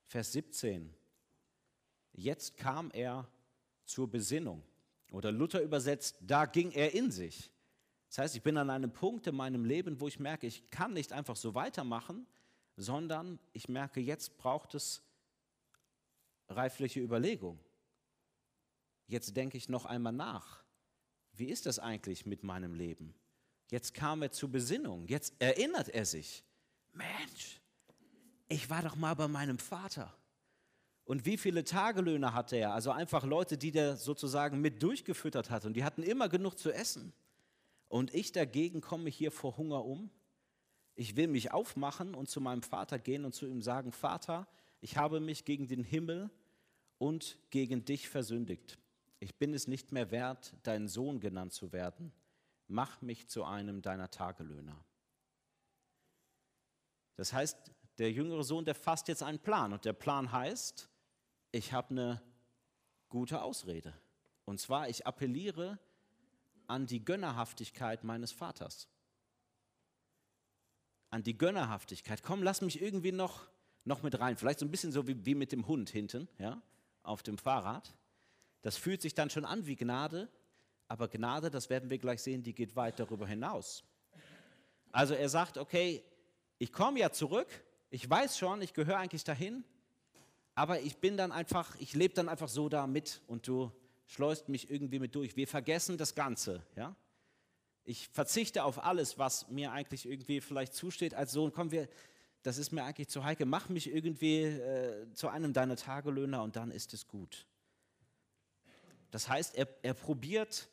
Vers 0.06 0.32
17. 0.32 0.94
Jetzt 2.14 2.56
kam 2.56 2.90
er 2.92 3.30
zur 3.84 4.10
Besinnung. 4.10 4.62
Oder 5.10 5.32
Luther 5.32 5.62
übersetzt, 5.62 6.16
da 6.20 6.46
ging 6.46 6.70
er 6.72 6.94
in 6.94 7.10
sich. 7.10 7.50
Das 8.08 8.18
heißt, 8.18 8.36
ich 8.36 8.42
bin 8.42 8.56
an 8.56 8.70
einem 8.70 8.92
Punkt 8.92 9.26
in 9.26 9.36
meinem 9.36 9.64
Leben, 9.64 10.00
wo 10.00 10.08
ich 10.08 10.18
merke, 10.18 10.46
ich 10.46 10.70
kann 10.70 10.92
nicht 10.92 11.12
einfach 11.12 11.36
so 11.36 11.54
weitermachen, 11.54 12.26
sondern 12.76 13.38
ich 13.52 13.68
merke, 13.68 14.00
jetzt 14.00 14.36
braucht 14.38 14.74
es 14.74 15.02
reifliche 16.48 17.00
Überlegung. 17.00 17.58
Jetzt 19.06 19.36
denke 19.36 19.56
ich 19.56 19.68
noch 19.68 19.86
einmal 19.86 20.12
nach. 20.12 20.62
Wie 21.32 21.46
ist 21.46 21.66
das 21.66 21.78
eigentlich 21.78 22.26
mit 22.26 22.42
meinem 22.42 22.74
Leben? 22.74 23.14
Jetzt 23.70 23.94
kam 23.94 24.22
er 24.22 24.32
zur 24.32 24.50
Besinnung. 24.50 25.06
Jetzt 25.06 25.34
erinnert 25.38 25.88
er 25.88 26.04
sich. 26.04 26.44
Mensch, 26.92 27.60
ich 28.48 28.68
war 28.68 28.82
doch 28.82 28.96
mal 28.96 29.14
bei 29.14 29.28
meinem 29.28 29.58
Vater. 29.58 30.12
Und 31.04 31.26
wie 31.26 31.36
viele 31.36 31.64
Tagelöhne 31.64 32.34
hatte 32.34 32.56
er? 32.56 32.72
Also 32.72 32.92
einfach 32.92 33.24
Leute, 33.24 33.58
die 33.58 33.72
der 33.72 33.96
sozusagen 33.96 34.60
mit 34.60 34.82
durchgefüttert 34.82 35.50
hat 35.50 35.64
und 35.64 35.74
die 35.74 35.84
hatten 35.84 36.02
immer 36.02 36.28
genug 36.28 36.58
zu 36.58 36.72
essen. 36.72 37.12
Und 37.88 38.14
ich 38.14 38.30
dagegen 38.30 38.80
komme 38.80 39.10
hier 39.10 39.32
vor 39.32 39.56
Hunger 39.56 39.84
um. 39.84 40.10
Ich 40.94 41.16
will 41.16 41.26
mich 41.26 41.50
aufmachen 41.50 42.14
und 42.14 42.28
zu 42.28 42.40
meinem 42.40 42.62
Vater 42.62 42.98
gehen 42.98 43.24
und 43.24 43.34
zu 43.34 43.46
ihm 43.46 43.62
sagen, 43.62 43.90
Vater, 43.90 44.46
ich 44.80 44.96
habe 44.96 45.18
mich 45.18 45.44
gegen 45.44 45.66
den 45.66 45.82
Himmel 45.82 46.30
und 46.98 47.38
gegen 47.50 47.84
dich 47.84 48.08
versündigt. 48.08 48.78
Ich 49.18 49.34
bin 49.36 49.54
es 49.54 49.66
nicht 49.66 49.90
mehr 49.90 50.10
wert, 50.10 50.54
dein 50.62 50.86
Sohn 50.86 51.18
genannt 51.18 51.52
zu 51.52 51.72
werden. 51.72 52.12
Mach 52.68 53.02
mich 53.02 53.28
zu 53.28 53.44
einem 53.44 53.82
deiner 53.82 54.10
Tagelöhner. 54.10 54.84
Das 57.16 57.32
heißt, 57.32 57.72
der 57.98 58.12
jüngere 58.12 58.44
Sohn, 58.44 58.64
der 58.64 58.74
fasst 58.74 59.08
jetzt 59.08 59.22
einen 59.22 59.38
Plan. 59.38 59.72
Und 59.72 59.84
der 59.84 59.92
Plan 59.92 60.30
heißt, 60.30 60.88
ich 61.52 61.72
habe 61.72 61.90
eine 61.90 62.22
gute 63.08 63.42
Ausrede. 63.42 63.92
Und 64.44 64.60
zwar, 64.60 64.88
ich 64.88 65.06
appelliere 65.06 65.78
an 66.66 66.86
die 66.86 67.04
Gönnerhaftigkeit 67.04 68.04
meines 68.04 68.32
Vaters. 68.32 68.88
An 71.10 71.22
die 71.22 71.36
Gönnerhaftigkeit. 71.36 72.22
Komm, 72.22 72.42
lass 72.42 72.60
mich 72.60 72.80
irgendwie 72.80 73.12
noch, 73.12 73.48
noch 73.84 74.02
mit 74.02 74.18
rein. 74.18 74.36
Vielleicht 74.36 74.60
so 74.60 74.66
ein 74.66 74.70
bisschen 74.70 74.92
so 74.92 75.06
wie, 75.08 75.24
wie 75.26 75.34
mit 75.34 75.52
dem 75.52 75.66
Hund 75.66 75.90
hinten, 75.90 76.28
ja, 76.38 76.62
auf 77.02 77.22
dem 77.22 77.38
Fahrrad. 77.38 77.94
Das 78.62 78.76
fühlt 78.76 79.02
sich 79.02 79.14
dann 79.14 79.30
schon 79.30 79.44
an 79.44 79.66
wie 79.66 79.76
Gnade, 79.76 80.28
aber 80.86 81.08
Gnade, 81.08 81.50
das 81.50 81.70
werden 81.70 81.90
wir 81.90 81.98
gleich 81.98 82.22
sehen, 82.22 82.42
die 82.42 82.54
geht 82.54 82.76
weit 82.76 83.00
darüber 83.00 83.26
hinaus. 83.26 83.84
Also 84.92 85.14
er 85.14 85.28
sagt, 85.28 85.58
okay, 85.58 86.04
ich 86.58 86.72
komme 86.72 87.00
ja 87.00 87.10
zurück, 87.10 87.48
ich 87.90 88.08
weiß 88.08 88.38
schon, 88.38 88.60
ich 88.62 88.74
gehöre 88.74 88.98
eigentlich 88.98 89.24
dahin, 89.24 89.64
aber 90.60 90.82
ich 90.82 90.98
bin 90.98 91.16
dann 91.16 91.32
einfach, 91.32 91.74
ich 91.78 91.94
lebe 91.94 92.12
dann 92.12 92.28
einfach 92.28 92.50
so 92.50 92.68
da 92.68 92.86
mit 92.86 93.22
und 93.26 93.48
du 93.48 93.72
schleust 94.04 94.50
mich 94.50 94.70
irgendwie 94.70 94.98
mit 94.98 95.14
durch. 95.14 95.34
Wir 95.34 95.48
vergessen 95.48 95.96
das 95.96 96.14
Ganze, 96.14 96.62
ja. 96.76 96.94
Ich 97.84 98.08
verzichte 98.08 98.64
auf 98.64 98.84
alles, 98.84 99.18
was 99.18 99.48
mir 99.48 99.72
eigentlich 99.72 100.04
irgendwie 100.04 100.42
vielleicht 100.42 100.74
zusteht 100.74 101.14
als 101.14 101.32
Sohn. 101.32 101.54
Komm, 101.54 101.70
wir, 101.70 101.88
das 102.42 102.58
ist 102.58 102.72
mir 102.72 102.84
eigentlich 102.84 103.08
zu 103.08 103.24
heikel. 103.24 103.46
Mach 103.46 103.70
mich 103.70 103.90
irgendwie 103.90 104.42
äh, 104.42 105.10
zu 105.14 105.28
einem 105.28 105.54
deiner 105.54 105.76
Tagelöhner 105.76 106.42
und 106.42 106.56
dann 106.56 106.70
ist 106.70 106.92
es 106.92 107.08
gut. 107.08 107.46
Das 109.12 109.30
heißt, 109.30 109.56
er, 109.56 109.66
er 109.80 109.94
probiert 109.94 110.68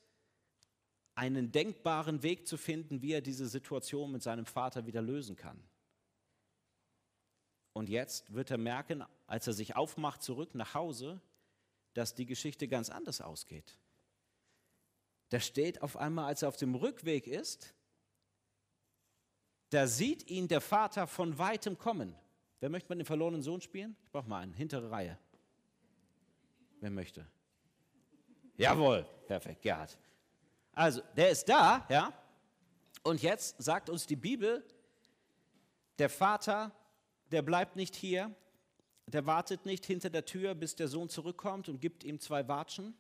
einen 1.15 1.53
denkbaren 1.53 2.23
Weg 2.23 2.45
zu 2.45 2.57
finden, 2.57 3.01
wie 3.01 3.13
er 3.13 3.21
diese 3.21 3.47
Situation 3.47 4.11
mit 4.11 4.21
seinem 4.21 4.47
Vater 4.47 4.85
wieder 4.85 5.01
lösen 5.01 5.37
kann. 5.37 5.57
Und 7.77 7.89
jetzt 7.89 8.33
wird 8.33 8.49
er 8.49 8.57
merken, 8.57 9.03
als 9.27 9.45
er 9.45 9.53
sich 9.53 9.75
aufmacht 9.75 10.23
zurück 10.23 10.55
nach 10.55 10.73
Hause, 10.73 11.21
dass 11.93 12.15
die 12.15 12.25
Geschichte 12.25 12.67
ganz 12.67 12.89
anders 12.89 13.21
ausgeht. 13.21 13.77
Da 15.29 15.39
steht 15.39 15.83
auf 15.83 15.95
einmal, 15.95 16.25
als 16.25 16.41
er 16.41 16.47
auf 16.47 16.57
dem 16.57 16.73
Rückweg 16.73 17.27
ist, 17.27 17.75
da 19.69 19.85
sieht 19.85 20.27
ihn 20.27 20.47
der 20.47 20.59
Vater 20.59 21.05
von 21.05 21.37
weitem 21.37 21.77
kommen. 21.77 22.15
Wer 22.61 22.69
möchte 22.69 22.89
mal 22.89 22.95
den 22.95 23.05
verlorenen 23.05 23.43
Sohn 23.43 23.61
spielen? 23.61 23.95
Ich 24.01 24.09
brauche 24.09 24.27
mal 24.27 24.39
einen, 24.39 24.53
hintere 24.53 24.89
Reihe. 24.89 25.15
Wer 26.79 26.89
möchte? 26.89 27.27
Jawohl, 28.55 29.07
perfekt, 29.27 29.61
Gerhard. 29.61 29.95
Also, 30.71 31.03
der 31.15 31.29
ist 31.29 31.47
da, 31.47 31.85
ja. 31.91 32.11
Und 33.03 33.21
jetzt 33.21 33.61
sagt 33.61 33.91
uns 33.91 34.07
die 34.07 34.15
Bibel, 34.15 34.65
der 35.99 36.09
Vater 36.09 36.71
der 37.31 37.41
bleibt 37.41 37.75
nicht 37.75 37.95
hier, 37.95 38.33
der 39.07 39.25
wartet 39.25 39.65
nicht 39.65 39.85
hinter 39.85 40.09
der 40.09 40.25
Tür, 40.25 40.53
bis 40.53 40.75
der 40.75 40.87
Sohn 40.87 41.09
zurückkommt 41.09 41.69
und 41.69 41.79
gibt 41.79 42.03
ihm 42.03 42.19
zwei 42.19 42.47
Watschen. 42.47 42.93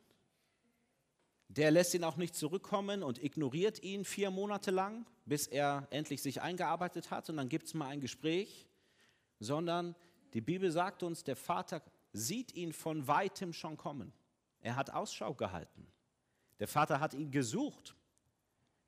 Der 1.49 1.71
lässt 1.71 1.93
ihn 1.93 2.03
auch 2.03 2.17
nicht 2.17 2.35
zurückkommen 2.35 3.03
und 3.03 3.23
ignoriert 3.23 3.81
ihn 3.83 4.05
vier 4.05 4.31
Monate 4.31 4.71
lang, 4.71 5.05
bis 5.25 5.47
er 5.47 5.87
endlich 5.91 6.21
sich 6.21 6.41
eingearbeitet 6.41 7.11
hat 7.11 7.29
und 7.29 7.37
dann 7.37 7.49
gibt 7.49 7.67
es 7.67 7.73
mal 7.73 7.87
ein 7.87 8.01
Gespräch, 8.01 8.67
sondern 9.39 9.95
die 10.33 10.41
Bibel 10.41 10.71
sagt 10.71 11.03
uns, 11.03 11.23
der 11.23 11.35
Vater 11.35 11.81
sieht 12.13 12.53
ihn 12.53 12.73
von 12.73 13.07
weitem 13.07 13.53
schon 13.53 13.77
kommen. 13.77 14.13
Er 14.61 14.75
hat 14.75 14.89
Ausschau 14.89 15.33
gehalten. 15.33 15.87
Der 16.59 16.67
Vater 16.67 16.99
hat 16.99 17.13
ihn 17.13 17.31
gesucht. 17.31 17.95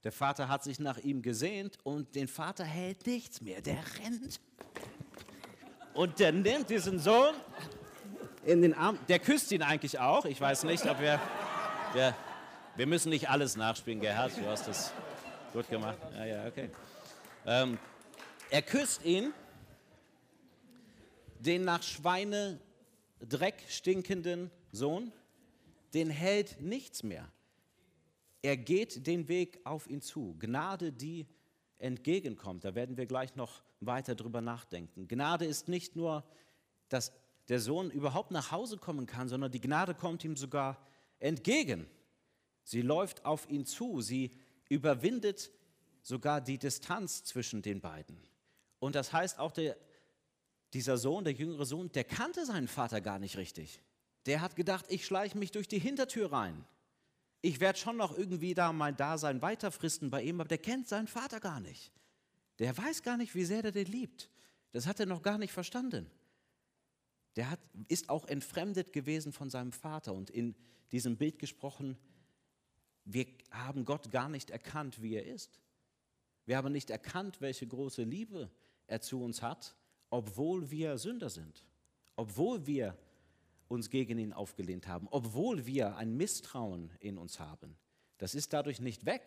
Der 0.03 0.11
Vater 0.11 0.48
hat 0.48 0.64
sich 0.64 0.80
nach 0.80 0.98
ihm 0.98 1.22
gesehnt 1.22 1.78
und 1.84 2.16
den 2.16 2.28
Vater 2.28 2.64
hält 2.64 3.06
nichts 3.06 3.41
mehr. 3.41 3.61
Der 3.61 3.84
rennt 3.99 4.40
und 6.00 6.18
der 6.18 6.32
nimmt 6.32 6.70
diesen 6.70 6.98
Sohn 6.98 7.36
in 8.46 8.62
den 8.62 8.74
Arm. 8.74 8.98
Der 9.10 9.20
küsst 9.20 9.52
ihn 9.52 9.62
eigentlich 9.62 10.00
auch. 10.00 10.24
Ich 10.24 10.40
weiß 10.40 10.64
nicht, 10.64 10.90
ob 10.90 11.02
wir. 11.02 11.20
wir 11.94 12.16
wir 12.78 12.88
müssen 12.88 13.10
nicht 13.10 13.30
alles 13.30 13.58
nachspielen, 13.58 14.00
Gerhard. 14.00 14.32
Du 14.38 14.46
hast 14.46 14.66
das 14.70 14.94
gut 15.52 15.68
gemacht. 15.68 15.98
Ja, 16.14 16.26
ja, 16.26 16.48
okay. 16.48 16.70
Ähm, 17.46 17.78
er 18.50 18.62
küsst 18.62 19.04
ihn, 19.04 19.34
den 21.40 21.66
nach 21.66 21.84
Schweine 21.84 22.62
Dreck 23.20 23.62
stinkenden 23.68 24.52
Sohn, 24.72 25.12
den 25.94 26.10
hält 26.10 26.62
nichts 26.62 27.04
mehr. 27.04 27.28
Er 28.42 28.56
geht 28.56 29.06
den 29.06 29.28
Weg 29.28 29.60
auf 29.66 29.90
ihn 29.90 30.02
zu. 30.02 30.38
Gnade, 30.40 30.94
die 30.94 31.28
entgegenkommt. 31.78 32.64
Da 32.64 32.74
werden 32.74 32.96
wir 32.96 33.06
gleich 33.06 33.36
noch 33.36 33.62
weiter 33.80 34.15
drüber 34.15 34.41
nachdenken. 34.41 35.07
Gnade 35.07 35.45
ist 35.45 35.68
nicht 35.68 35.95
nur, 35.95 36.23
dass 36.89 37.14
der 37.47 37.60
Sohn 37.60 37.89
überhaupt 37.89 38.31
nach 38.31 38.51
Hause 38.51 38.77
kommen 38.77 39.06
kann, 39.06 39.27
sondern 39.30 39.51
die 39.51 39.61
Gnade 39.61 39.95
kommt 39.95 40.23
ihm 40.23 40.35
sogar 40.35 40.77
entgegen. 41.19 41.88
Sie 42.64 42.81
läuft 42.81 43.26
auf 43.26 43.49
ihn 43.49 43.65
zu, 43.65 44.01
sie 44.01 44.31
überwindet 44.69 45.51
sogar 46.01 46.41
die 46.41 46.57
Distanz 46.57 47.23
zwischen 47.23 47.61
den 47.61 47.81
beiden. 47.81 48.18
Und 48.80 48.95
das 48.95 49.11
heißt 49.11 49.39
auch, 49.39 49.51
der, 49.51 49.76
dieser 50.73 50.97
Sohn, 50.97 51.23
der 51.23 51.34
jüngere 51.34 51.65
Sohn, 51.65 51.91
der 51.91 52.03
kannte 52.03 52.45
seinen 52.45 52.68
Vater 52.68 53.01
gar 53.01 53.19
nicht 53.19 53.38
richtig. 53.38 53.81
Der 54.26 54.41
hat 54.41 54.56
gedacht, 54.56 54.85
ich 54.89 55.06
schleiche 55.06 55.38
mich 55.38 55.51
durch 55.51 55.68
die 55.68 55.80
Hintertür 55.80 56.31
rein. 56.31 56.65
Ich 57.41 57.60
werde 57.60 57.80
schon 57.80 57.97
noch 57.97 58.18
irgendwie 58.18 58.53
da 58.53 58.73
mein 58.73 58.97
Dasein 58.97 59.41
weiterfristen 59.41 60.10
bei 60.10 60.22
ihm, 60.22 60.39
aber 60.39 60.49
der 60.49 60.57
kennt 60.57 60.88
seinen 60.88 61.07
Vater 61.07 61.39
gar 61.39 61.60
nicht. 61.60 61.91
Der 62.60 62.77
weiß 62.77 63.03
gar 63.03 63.18
nicht, 63.18 63.36
wie 63.36 63.45
sehr 63.45 63.61
der 63.61 63.72
den 63.72 63.88
liebt. 63.88 64.30
Das 64.72 64.86
hat 64.86 64.99
er 64.99 65.06
noch 65.06 65.22
gar 65.22 65.38
nicht 65.38 65.53
verstanden. 65.53 66.10
Der 67.36 67.49
hat, 67.49 67.60
ist 67.88 68.10
auch 68.10 68.26
entfremdet 68.26 68.94
gewesen 68.94 69.31
von 69.31 69.49
seinem 69.49 69.72
Vater 69.72 70.14
und 70.14 70.30
in 70.30 70.56
diesem 70.91 71.18
Bild 71.18 71.40
gesprochen, 71.40 71.98
wir 73.06 73.26
haben 73.52 73.86
Gott 73.86 74.11
gar 74.11 74.30
nicht 74.30 74.49
erkannt, 74.52 75.02
wie 75.02 75.15
er 75.15 75.26
ist. 75.26 75.60
Wir 76.45 76.57
haben 76.57 76.72
nicht 76.72 76.90
erkannt, 76.90 77.41
welche 77.41 77.65
große 77.65 78.03
Liebe 78.03 78.52
er 78.88 79.02
zu 79.02 79.23
uns 79.23 79.41
hat 79.41 79.76
obwohl 80.10 80.69
wir 80.72 80.98
Sünder 80.98 81.30
sind, 81.30 81.65
obwohl 82.15 82.65
wir 82.65 82.98
uns 83.68 83.90
gegen 83.90 84.18
ihn 84.18 84.34
aufgelehnt 84.34 84.88
haben, 84.88 85.07
obwohl 85.11 85.65
wir 85.65 85.95
ein 85.98 86.18
Misstrauen 86.18 86.91
in 86.99 87.18
uns 87.18 87.40
haben. 87.40 87.77
Das 88.18 88.36
ist 88.36 88.53
dadurch 88.53 88.81
nicht 88.81 89.06
weg, 89.06 89.22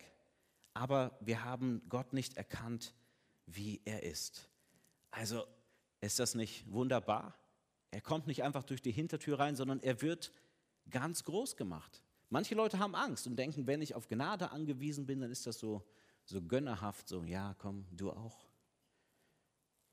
aber 0.73 1.17
wir 1.21 1.43
haben 1.43 1.81
Gott 1.87 2.13
nicht 2.13 2.35
erkannt, 2.35 2.93
wie 3.55 3.81
er 3.85 4.03
ist. 4.03 4.49
Also 5.11 5.45
ist 6.01 6.19
das 6.19 6.35
nicht 6.35 6.71
wunderbar? 6.71 7.37
Er 7.91 8.01
kommt 8.01 8.27
nicht 8.27 8.43
einfach 8.43 8.63
durch 8.63 8.81
die 8.81 8.91
Hintertür 8.91 9.39
rein, 9.39 9.55
sondern 9.55 9.79
er 9.79 10.01
wird 10.01 10.31
ganz 10.89 11.23
groß 11.23 11.55
gemacht. 11.55 12.01
Manche 12.29 12.55
Leute 12.55 12.79
haben 12.79 12.95
Angst 12.95 13.27
und 13.27 13.35
denken, 13.35 13.67
wenn 13.67 13.81
ich 13.81 13.95
auf 13.95 14.07
Gnade 14.07 14.51
angewiesen 14.51 15.05
bin, 15.05 15.21
dann 15.21 15.31
ist 15.31 15.45
das 15.45 15.59
so, 15.59 15.85
so 16.25 16.41
gönnerhaft, 16.41 17.07
so, 17.07 17.23
ja, 17.23 17.55
komm, 17.59 17.85
du 17.91 18.11
auch. 18.11 18.47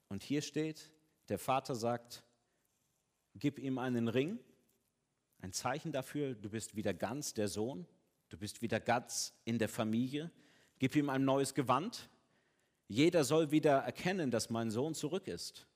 Und 0.09 0.23
hier 0.23 0.43
steht, 0.43 0.91
der 1.29 1.39
Vater 1.39 1.75
sagt, 1.75 2.25
gib 3.35 3.59
ihm 3.59 3.79
einen 3.79 4.09
Ring, 4.09 4.39
ein 5.39 5.53
Zeichen 5.53 5.93
dafür, 5.93 6.35
du 6.35 6.51
bist 6.51 6.77
wieder 6.77 6.95
ganz 6.95 7.35
der 7.35 7.49
Sohn, 7.49 7.87
du 8.31 8.37
bist 8.37 8.63
wieder 8.63 8.81
ganz 8.81 9.35
in 9.45 9.59
der 9.59 9.69
Familie, 9.69 10.31
gib 10.79 10.97
ihm 10.97 11.11
ein 11.11 11.25
neues 11.25 11.55
Gewand, 11.55 12.09
jeder 12.91 13.23
soll 13.23 13.53
wieder 13.53 13.79
erkennen, 13.79 14.33
dass 14.33 14.51
mein 14.51 14.73
Sohn 14.73 14.95
zurück 14.95 15.29
ist. 15.29 15.69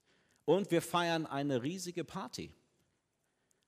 Und 0.46 0.72
wir 0.72 0.82
feiern 0.82 1.26
eine 1.26 1.62
riesige 1.62 2.02
Party. 2.02 2.52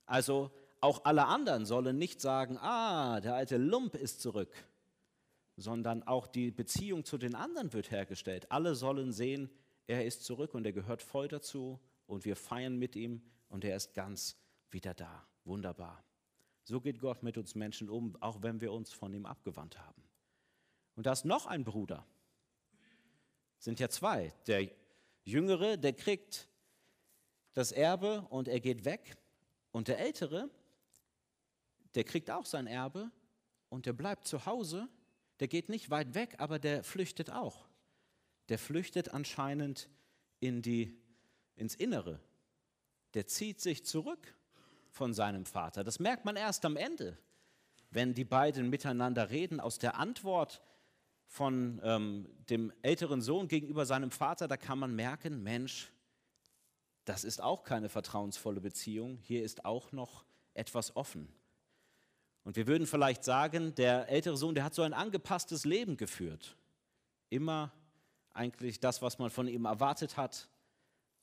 Also 0.05 0.51
auch 0.81 1.05
alle 1.05 1.27
anderen 1.27 1.65
sollen 1.65 1.97
nicht 1.97 2.21
sagen, 2.21 2.59
ah, 2.59 3.21
der 3.21 3.37
alte 3.37 3.57
Lump 3.57 3.95
ist 3.95 4.21
zurück, 4.21 4.53
sondern 5.57 6.03
auch 6.03 6.27
die 6.27 6.51
Beziehung 6.51 7.05
zu 7.05 7.19
den 7.19 7.37
anderen 7.37 7.73
wird 7.73 7.93
hergestellt. 7.93 8.51
Alle 8.51 8.75
sollen 8.75 9.13
sehen, 9.13 9.49
er 9.87 10.05
ist 10.05 10.25
zurück 10.25 10.53
und 10.53 10.67
er 10.67 10.73
gehört 10.73 11.01
voll 11.01 11.29
dazu 11.29 11.79
und 12.09 12.25
wir 12.25 12.35
feiern 12.35 12.77
mit 12.77 12.97
ihm 12.97 13.23
und 13.49 13.65
er 13.65 13.77
ist 13.77 13.95
ganz 13.95 14.37
wieder 14.73 14.93
da. 14.93 15.25
Wunderbar. 15.45 16.03
So 16.65 16.81
geht 16.81 16.99
Gott 16.99 17.23
mit 17.23 17.39
uns 17.39 17.55
Menschen 17.55 17.89
um, 17.89 18.21
auch 18.21 18.43
wenn 18.43 18.61
wir 18.61 18.73
uns 18.73 18.93
von 18.93 19.15
ihm 19.15 19.25
abgewandt 19.25 19.79
haben. 19.79 20.03
Und 20.97 21.07
da 21.07 21.13
ist 21.13 21.25
noch 21.25 21.47
ein 21.47 21.63
Bruder. 21.63 22.05
Sind 23.59 23.81
ja 23.81 23.89
zwei. 23.89 24.33
Der 24.47 24.71
Jüngere, 25.25 25.77
der 25.77 25.93
kriegt 25.93 26.49
das 27.53 27.73
Erbe 27.73 28.27
und 28.31 28.49
er 28.49 28.61
geht 28.61 28.85
weg. 28.85 29.17
Und 29.73 29.89
der 29.89 29.99
Ältere, 29.99 30.51
der 31.95 32.05
kriegt 32.05 32.31
auch 32.31 32.47
sein 32.47 32.67
Erbe 32.67 33.11
und 33.69 33.87
der 33.87 33.93
bleibt 33.93 34.27
zu 34.27 34.47
Hause. 34.47 34.89
Der 35.41 35.49
geht 35.49 35.69
nicht 35.69 35.91
weit 35.91 36.15
weg, 36.15 36.37
aber 36.39 36.59
der 36.59 36.85
flüchtet 36.85 37.31
auch. 37.31 37.67
Der 38.49 38.59
flüchtet 38.59 39.13
anscheinend 39.13 39.89
in 40.41 40.63
die, 40.63 40.97
ins 41.57 41.75
Innere. 41.75 42.21
Der 43.15 43.27
zieht 43.27 43.61
sich 43.61 43.85
zurück 43.85 44.35
von 44.91 45.15
seinem 45.15 45.47
Vater. 45.47 45.85
Das 45.85 45.99
merkt 45.99 46.25
man 46.25 46.37
erst 46.37 46.65
am 46.65 46.77
Ende, 46.77 47.19
wenn 47.91 48.15
die 48.15 48.25
beiden 48.25 48.71
miteinander 48.71 49.31
reden. 49.31 49.61
Aus 49.61 49.79
der 49.79 49.97
Antwort 49.97 50.63
von 51.37 51.83
ähm, 51.85 52.27
dem 52.49 52.73
älteren 52.81 53.21
Sohn 53.21 53.47
gegenüber 53.47 53.85
seinem 53.85 54.11
Vater, 54.11 54.49
da 54.49 54.57
kann 54.57 54.79
man 54.79 54.97
merken, 54.97 55.43
Mensch, 55.43 55.93
das 57.05 57.25
ist 57.25 57.43
auch 57.43 57.63
keine 57.63 57.91
vertrauensvolle 57.91 58.63
Beziehung. 58.63 59.19
Hier 59.19 59.45
ist 59.45 59.67
auch 59.67 59.93
noch 59.93 60.25
etwas 60.55 60.97
offen. 60.97 61.29
Und 62.43 62.57
wir 62.57 62.67
würden 62.67 62.87
vielleicht 62.87 63.23
sagen, 63.23 63.75
der 63.75 64.09
ältere 64.09 64.39
Sohn, 64.39 64.55
der 64.55 64.65
hat 64.65 64.75
so 64.75 64.81
ein 64.81 64.95
angepasstes 64.95 65.67
Leben 65.67 65.99
geführt. 65.99 66.57
Immer 67.29 67.71
eigentlich 68.33 68.81
das, 68.81 69.03
was 69.03 69.19
man 69.19 69.29
von 69.29 69.47
ihm 69.47 69.67
erwartet 69.67 70.17
hat. 70.17 70.49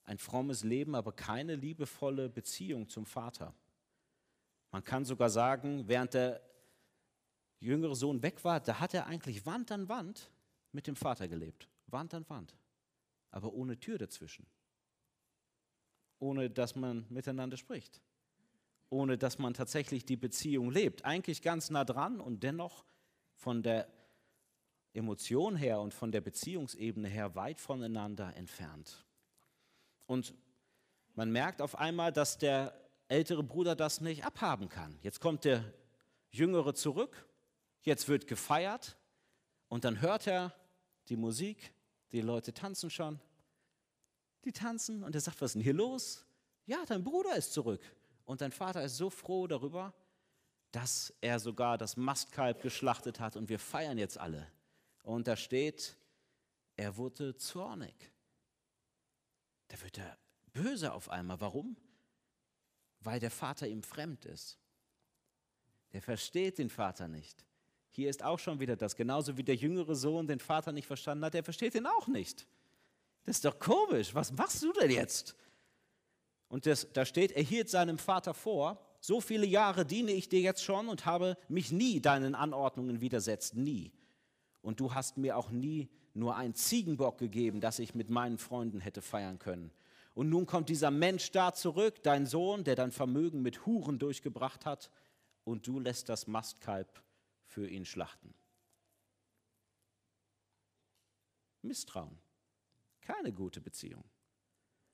Ein 0.04 0.20
frommes 0.20 0.64
Leben, 0.64 0.94
aber 0.94 1.12
keine 1.12 1.56
liebevolle 1.56 2.30
Beziehung 2.30 2.88
zum 2.88 3.08
Vater. 3.08 3.56
Man 4.70 4.84
kann 4.84 5.06
sogar 5.06 5.32
sagen, 5.32 5.88
während 5.88 6.14
der 6.14 6.40
jüngere 7.64 7.96
Sohn 7.96 8.22
weg 8.22 8.44
war, 8.44 8.60
da 8.60 8.80
hat 8.80 8.94
er 8.94 9.08
eigentlich 9.08 9.46
Wand 9.46 9.72
an 9.72 9.90
Wand 9.90 10.30
mit 10.72 10.88
dem 10.88 10.96
Vater 10.96 11.28
gelebt. 11.28 11.70
Wand 11.88 12.14
an 12.14 12.28
Wand. 12.30 12.56
Aber 13.32 13.54
ohne 13.54 13.80
Tür 13.80 13.98
dazwischen. 13.98 14.46
Ohne 16.20 16.50
dass 16.50 16.76
man 16.76 17.06
miteinander 17.10 17.58
spricht. 17.58 18.02
Ohne 18.90 19.18
dass 19.18 19.40
man 19.40 19.54
tatsächlich 19.54 20.06
die 20.06 20.18
Beziehung 20.18 20.72
lebt. 20.72 21.06
Eigentlich 21.06 21.42
ganz 21.42 21.70
nah 21.70 21.86
dran 21.86 22.20
und 22.20 22.44
dennoch 22.44 22.86
von 23.36 23.64
der 23.64 23.88
Emotion 24.94 25.56
her 25.56 25.80
und 25.80 25.94
von 25.94 26.12
der 26.12 26.22
Beziehungsebene 26.22 27.08
her 27.08 27.34
weit 27.36 27.60
voneinander 27.60 28.36
entfernt. 28.36 29.06
Und 30.06 30.36
man 31.16 31.32
merkt 31.32 31.62
auf 31.62 31.76
einmal, 31.76 32.12
dass 32.12 32.38
der 32.38 32.80
ältere 33.08 33.44
Bruder 33.44 33.76
das 33.76 34.02
nicht 34.02 34.26
abhaben 34.26 34.70
kann. 34.70 35.00
Jetzt 35.02 35.20
kommt 35.20 35.46
der 35.46 35.64
Jüngere 36.30 36.74
zurück 36.76 37.28
jetzt 37.86 38.08
wird 38.08 38.28
gefeiert 38.28 38.98
und 39.70 39.84
dann 39.86 40.02
hört 40.02 40.28
er 40.28 40.54
die 41.10 41.16
Musik, 41.16 41.74
die 42.12 42.22
Leute 42.22 42.54
tanzen 42.54 42.90
schon. 42.90 43.20
Die 44.46 44.52
tanzen 44.52 45.04
und 45.04 45.16
er 45.16 45.22
sagt, 45.22 45.42
was 45.42 45.52
ist 45.52 45.56
denn 45.56 45.62
hier 45.62 45.74
los? 45.74 46.26
Ja, 46.66 46.84
dein 46.86 47.04
Bruder 47.04 47.36
ist 47.36 47.54
zurück. 47.54 47.82
Und 48.26 48.42
dein 48.42 48.52
Vater 48.52 48.84
ist 48.84 48.98
so 48.98 49.10
froh 49.10 49.48
darüber, 49.48 49.94
dass 50.72 51.14
er 51.22 51.40
sogar 51.40 51.78
das 51.78 51.98
Mastkalb 51.98 52.62
geschlachtet 52.62 53.20
hat 53.20 53.36
und 53.36 53.50
wir 53.50 53.60
feiern 53.60 53.98
jetzt 53.98 54.18
alle. 54.18 54.52
Und 55.04 55.28
da 55.28 55.36
steht, 55.36 55.98
er 56.76 56.98
wurde 56.98 57.36
zornig. 57.38 58.12
Da 59.68 59.82
wird 59.82 59.98
er 59.98 60.18
böse 60.54 60.94
auf 60.94 61.10
einmal. 61.10 61.40
Warum? 61.42 61.78
Weil 63.02 63.20
der 63.20 63.32
Vater 63.32 63.68
ihm 63.68 63.84
fremd 63.84 64.26
ist. 64.26 64.58
Der 65.92 66.02
versteht 66.02 66.58
den 66.58 66.70
Vater 66.70 67.08
nicht. 67.08 67.46
Hier 67.96 68.10
ist 68.10 68.24
auch 68.24 68.40
schon 68.40 68.60
wieder 68.60 68.76
das. 68.76 68.96
Genauso 68.96 69.38
wie 69.38 69.44
der 69.44 69.56
jüngere 69.56 69.94
Sohn 69.94 70.26
den 70.26 70.40
Vater 70.40 70.72
nicht 70.72 70.88
verstanden 70.88 71.26
hat, 71.26 71.36
der 71.36 71.44
versteht 71.44 71.76
ihn 71.76 71.86
auch 71.86 72.08
nicht. 72.08 72.48
Das 73.24 73.36
ist 73.36 73.46
doch 73.46 73.60
komisch. 73.60 74.16
Was 74.16 74.32
machst 74.32 74.64
du 74.64 74.74
denn 74.74 74.90
jetzt? 74.90 75.36
Und 76.50 76.66
das, 76.66 76.88
da 76.92 77.06
steht, 77.06 77.34
er 77.34 77.44
hielt 77.44 77.70
seinem 77.70 78.00
Vater 78.00 78.34
vor, 78.34 78.84
so 79.00 79.22
viele 79.22 79.46
Jahre 79.46 79.86
diene 79.86 80.12
ich 80.12 80.28
dir 80.28 80.42
jetzt 80.42 80.64
schon 80.64 80.90
und 80.90 81.06
habe 81.06 81.38
mich 81.50 81.72
nie 81.72 82.00
deinen 82.00 82.34
Anordnungen 82.34 83.00
widersetzt, 83.00 83.56
nie. 83.56 83.92
Und 84.64 84.80
du 84.80 84.96
hast 84.96 85.18
mir 85.18 85.38
auch 85.38 85.52
nie 85.52 85.88
nur 86.16 86.36
einen 86.36 86.56
Ziegenbock 86.56 87.20
gegeben, 87.20 87.62
dass 87.62 87.78
ich 87.78 87.94
mit 87.94 88.10
meinen 88.10 88.40
Freunden 88.40 88.80
hätte 88.80 89.04
feiern 89.04 89.38
können. 89.38 89.72
Und 90.16 90.30
nun 90.30 90.48
kommt 90.48 90.70
dieser 90.70 90.90
Mensch 90.90 91.30
da 91.32 91.54
zurück, 91.54 92.02
dein 92.02 92.26
Sohn, 92.26 92.64
der 92.64 92.76
dein 92.76 92.92
Vermögen 92.92 93.44
mit 93.44 93.68
Huren 93.68 94.00
durchgebracht 94.00 94.66
hat, 94.66 94.90
und 95.44 95.68
du 95.68 95.80
lässt 95.80 96.10
das 96.10 96.26
Mastkalb 96.26 97.04
für 97.54 97.68
ihn 97.70 97.86
schlachten. 97.86 98.34
Misstrauen. 101.62 102.18
Keine 103.02 103.32
gute 103.32 103.62
Beziehung. 103.62 104.04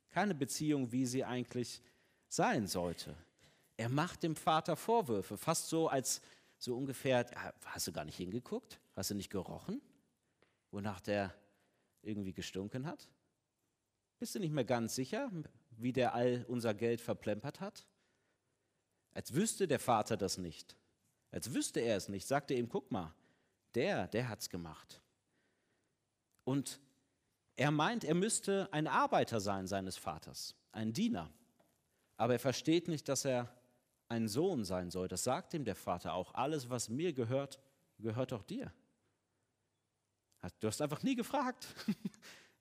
Keine 0.09 0.35
Beziehung, 0.35 0.91
wie 0.91 1.05
sie 1.05 1.23
eigentlich 1.23 1.81
sein 2.27 2.67
sollte. 2.67 3.15
Er 3.77 3.89
macht 3.89 4.23
dem 4.23 4.35
Vater 4.35 4.75
Vorwürfe, 4.75 5.37
fast 5.37 5.69
so 5.69 5.87
als 5.87 6.21
so 6.57 6.75
ungefähr, 6.75 7.25
ah, 7.37 7.53
hast 7.65 7.87
du 7.87 7.93
gar 7.93 8.03
nicht 8.03 8.17
hingeguckt? 8.17 8.81
Hast 8.95 9.11
du 9.11 9.15
nicht 9.15 9.29
gerochen? 9.29 9.81
Wonach 10.71 10.99
der 10.99 11.33
irgendwie 12.01 12.33
gestunken 12.33 12.85
hat? 12.85 13.07
Bist 14.19 14.35
du 14.35 14.39
nicht 14.39 14.51
mehr 14.51 14.65
ganz 14.65 14.95
sicher, 14.95 15.31
wie 15.77 15.93
der 15.93 16.13
all 16.13 16.43
unser 16.49 16.73
Geld 16.73 16.99
verplempert 16.99 17.61
hat? 17.61 17.87
Als 19.11 19.33
wüsste 19.33 19.67
der 19.67 19.79
Vater 19.79 20.17
das 20.17 20.37
nicht. 20.37 20.75
Als 21.31 21.53
wüsste 21.53 21.79
er 21.79 21.97
es 21.97 22.09
nicht, 22.09 22.27
sagte 22.27 22.53
ihm, 22.53 22.69
guck 22.69 22.91
mal, 22.91 23.13
der, 23.75 24.07
der 24.07 24.29
hat's 24.29 24.49
gemacht. 24.49 25.01
Und 26.43 26.79
er 27.55 27.71
meint, 27.71 28.03
er 28.03 28.15
müsste 28.15 28.67
ein 28.71 28.87
Arbeiter 28.87 29.39
sein 29.39 29.67
seines 29.67 29.97
Vaters, 29.97 30.55
ein 30.71 30.93
Diener. 30.93 31.31
Aber 32.17 32.33
er 32.33 32.39
versteht 32.39 32.87
nicht, 32.87 33.07
dass 33.07 33.25
er 33.25 33.53
ein 34.07 34.27
Sohn 34.27 34.65
sein 34.65 34.89
soll. 34.89 35.07
Das 35.07 35.23
sagt 35.23 35.53
ihm 35.53 35.63
der 35.63 35.75
Vater 35.75 36.13
auch. 36.13 36.33
Alles, 36.33 36.69
was 36.69 36.89
mir 36.89 37.13
gehört, 37.13 37.59
gehört 37.99 38.33
auch 38.33 38.43
dir. 38.43 38.73
Du 40.59 40.67
hast 40.67 40.81
einfach 40.81 41.03
nie 41.03 41.15
gefragt. 41.15 41.67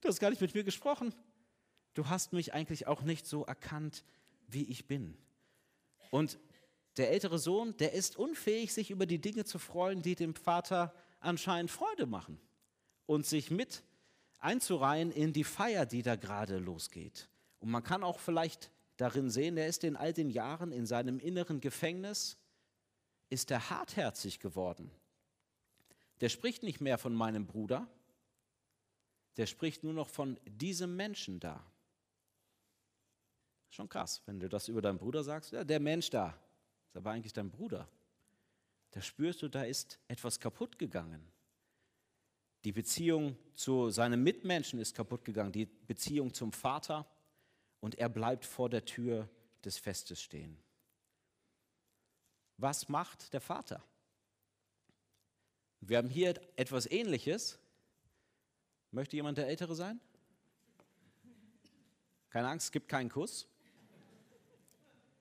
Du 0.00 0.06
hast 0.06 0.20
gar 0.20 0.30
nicht 0.30 0.40
mit 0.40 0.54
mir 0.54 0.62
gesprochen. 0.62 1.12
Du 1.94 2.08
hast 2.08 2.32
mich 2.32 2.54
eigentlich 2.54 2.86
auch 2.86 3.02
nicht 3.02 3.26
so 3.26 3.44
erkannt, 3.44 4.04
wie 4.46 4.62
ich 4.62 4.86
bin. 4.86 5.18
Und 6.12 6.38
der 6.98 7.10
ältere 7.10 7.38
Sohn, 7.38 7.76
der 7.76 7.92
ist 7.92 8.16
unfähig, 8.16 8.72
sich 8.72 8.90
über 8.90 9.06
die 9.06 9.20
Dinge 9.20 9.44
zu 9.44 9.58
freuen, 9.58 10.02
die 10.02 10.14
dem 10.14 10.34
Vater 10.34 10.94
anscheinend 11.20 11.70
Freude 11.70 12.06
machen 12.06 12.40
und 13.06 13.26
sich 13.26 13.50
mit 13.50 13.82
einzureihen 14.38 15.10
in 15.10 15.32
die 15.32 15.44
Feier, 15.44 15.86
die 15.86 16.02
da 16.02 16.16
gerade 16.16 16.58
losgeht. 16.58 17.28
Und 17.60 17.70
man 17.70 17.82
kann 17.82 18.04
auch 18.04 18.18
vielleicht 18.18 18.70
darin 18.96 19.30
sehen, 19.30 19.56
er 19.56 19.68
ist 19.68 19.84
in 19.84 19.96
all 19.96 20.12
den 20.12 20.30
Jahren 20.30 20.72
in 20.72 20.86
seinem 20.86 21.18
inneren 21.18 21.60
Gefängnis, 21.60 22.36
ist 23.30 23.50
er 23.50 23.70
hartherzig 23.70 24.40
geworden. 24.40 24.90
Der 26.20 26.28
spricht 26.28 26.62
nicht 26.62 26.80
mehr 26.80 26.98
von 26.98 27.14
meinem 27.14 27.46
Bruder, 27.46 27.88
der 29.36 29.46
spricht 29.46 29.84
nur 29.84 29.92
noch 29.92 30.08
von 30.08 30.38
diesem 30.44 30.96
Menschen 30.96 31.38
da. 31.38 31.64
Schon 33.70 33.88
krass, 33.88 34.22
wenn 34.26 34.40
du 34.40 34.48
das 34.48 34.66
über 34.68 34.82
deinen 34.82 34.98
Bruder 34.98 35.22
sagst. 35.22 35.52
Ja, 35.52 35.62
der 35.62 35.78
Mensch 35.78 36.10
da, 36.10 36.36
ist 36.88 36.96
aber 36.96 37.10
eigentlich 37.10 37.32
dein 37.32 37.50
Bruder. 37.50 37.88
Da 38.92 39.02
spürst 39.02 39.42
du, 39.42 39.48
da 39.48 39.62
ist 39.62 39.98
etwas 40.08 40.40
kaputt 40.40 40.78
gegangen. 40.78 41.30
Die 42.64 42.72
Beziehung 42.72 43.36
zu 43.54 43.90
seinem 43.90 44.22
Mitmenschen 44.22 44.78
ist 44.78 44.94
kaputt 44.94 45.24
gegangen, 45.24 45.52
die 45.52 45.66
Beziehung 45.66 46.34
zum 46.34 46.52
Vater 46.52 47.06
und 47.80 47.96
er 47.96 48.08
bleibt 48.08 48.44
vor 48.44 48.68
der 48.68 48.84
Tür 48.84 49.28
des 49.64 49.78
Festes 49.78 50.20
stehen. 50.20 50.58
Was 52.56 52.88
macht 52.88 53.32
der 53.32 53.40
Vater? 53.40 53.84
Wir 55.80 55.98
haben 55.98 56.08
hier 56.08 56.34
etwas 56.56 56.86
Ähnliches. 56.86 57.58
Möchte 58.90 59.16
jemand 59.16 59.38
der 59.38 59.46
Ältere 59.46 59.76
sein? 59.76 60.00
Keine 62.30 62.48
Angst, 62.48 62.66
es 62.66 62.72
gibt 62.72 62.88
keinen 62.88 63.10
Kuss. 63.10 63.46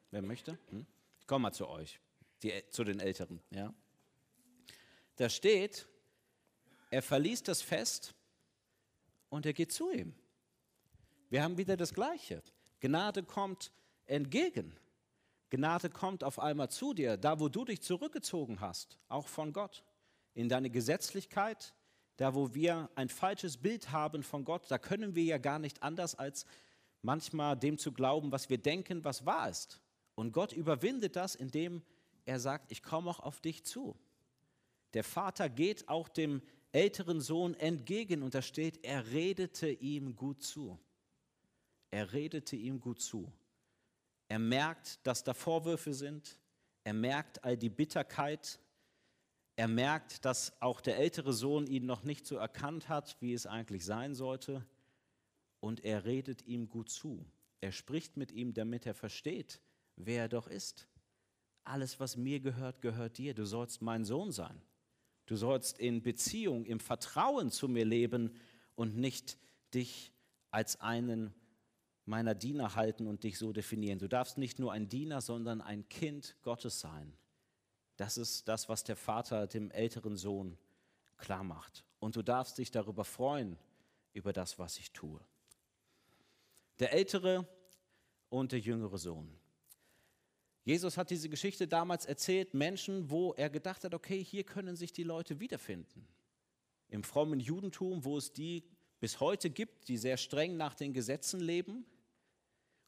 Wer 0.10 0.22
möchte? 0.22 0.58
Hm? 0.70 0.86
Ich 1.28 1.30
komme 1.30 1.44
mal 1.44 1.52
zu 1.52 1.68
euch, 1.68 2.00
die, 2.42 2.54
zu 2.70 2.86
den 2.86 3.02
Älteren. 3.02 3.42
Ja. 3.50 3.74
Da 5.18 5.28
steht, 5.28 5.86
er 6.90 7.02
verließ 7.02 7.44
das 7.44 7.62
Fest 7.62 8.16
und 9.28 9.46
er 9.46 9.52
geht 9.52 9.74
zu 9.74 9.92
ihm. 9.92 10.16
Wir 11.30 11.44
haben 11.44 11.58
wieder 11.58 11.76
das 11.76 11.94
Gleiche. 11.94 12.42
Gnade 12.80 13.24
kommt 13.24 13.74
entgegen. 14.06 14.74
Gnade 15.50 15.90
kommt 15.90 16.24
auf 16.24 16.40
einmal 16.40 16.70
zu 16.70 16.94
dir, 16.94 17.18
da 17.18 17.42
wo 17.42 17.50
du 17.50 17.66
dich 17.66 17.82
zurückgezogen 17.82 18.62
hast, 18.62 18.98
auch 19.10 19.28
von 19.28 19.52
Gott, 19.52 19.84
in 20.34 20.48
deine 20.48 20.70
Gesetzlichkeit, 20.70 21.76
da 22.16 22.36
wo 22.36 22.54
wir 22.54 22.90
ein 22.96 23.10
falsches 23.10 23.58
Bild 23.58 23.92
haben 23.92 24.24
von 24.24 24.46
Gott, 24.46 24.72
da 24.72 24.78
können 24.78 25.14
wir 25.14 25.26
ja 25.26 25.40
gar 25.40 25.60
nicht 25.60 25.84
anders 25.84 26.16
als 26.16 26.46
manchmal 27.02 27.58
dem 27.58 27.78
zu 27.78 27.92
glauben, 27.92 28.32
was 28.32 28.50
wir 28.50 28.60
denken, 28.60 29.04
was 29.04 29.26
wahr 29.26 29.50
ist. 29.50 29.82
Und 30.18 30.32
Gott 30.32 30.52
überwindet 30.52 31.16
das, 31.16 31.36
indem 31.36 31.84
er 32.26 32.40
sagt, 32.40 32.72
ich 32.72 32.82
komme 32.82 33.08
auch 33.08 33.20
auf 33.20 33.40
dich 33.40 33.64
zu. 33.64 33.96
Der 34.96 35.04
Vater 35.04 35.48
geht 35.48 35.88
auch 35.90 36.10
dem 36.10 36.42
älteren 36.72 37.22
Sohn 37.22 37.54
entgegen 37.54 38.24
und 38.24 38.34
da 38.34 38.42
steht, 38.42 38.84
er 38.84 39.12
redete 39.12 39.70
ihm 39.70 40.16
gut 40.16 40.42
zu. 40.42 40.80
Er 41.92 42.14
redete 42.14 42.56
ihm 42.56 42.80
gut 42.80 43.00
zu. 43.00 43.32
Er 44.28 44.40
merkt, 44.40 45.06
dass 45.06 45.24
da 45.24 45.36
Vorwürfe 45.36 45.94
sind. 45.94 46.40
Er 46.84 46.94
merkt 46.94 47.44
all 47.44 47.56
die 47.56 47.70
Bitterkeit. 47.70 48.60
Er 49.56 49.68
merkt, 49.68 50.26
dass 50.26 50.60
auch 50.64 50.82
der 50.82 50.98
ältere 50.98 51.32
Sohn 51.32 51.68
ihn 51.68 51.86
noch 51.86 52.02
nicht 52.02 52.26
so 52.26 52.38
erkannt 52.38 52.90
hat, 52.90 53.18
wie 53.22 53.34
es 53.34 53.46
eigentlich 53.46 53.86
sein 53.86 54.16
sollte. 54.16 54.66
Und 55.60 55.86
er 55.86 56.06
redet 56.06 56.42
ihm 56.48 56.70
gut 56.70 56.90
zu. 56.90 57.24
Er 57.62 57.72
spricht 57.72 58.18
mit 58.18 58.32
ihm, 58.32 58.56
damit 58.56 58.88
er 58.88 58.96
versteht, 58.96 59.62
wer 59.98 60.24
er 60.24 60.30
doch 60.30 60.48
ist. 60.48 60.88
Alles, 61.64 62.00
was 62.00 62.16
mir 62.16 62.40
gehört, 62.40 62.82
gehört 62.82 63.18
dir. 63.18 63.34
Du 63.34 63.46
sollst 63.46 63.82
mein 63.82 64.06
Sohn 64.06 64.32
sein. 64.32 64.62
Du 65.26 65.36
sollst 65.36 65.80
in 65.80 66.02
Beziehung, 66.02 66.66
im 66.66 66.80
Vertrauen 66.80 67.52
zu 67.52 67.68
mir 67.68 67.84
leben 67.84 68.34
und 68.76 68.96
nicht 68.96 69.38
dich 69.74 70.14
als 70.50 70.80
einen 70.80 71.34
meiner 72.06 72.34
Diener 72.34 72.76
halten 72.76 73.06
und 73.06 73.24
dich 73.24 73.38
so 73.38 73.52
definieren. 73.52 74.00
Du 74.00 74.08
darfst 74.08 74.38
nicht 74.38 74.60
nur 74.60 74.72
ein 74.72 74.88
Diener, 74.88 75.20
sondern 75.20 75.60
ein 75.60 75.90
Kind 75.90 76.38
Gottes 76.42 76.80
sein. 76.80 77.14
Das 77.98 78.18
ist 78.18 78.48
das, 78.48 78.70
was 78.70 78.86
der 78.86 78.96
Vater 78.96 79.48
dem 79.48 79.72
älteren 79.72 80.16
Sohn 80.16 80.58
klar 81.18 81.44
macht. 81.44 81.84
Und 82.00 82.16
du 82.16 82.22
darfst 82.22 82.58
dich 82.58 82.72
darüber 82.72 83.04
freuen, 83.04 83.58
über 84.14 84.32
das, 84.32 84.58
was 84.58 84.78
ich 84.78 84.94
tue. 84.94 85.20
Der 86.80 86.94
ältere 86.94 87.46
und 88.30 88.52
der 88.52 88.60
jüngere 88.60 88.98
Sohn. 88.98 89.38
Jesus 90.68 90.98
hat 90.98 91.12
diese 91.12 91.30
Geschichte 91.30 91.66
damals 91.66 92.06
erzählt, 92.06 92.54
Menschen, 92.54 93.10
wo 93.10 93.32
er 93.32 93.50
gedacht 93.50 93.86
hat, 93.86 93.94
okay, 93.94 94.22
hier 94.22 94.44
können 94.44 94.76
sich 94.76 94.92
die 94.92 95.04
Leute 95.04 95.40
wiederfinden. 95.40 96.06
Im 96.90 97.06
frommen 97.06 97.40
Judentum, 97.40 98.04
wo 98.04 98.18
es 98.18 98.34
die 98.34 98.66
bis 99.00 99.22
heute 99.22 99.50
gibt, 99.50 99.88
die 99.88 99.96
sehr 99.96 100.18
streng 100.18 100.58
nach 100.58 100.76
den 100.76 100.92
Gesetzen 100.92 101.40
leben 101.40 101.86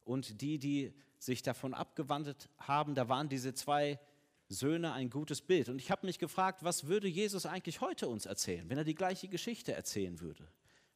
und 0.04 0.42
die, 0.42 0.58
die 0.58 0.92
sich 1.18 1.40
davon 1.40 1.72
abgewandelt 1.72 2.50
haben, 2.58 2.94
da 2.94 3.08
waren 3.08 3.30
diese 3.30 3.54
zwei 3.54 3.98
Söhne 4.46 4.92
ein 4.92 5.08
gutes 5.08 5.40
Bild. 5.40 5.70
Und 5.70 5.78
ich 5.78 5.90
habe 5.90 6.06
mich 6.06 6.18
gefragt, 6.18 6.62
was 6.62 6.86
würde 6.86 7.08
Jesus 7.08 7.46
eigentlich 7.46 7.80
heute 7.80 8.08
uns 8.08 8.26
erzählen, 8.26 8.68
wenn 8.68 8.76
er 8.76 8.84
die 8.84 8.94
gleiche 8.94 9.28
Geschichte 9.28 9.72
erzählen 9.72 10.20
würde? 10.20 10.46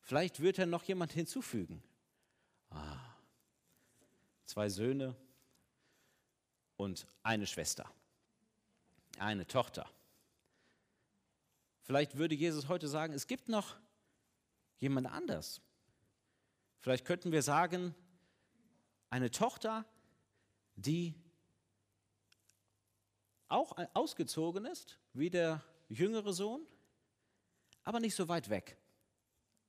Vielleicht 0.02 0.38
würde 0.38 0.60
er 0.60 0.66
noch 0.66 0.84
jemand 0.84 1.12
hinzufügen. 1.12 1.82
Ah, 2.68 3.00
zwei 4.44 4.68
Söhne, 4.68 5.16
und 6.76 7.06
eine 7.22 7.46
Schwester, 7.46 7.90
eine 9.18 9.46
Tochter. 9.46 9.88
Vielleicht 11.82 12.16
würde 12.16 12.34
Jesus 12.34 12.68
heute 12.68 12.88
sagen, 12.88 13.12
es 13.12 13.26
gibt 13.26 13.48
noch 13.48 13.76
jemand 14.78 15.06
anders. 15.06 15.60
Vielleicht 16.80 17.04
könnten 17.04 17.32
wir 17.32 17.42
sagen, 17.42 17.94
eine 19.10 19.30
Tochter, 19.30 19.84
die 20.76 21.14
auch 23.48 23.76
ausgezogen 23.94 24.64
ist, 24.64 24.98
wie 25.12 25.30
der 25.30 25.62
jüngere 25.88 26.32
Sohn, 26.32 26.66
aber 27.84 28.00
nicht 28.00 28.14
so 28.14 28.28
weit 28.28 28.48
weg. 28.48 28.78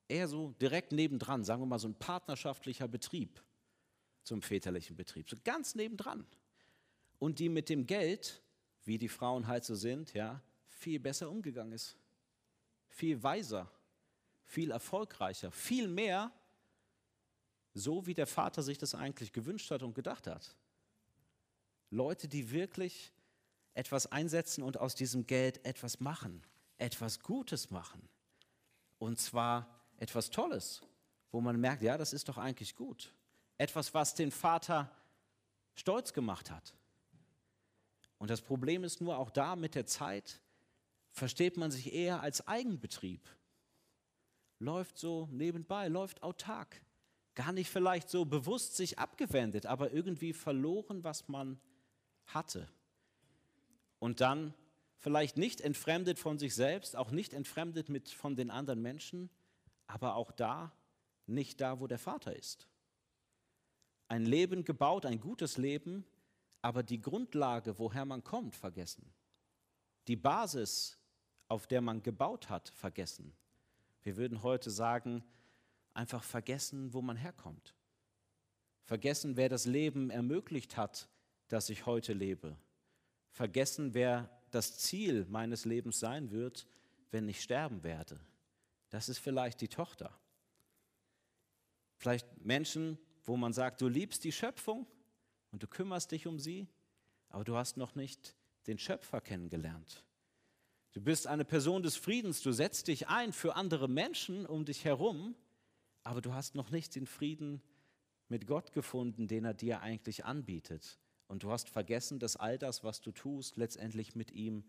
Eher 0.08 0.28
so 0.28 0.52
direkt 0.60 0.92
nebendran, 0.92 1.44
sagen 1.44 1.62
wir 1.62 1.66
mal 1.66 1.78
so 1.78 1.88
ein 1.88 1.98
partnerschaftlicher 1.98 2.88
Betrieb 2.88 3.42
zum 4.24 4.42
väterlichen 4.42 4.96
Betrieb, 4.96 5.28
so 5.28 5.36
ganz 5.44 5.74
nebendran 5.74 6.26
und 7.18 7.38
die 7.38 7.48
mit 7.48 7.68
dem 7.68 7.86
Geld, 7.86 8.42
wie 8.84 8.98
die 8.98 9.08
Frauen 9.08 9.46
halt 9.46 9.64
so 9.64 9.74
sind, 9.74 10.12
ja, 10.14 10.40
viel 10.66 11.00
besser 11.00 11.30
umgegangen 11.30 11.72
ist. 11.72 11.96
Viel 12.88 13.22
weiser, 13.22 13.70
viel 14.44 14.70
erfolgreicher, 14.70 15.50
viel 15.50 15.88
mehr, 15.88 16.32
so 17.74 18.06
wie 18.06 18.14
der 18.14 18.26
Vater 18.26 18.62
sich 18.62 18.78
das 18.78 18.94
eigentlich 18.94 19.32
gewünscht 19.32 19.70
hat 19.70 19.82
und 19.82 19.94
gedacht 19.94 20.26
hat. 20.26 20.56
Leute, 21.90 22.28
die 22.28 22.50
wirklich 22.50 23.12
etwas 23.74 24.10
einsetzen 24.10 24.62
und 24.62 24.78
aus 24.78 24.94
diesem 24.94 25.26
Geld 25.26 25.64
etwas 25.64 26.00
machen, 26.00 26.42
etwas 26.78 27.20
Gutes 27.20 27.70
machen. 27.70 28.08
Und 28.98 29.20
zwar 29.20 29.68
etwas 29.98 30.30
Tolles, 30.30 30.82
wo 31.30 31.40
man 31.40 31.60
merkt, 31.60 31.82
ja, 31.82 31.98
das 31.98 32.12
ist 32.12 32.28
doch 32.28 32.38
eigentlich 32.38 32.74
gut. 32.74 33.12
Etwas, 33.58 33.92
was 33.92 34.14
den 34.14 34.30
Vater 34.30 34.90
stolz 35.74 36.12
gemacht 36.12 36.50
hat. 36.50 36.74
Und 38.18 38.30
das 38.30 38.40
Problem 38.40 38.84
ist 38.84 39.00
nur, 39.00 39.18
auch 39.18 39.30
da 39.30 39.56
mit 39.56 39.74
der 39.74 39.86
Zeit 39.86 40.40
versteht 41.10 41.56
man 41.56 41.70
sich 41.70 41.92
eher 41.92 42.20
als 42.20 42.46
Eigenbetrieb. 42.46 43.26
Läuft 44.58 44.98
so 44.98 45.28
nebenbei, 45.30 45.88
läuft 45.88 46.22
autark. 46.22 46.80
Gar 47.34 47.52
nicht 47.52 47.70
vielleicht 47.70 48.08
so 48.08 48.24
bewusst 48.24 48.76
sich 48.76 48.98
abgewendet, 48.98 49.66
aber 49.66 49.92
irgendwie 49.92 50.32
verloren, 50.32 51.04
was 51.04 51.28
man 51.28 51.60
hatte. 52.26 52.68
Und 53.98 54.20
dann 54.20 54.54
vielleicht 54.98 55.36
nicht 55.36 55.60
entfremdet 55.60 56.18
von 56.18 56.38
sich 56.38 56.54
selbst, 56.54 56.96
auch 56.96 57.10
nicht 57.10 57.34
entfremdet 57.34 57.88
mit, 57.88 58.08
von 58.10 58.36
den 58.36 58.50
anderen 58.50 58.80
Menschen, 58.80 59.30
aber 59.86 60.16
auch 60.16 60.32
da 60.32 60.72
nicht 61.26 61.60
da, 61.60 61.80
wo 61.80 61.86
der 61.86 61.98
Vater 61.98 62.34
ist. 62.34 62.68
Ein 64.08 64.24
Leben 64.24 64.64
gebaut, 64.64 65.04
ein 65.04 65.20
gutes 65.20 65.56
Leben, 65.58 66.04
aber 66.66 66.82
die 66.82 67.00
Grundlage, 67.00 67.78
woher 67.78 68.04
man 68.04 68.24
kommt, 68.24 68.56
vergessen. 68.56 69.08
Die 70.08 70.16
Basis, 70.16 70.98
auf 71.46 71.68
der 71.68 71.80
man 71.80 72.02
gebaut 72.02 72.50
hat, 72.50 72.70
vergessen. 72.70 73.32
Wir 74.02 74.16
würden 74.16 74.42
heute 74.42 74.72
sagen, 74.72 75.22
einfach 75.94 76.24
vergessen, 76.24 76.92
wo 76.92 77.02
man 77.02 77.16
herkommt. 77.16 77.72
Vergessen, 78.82 79.36
wer 79.36 79.48
das 79.48 79.66
Leben 79.66 80.10
ermöglicht 80.10 80.76
hat, 80.76 81.08
das 81.46 81.70
ich 81.70 81.86
heute 81.86 82.12
lebe. 82.12 82.58
Vergessen, 83.30 83.94
wer 83.94 84.28
das 84.50 84.76
Ziel 84.76 85.24
meines 85.28 85.66
Lebens 85.66 86.00
sein 86.00 86.32
wird, 86.32 86.66
wenn 87.12 87.28
ich 87.28 87.44
sterben 87.44 87.84
werde. 87.84 88.18
Das 88.90 89.08
ist 89.08 89.18
vielleicht 89.18 89.60
die 89.60 89.68
Tochter. 89.68 90.18
Vielleicht 91.96 92.44
Menschen, 92.44 92.98
wo 93.22 93.36
man 93.36 93.52
sagt, 93.52 93.80
du 93.80 93.86
liebst 93.86 94.24
die 94.24 94.32
Schöpfung, 94.32 94.88
und 95.56 95.62
du 95.62 95.68
kümmerst 95.68 96.12
dich 96.12 96.26
um 96.26 96.38
sie, 96.38 96.68
aber 97.30 97.42
du 97.42 97.56
hast 97.56 97.78
noch 97.78 97.94
nicht 97.94 98.36
den 98.66 98.76
Schöpfer 98.76 99.22
kennengelernt. 99.22 100.04
Du 100.92 101.00
bist 101.00 101.26
eine 101.26 101.46
Person 101.46 101.82
des 101.82 101.96
Friedens, 101.96 102.42
du 102.42 102.52
setzt 102.52 102.88
dich 102.88 103.08
ein 103.08 103.32
für 103.32 103.56
andere 103.56 103.88
Menschen 103.88 104.44
um 104.44 104.66
dich 104.66 104.84
herum, 104.84 105.34
aber 106.02 106.20
du 106.20 106.34
hast 106.34 106.56
noch 106.56 106.68
nicht 106.68 106.94
den 106.94 107.06
Frieden 107.06 107.62
mit 108.28 108.46
Gott 108.46 108.74
gefunden, 108.74 109.28
den 109.28 109.46
er 109.46 109.54
dir 109.54 109.80
eigentlich 109.80 110.26
anbietet. 110.26 110.98
Und 111.26 111.42
du 111.42 111.50
hast 111.50 111.70
vergessen, 111.70 112.18
dass 112.18 112.36
all 112.36 112.58
das, 112.58 112.84
was 112.84 113.00
du 113.00 113.10
tust, 113.10 113.56
letztendlich 113.56 114.14
mit 114.14 114.32
ihm 114.32 114.62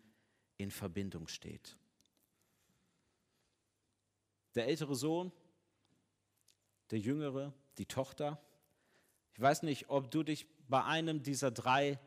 in 0.56 0.72
Verbindung 0.72 1.28
steht. 1.28 1.76
Der 4.56 4.68
ältere 4.68 4.96
Sohn, 4.96 5.34
der 6.92 7.00
jüngere, 7.00 7.54
die 7.78 7.88
Tochter, 7.88 8.42
Ich 9.34 9.42
weiß 9.42 9.62
nicht, 9.64 9.90
ob 9.90 10.10
du 10.10 10.24
dich 10.24 10.48
bei 10.68 10.84
einem 10.84 11.24
dieser 11.24 11.52
drei 11.52 12.00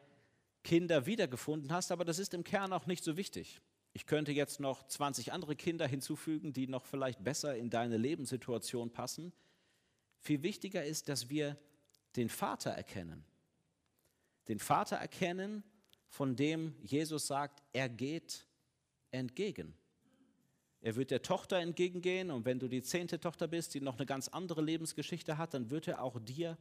Kinder 0.63 1.07
wiedergefunden 1.07 1.73
hast, 1.73 1.91
aber 1.91 2.05
das 2.05 2.19
ist 2.19 2.35
im 2.35 2.45
Kern 2.45 2.73
auch 2.73 2.87
nicht 2.87 3.03
so 3.03 3.17
wichtig. 3.17 3.61
Ich 3.93 4.07
könnte 4.07 4.33
jetzt 4.33 4.61
noch 4.61 4.87
20 4.87 5.33
andere 5.33 5.57
Kinder 5.57 5.87
hinzufügen, 5.87 6.53
die 6.53 6.67
noch 6.67 6.87
vielleicht 6.87 7.25
besser 7.25 7.57
in 7.57 7.71
deine 7.71 7.97
Lebenssituation 7.97 8.91
passen. 8.91 9.33
Viel 10.21 10.43
wichtiger 10.43 10.85
ist, 10.85 11.09
dass 11.09 11.29
wir 11.29 11.57
den 12.17 12.29
Vater 12.29 12.71
erkennen. 12.71 13.25
Den 14.49 14.59
Vater 14.59 14.97
erkennen, 14.97 15.65
von 16.09 16.37
dem 16.37 16.75
Jesus 16.83 17.27
sagt, 17.27 17.63
er 17.73 17.89
geht 17.89 18.47
entgegen. 19.11 19.75
Er 20.83 20.97
wird 20.97 21.11
der 21.11 21.23
Tochter 21.23 21.59
entgegengehen 21.59 22.31
und 22.31 22.45
wenn 22.45 22.59
du 22.59 22.69
die 22.69 22.83
zehnte 22.83 23.21
Tochter 23.21 23.49
bist, 23.49 23.75
die 23.75 23.81
noch 23.81 23.97
eine 23.97 24.07
ganz 24.07 24.29
andere 24.29 24.63
Lebensgeschichte 24.63 25.37
hat, 25.37 25.55
dann 25.55 25.71
wird 25.71 25.89
er 25.89 26.03
auch 26.03 26.19
dir 26.21 26.57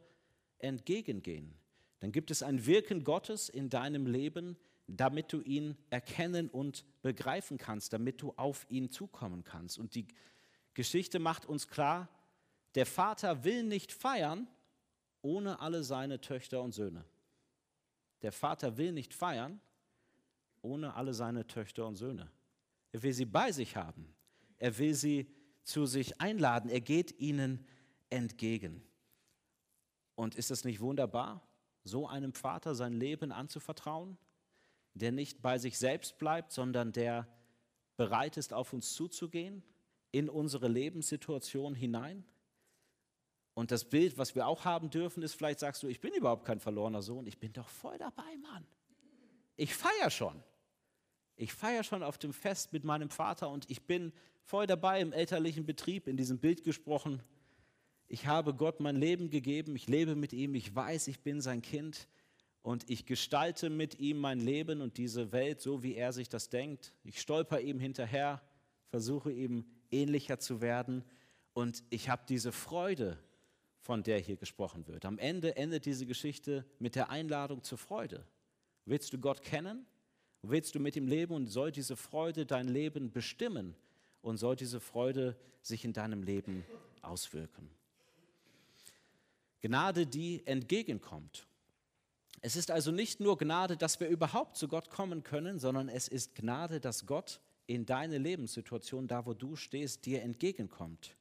entgegengehen. 0.58 1.54
Dann 2.00 2.12
gibt 2.12 2.30
es 2.30 2.42
ein 2.42 2.66
Wirken 2.66 3.04
Gottes 3.04 3.48
in 3.48 3.70
deinem 3.70 4.06
Leben, 4.06 4.56
damit 4.86 5.32
du 5.32 5.40
ihn 5.40 5.76
erkennen 5.90 6.48
und 6.48 6.84
begreifen 7.02 7.58
kannst, 7.58 7.92
damit 7.92 8.20
du 8.22 8.32
auf 8.36 8.66
ihn 8.68 8.90
zukommen 8.90 9.44
kannst. 9.44 9.78
Und 9.78 9.94
die 9.94 10.08
Geschichte 10.74 11.18
macht 11.18 11.46
uns 11.46 11.68
klar, 11.68 12.08
der 12.74 12.86
Vater 12.86 13.44
will 13.44 13.62
nicht 13.62 13.92
feiern 13.92 14.48
ohne 15.22 15.60
alle 15.60 15.84
seine 15.84 16.20
Töchter 16.20 16.62
und 16.62 16.72
Söhne. 16.72 17.04
Der 18.22 18.32
Vater 18.32 18.76
will 18.76 18.92
nicht 18.92 19.14
feiern 19.14 19.60
ohne 20.62 20.94
alle 20.94 21.14
seine 21.14 21.46
Töchter 21.46 21.86
und 21.86 21.96
Söhne. 21.96 22.30
Er 22.92 23.02
will 23.02 23.12
sie 23.12 23.24
bei 23.24 23.52
sich 23.52 23.76
haben. 23.76 24.14
Er 24.58 24.76
will 24.78 24.94
sie 24.94 25.30
zu 25.62 25.86
sich 25.86 26.20
einladen. 26.20 26.70
Er 26.70 26.80
geht 26.80 27.18
ihnen 27.18 27.66
entgegen. 28.10 28.82
Und 30.16 30.34
ist 30.34 30.50
es 30.50 30.64
nicht 30.64 30.80
wunderbar, 30.80 31.46
so 31.84 32.06
einem 32.06 32.32
Vater 32.32 32.74
sein 32.74 32.92
Leben 32.92 33.32
anzuvertrauen, 33.32 34.18
der 34.94 35.12
nicht 35.12 35.42
bei 35.42 35.58
sich 35.58 35.78
selbst 35.78 36.18
bleibt, 36.18 36.52
sondern 36.52 36.92
der 36.92 37.26
bereit 37.96 38.36
ist, 38.36 38.52
auf 38.52 38.72
uns 38.72 38.94
zuzugehen, 38.94 39.62
in 40.12 40.28
unsere 40.28 40.68
Lebenssituation 40.68 41.74
hinein? 41.74 42.24
Und 43.54 43.70
das 43.70 43.84
Bild, 43.84 44.16
was 44.16 44.34
wir 44.34 44.46
auch 44.46 44.64
haben 44.64 44.90
dürfen, 44.90 45.22
ist, 45.22 45.34
vielleicht 45.34 45.60
sagst 45.60 45.82
du, 45.82 45.88
ich 45.88 46.00
bin 46.00 46.14
überhaupt 46.14 46.44
kein 46.44 46.60
verlorener 46.60 47.02
Sohn, 47.02 47.26
ich 47.26 47.38
bin 47.38 47.52
doch 47.52 47.68
voll 47.68 47.98
dabei, 47.98 48.36
Mann. 48.42 48.66
Ich 49.56 49.74
feiere 49.74 50.10
schon. 50.10 50.42
Ich 51.36 51.52
feiere 51.52 51.84
schon 51.84 52.02
auf 52.02 52.18
dem 52.18 52.32
Fest 52.32 52.72
mit 52.72 52.84
meinem 52.84 53.10
Vater 53.10 53.50
und 53.50 53.68
ich 53.70 53.86
bin 53.86 54.12
voll 54.42 54.66
dabei 54.66 55.00
im 55.00 55.12
elterlichen 55.12 55.66
Betrieb, 55.66 56.06
in 56.06 56.16
diesem 56.16 56.38
Bild 56.38 56.64
gesprochen. 56.64 57.22
Ich 58.10 58.26
habe 58.26 58.52
Gott 58.52 58.80
mein 58.80 58.96
Leben 58.96 59.30
gegeben, 59.30 59.74
ich 59.74 59.88
lebe 59.88 60.14
mit 60.14 60.34
ihm, 60.34 60.54
ich 60.54 60.74
weiß, 60.74 61.08
ich 61.08 61.20
bin 61.20 61.40
sein 61.40 61.62
Kind 61.62 62.08
und 62.60 62.90
ich 62.90 63.06
gestalte 63.06 63.70
mit 63.70 63.98
ihm 63.98 64.18
mein 64.18 64.40
Leben 64.40 64.82
und 64.82 64.98
diese 64.98 65.32
Welt 65.32 65.62
so, 65.62 65.82
wie 65.82 65.94
er 65.94 66.12
sich 66.12 66.28
das 66.28 66.50
denkt. 66.50 66.92
Ich 67.04 67.22
stolper 67.22 67.60
ihm 67.60 67.80
hinterher, 67.80 68.42
versuche 68.88 69.32
ihm 69.32 69.64
ähnlicher 69.90 70.38
zu 70.38 70.60
werden 70.60 71.04
und 71.54 71.82
ich 71.88 72.10
habe 72.10 72.24
diese 72.28 72.52
Freude, 72.52 73.16
von 73.78 74.02
der 74.02 74.18
hier 74.18 74.36
gesprochen 74.36 74.86
wird. 74.86 75.06
Am 75.06 75.18
Ende 75.18 75.56
endet 75.56 75.86
diese 75.86 76.04
Geschichte 76.04 76.66
mit 76.78 76.96
der 76.96 77.08
Einladung 77.08 77.62
zur 77.62 77.78
Freude. 77.78 78.26
Willst 78.84 79.12
du 79.14 79.18
Gott 79.18 79.42
kennen? 79.42 79.86
willst 80.42 80.74
du 80.74 80.80
mit 80.80 80.96
ihm 80.96 81.06
leben 81.06 81.34
und 81.34 81.46
soll 81.46 81.70
diese 81.70 81.96
Freude 81.96 82.46
dein 82.46 82.68
Leben 82.68 83.12
bestimmen 83.12 83.74
und 84.22 84.36
soll 84.36 84.56
diese 84.56 84.80
Freude 84.80 85.36
sich 85.62 85.84
in 85.84 85.92
deinem 85.92 86.22
Leben 86.22 86.64
auswirken. 87.02 87.70
Gnade, 89.60 90.06
die 90.06 90.46
entgegenkommt. 90.46 91.46
Es 92.40 92.56
ist 92.56 92.70
also 92.70 92.90
nicht 92.90 93.20
nur 93.20 93.36
Gnade, 93.36 93.76
dass 93.76 94.00
wir 94.00 94.08
überhaupt 94.08 94.56
zu 94.56 94.68
Gott 94.68 94.90
kommen 94.90 95.22
können, 95.22 95.58
sondern 95.58 95.88
es 95.88 96.08
ist 96.08 96.34
Gnade, 96.34 96.80
dass 96.80 97.06
Gott 97.06 97.40
in 97.66 97.86
deine 97.86 98.18
Lebenssituation, 98.18 99.06
da 99.06 99.26
wo 99.26 99.34
du 99.34 99.56
stehst, 99.56 100.06
dir 100.06 100.22
entgegenkommt. 100.22 101.16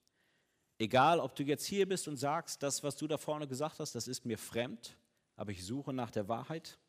Egal, 0.78 1.20
ob 1.20 1.36
du 1.36 1.44
jetzt 1.44 1.66
hier 1.66 1.88
bist 1.88 2.07
und 2.07 2.16
sagst, 2.16 2.64
das, 2.64 2.84
was 2.84 2.95
du 2.95 3.07
da 3.07 3.18
vorne 3.18 3.48
gesagt 3.48 3.80
hast, 3.80 3.95
das 3.95 4.07
ist 4.07 4.26
mir 4.26 4.38
fremd, 4.38 4.95
aber 5.36 5.52
ich 5.52 5.66
suche 5.66 5.91
nach 5.91 6.10
der 6.10 6.30
Wahrheit 6.30 6.80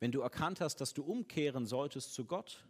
wenn 0.00 0.12
du 0.12 0.20
erkannt 0.20 0.60
hast, 0.60 0.76
dass 0.76 0.94
du 0.94 1.02
umkehren 1.02 1.66
solltest 1.66 2.12
zu 2.12 2.24
Gott, 2.24 2.64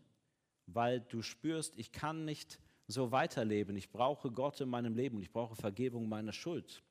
weil 0.66 1.00
du 1.00 1.22
spürst, 1.22 1.76
ich 1.76 1.92
kann 1.92 2.24
nicht 2.24 2.60
so 2.86 3.10
weiterleben, 3.10 3.76
ich 3.76 3.90
brauche 3.90 4.30
Gott 4.30 4.60
in 4.60 4.68
meinem 4.68 4.94
Leben, 4.94 5.20
ich 5.20 5.32
brauche 5.32 5.56
Vergebung 5.56 6.08
meiner 6.08 6.32
Schuld. 6.32 6.82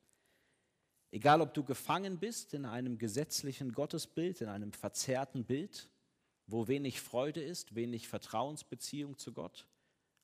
Egal, 1.15 1.39
ob 1.39 1.53
du 1.53 1.63
gefangen 1.63 2.19
bist 2.19 2.53
in 2.53 2.65
einem 2.65 2.97
gesetzlichen 2.97 3.71
Gottesbild, 3.71 4.41
in 4.41 4.49
einem 4.49 4.73
verzerrten 4.73 5.45
Bild, 5.45 5.89
wo 6.45 6.67
wenig 6.67 6.99
Freude 6.99 7.41
ist, 7.41 7.73
wenig 7.73 8.09
Vertrauensbeziehung 8.09 9.17
zu 9.17 9.31
Gott, 9.31 9.65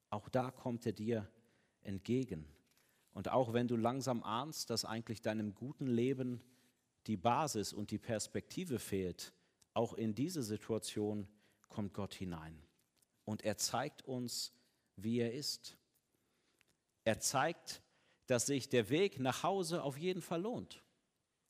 auch 0.10 0.28
da 0.28 0.52
kommt 0.52 0.86
er 0.86 0.92
dir 0.92 1.32
entgegen. 1.82 2.46
Und 3.14 3.30
auch 3.30 3.54
wenn 3.54 3.70
du 3.70 3.78
langsam 3.78 4.22
ahnst, 4.22 4.70
dass 4.70 4.84
eigentlich 4.84 5.22
deinem 5.22 5.56
guten 5.56 5.88
Leben 5.88 6.42
die 7.08 7.16
Basis 7.16 7.72
und 7.72 7.92
die 7.92 7.98
Perspektive 7.98 8.78
fehlt, 8.78 9.32
auch 9.74 9.94
in 9.94 10.14
diese 10.14 10.44
Situation 10.44 11.26
kommt 11.70 11.94
Gott 11.94 12.14
hinein. 12.14 12.62
Und 13.24 13.46
er 13.46 13.56
zeigt 13.56 14.02
uns, 14.02 14.52
wie 14.98 15.20
er 15.20 15.34
ist. 15.34 15.78
Er 17.06 17.22
zeigt, 17.22 17.82
dass 18.32 18.46
sich 18.46 18.70
der 18.70 18.90
Weg 18.90 19.20
nach 19.20 19.44
Hause 19.44 19.84
auf 19.84 19.98
jeden 19.98 20.22
Fall 20.22 20.44
lohnt. 20.44 20.82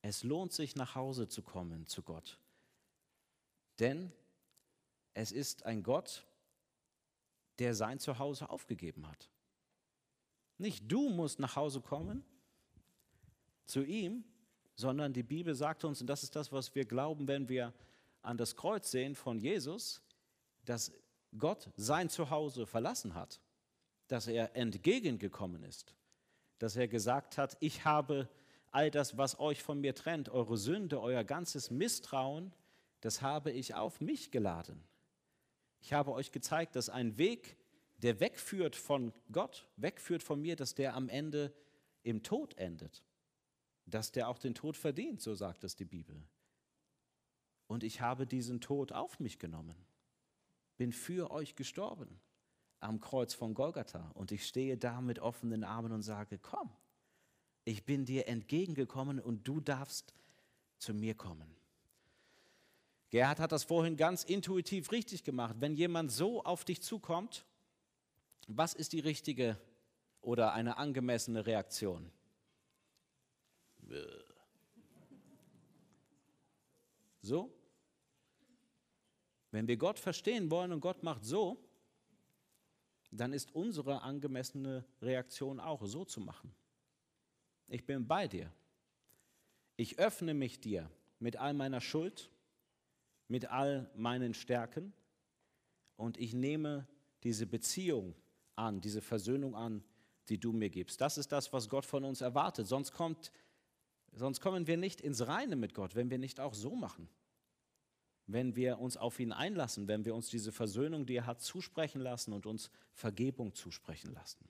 Es 0.02 0.24
lohnt 0.24 0.52
sich, 0.52 0.76
nach 0.76 0.96
Hause 0.96 1.28
zu 1.28 1.44
kommen 1.44 1.86
zu 1.86 2.02
Gott. 2.02 2.40
Denn 3.78 4.12
es 5.14 5.32
ist 5.32 5.64
ein 5.64 5.84
Gott, 5.84 6.26
der 7.60 7.76
sein 7.76 8.00
Zuhause 8.00 8.50
aufgegeben 8.50 9.08
hat. 9.08 9.30
Nicht 10.58 10.92
du 10.92 11.10
musst 11.10 11.38
nach 11.38 11.56
Hause 11.56 11.82
kommen 11.82 12.26
zu 13.68 13.84
ihm, 13.84 14.24
sondern 14.74 15.14
die 15.14 15.22
Bibel 15.22 15.54
sagt 15.54 15.84
uns, 15.84 16.02
und 16.02 16.08
das 16.08 16.24
ist 16.24 16.36
das, 16.36 16.52
was 16.52 16.74
wir 16.74 16.86
glauben, 16.86 17.28
wenn 17.28 17.48
wir 17.48 17.76
an 18.24 18.38
das 18.38 18.56
Kreuz 18.56 18.90
sehen 18.90 19.14
von 19.14 19.38
Jesus, 19.38 20.02
dass 20.66 20.92
Gott 21.38 21.70
sein 21.76 22.10
Zuhause 22.10 22.66
verlassen 22.66 23.14
hat, 23.14 23.40
dass 24.08 24.26
er 24.26 24.56
entgegengekommen 24.56 25.62
ist, 25.62 25.96
dass 26.62 26.76
er 26.76 26.88
gesagt 26.88 27.38
hat, 27.38 27.58
ich 27.60 27.86
habe 27.86 28.30
all 28.72 28.92
das, 28.92 29.18
was 29.18 29.40
euch 29.40 29.64
von 29.64 29.82
mir 29.82 29.96
trennt, 29.96 30.30
eure 30.30 30.58
Sünde, 30.58 31.02
euer 31.02 31.24
ganzes 31.24 31.72
Misstrauen, 31.72 32.54
das 33.02 33.22
habe 33.22 33.52
ich 33.52 33.76
auf 33.76 34.00
mich 34.00 34.32
geladen. 34.32 34.84
Ich 35.80 35.94
habe 35.94 36.12
euch 36.12 36.32
gezeigt, 36.32 36.76
dass 36.76 36.90
ein 36.90 37.18
Weg, 37.18 37.58
der 37.98 38.20
wegführt 38.20 38.76
von 38.76 39.14
Gott, 39.32 39.68
wegführt 39.78 40.24
von 40.24 40.40
mir, 40.40 40.56
dass 40.56 40.76
der 40.76 40.96
am 40.96 41.10
Ende 41.10 41.54
im 42.04 42.24
Tod 42.24 42.58
endet. 42.58 43.04
Dass 43.86 44.12
der 44.12 44.30
auch 44.30 44.38
den 44.38 44.54
Tod 44.54 44.78
verdient, 44.78 45.22
so 45.22 45.34
sagt 45.34 45.64
es 45.64 45.76
die 45.76 45.86
Bibel 45.86 46.24
und 47.72 47.86
ich 47.86 48.02
habe 48.02 48.28
diesen 48.28 48.60
Tod 48.60 48.92
auf 48.92 49.22
mich 49.22 49.40
genommen. 49.40 49.78
Bin 50.76 50.92
für 50.92 51.32
euch 51.32 51.56
gestorben 51.56 52.20
am 52.82 53.00
Kreuz 53.00 53.34
von 53.34 53.54
Golgatha 53.54 54.12
und 54.16 54.32
ich 54.32 54.46
stehe 54.46 54.78
da 54.78 55.02
mit 55.02 55.20
offenen 55.20 55.64
Armen 55.64 55.92
und 55.92 56.02
sage, 56.02 56.38
komm, 56.40 56.70
ich 57.64 57.86
bin 57.86 58.06
dir 58.06 58.28
entgegengekommen 58.28 59.20
und 59.20 59.48
du 59.48 59.62
darfst 59.62 60.14
zu 60.80 60.94
mir 60.94 61.16
kommen. 61.16 61.56
Gerhard 63.12 63.40
hat 63.40 63.52
das 63.52 63.64
vorhin 63.64 63.98
ganz 63.98 64.24
intuitiv 64.24 64.92
richtig 64.92 65.24
gemacht. 65.24 65.58
Wenn 65.60 65.76
jemand 65.76 66.12
so 66.12 66.44
auf 66.44 66.66
dich 66.66 66.82
zukommt, 66.82 67.46
was 68.48 68.74
ist 68.74 68.94
die 68.94 69.00
richtige 69.00 69.58
oder 70.22 70.54
eine 70.54 70.78
angemessene 70.78 71.46
Reaktion? 71.46 72.10
So? 77.22 77.54
Wenn 79.52 79.68
wir 79.68 79.78
Gott 79.78 80.00
verstehen 80.00 80.50
wollen 80.50 80.72
und 80.72 80.80
Gott 80.80 81.04
macht 81.04 81.26
so, 81.26 81.58
dann 83.12 83.34
ist 83.34 83.54
unsere 83.54 84.02
angemessene 84.02 84.86
Reaktion 85.02 85.60
auch 85.60 85.86
so 85.86 86.06
zu 86.06 86.22
machen. 86.22 86.54
Ich 87.68 87.86
bin 87.86 88.08
bei 88.08 88.28
dir. 88.28 88.52
Ich 89.76 90.00
öffne 90.00 90.34
mich 90.34 90.60
dir 90.60 90.90
mit 91.20 91.38
all 91.38 91.54
meiner 91.54 91.82
Schuld, 91.82 92.30
mit 93.28 93.50
all 93.50 93.90
meinen 93.96 94.34
Stärken 94.34 94.94
und 95.98 96.18
ich 96.18 96.34
nehme 96.34 96.88
diese 97.24 97.46
Beziehung 97.46 98.16
an, 98.56 98.82
diese 98.82 99.02
Versöhnung 99.02 99.56
an, 99.56 99.84
die 100.30 100.40
du 100.40 100.52
mir 100.52 100.70
gibst. 100.70 101.02
Das 101.02 101.18
ist 101.18 101.32
das, 101.32 101.52
was 101.52 101.70
Gott 101.70 101.86
von 101.86 102.04
uns 102.04 102.22
erwartet. 102.22 102.68
Sonst, 102.68 102.92
kommt, 102.92 103.32
sonst 104.14 104.40
kommen 104.40 104.68
wir 104.68 104.78
nicht 104.78 105.02
ins 105.02 105.28
Reine 105.28 105.56
mit 105.56 105.74
Gott, 105.74 105.96
wenn 105.96 106.10
wir 106.10 106.18
nicht 106.18 106.40
auch 106.40 106.54
so 106.54 106.76
machen 106.76 107.10
wenn 108.28 108.56
wir 108.56 108.80
uns 108.80 108.98
auf 108.98 109.20
ihn 109.20 109.32
einlassen, 109.32 109.88
wenn 109.88 110.06
wir 110.06 110.16
uns 110.16 110.30
diese 110.30 110.52
Versöhnung, 110.52 111.06
die 111.06 111.16
er 111.16 111.26
hat, 111.26 111.42
zusprechen 111.42 112.02
lassen 112.02 112.34
und 112.34 112.46
uns 112.46 112.72
Vergebung 112.94 113.54
zusprechen 113.54 114.14
lassen. 114.14 114.48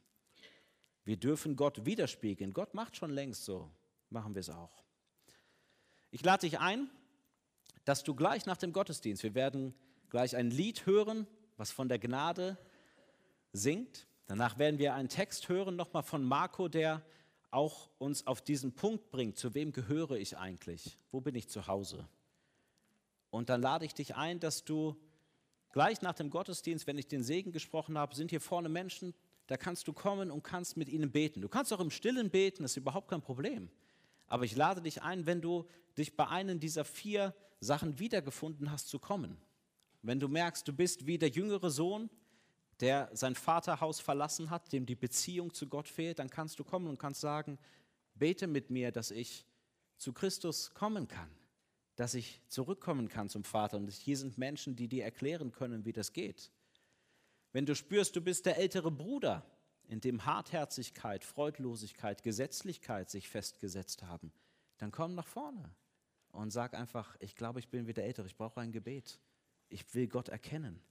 Wir 1.03 1.17
dürfen 1.17 1.55
Gott 1.55 1.85
widerspiegeln. 1.85 2.53
Gott 2.53 2.73
macht 2.73 2.95
schon 2.95 3.11
längst 3.11 3.45
so, 3.45 3.69
machen 4.09 4.35
wir 4.35 4.41
es 4.41 4.49
auch. 4.49 4.83
Ich 6.11 6.23
lade 6.23 6.41
dich 6.41 6.59
ein, 6.59 6.89
dass 7.85 8.03
du 8.03 8.13
gleich 8.13 8.45
nach 8.45 8.57
dem 8.57 8.73
Gottesdienst, 8.73 9.23
wir 9.23 9.33
werden 9.33 9.73
gleich 10.09 10.35
ein 10.35 10.51
Lied 10.51 10.85
hören, 10.85 11.25
was 11.57 11.71
von 11.71 11.89
der 11.89 11.99
Gnade 11.99 12.57
singt. 13.53 14.07
Danach 14.27 14.57
werden 14.57 14.79
wir 14.79 14.93
einen 14.93 15.09
Text 15.09 15.49
hören, 15.49 15.75
nochmal 15.75 16.03
von 16.03 16.23
Marco, 16.23 16.67
der 16.67 17.01
auch 17.49 17.89
uns 17.97 18.27
auf 18.27 18.41
diesen 18.41 18.73
Punkt 18.73 19.09
bringt, 19.11 19.37
zu 19.37 19.53
wem 19.53 19.73
gehöre 19.73 20.11
ich 20.11 20.37
eigentlich? 20.37 20.97
Wo 21.11 21.19
bin 21.19 21.35
ich 21.35 21.49
zu 21.49 21.67
Hause? 21.67 22.07
Und 23.31 23.49
dann 23.49 23.61
lade 23.61 23.85
ich 23.85 23.93
dich 23.93 24.15
ein, 24.15 24.39
dass 24.39 24.63
du 24.63 24.95
gleich 25.71 26.01
nach 26.01 26.13
dem 26.13 26.29
Gottesdienst, 26.29 26.85
wenn 26.85 26.97
ich 26.97 27.07
den 27.07 27.23
Segen 27.23 27.51
gesprochen 27.51 27.97
habe, 27.97 28.13
sind 28.13 28.29
hier 28.29 28.41
vorne 28.41 28.69
Menschen, 28.69 29.13
da 29.47 29.57
kannst 29.57 29.87
du 29.87 29.93
kommen 29.93 30.29
und 30.29 30.43
kannst 30.43 30.77
mit 30.77 30.87
ihnen 30.89 31.11
beten. 31.11 31.41
Du 31.41 31.49
kannst 31.49 31.73
auch 31.73 31.79
im 31.79 31.91
Stillen 31.91 32.29
beten, 32.29 32.63
das 32.63 32.71
ist 32.71 32.77
überhaupt 32.77 33.09
kein 33.09 33.21
Problem. 33.21 33.69
Aber 34.27 34.45
ich 34.45 34.55
lade 34.55 34.81
dich 34.81 35.01
ein, 35.01 35.25
wenn 35.25 35.41
du 35.41 35.65
dich 35.97 36.15
bei 36.15 36.27
einem 36.27 36.59
dieser 36.59 36.85
vier 36.85 37.35
Sachen 37.59 37.99
wiedergefunden 37.99 38.71
hast, 38.71 38.87
zu 38.87 38.99
kommen. 38.99 39.37
Wenn 40.03 40.19
du 40.19 40.27
merkst, 40.27 40.67
du 40.67 40.73
bist 40.73 41.05
wie 41.05 41.17
der 41.17 41.29
jüngere 41.29 41.69
Sohn, 41.69 42.09
der 42.79 43.09
sein 43.13 43.35
Vaterhaus 43.35 43.99
verlassen 43.99 44.49
hat, 44.49 44.71
dem 44.73 44.85
die 44.85 44.95
Beziehung 44.95 45.53
zu 45.53 45.67
Gott 45.67 45.87
fehlt, 45.87 46.19
dann 46.19 46.29
kannst 46.29 46.59
du 46.59 46.63
kommen 46.63 46.87
und 46.87 46.97
kannst 46.97 47.21
sagen, 47.21 47.59
bete 48.15 48.47
mit 48.47 48.69
mir, 48.69 48.91
dass 48.91 49.11
ich 49.11 49.45
zu 49.97 50.13
Christus 50.13 50.73
kommen 50.73 51.07
kann, 51.07 51.29
dass 51.95 52.13
ich 52.13 52.41
zurückkommen 52.47 53.09
kann 53.09 53.29
zum 53.29 53.43
Vater. 53.43 53.77
Und 53.77 53.91
hier 53.91 54.17
sind 54.17 54.37
Menschen, 54.37 54.75
die 54.75 54.87
dir 54.87 55.03
erklären 55.03 55.51
können, 55.51 55.85
wie 55.85 55.93
das 55.93 56.13
geht. 56.13 56.51
Wenn 57.51 57.65
du 57.65 57.75
spürst, 57.75 58.15
du 58.15 58.21
bist 58.21 58.45
der 58.45 58.57
ältere 58.57 58.91
Bruder, 58.91 59.45
in 59.87 59.99
dem 59.99 60.25
Hartherzigkeit, 60.25 61.25
Freudlosigkeit, 61.25 62.23
Gesetzlichkeit 62.23 63.09
sich 63.09 63.27
festgesetzt 63.27 64.03
haben, 64.03 64.31
dann 64.77 64.91
komm 64.91 65.15
nach 65.15 65.27
vorne 65.27 65.75
und 66.31 66.51
sag 66.51 66.73
einfach, 66.73 67.17
ich 67.19 67.35
glaube, 67.35 67.59
ich 67.59 67.67
bin 67.67 67.87
wieder 67.87 68.03
älter, 68.03 68.25
ich 68.25 68.37
brauche 68.37 68.61
ein 68.61 68.71
Gebet. 68.71 69.19
Ich 69.67 69.93
will 69.93 70.07
Gott 70.07 70.29
erkennen. 70.29 70.81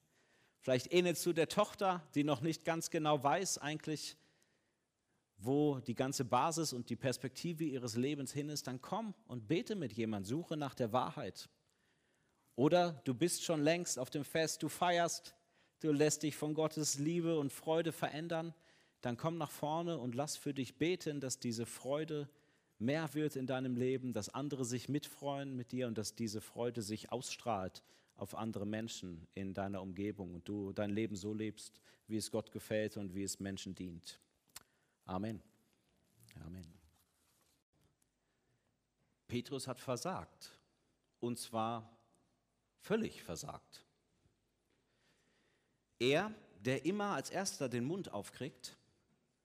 Vielleicht 0.60 0.92
ähnelst 0.92 1.24
du 1.24 1.32
der 1.32 1.48
Tochter, 1.48 2.06
die 2.14 2.24
noch 2.24 2.42
nicht 2.42 2.64
ganz 2.64 2.90
genau 2.90 3.22
weiß 3.22 3.58
eigentlich, 3.58 4.16
wo 5.42 5.80
die 5.80 5.94
ganze 5.94 6.24
Basis 6.24 6.72
und 6.72 6.90
die 6.90 6.96
Perspektive 6.96 7.64
ihres 7.64 7.96
Lebens 7.96 8.32
hin 8.32 8.50
ist, 8.50 8.66
dann 8.66 8.80
komm 8.80 9.14
und 9.26 9.48
bete 9.48 9.74
mit 9.74 9.92
jemand, 9.94 10.26
suche 10.26 10.56
nach 10.56 10.74
der 10.74 10.92
Wahrheit. 10.92 11.48
Oder 12.56 13.00
du 13.04 13.14
bist 13.14 13.42
schon 13.42 13.62
längst 13.62 13.98
auf 13.98 14.10
dem 14.10 14.24
Fest, 14.24 14.62
du 14.62 14.68
feierst, 14.68 15.34
du 15.80 15.92
lässt 15.92 16.22
dich 16.24 16.36
von 16.36 16.52
Gottes 16.52 16.98
Liebe 16.98 17.38
und 17.38 17.52
Freude 17.52 17.92
verändern, 17.92 18.54
dann 19.00 19.16
komm 19.16 19.38
nach 19.38 19.50
vorne 19.50 19.98
und 19.98 20.14
lass 20.14 20.36
für 20.36 20.52
dich 20.52 20.76
beten, 20.76 21.20
dass 21.20 21.38
diese 21.38 21.64
Freude 21.64 22.28
mehr 22.78 23.14
wird 23.14 23.36
in 23.36 23.46
deinem 23.46 23.76
Leben, 23.76 24.12
dass 24.12 24.28
andere 24.28 24.66
sich 24.66 24.90
mitfreuen 24.90 25.56
mit 25.56 25.72
dir 25.72 25.86
und 25.86 25.96
dass 25.96 26.14
diese 26.14 26.42
Freude 26.42 26.82
sich 26.82 27.12
ausstrahlt 27.12 27.82
auf 28.14 28.34
andere 28.34 28.66
Menschen 28.66 29.26
in 29.34 29.54
deiner 29.54 29.80
Umgebung 29.80 30.34
und 30.34 30.46
du 30.46 30.72
dein 30.74 30.90
Leben 30.90 31.16
so 31.16 31.32
lebst, 31.32 31.80
wie 32.06 32.18
es 32.18 32.30
Gott 32.30 32.52
gefällt 32.52 32.98
und 32.98 33.14
wie 33.14 33.22
es 33.22 33.40
Menschen 33.40 33.74
dient. 33.74 34.20
Amen. 35.10 35.42
Amen. 36.46 36.72
Petrus 39.26 39.66
hat 39.66 39.80
versagt 39.80 40.52
und 41.18 41.38
zwar 41.38 41.90
völlig 42.78 43.22
versagt. 43.22 43.84
Er, 45.98 46.32
der 46.60 46.84
immer 46.84 47.14
als 47.14 47.30
erster 47.30 47.68
den 47.68 47.84
Mund 47.84 48.12
aufkriegt, 48.12 48.76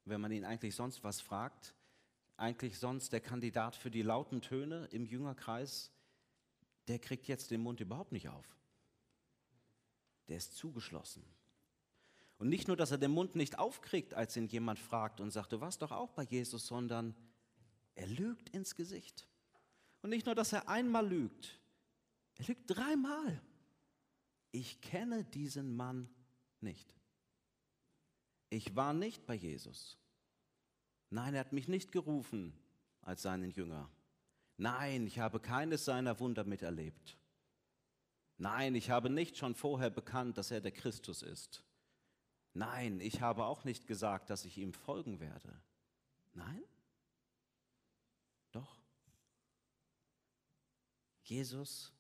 wenn 0.06 0.22
man 0.22 0.32
ihn 0.32 0.46
eigentlich 0.46 0.76
sonst 0.76 1.04
was 1.04 1.22
fragt, 1.22 1.74
eigentlich 2.38 2.78
sonst 2.78 3.12
der 3.12 3.22
Kandidat 3.22 3.76
für 3.76 3.90
die 3.90 4.04
lauten 4.04 4.42
Töne 4.42 4.88
im 4.92 5.06
Jüngerkreis, 5.06 5.92
der 6.88 7.00
kriegt 7.00 7.28
jetzt 7.28 7.52
den 7.52 7.62
Mund 7.62 7.80
überhaupt 7.80 8.12
nicht 8.12 8.30
auf 8.30 8.56
der 10.28 10.38
ist 10.38 10.56
zugeschlossen. 10.56 11.24
Und 12.38 12.50
nicht 12.50 12.68
nur, 12.68 12.76
dass 12.76 12.92
er 12.92 12.98
den 12.98 13.12
Mund 13.12 13.36
nicht 13.36 13.60
aufkriegt, 13.60 14.14
als 14.14 14.36
ihn 14.36 14.48
jemand 14.48 14.80
fragt 14.80 15.22
und 15.22 15.32
sagt, 15.32 15.54
du 15.54 15.62
warst 15.62 15.82
doch 15.82 15.92
auch 15.92 16.12
bei 16.12 16.24
Jesus, 16.24 16.68
sondern 16.68 17.16
er 17.96 18.08
lügt 18.08 18.50
ins 18.50 18.76
Gesicht. 18.76 19.28
Und 20.02 20.10
nicht 20.10 20.26
nur, 20.26 20.36
dass 20.36 20.54
er 20.54 20.68
einmal 20.68 21.08
lügt, 21.08 21.60
er 22.36 22.46
lügt 22.46 22.64
dreimal. 22.68 23.42
Ich 24.52 24.82
kenne 24.82 25.24
diesen 25.24 25.76
Mann 25.76 26.10
nicht. 26.60 26.94
Ich 28.50 28.76
war 28.76 28.94
nicht 28.94 29.26
bei 29.26 29.34
Jesus. 29.34 29.98
Nein, 31.10 31.34
er 31.34 31.42
hat 31.42 31.54
mich 31.54 31.68
nicht 31.68 31.92
gerufen 31.92 32.54
als 33.02 33.22
seinen 33.22 33.52
Jünger. 33.52 33.90
Nein, 34.58 35.08
ich 35.08 35.20
habe 35.20 35.40
keines 35.40 35.86
seiner 35.86 36.20
Wunder 36.20 36.44
miterlebt. 36.44 37.18
Nein, 38.38 38.76
ich 38.76 38.90
habe 38.90 39.10
nicht 39.10 39.38
schon 39.38 39.56
vorher 39.56 39.90
bekannt, 39.90 40.38
dass 40.38 40.52
er 40.52 40.62
der 40.62 40.72
Christus 40.72 41.22
ist. 41.22 41.64
Nein, 42.56 43.02
ich 43.02 43.20
habe 43.20 43.44
auch 43.44 43.66
nicht 43.66 43.86
gesagt, 43.86 44.30
dass 44.30 44.46
ich 44.46 44.58
ihm 44.58 44.72
folgen 44.72 45.20
werde. 45.20 45.62
Nein? 46.34 46.64
Doch. 48.54 48.80
Jesus 51.24 51.92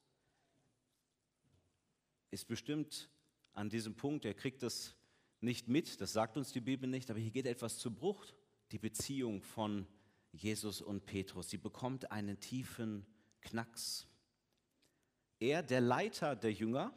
ist 2.31 2.47
bestimmt 2.47 3.09
an 3.51 3.69
diesem 3.69 3.95
Punkt, 3.95 4.23
er 4.23 4.33
kriegt 4.33 4.63
das 4.63 4.95
nicht 5.41 5.67
mit, 5.67 5.99
das 5.99 6.13
sagt 6.13 6.37
uns 6.37 6.53
die 6.53 6.61
Bibel 6.61 6.89
nicht, 6.89 7.11
aber 7.11 7.19
hier 7.19 7.31
geht 7.31 7.47
etwas 7.47 7.77
zu 7.77 7.93
Bruch, 7.93 8.25
die 8.71 8.79
Beziehung 8.79 9.41
von 9.41 9.85
Jesus 10.31 10.81
und 10.81 11.05
Petrus. 11.05 11.49
Sie 11.49 11.57
bekommt 11.57 12.13
einen 12.13 12.39
tiefen 12.39 13.05
Knacks. 13.41 14.07
Er, 15.39 15.63
der 15.63 15.81
Leiter 15.81 16.37
der 16.37 16.53
Jünger, 16.53 16.93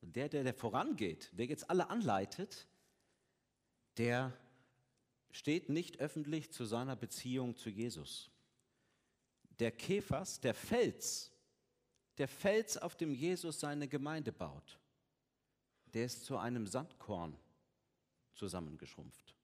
der, 0.00 0.30
der, 0.30 0.44
der 0.44 0.54
vorangeht, 0.54 1.30
der 1.38 1.44
jetzt 1.44 1.68
alle 1.68 1.90
anleitet, 1.90 2.66
der 3.98 4.32
steht 5.30 5.68
nicht 5.68 6.00
öffentlich 6.00 6.50
zu 6.50 6.64
seiner 6.64 6.96
Beziehung 6.96 7.56
zu 7.56 7.70
Jesus. 7.70 8.30
Der 9.58 9.70
Käfers, 9.70 10.40
der 10.40 10.54
Fels, 10.54 11.30
der 12.18 12.28
Fels, 12.28 12.76
auf 12.76 12.96
dem 12.96 13.14
Jesus 13.14 13.60
seine 13.60 13.88
Gemeinde 13.88 14.32
baut, 14.32 14.78
der 15.94 16.06
ist 16.06 16.24
zu 16.24 16.36
einem 16.36 16.66
Sandkorn 16.66 17.36
zusammengeschrumpft. 18.34 19.34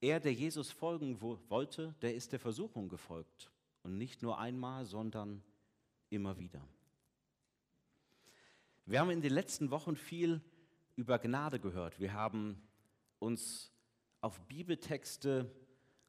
Er, 0.00 0.20
der 0.20 0.32
Jesus 0.32 0.70
folgen 0.70 1.20
wollte, 1.20 1.94
der 2.02 2.14
ist 2.14 2.32
der 2.32 2.40
Versuchung 2.40 2.88
gefolgt. 2.88 3.50
Und 3.82 3.96
nicht 3.98 4.22
nur 4.22 4.38
einmal, 4.38 4.84
sondern 4.84 5.42
immer 6.10 6.38
wieder. 6.38 6.66
Wir 8.84 9.00
haben 9.00 9.10
in 9.10 9.22
den 9.22 9.32
letzten 9.32 9.70
Wochen 9.70 9.96
viel 9.96 10.40
über 10.96 11.18
Gnade 11.18 11.60
gehört. 11.60 12.00
Wir 12.00 12.12
haben 12.12 12.60
uns 13.18 13.72
auf 14.20 14.40
Bibeltexte 14.48 15.50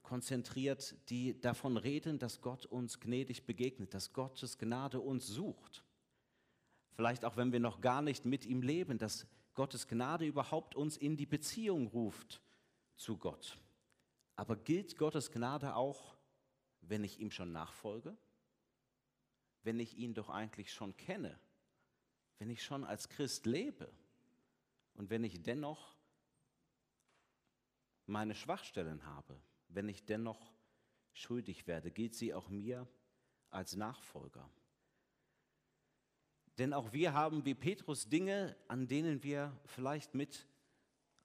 konzentriert, 0.01 0.95
die 1.09 1.39
davon 1.39 1.77
reden, 1.77 2.18
dass 2.18 2.41
Gott 2.41 2.65
uns 2.65 2.99
gnädig 2.99 3.45
begegnet, 3.45 3.93
dass 3.93 4.14
Gottes 4.14 4.57
Gnade 4.57 4.99
uns 4.99 5.27
sucht. 5.27 5.84
Vielleicht 6.95 7.26
auch 7.26 7.38
wenn 7.38 7.51
wir 7.51 7.59
noch 7.59 7.81
gar 7.81 8.01
nicht 8.01 8.26
mit 8.26 8.45
ihm 8.45 8.61
leben, 8.61 8.97
dass 8.97 9.27
Gottes 9.53 9.88
Gnade 9.88 10.26
überhaupt 10.26 10.76
uns 10.76 10.97
in 10.97 11.18
die 11.18 11.26
Beziehung 11.26 11.88
ruft 11.88 12.41
zu 12.95 13.18
Gott. 13.18 13.57
Aber 14.35 14.55
gilt 14.55 14.97
Gottes 14.97 15.31
Gnade 15.31 15.76
auch, 15.76 16.15
wenn 16.81 17.03
ich 17.03 17.19
ihm 17.19 17.31
schon 17.31 17.51
nachfolge? 17.51 18.18
wenn 19.68 19.81
ich 19.81 19.97
ihn 19.97 20.14
doch 20.14 20.30
eigentlich 20.30 20.72
schon 20.72 20.95
kenne, 20.95 21.38
wenn 22.39 22.49
ich 22.49 22.64
schon 22.64 22.85
als 22.85 23.09
Christ 23.09 23.45
lebe 23.45 23.91
und 24.98 25.10
wenn 25.10 25.24
ich 25.24 25.41
dennoch 25.41 25.95
meine 28.07 28.36
Schwachstellen 28.36 29.06
habe, 29.06 29.40
wenn 29.69 29.88
ich 29.88 30.06
dennoch 30.06 30.53
schuldig 31.14 31.68
werde, 31.68 31.91
gilt 31.91 32.15
sie 32.15 32.34
auch 32.34 32.49
mir 32.49 32.88
als 33.49 33.76
Nachfolger. 33.76 34.49
Denn 36.57 36.74
auch 36.74 36.91
wir 36.94 37.14
haben 37.14 37.45
wie 37.45 37.53
Petrus 37.53 38.10
Dinge, 38.10 38.56
an 38.68 38.88
denen 38.88 39.24
wir 39.24 39.56
vielleicht 39.65 40.15
mit 40.15 40.48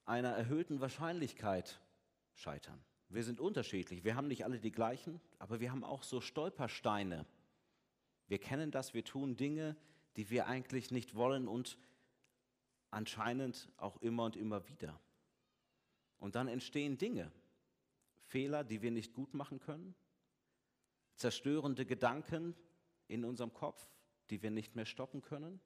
einer 0.04 0.30
erhöhten 0.30 0.80
Wahrscheinlichkeit 0.80 1.80
scheitern. 2.34 2.84
Wir 3.08 3.24
sind 3.24 3.40
unterschiedlich, 3.40 4.04
wir 4.04 4.16
haben 4.16 4.28
nicht 4.28 4.44
alle 4.44 4.58
die 4.58 4.72
gleichen, 4.72 5.20
aber 5.38 5.60
wir 5.60 5.70
haben 5.70 5.84
auch 5.84 6.02
so 6.02 6.20
Stolpersteine, 6.20 7.26
wir 8.28 8.38
kennen 8.38 8.70
das, 8.70 8.94
wir 8.94 9.04
tun 9.04 9.36
Dinge, 9.36 9.76
die 10.16 10.30
wir 10.30 10.46
eigentlich 10.46 10.90
nicht 10.90 11.14
wollen 11.14 11.48
und 11.48 11.78
anscheinend 12.92 13.70
auch 13.76 13.96
immer 13.98 14.24
und 14.24 14.36
immer 14.36 14.68
wieder. 14.68 15.00
Und 16.18 16.36
dann 16.36 16.46
entstehen 16.46 16.98
Dinge, 16.98 17.32
Fehler, 18.20 18.62
die 18.62 18.82
wir 18.82 18.90
nicht 18.90 19.12
gut 19.12 19.34
machen 19.34 19.58
können, 19.58 19.94
zerstörende 21.16 21.84
Gedanken 21.84 22.54
in 23.08 23.24
unserem 23.24 23.52
Kopf, 23.52 23.84
die 24.30 24.42
wir 24.42 24.50
nicht 24.50 24.76
mehr 24.76 24.86
stoppen 24.86 25.20
können, 25.22 25.60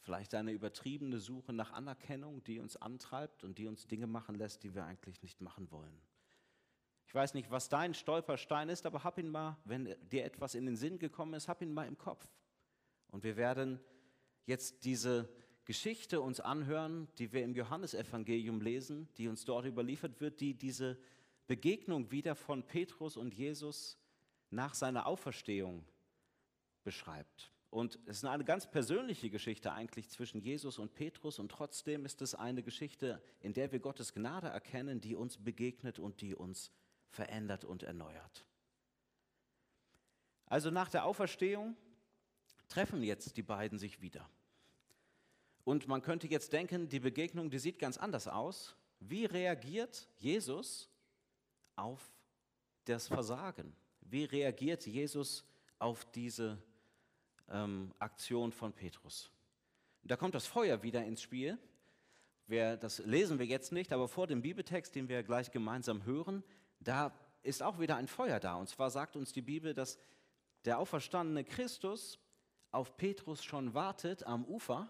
vielleicht 0.00 0.34
eine 0.34 0.52
übertriebene 0.52 1.18
Suche 1.18 1.52
nach 1.52 1.72
Anerkennung, 1.72 2.44
die 2.44 2.60
uns 2.60 2.76
antreibt 2.76 3.42
und 3.42 3.58
die 3.58 3.66
uns 3.66 3.86
Dinge 3.86 4.06
machen 4.06 4.34
lässt, 4.34 4.62
die 4.62 4.74
wir 4.74 4.84
eigentlich 4.84 5.22
nicht 5.22 5.40
machen 5.40 5.70
wollen 5.70 6.00
weiß 7.16 7.34
nicht, 7.34 7.50
was 7.50 7.68
dein 7.68 7.94
Stolperstein 7.94 8.68
ist, 8.68 8.86
aber 8.86 9.02
hab 9.02 9.18
ihn 9.18 9.28
mal, 9.28 9.56
wenn 9.64 9.96
dir 10.08 10.24
etwas 10.24 10.54
in 10.54 10.66
den 10.66 10.76
Sinn 10.76 10.98
gekommen 10.98 11.34
ist, 11.34 11.48
hab 11.48 11.62
ihn 11.62 11.72
mal 11.72 11.88
im 11.88 11.98
Kopf. 11.98 12.28
Und 13.08 13.24
wir 13.24 13.36
werden 13.36 13.80
jetzt 14.44 14.84
diese 14.84 15.28
Geschichte 15.66 16.20
uns 16.20 16.38
anhören, 16.38 17.08
die 17.18 17.32
wir 17.32 17.42
im 17.42 17.54
Johannesevangelium 17.54 18.60
lesen, 18.60 19.08
die 19.18 19.26
uns 19.26 19.44
dort 19.44 19.66
überliefert 19.66 20.20
wird, 20.20 20.40
die 20.40 20.54
diese 20.54 20.96
Begegnung 21.48 22.10
wieder 22.12 22.36
von 22.36 22.62
Petrus 22.62 23.16
und 23.16 23.34
Jesus 23.34 23.98
nach 24.50 24.74
seiner 24.74 25.06
Auferstehung 25.06 25.84
beschreibt. 26.84 27.52
Und 27.70 27.98
es 28.06 28.18
ist 28.18 28.24
eine 28.24 28.44
ganz 28.44 28.70
persönliche 28.70 29.28
Geschichte 29.28 29.72
eigentlich 29.72 30.08
zwischen 30.08 30.40
Jesus 30.40 30.78
und 30.78 30.94
Petrus 30.94 31.40
und 31.40 31.50
trotzdem 31.50 32.06
ist 32.06 32.22
es 32.22 32.36
eine 32.36 32.62
Geschichte, 32.62 33.20
in 33.40 33.52
der 33.52 33.72
wir 33.72 33.80
Gottes 33.80 34.14
Gnade 34.14 34.46
erkennen, 34.46 35.00
die 35.00 35.16
uns 35.16 35.36
begegnet 35.36 35.98
und 35.98 36.20
die 36.20 36.36
uns 36.36 36.70
verändert 37.08 37.64
und 37.64 37.82
erneuert. 37.82 38.46
Also 40.46 40.70
nach 40.70 40.88
der 40.88 41.04
Auferstehung 41.04 41.76
treffen 42.68 43.02
jetzt 43.02 43.36
die 43.36 43.42
beiden 43.42 43.80
sich 43.80 44.00
wieder. 44.00 44.30
Und 45.66 45.88
man 45.88 46.00
könnte 46.00 46.28
jetzt 46.28 46.52
denken, 46.52 46.88
die 46.88 47.00
Begegnung, 47.00 47.50
die 47.50 47.58
sieht 47.58 47.80
ganz 47.80 47.98
anders 47.98 48.28
aus. 48.28 48.76
Wie 49.00 49.24
reagiert 49.24 50.08
Jesus 50.16 50.88
auf 51.74 52.08
das 52.84 53.08
Versagen? 53.08 53.74
Wie 54.00 54.22
reagiert 54.22 54.86
Jesus 54.86 55.44
auf 55.80 56.04
diese 56.12 56.56
ähm, 57.48 57.92
Aktion 57.98 58.52
von 58.52 58.72
Petrus? 58.72 59.28
Da 60.04 60.16
kommt 60.16 60.36
das 60.36 60.46
Feuer 60.46 60.84
wieder 60.84 61.04
ins 61.04 61.20
Spiel. 61.20 61.58
Wir, 62.46 62.76
das 62.76 62.98
lesen 62.98 63.40
wir 63.40 63.46
jetzt 63.46 63.72
nicht, 63.72 63.92
aber 63.92 64.06
vor 64.06 64.28
dem 64.28 64.42
Bibeltext, 64.42 64.94
den 64.94 65.08
wir 65.08 65.24
gleich 65.24 65.50
gemeinsam 65.50 66.04
hören, 66.04 66.44
da 66.78 67.12
ist 67.42 67.60
auch 67.60 67.80
wieder 67.80 67.96
ein 67.96 68.06
Feuer 68.06 68.38
da. 68.38 68.54
Und 68.54 68.68
zwar 68.68 68.90
sagt 68.90 69.16
uns 69.16 69.32
die 69.32 69.42
Bibel, 69.42 69.74
dass 69.74 69.98
der 70.64 70.78
auferstandene 70.78 71.42
Christus 71.42 72.20
auf 72.70 72.96
Petrus 72.96 73.42
schon 73.42 73.74
wartet 73.74 74.24
am 74.28 74.44
Ufer 74.44 74.88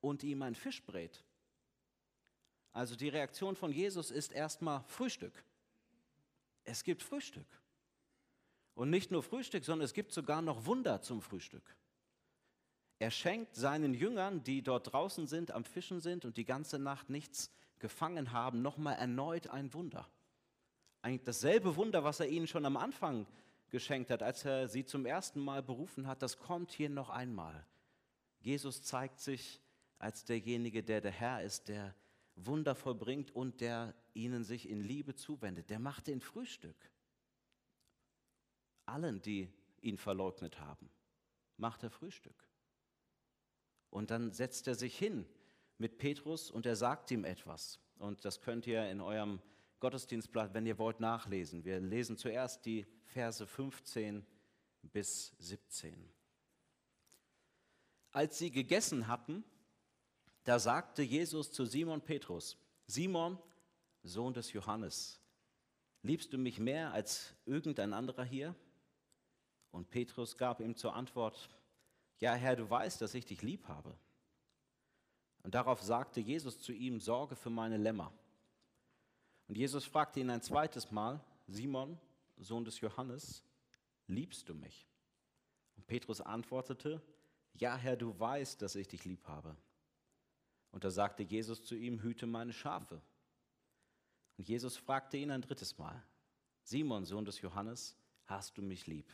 und 0.00 0.22
ihm 0.22 0.42
ein 0.42 0.54
Fisch 0.54 0.84
brät. 0.84 1.24
Also 2.72 2.94
die 2.96 3.08
Reaktion 3.08 3.56
von 3.56 3.72
Jesus 3.72 4.10
ist 4.10 4.32
erstmal 4.32 4.84
Frühstück. 4.86 5.44
Es 6.64 6.84
gibt 6.84 7.02
Frühstück. 7.02 7.46
Und 8.74 8.90
nicht 8.90 9.10
nur 9.10 9.22
Frühstück, 9.22 9.64
sondern 9.64 9.86
es 9.86 9.94
gibt 9.94 10.12
sogar 10.12 10.42
noch 10.42 10.66
Wunder 10.66 11.00
zum 11.00 11.22
Frühstück. 11.22 11.76
Er 12.98 13.10
schenkt 13.10 13.54
seinen 13.54 13.94
Jüngern, 13.94 14.42
die 14.42 14.62
dort 14.62 14.92
draußen 14.92 15.26
sind, 15.26 15.50
am 15.50 15.64
Fischen 15.64 16.00
sind 16.00 16.24
und 16.24 16.36
die 16.36 16.44
ganze 16.44 16.78
Nacht 16.78 17.10
nichts 17.10 17.50
gefangen 17.78 18.32
haben, 18.32 18.62
nochmal 18.62 18.96
erneut 18.96 19.48
ein 19.48 19.72
Wunder. 19.74 20.08
Eigentlich 21.02 21.24
dasselbe 21.24 21.76
Wunder, 21.76 22.04
was 22.04 22.20
er 22.20 22.28
ihnen 22.28 22.46
schon 22.46 22.64
am 22.64 22.76
Anfang 22.76 23.26
geschenkt 23.70 24.10
hat, 24.10 24.22
als 24.22 24.44
er 24.44 24.68
sie 24.68 24.84
zum 24.84 25.06
ersten 25.06 25.40
Mal 25.40 25.62
berufen 25.62 26.06
hat, 26.06 26.22
das 26.22 26.38
kommt 26.38 26.72
hier 26.72 26.88
noch 26.88 27.10
einmal. 27.10 27.66
Jesus 28.40 28.82
zeigt 28.82 29.20
sich 29.20 29.60
als 29.98 30.24
derjenige, 30.24 30.82
der 30.82 31.00
der 31.00 31.10
Herr 31.10 31.42
ist, 31.42 31.68
der 31.68 31.94
Wunder 32.36 32.74
vollbringt 32.74 33.34
und 33.34 33.60
der 33.60 33.94
ihnen 34.14 34.44
sich 34.44 34.68
in 34.68 34.80
Liebe 34.80 35.14
zuwendet. 35.14 35.70
Der 35.70 35.78
macht 35.78 36.06
den 36.06 36.20
Frühstück. 36.20 36.76
Allen, 38.84 39.22
die 39.22 39.52
ihn 39.80 39.98
verleugnet 39.98 40.60
haben, 40.60 40.90
macht 41.56 41.82
er 41.82 41.90
Frühstück. 41.90 42.46
Und 43.90 44.10
dann 44.10 44.32
setzt 44.32 44.68
er 44.68 44.74
sich 44.74 44.96
hin 44.98 45.26
mit 45.78 45.98
Petrus 45.98 46.50
und 46.50 46.66
er 46.66 46.76
sagt 46.76 47.10
ihm 47.10 47.24
etwas. 47.24 47.80
Und 47.98 48.24
das 48.24 48.40
könnt 48.40 48.66
ihr 48.66 48.88
in 48.90 49.00
eurem 49.00 49.40
Gottesdienstblatt, 49.80 50.54
wenn 50.54 50.66
ihr 50.66 50.78
wollt, 50.78 51.00
nachlesen. 51.00 51.64
Wir 51.64 51.80
lesen 51.80 52.16
zuerst 52.16 52.66
die 52.66 52.86
Verse 53.04 53.46
15 53.46 54.26
bis 54.82 55.34
17. 55.38 56.10
Als 58.12 58.38
sie 58.38 58.50
gegessen 58.50 59.08
hatten, 59.08 59.44
da 60.46 60.60
sagte 60.60 61.02
Jesus 61.02 61.50
zu 61.50 61.66
Simon 61.66 62.00
Petrus, 62.00 62.56
Simon, 62.86 63.36
Sohn 64.04 64.32
des 64.32 64.52
Johannes, 64.52 65.20
liebst 66.02 66.32
du 66.32 66.38
mich 66.38 66.60
mehr 66.60 66.92
als 66.92 67.34
irgendein 67.46 67.92
anderer 67.92 68.22
hier? 68.22 68.54
Und 69.72 69.90
Petrus 69.90 70.38
gab 70.38 70.60
ihm 70.60 70.76
zur 70.76 70.94
Antwort, 70.94 71.48
ja 72.20 72.34
Herr, 72.34 72.54
du 72.54 72.70
weißt, 72.70 73.02
dass 73.02 73.14
ich 73.14 73.26
dich 73.26 73.42
lieb 73.42 73.66
habe. 73.66 73.98
Und 75.42 75.56
darauf 75.56 75.82
sagte 75.82 76.20
Jesus 76.20 76.60
zu 76.60 76.72
ihm, 76.72 77.00
sorge 77.00 77.34
für 77.34 77.50
meine 77.50 77.76
Lämmer. 77.76 78.12
Und 79.48 79.58
Jesus 79.58 79.84
fragte 79.84 80.20
ihn 80.20 80.30
ein 80.30 80.42
zweites 80.42 80.92
Mal, 80.92 81.20
Simon, 81.48 81.98
Sohn 82.36 82.64
des 82.64 82.80
Johannes, 82.80 83.42
liebst 84.06 84.48
du 84.48 84.54
mich? 84.54 84.86
Und 85.76 85.88
Petrus 85.88 86.20
antwortete, 86.20 87.02
ja 87.54 87.76
Herr, 87.76 87.96
du 87.96 88.16
weißt, 88.16 88.62
dass 88.62 88.76
ich 88.76 88.86
dich 88.86 89.04
lieb 89.04 89.26
habe. 89.26 89.56
Und 90.76 90.84
da 90.84 90.90
sagte 90.90 91.22
Jesus 91.22 91.64
zu 91.64 91.74
ihm, 91.74 92.02
hüte 92.02 92.26
meine 92.26 92.52
Schafe. 92.52 93.00
Und 94.36 94.46
Jesus 94.46 94.76
fragte 94.76 95.16
ihn 95.16 95.30
ein 95.30 95.40
drittes 95.40 95.78
Mal, 95.78 96.04
Simon, 96.64 97.06
Sohn 97.06 97.24
des 97.24 97.40
Johannes, 97.40 97.96
hast 98.26 98.58
du 98.58 98.62
mich 98.62 98.86
lieb? 98.86 99.10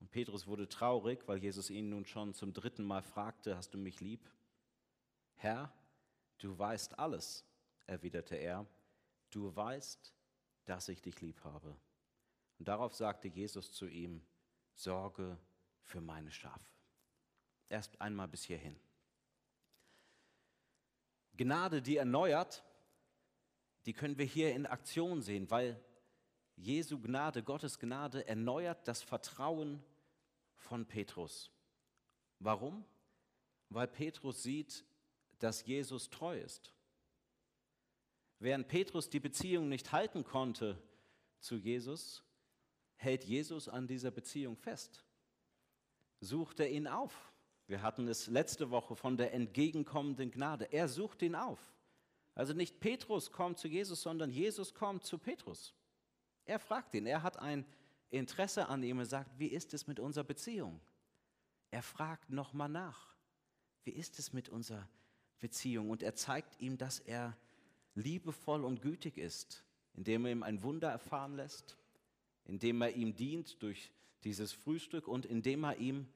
Und 0.00 0.10
Petrus 0.10 0.46
wurde 0.46 0.66
traurig, 0.66 1.28
weil 1.28 1.36
Jesus 1.36 1.68
ihn 1.68 1.90
nun 1.90 2.06
schon 2.06 2.32
zum 2.32 2.54
dritten 2.54 2.82
Mal 2.82 3.02
fragte, 3.02 3.58
hast 3.58 3.74
du 3.74 3.78
mich 3.78 4.00
lieb? 4.00 4.26
Herr, 5.34 5.70
du 6.38 6.58
weißt 6.58 6.98
alles, 6.98 7.44
erwiderte 7.86 8.36
er, 8.36 8.66
du 9.32 9.54
weißt, 9.54 10.14
dass 10.64 10.88
ich 10.88 11.02
dich 11.02 11.20
lieb 11.20 11.44
habe. 11.44 11.76
Und 12.58 12.68
darauf 12.68 12.94
sagte 12.94 13.28
Jesus 13.28 13.70
zu 13.70 13.86
ihm, 13.86 14.22
sorge 14.72 15.36
für 15.82 16.00
meine 16.00 16.30
Schafe. 16.30 16.72
Erst 17.68 18.00
einmal 18.00 18.28
bis 18.28 18.44
hierhin. 18.44 18.80
Gnade, 21.36 21.82
die 21.82 21.96
erneuert, 21.96 22.64
die 23.86 23.92
können 23.92 24.18
wir 24.18 24.24
hier 24.24 24.54
in 24.54 24.66
Aktion 24.66 25.22
sehen, 25.22 25.50
weil 25.50 25.80
Jesu 26.56 27.00
Gnade, 27.00 27.42
Gottes 27.42 27.78
Gnade 27.78 28.26
erneuert 28.26 28.86
das 28.86 29.02
Vertrauen 29.02 29.82
von 30.54 30.86
Petrus. 30.86 31.50
Warum? 32.38 32.84
Weil 33.68 33.88
Petrus 33.88 34.42
sieht, 34.42 34.84
dass 35.38 35.66
Jesus 35.66 36.10
treu 36.10 36.38
ist. 36.38 36.72
Während 38.38 38.68
Petrus 38.68 39.10
die 39.10 39.20
Beziehung 39.20 39.68
nicht 39.68 39.92
halten 39.92 40.24
konnte 40.24 40.80
zu 41.40 41.56
Jesus, 41.56 42.22
hält 42.96 43.24
Jesus 43.24 43.68
an 43.68 43.86
dieser 43.86 44.10
Beziehung 44.10 44.56
fest. 44.56 45.04
Sucht 46.20 46.60
er 46.60 46.70
ihn 46.70 46.86
auf. 46.86 47.32
Wir 47.66 47.82
hatten 47.82 48.08
es 48.08 48.26
letzte 48.26 48.70
Woche 48.70 48.94
von 48.94 49.16
der 49.16 49.32
entgegenkommenden 49.32 50.30
Gnade. 50.30 50.72
Er 50.72 50.88
sucht 50.88 51.22
ihn 51.22 51.34
auf. 51.34 51.74
Also 52.34 52.52
nicht 52.52 52.80
Petrus 52.80 53.30
kommt 53.30 53.58
zu 53.58 53.68
Jesus, 53.68 54.02
sondern 54.02 54.30
Jesus 54.30 54.74
kommt 54.74 55.04
zu 55.04 55.18
Petrus. 55.18 55.74
Er 56.44 56.58
fragt 56.58 56.94
ihn, 56.94 57.06
er 57.06 57.22
hat 57.22 57.38
ein 57.38 57.64
Interesse 58.10 58.68
an 58.68 58.82
ihm 58.82 58.98
und 58.98 59.06
sagt, 59.06 59.38
wie 59.38 59.46
ist 59.46 59.72
es 59.72 59.86
mit 59.86 59.98
unserer 59.98 60.24
Beziehung? 60.24 60.80
Er 61.70 61.82
fragt 61.82 62.30
nochmal 62.30 62.68
nach, 62.68 63.14
wie 63.84 63.92
ist 63.92 64.18
es 64.18 64.32
mit 64.32 64.48
unserer 64.48 64.88
Beziehung? 65.40 65.90
Und 65.90 66.02
er 66.02 66.14
zeigt 66.14 66.60
ihm, 66.60 66.76
dass 66.76 67.00
er 67.00 67.36
liebevoll 67.94 68.64
und 68.64 68.82
gütig 68.82 69.16
ist, 69.16 69.64
indem 69.94 70.26
er 70.26 70.32
ihm 70.32 70.42
ein 70.42 70.62
Wunder 70.62 70.90
erfahren 70.90 71.36
lässt, 71.36 71.78
indem 72.44 72.82
er 72.82 72.94
ihm 72.94 73.14
dient 73.14 73.62
durch 73.62 73.92
dieses 74.24 74.52
Frühstück 74.52 75.08
und 75.08 75.26
indem 75.26 75.64
er 75.64 75.76
ihm 75.78 76.08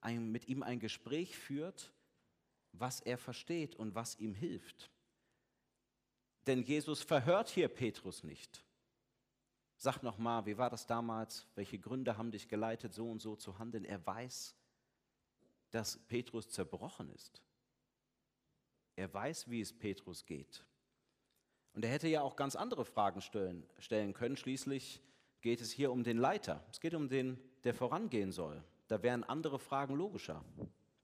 ein, 0.00 0.30
mit 0.30 0.48
ihm 0.48 0.62
ein 0.62 0.78
Gespräch 0.78 1.36
führt, 1.36 1.92
was 2.72 3.00
er 3.00 3.18
versteht 3.18 3.74
und 3.74 3.94
was 3.94 4.18
ihm 4.18 4.34
hilft. 4.34 4.90
Denn 6.46 6.62
Jesus 6.62 7.02
verhört 7.02 7.48
hier 7.48 7.68
Petrus 7.68 8.22
nicht. 8.22 8.64
Sag 9.78 10.02
noch 10.02 10.16
mal, 10.16 10.46
wie 10.46 10.56
war 10.56 10.70
das 10.70 10.86
damals? 10.86 11.46
Welche 11.54 11.78
Gründe 11.78 12.16
haben 12.16 12.30
dich 12.30 12.48
geleitet, 12.48 12.94
so 12.94 13.10
und 13.10 13.20
so 13.20 13.36
zu 13.36 13.58
handeln? 13.58 13.84
Er 13.84 14.04
weiß, 14.06 14.54
dass 15.70 15.98
Petrus 16.06 16.48
zerbrochen 16.48 17.10
ist. 17.10 17.42
Er 18.94 19.12
weiß, 19.12 19.50
wie 19.50 19.60
es 19.60 19.76
Petrus 19.76 20.24
geht. 20.24 20.64
Und 21.74 21.84
er 21.84 21.90
hätte 21.90 22.08
ja 22.08 22.22
auch 22.22 22.36
ganz 22.36 22.56
andere 22.56 22.86
Fragen 22.86 23.20
stellen, 23.20 23.66
stellen 23.78 24.14
können. 24.14 24.38
Schließlich 24.38 25.02
geht 25.42 25.60
es 25.60 25.70
hier 25.70 25.92
um 25.92 26.04
den 26.04 26.16
Leiter. 26.16 26.64
Es 26.70 26.80
geht 26.80 26.94
um 26.94 27.08
den, 27.08 27.38
der 27.64 27.74
vorangehen 27.74 28.32
soll. 28.32 28.64
Da 28.88 29.02
wären 29.02 29.24
andere 29.24 29.58
Fragen 29.58 29.94
logischer. 29.96 30.44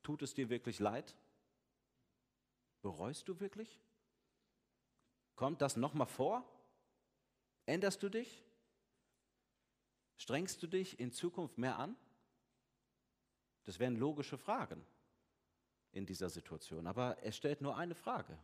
Tut 0.03 0.23
es 0.23 0.35
dir 0.35 0.49
wirklich 0.49 0.79
leid? 0.79 1.17
Bereust 2.81 3.29
du 3.29 3.39
wirklich? 3.41 3.81
Kommt 5.37 5.63
das 5.63 5.77
nochmal 5.77 6.07
vor? 6.07 6.45
Änderst 7.67 8.03
du 8.03 8.09
dich? 8.09 8.45
Strengst 10.17 10.63
du 10.63 10.67
dich 10.67 11.01
in 11.01 11.13
Zukunft 11.13 11.59
mehr 11.59 11.79
an? 11.79 11.97
Das 13.65 13.79
wären 13.79 13.97
logische 13.97 14.39
Fragen 14.39 14.85
in 15.93 16.07
dieser 16.07 16.31
Situation. 16.31 16.87
Aber 16.87 17.19
er 17.19 17.33
stellt 17.33 17.61
nur 17.61 17.77
eine 17.77 17.95
Frage. 17.95 18.37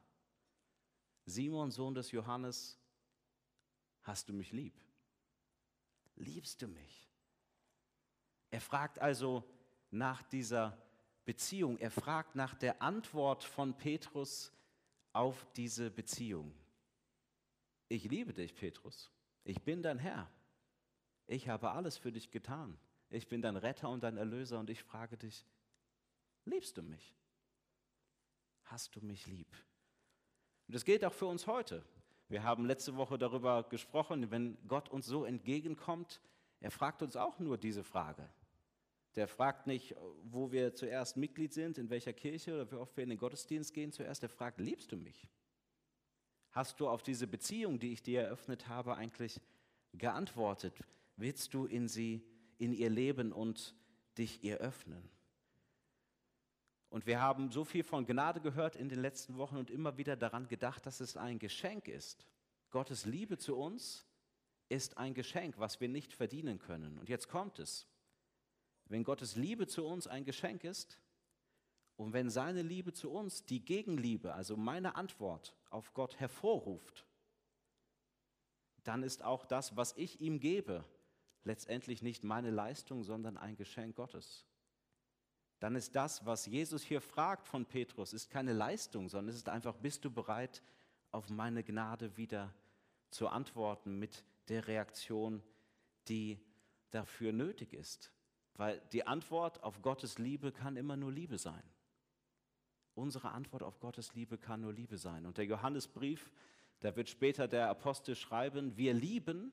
Simon, 1.26 1.70
Sohn 1.70 1.94
des 1.94 2.10
Johannes, 2.10 2.78
hast 4.02 4.28
du 4.28 4.32
mich 4.32 4.52
lieb? 4.52 4.74
liebst 6.18 6.60
du 6.62 6.68
mich? 6.68 7.07
Er 8.50 8.60
fragt 8.60 8.98
also 8.98 9.44
nach 9.90 10.22
dieser 10.22 10.76
Beziehung, 11.24 11.78
er 11.78 11.90
fragt 11.90 12.34
nach 12.34 12.54
der 12.54 12.80
Antwort 12.80 13.44
von 13.44 13.76
Petrus 13.76 14.52
auf 15.12 15.46
diese 15.56 15.90
Beziehung. 15.90 16.54
Ich 17.88 18.04
liebe 18.04 18.32
dich, 18.32 18.54
Petrus. 18.54 19.10
Ich 19.44 19.62
bin 19.62 19.82
dein 19.82 19.98
Herr. 19.98 20.30
Ich 21.26 21.48
habe 21.48 21.70
alles 21.70 21.96
für 21.96 22.12
dich 22.12 22.30
getan. 22.30 22.78
Ich 23.10 23.28
bin 23.28 23.42
dein 23.42 23.56
Retter 23.56 23.88
und 23.88 24.02
dein 24.02 24.16
Erlöser 24.16 24.58
und 24.58 24.70
ich 24.70 24.82
frage 24.82 25.16
dich, 25.16 25.44
liebst 26.44 26.76
du 26.76 26.82
mich? 26.82 27.14
Hast 28.64 28.94
du 28.96 29.00
mich 29.04 29.26
lieb? 29.26 29.48
Und 30.66 30.74
das 30.74 30.84
gilt 30.84 31.04
auch 31.04 31.12
für 31.12 31.26
uns 31.26 31.46
heute. 31.46 31.84
Wir 32.28 32.42
haben 32.42 32.66
letzte 32.66 32.96
Woche 32.96 33.16
darüber 33.16 33.62
gesprochen, 33.62 34.30
wenn 34.30 34.58
Gott 34.68 34.90
uns 34.90 35.06
so 35.06 35.24
entgegenkommt, 35.24 36.20
er 36.60 36.70
fragt 36.70 37.02
uns 37.02 37.16
auch 37.16 37.38
nur 37.38 37.56
diese 37.56 37.84
Frage. 37.84 38.28
Der 39.18 39.26
fragt 39.26 39.66
nicht, 39.66 39.96
wo 40.22 40.52
wir 40.52 40.76
zuerst 40.76 41.16
Mitglied 41.16 41.52
sind, 41.52 41.76
in 41.76 41.90
welcher 41.90 42.12
Kirche 42.12 42.54
oder 42.54 42.70
wie 42.70 42.76
oft 42.76 42.96
wir 42.96 43.02
in 43.02 43.10
den 43.10 43.18
Gottesdienst 43.18 43.74
gehen 43.74 43.90
zuerst. 43.90 44.22
Er 44.22 44.28
fragt, 44.28 44.60
liebst 44.60 44.92
du 44.92 44.96
mich? 44.96 45.28
Hast 46.52 46.78
du 46.78 46.88
auf 46.88 47.02
diese 47.02 47.26
Beziehung, 47.26 47.80
die 47.80 47.92
ich 47.92 48.00
dir 48.00 48.20
eröffnet 48.20 48.68
habe, 48.68 48.94
eigentlich 48.94 49.40
geantwortet? 49.92 50.72
Willst 51.16 51.52
du 51.52 51.66
in 51.66 51.88
sie, 51.88 52.22
in 52.58 52.72
ihr 52.72 52.90
leben 52.90 53.32
und 53.32 53.74
dich 54.16 54.44
ihr 54.44 54.58
öffnen? 54.58 55.02
Und 56.88 57.06
wir 57.06 57.20
haben 57.20 57.50
so 57.50 57.64
viel 57.64 57.82
von 57.82 58.06
Gnade 58.06 58.40
gehört 58.40 58.76
in 58.76 58.88
den 58.88 59.02
letzten 59.02 59.36
Wochen 59.36 59.56
und 59.56 59.68
immer 59.68 59.98
wieder 59.98 60.14
daran 60.14 60.46
gedacht, 60.46 60.86
dass 60.86 61.00
es 61.00 61.16
ein 61.16 61.40
Geschenk 61.40 61.88
ist. 61.88 62.24
Gottes 62.70 63.04
Liebe 63.04 63.36
zu 63.36 63.56
uns 63.56 64.06
ist 64.68 64.96
ein 64.96 65.12
Geschenk, 65.12 65.58
was 65.58 65.80
wir 65.80 65.88
nicht 65.88 66.12
verdienen 66.12 66.60
können. 66.60 66.98
Und 66.98 67.08
jetzt 67.08 67.28
kommt 67.28 67.58
es. 67.58 67.87
Wenn 68.88 69.04
Gottes 69.04 69.36
Liebe 69.36 69.66
zu 69.66 69.86
uns 69.86 70.06
ein 70.06 70.24
Geschenk 70.24 70.64
ist 70.64 70.98
und 71.96 72.12
wenn 72.12 72.30
seine 72.30 72.62
Liebe 72.62 72.92
zu 72.92 73.10
uns 73.10 73.44
die 73.44 73.64
Gegenliebe, 73.64 74.34
also 74.34 74.56
meine 74.56 74.96
Antwort 74.96 75.54
auf 75.70 75.92
Gott 75.94 76.18
hervorruft, 76.18 77.06
dann 78.84 79.02
ist 79.02 79.22
auch 79.22 79.44
das, 79.44 79.76
was 79.76 79.96
ich 79.96 80.20
ihm 80.20 80.40
gebe, 80.40 80.84
letztendlich 81.44 82.02
nicht 82.02 82.24
meine 82.24 82.50
Leistung, 82.50 83.04
sondern 83.04 83.36
ein 83.36 83.56
Geschenk 83.56 83.96
Gottes 83.96 84.48
dann 85.60 85.74
ist 85.74 85.96
das, 85.96 86.24
was 86.24 86.46
Jesus 86.46 86.82
hier 86.82 87.00
fragt 87.00 87.48
von 87.48 87.66
Petrus, 87.66 88.12
ist 88.12 88.30
keine 88.30 88.52
Leistung, 88.52 89.08
sondern 89.08 89.30
es 89.30 89.36
ist 89.36 89.48
einfach, 89.48 89.74
bist 89.76 90.04
du 90.04 90.10
bereit, 90.10 90.62
auf 91.10 91.30
meine 91.30 91.64
Gnade 91.64 92.16
wieder 92.16 92.54
zu 93.10 93.28
antworten 93.28 93.98
mit 93.98 94.24
der 94.48 94.68
Reaktion, 94.68 95.42
die 96.06 96.38
dafür 96.90 97.32
nötig 97.32 97.72
ist. 97.72 98.12
Weil 98.58 98.82
die 98.92 99.06
Antwort 99.06 99.62
auf 99.62 99.80
Gottes 99.82 100.18
Liebe 100.18 100.52
kann 100.52 100.76
immer 100.76 100.96
nur 100.96 101.12
Liebe 101.12 101.38
sein. 101.38 101.62
Unsere 102.94 103.30
Antwort 103.30 103.62
auf 103.62 103.78
Gottes 103.78 104.14
Liebe 104.14 104.36
kann 104.36 104.60
nur 104.60 104.72
Liebe 104.72 104.98
sein. 104.98 105.26
Und 105.26 105.38
der 105.38 105.44
Johannesbrief, 105.44 106.32
da 106.80 106.94
wird 106.96 107.08
später 107.08 107.46
der 107.46 107.70
Apostel 107.70 108.16
schreiben, 108.16 108.76
wir 108.76 108.94
lieben, 108.94 109.52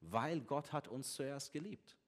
weil 0.00 0.40
Gott 0.40 0.72
hat 0.72 0.86
uns 0.86 1.14
zuerst 1.14 1.52
geliebt. 1.52 1.98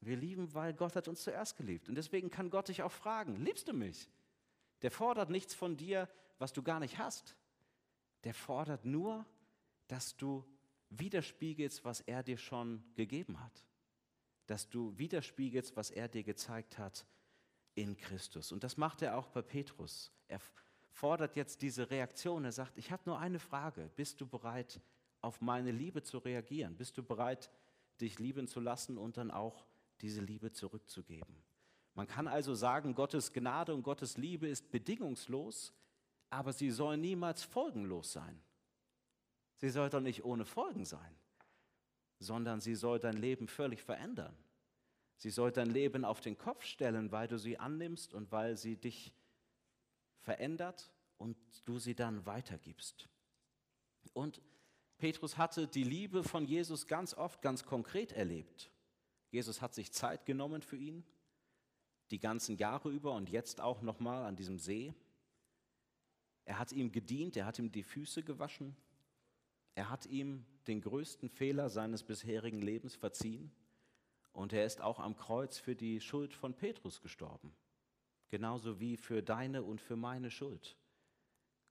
Wir 0.00 0.16
lieben, 0.16 0.54
weil 0.54 0.72
Gott 0.74 0.94
hat 0.94 1.08
uns 1.08 1.24
zuerst 1.24 1.56
geliebt. 1.56 1.88
Und 1.88 1.96
deswegen 1.96 2.30
kann 2.30 2.48
Gott 2.48 2.68
dich 2.68 2.84
auch 2.84 2.92
fragen, 2.92 3.36
liebst 3.44 3.66
du 3.66 3.72
mich? 3.72 4.08
Der 4.82 4.92
fordert 4.92 5.28
nichts 5.28 5.54
von 5.54 5.76
dir, 5.76 6.08
was 6.38 6.52
du 6.52 6.62
gar 6.62 6.78
nicht 6.78 6.98
hast. 6.98 7.36
Der 8.22 8.32
fordert 8.32 8.84
nur, 8.84 9.26
dass 9.88 10.16
du 10.16 10.44
widerspiegelst, 10.90 11.84
was 11.84 12.00
er 12.00 12.22
dir 12.22 12.38
schon 12.38 12.84
gegeben 12.94 13.40
hat. 13.40 13.64
Dass 14.50 14.68
du 14.68 14.98
widerspiegelst, 14.98 15.76
was 15.76 15.90
er 15.92 16.08
dir 16.08 16.24
gezeigt 16.24 16.76
hat 16.76 17.06
in 17.76 17.96
Christus. 17.96 18.50
Und 18.50 18.64
das 18.64 18.76
macht 18.76 19.00
er 19.00 19.16
auch 19.16 19.28
bei 19.28 19.42
Petrus. 19.42 20.10
Er 20.26 20.40
fordert 20.90 21.36
jetzt 21.36 21.62
diese 21.62 21.88
Reaktion. 21.88 22.44
Er 22.44 22.50
sagt, 22.50 22.76
ich 22.76 22.90
habe 22.90 23.04
nur 23.06 23.20
eine 23.20 23.38
Frage. 23.38 23.90
Bist 23.94 24.20
du 24.20 24.26
bereit, 24.26 24.80
auf 25.20 25.40
meine 25.40 25.70
Liebe 25.70 26.02
zu 26.02 26.18
reagieren? 26.18 26.76
Bist 26.76 26.98
du 26.98 27.04
bereit, 27.04 27.48
dich 28.00 28.18
lieben 28.18 28.48
zu 28.48 28.58
lassen 28.58 28.98
und 28.98 29.18
dann 29.18 29.30
auch 29.30 29.66
diese 30.00 30.20
Liebe 30.20 30.50
zurückzugeben. 30.50 31.36
Man 31.94 32.08
kann 32.08 32.26
also 32.26 32.54
sagen, 32.54 32.94
Gottes 32.94 33.32
Gnade 33.32 33.72
und 33.72 33.82
Gottes 33.82 34.16
Liebe 34.16 34.48
ist 34.48 34.72
bedingungslos, 34.72 35.72
aber 36.30 36.52
sie 36.52 36.70
soll 36.70 36.96
niemals 36.96 37.44
folgenlos 37.44 38.12
sein. 38.12 38.40
Sie 39.56 39.68
soll 39.68 39.90
doch 39.90 40.00
nicht 40.00 40.24
ohne 40.24 40.46
Folgen 40.46 40.84
sein, 40.84 41.14
sondern 42.20 42.60
sie 42.60 42.74
soll 42.74 43.00
dein 43.00 43.16
Leben 43.16 43.48
völlig 43.48 43.82
verändern. 43.82 44.36
Sie 45.16 45.30
soll 45.30 45.50
dein 45.50 45.70
Leben 45.70 46.04
auf 46.04 46.20
den 46.20 46.38
Kopf 46.38 46.64
stellen, 46.64 47.10
weil 47.10 47.26
du 47.26 47.38
sie 47.38 47.58
annimmst 47.58 48.14
und 48.14 48.30
weil 48.30 48.56
sie 48.56 48.76
dich 48.76 49.12
verändert 50.20 50.92
und 51.18 51.36
du 51.64 51.78
sie 51.78 51.94
dann 51.94 52.24
weitergibst. 52.26 53.08
Und 54.12 54.40
Petrus 54.98 55.38
hatte 55.38 55.66
die 55.66 55.84
Liebe 55.84 56.22
von 56.22 56.44
Jesus 56.44 56.86
ganz 56.86 57.14
oft, 57.14 57.42
ganz 57.42 57.64
konkret 57.64 58.12
erlebt. 58.12 58.70
Jesus 59.30 59.62
hat 59.62 59.74
sich 59.74 59.92
Zeit 59.92 60.26
genommen 60.26 60.62
für 60.62 60.76
ihn, 60.76 61.04
die 62.10 62.18
ganzen 62.18 62.56
Jahre 62.56 62.90
über 62.90 63.14
und 63.14 63.30
jetzt 63.30 63.60
auch 63.60 63.82
nochmal 63.82 64.24
an 64.24 64.36
diesem 64.36 64.58
See. 64.58 64.94
Er 66.44 66.58
hat 66.58 66.72
ihm 66.72 66.92
gedient, 66.92 67.36
er 67.36 67.46
hat 67.46 67.58
ihm 67.58 67.70
die 67.70 67.82
Füße 67.82 68.22
gewaschen, 68.22 68.76
er 69.74 69.90
hat 69.90 70.06
ihm 70.06 70.44
den 70.66 70.80
größten 70.80 71.28
Fehler 71.28 71.68
seines 71.68 72.02
bisherigen 72.02 72.60
Lebens 72.60 72.94
verziehen 72.94 73.50
und 74.32 74.52
er 74.52 74.64
ist 74.64 74.80
auch 74.80 74.98
am 75.00 75.16
Kreuz 75.16 75.58
für 75.58 75.74
die 75.74 76.00
Schuld 76.00 76.34
von 76.34 76.54
Petrus 76.54 77.00
gestorben, 77.00 77.54
genauso 78.28 78.80
wie 78.80 78.96
für 78.96 79.22
deine 79.22 79.62
und 79.62 79.80
für 79.80 79.96
meine 79.96 80.30
Schuld. 80.30 80.76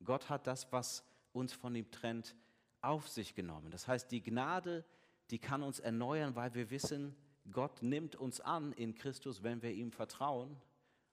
Gott 0.03 0.29
hat 0.29 0.47
das, 0.47 0.71
was 0.71 1.03
uns 1.33 1.53
von 1.53 1.75
ihm 1.75 1.89
trennt, 1.91 2.35
auf 2.81 3.07
sich 3.07 3.35
genommen. 3.35 3.71
Das 3.71 3.87
heißt, 3.87 4.11
die 4.11 4.21
Gnade, 4.21 4.85
die 5.31 5.39
kann 5.39 5.63
uns 5.63 5.79
erneuern, 5.79 6.35
weil 6.35 6.53
wir 6.53 6.69
wissen, 6.69 7.15
Gott 7.51 7.81
nimmt 7.81 8.15
uns 8.15 8.39
an 8.41 8.73
in 8.73 8.95
Christus, 8.95 9.43
wenn 9.43 9.61
wir 9.61 9.71
ihm 9.71 9.91
vertrauen. 9.91 10.55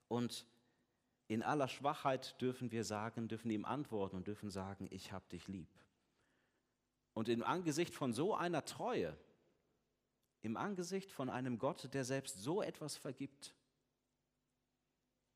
Und 0.07 0.45
in 1.27 1.43
aller 1.43 1.67
Schwachheit 1.67 2.39
dürfen 2.41 2.71
wir 2.71 2.83
sagen, 2.83 3.27
dürfen 3.27 3.51
ihm 3.51 3.65
antworten 3.65 4.15
und 4.15 4.27
dürfen 4.27 4.49
sagen, 4.49 4.87
ich 4.91 5.11
habe 5.11 5.27
dich 5.29 5.47
lieb. 5.47 5.69
Und 7.17 7.29
im 7.29 7.43
Angesicht 7.43 7.93
von 7.95 8.13
so 8.13 8.35
einer 8.35 8.63
Treue, 8.63 9.17
im 10.41 10.55
Angesicht 10.55 11.11
von 11.11 11.29
einem 11.29 11.57
Gott, 11.57 11.93
der 11.93 12.05
selbst 12.05 12.37
so 12.37 12.61
etwas 12.61 12.95
vergibt, 12.95 13.55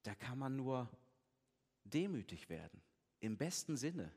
da 0.03 0.13
kann 0.15 0.37
man 0.37 0.55
nur 0.55 0.87
demütig 1.83 2.49
werden, 2.49 2.81
im 3.19 3.37
besten 3.37 3.77
Sinne. 3.77 4.11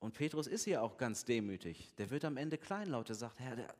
Und 0.00 0.14
Petrus 0.14 0.48
ist 0.48 0.66
ja 0.66 0.80
auch 0.80 0.96
ganz 0.96 1.24
demütig. 1.24 1.94
Der 1.94 2.10
wird 2.10 2.24
am 2.24 2.36
Ende 2.36 2.58
kleinlaut, 2.58 3.08
der 3.08 3.16
sagt, 3.16 3.38
Herr, 3.38 3.54
der, 3.54 3.74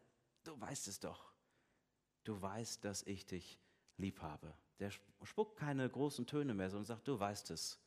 du 0.45 0.61
weißt 0.61 0.87
es 0.87 1.01
doch 1.01 1.33
du 2.25 2.41
weißt, 2.41 2.85
dass 2.85 3.03
ich 3.03 3.27
dich 3.27 3.59
lieb 3.97 4.21
habe. 4.21 4.55
Der 4.79 4.91
spuckt 5.23 5.57
keine 5.57 5.89
großen 5.89 6.27
Töne 6.27 6.55
mehr, 6.55 6.71
sondern 6.71 6.87
sagt, 6.87 7.07
du 7.07 7.19
weißt 7.19 7.51
es. 7.51 7.79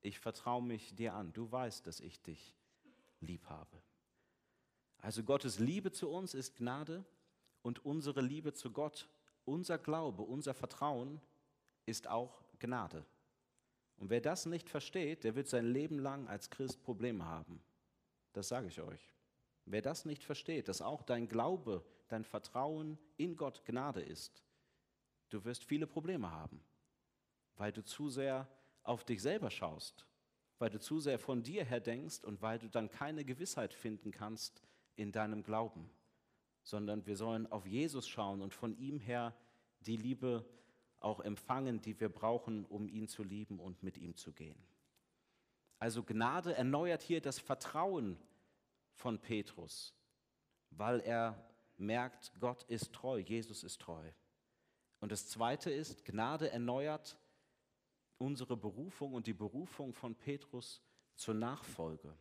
Ich 0.00 0.18
vertraue 0.18 0.62
mich 0.62 0.94
dir 0.94 1.14
an. 1.14 1.32
Du 1.32 1.50
weißt, 1.50 1.86
dass 1.86 2.00
ich 2.00 2.20
dich 2.22 2.54
lieb 3.20 3.44
habe. 3.46 3.82
Also 4.98 5.22
Gottes 5.22 5.58
Liebe 5.58 5.92
zu 5.92 6.08
uns 6.08 6.34
ist 6.34 6.56
Gnade 6.56 7.04
und 7.62 7.84
unsere 7.84 8.20
Liebe 8.20 8.52
zu 8.52 8.70
Gott, 8.70 9.08
unser 9.44 9.78
Glaube, 9.78 10.22
unser 10.22 10.54
Vertrauen 10.54 11.20
ist 11.84 12.08
auch 12.08 12.42
Gnade. 12.58 13.04
Und 13.98 14.10
wer 14.10 14.20
das 14.20 14.46
nicht 14.46 14.68
versteht, 14.68 15.24
der 15.24 15.34
wird 15.34 15.48
sein 15.48 15.66
Leben 15.66 15.98
lang 15.98 16.28
als 16.28 16.50
Christ 16.50 16.82
Probleme 16.82 17.24
haben. 17.24 17.62
Das 18.32 18.48
sage 18.48 18.68
ich 18.68 18.80
euch. 18.80 19.14
Wer 19.64 19.82
das 19.82 20.04
nicht 20.04 20.22
versteht, 20.22 20.68
dass 20.68 20.82
auch 20.82 21.02
dein 21.02 21.28
Glaube, 21.28 21.84
dein 22.08 22.24
Vertrauen 22.24 22.98
in 23.16 23.36
Gott 23.36 23.64
Gnade 23.64 24.00
ist, 24.00 24.44
du 25.30 25.44
wirst 25.44 25.64
viele 25.64 25.86
Probleme 25.86 26.30
haben, 26.30 26.62
weil 27.56 27.72
du 27.72 27.82
zu 27.82 28.08
sehr 28.08 28.46
auf 28.82 29.04
dich 29.04 29.22
selber 29.22 29.50
schaust, 29.50 30.06
weil 30.58 30.70
du 30.70 30.78
zu 30.78 31.00
sehr 31.00 31.18
von 31.18 31.42
dir 31.42 31.64
her 31.64 31.80
denkst 31.80 32.22
und 32.22 32.42
weil 32.42 32.58
du 32.58 32.68
dann 32.68 32.90
keine 32.90 33.24
Gewissheit 33.24 33.74
finden 33.74 34.12
kannst 34.12 34.62
in 34.96 35.12
deinem 35.12 35.42
Glauben, 35.42 35.90
sondern 36.62 37.06
wir 37.06 37.16
sollen 37.16 37.50
auf 37.52 37.66
Jesus 37.66 38.08
schauen 38.08 38.42
und 38.42 38.54
von 38.54 38.76
ihm 38.78 38.98
her 38.98 39.34
die 39.80 39.96
Liebe 39.96 40.44
auch 41.00 41.20
empfangen, 41.20 41.80
die 41.80 41.98
wir 42.00 42.08
brauchen, 42.08 42.64
um 42.66 42.88
ihn 42.88 43.06
zu 43.06 43.22
lieben 43.22 43.60
und 43.60 43.82
mit 43.82 43.98
ihm 43.98 44.16
zu 44.16 44.32
gehen. 44.32 44.58
Also 45.78 46.02
Gnade 46.02 46.54
erneuert 46.54 47.02
hier 47.02 47.20
das 47.20 47.38
Vertrauen 47.38 48.18
von 48.94 49.18
Petrus, 49.20 49.94
weil 50.70 51.00
er 51.00 51.46
merkt, 51.76 52.32
Gott 52.40 52.64
ist 52.64 52.92
treu, 52.92 53.18
Jesus 53.18 53.62
ist 53.62 53.80
treu. 53.80 54.10
Und 55.00 55.12
das 55.12 55.28
Zweite 55.28 55.70
ist, 55.70 56.04
Gnade 56.04 56.50
erneuert 56.50 57.18
unsere 58.18 58.56
Berufung 58.56 59.12
und 59.12 59.26
die 59.26 59.34
Berufung 59.34 59.92
von 59.92 60.14
Petrus 60.14 60.82
zur 61.14 61.34
Nachfolge. 61.34 62.16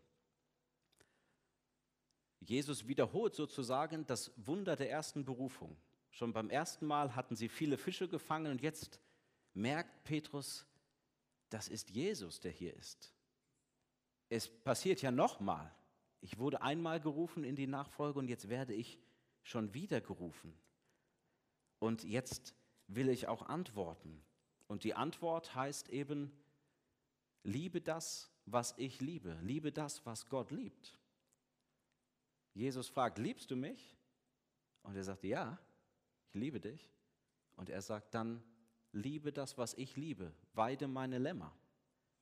Jesus 2.49 2.88
wiederholt 2.88 3.35
sozusagen 3.35 4.05
das 4.05 4.31
Wunder 4.38 4.76
der 4.76 4.89
ersten 4.89 5.26
Berufung. 5.26 5.77
Schon 6.11 6.31
beim 6.31 6.49
ersten 6.49 6.85
Mal 6.85 7.15
hatten 7.15 7.35
sie 7.35 7.49
viele 7.49 7.77
Fische 7.77 8.07
gefangen 8.07 8.51
und 8.51 8.61
jetzt 8.61 8.99
merkt 9.53 10.03
Petrus, 10.03 10.65
das 11.49 11.67
ist 11.67 11.89
Jesus, 11.89 12.39
der 12.39 12.51
hier 12.51 12.73
ist. 12.76 13.13
Es 14.30 14.47
passiert 14.47 15.01
ja 15.01 15.11
nochmal. 15.11 15.73
Ich 16.22 16.38
wurde 16.38 16.61
einmal 16.61 16.99
gerufen 16.99 17.43
in 17.43 17.55
die 17.55 17.67
Nachfolge 17.67 18.19
und 18.19 18.27
jetzt 18.27 18.49
werde 18.49 18.73
ich 18.73 18.99
schon 19.43 19.73
wieder 19.73 20.01
gerufen. 20.01 20.57
Und 21.80 22.03
jetzt 22.03 22.55
will 22.88 23.09
ich 23.09 23.27
auch 23.27 23.43
antworten. 23.43 24.22
Und 24.67 24.84
die 24.84 24.95
Antwort 24.95 25.53
heißt 25.53 25.89
eben, 25.89 26.31
liebe 27.43 27.81
das, 27.81 28.31
was 28.45 28.73
ich 28.77 29.01
liebe, 29.01 29.38
liebe 29.41 29.72
das, 29.72 30.05
was 30.05 30.27
Gott 30.27 30.51
liebt. 30.51 30.97
Jesus 32.56 32.88
fragt, 32.88 33.19
liebst 33.19 33.52
du 33.52 33.56
mich? 33.56 33.95
Und 34.82 34.95
er 34.95 35.03
sagt, 35.03 35.23
ja, 35.23 35.60
ich 36.27 36.34
liebe 36.34 36.60
dich. 36.60 36.90
Und 37.56 37.69
er 37.69 37.82
sagt 37.82 38.15
dann, 38.15 38.41
liebe 38.91 39.32
das, 39.32 39.57
was 39.57 39.73
ich 39.73 39.95
liebe, 39.98 40.34
weide 40.53 40.88
meine 40.88 41.18
Lämmer, 41.18 41.53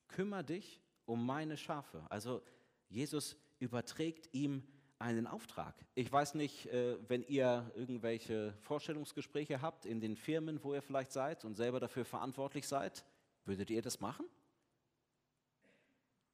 kümmere 0.07 0.43
dich 0.43 0.81
um 1.05 1.25
meine 1.25 1.55
Schafe. 1.55 2.05
Also 2.09 2.41
Jesus 2.89 3.37
überträgt 3.59 4.33
ihm 4.33 4.63
einen 4.97 5.27
Auftrag. 5.27 5.75
Ich 5.95 6.11
weiß 6.11 6.33
nicht, 6.35 6.65
äh, 6.67 6.97
wenn 7.09 7.23
ihr 7.23 7.71
irgendwelche 7.75 8.53
Vorstellungsgespräche 8.61 9.61
habt 9.61 9.85
in 9.85 9.99
den 9.99 10.15
Firmen, 10.15 10.63
wo 10.63 10.73
ihr 10.73 10.81
vielleicht 10.81 11.11
seid 11.11 11.45
und 11.45 11.55
selber 11.55 11.79
dafür 11.79 12.05
verantwortlich 12.05 12.67
seid, 12.67 13.05
würdet 13.45 13.69
ihr 13.69 13.81
das 13.81 13.99
machen? 13.99 14.25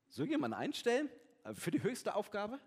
So 0.07 0.23
jemanden 0.23 0.55
einstellen 0.55 1.09
für 1.53 1.71
die 1.71 1.81
höchste 1.81 2.15
Aufgabe? 2.15 2.59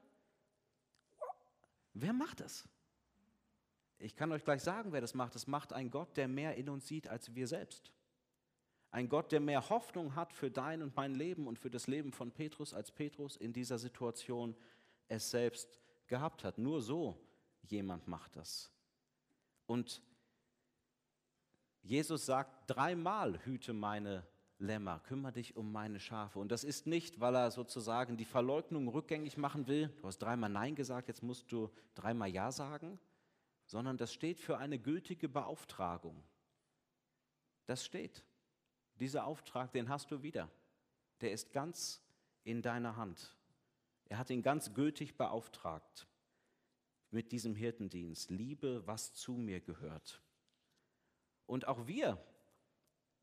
Wer 1.94 2.12
macht 2.12 2.40
das? 2.40 2.69
Ich 3.98 4.16
kann 4.16 4.32
euch 4.32 4.44
gleich 4.44 4.62
sagen, 4.62 4.93
wer 4.93 5.01
das 5.01 5.14
macht. 5.14 5.35
Das 5.35 5.47
macht 5.47 5.73
ein 5.73 5.90
Gott, 5.90 6.16
der 6.16 6.27
mehr 6.27 6.56
in 6.56 6.69
uns 6.69 6.89
sieht 6.89 7.09
als 7.09 7.35
wir 7.35 7.47
selbst. 7.47 7.93
Ein 8.90 9.09
Gott, 9.09 9.32
der 9.32 9.40
mehr 9.40 9.70
Hoffnung 9.70 10.16
hat 10.16 10.32
für 10.32 10.51
dein 10.51 10.82
und 10.82 10.97
mein 10.97 11.14
Leben 11.14 11.47
und 11.47 11.59
für 11.59 11.70
das 11.70 11.86
Leben 11.86 12.12
von 12.12 12.31
Petrus, 12.31 12.74
als 12.74 12.90
Petrus 12.90 13.36
in 13.36 13.52
dieser 13.52 13.78
Situation 13.78 14.56
es 15.09 15.31
selbst 15.31 15.81
gehabt 16.09 16.44
hat. 16.44 16.59
Nur 16.59 16.82
so 16.82 17.19
jemand 17.62 18.06
macht 18.09 18.36
das. 18.36 18.70
Und 19.66 20.02
Jesus 21.82 22.27
sagt 22.27 22.70
dreimal, 22.70 23.44
hüte 23.44 23.73
meine 23.73 24.27
Lämmer, 24.62 25.01
kümmere 25.01 25.32
dich 25.32 25.56
um 25.56 25.72
meine 25.72 26.01
Schafe. 26.01 26.39
Und 26.39 26.52
das 26.52 26.64
ist 26.64 26.86
nicht, 26.86 27.20
weil 27.20 27.34
er 27.34 27.51
sozusagen 27.51 28.16
die 28.16 28.24
Verleugnung 28.24 28.89
rückgängig 28.89 29.36
machen 29.36 29.66
will. 29.66 29.89
Du 30.01 30.06
hast 30.06 30.18
dreimal 30.18 30.51
Nein 30.51 30.74
gesagt, 30.74 31.09
jetzt 31.09 31.22
musst 31.22 31.51
du 31.51 31.70
dreimal 31.94 32.28
Ja 32.28 32.52
sagen, 32.52 32.98
sondern 33.66 33.98
das 33.98 34.12
steht 34.12 34.40
für 34.40 34.59
eine 34.59 34.78
gültige 34.78 35.28
Beauftragung. 35.28 36.22
Das 37.66 37.84
steht. 37.84 38.24
Dieser 38.94 39.26
Auftrag, 39.26 39.72
den 39.72 39.89
hast 39.89 40.10
du 40.10 40.22
wieder. 40.22 40.48
Der 41.20 41.32
ist 41.32 41.52
ganz 41.52 42.01
in 42.44 42.62
deiner 42.62 42.97
Hand. 42.97 43.36
Er 44.06 44.18
hat 44.18 44.30
ihn 44.30 44.43
ganz 44.43 44.74
gültig 44.74 45.16
beauftragt 45.16 46.06
mit 47.10 47.32
diesem 47.32 47.55
Hirtendienst. 47.55 48.30
Liebe, 48.30 48.86
was 48.86 49.12
zu 49.14 49.32
mir 49.32 49.60
gehört. 49.60 50.22
Und 51.47 51.66
auch 51.66 51.86
wir 51.86 52.22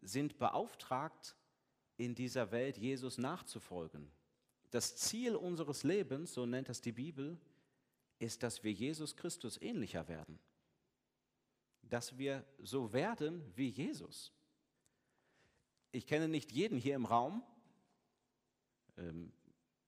sind 0.02 0.38
beauftragt, 0.38 1.36
in 1.98 2.16
dieser 2.16 2.52
Welt 2.52 2.78
Jesus 2.78 3.18
nachzufolgen. 3.18 4.10
Das 4.72 4.96
Ziel 4.96 5.36
unseres 5.36 5.84
Lebens, 5.84 6.34
so 6.34 6.46
nennt 6.46 6.70
das 6.70 6.82
die 6.82 6.92
Bibel, 6.92 7.38
ist, 8.20 8.44
dass 8.44 8.64
wir 8.64 8.72
Jesus 8.72 9.16
Christus 9.16 9.62
ähnlicher 9.62 10.08
werden. 10.08 10.40
Dass 11.82 12.18
wir 12.18 12.46
so 12.60 12.94
werden 12.94 13.44
wie 13.56 13.70
Jesus. 13.70 14.32
Ich 15.92 16.06
kenne 16.06 16.28
nicht 16.28 16.52
jeden 16.52 16.78
hier 16.78 16.96
im 16.96 17.06
Raum. 17.06 17.44
Ähm, 18.98 19.32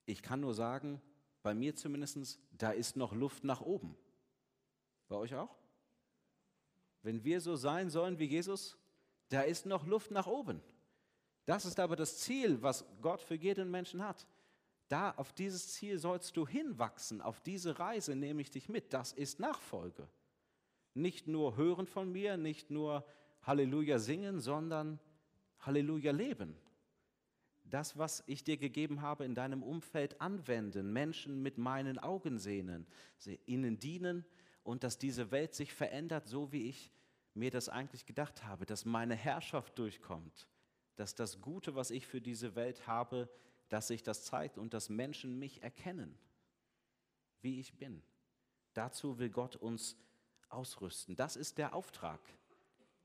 ich 0.06 0.22
kann 0.22 0.42
nur 0.42 0.54
sagen, 0.54 1.02
bei 1.44 1.54
mir 1.54 1.76
zumindest, 1.76 2.40
da 2.52 2.72
ist 2.72 2.96
noch 2.96 3.14
Luft 3.14 3.44
nach 3.44 3.62
oben. 3.62 3.96
Bei 5.08 5.16
euch 5.16 5.36
auch? 5.36 5.56
Wenn 7.04 7.24
wir 7.24 7.42
so 7.42 7.56
sein 7.56 7.90
sollen 7.90 8.20
wie 8.20 8.26
Jesus, 8.26 8.78
da 9.32 9.42
ist 9.42 9.66
noch 9.66 9.86
Luft 9.88 10.12
nach 10.12 10.28
oben. 10.28 10.62
Das 11.46 11.66
ist 11.66 11.80
aber 11.80 11.96
das 11.96 12.20
Ziel, 12.20 12.62
was 12.62 12.86
Gott 13.02 13.22
für 13.22 13.36
jeden 13.36 13.72
Menschen 13.72 14.04
hat. 14.04 14.28
Da 14.90 15.12
auf 15.12 15.32
dieses 15.32 15.74
Ziel 15.74 15.98
sollst 15.98 16.36
du 16.36 16.46
hinwachsen, 16.46 17.22
auf 17.22 17.40
diese 17.40 17.80
Reise 17.80 18.16
nehme 18.16 18.42
ich 18.42 18.52
dich 18.52 18.68
mit. 18.68 18.94
Das 18.94 19.14
ist 19.14 19.40
Nachfolge. 19.40 20.08
Nicht 20.94 21.28
nur 21.28 21.56
hören 21.56 21.88
von 21.88 22.12
mir, 22.12 22.36
nicht 22.36 22.70
nur 22.70 23.06
Halleluja 23.44 24.00
singen, 24.00 24.42
sondern 24.42 25.00
Halleluja 25.60 26.12
leben. 26.12 26.58
Das, 27.64 27.98
was 27.98 28.22
ich 28.28 28.44
dir 28.44 28.58
gegeben 28.58 29.02
habe, 29.02 29.24
in 29.24 29.34
deinem 29.34 29.64
Umfeld 29.64 30.20
anwenden, 30.20 30.92
Menschen 30.92 31.42
mit 31.42 31.58
meinen 31.58 31.98
Augen 32.00 32.38
sehnen, 32.38 32.86
ihnen 33.46 33.80
dienen 33.80 34.26
und 34.64 34.84
dass 34.84 34.98
diese 34.98 35.32
Welt 35.32 35.56
sich 35.56 35.74
verändert, 35.74 36.28
so 36.28 36.52
wie 36.52 36.68
ich 36.68 36.92
mir 37.34 37.52
das 37.52 37.70
eigentlich 37.70 38.06
gedacht 38.06 38.44
habe, 38.44 38.66
dass 38.66 38.86
meine 38.86 39.16
Herrschaft 39.16 39.78
durchkommt, 39.80 40.48
dass 40.96 41.16
das 41.16 41.42
Gute, 41.42 41.76
was 41.76 41.92
ich 41.92 42.08
für 42.08 42.22
diese 42.22 42.56
Welt 42.56 42.88
habe, 42.88 43.30
dass 43.70 43.88
sich 43.88 44.04
das 44.04 44.26
zeigt 44.26 44.58
und 44.58 44.74
dass 44.74 44.90
Menschen 44.90 45.40
mich 45.40 45.64
erkennen, 45.64 46.18
wie 47.42 47.60
ich 47.60 47.78
bin. 47.78 48.04
Dazu 48.74 49.18
will 49.18 49.30
Gott 49.30 49.56
uns 49.56 49.98
ausrüsten. 50.50 51.16
Das 51.16 51.36
ist 51.36 51.58
der 51.58 51.74
Auftrag. 51.74 52.20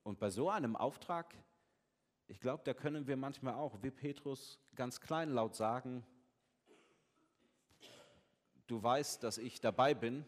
Und 0.03 0.19
bei 0.19 0.31
so 0.31 0.51
einem 0.51 0.77
Auftrag, 0.77 1.35
ich 2.27 2.41
glaube, 2.41 2.65
da 2.65 2.75
können 2.75 3.07
wir 3.07 3.17
manchmal 3.17 3.55
auch, 3.55 3.83
wie 3.83 3.91
Petrus, 3.91 4.59
ganz 4.75 5.01
kleinlaut 5.01 5.55
sagen, 5.55 6.05
du 8.67 8.83
weißt, 8.83 9.23
dass 9.23 9.39
ich 9.39 9.61
dabei 9.61 9.95
bin 9.95 10.25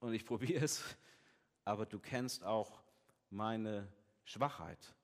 und 0.00 0.14
ich 0.14 0.24
probiere 0.26 0.64
es 0.64 0.82
aber 1.64 1.86
du 1.86 1.98
kennst 1.98 2.44
auch 2.44 2.82
meine 3.30 3.88
Schwachheit. 4.24 4.94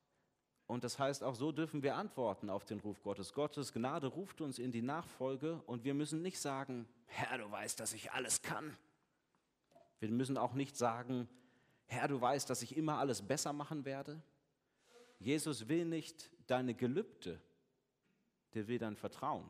Und 0.66 0.84
das 0.84 0.98
heißt, 0.98 1.24
auch 1.24 1.34
so 1.34 1.50
dürfen 1.50 1.82
wir 1.82 1.96
antworten 1.96 2.48
auf 2.48 2.64
den 2.64 2.78
Ruf 2.78 3.02
Gottes. 3.02 3.32
Gottes 3.32 3.72
Gnade 3.72 4.06
ruft 4.06 4.40
uns 4.40 4.58
in 4.58 4.70
die 4.70 4.82
Nachfolge 4.82 5.60
und 5.66 5.82
wir 5.82 5.94
müssen 5.94 6.22
nicht 6.22 6.38
sagen, 6.38 6.88
Herr, 7.06 7.38
du 7.38 7.50
weißt, 7.50 7.80
dass 7.80 7.92
ich 7.92 8.12
alles 8.12 8.42
kann. 8.42 8.76
Wir 9.98 10.10
müssen 10.10 10.38
auch 10.38 10.54
nicht 10.54 10.76
sagen, 10.76 11.28
Herr, 11.86 12.06
du 12.06 12.20
weißt, 12.20 12.48
dass 12.48 12.62
ich 12.62 12.76
immer 12.76 12.98
alles 12.98 13.20
besser 13.20 13.52
machen 13.52 13.84
werde. 13.84 14.22
Jesus 15.18 15.68
will 15.68 15.84
nicht 15.84 16.30
deine 16.46 16.74
Gelübde, 16.74 17.40
der 18.54 18.68
will 18.68 18.78
dein 18.78 18.96
Vertrauen. 18.96 19.48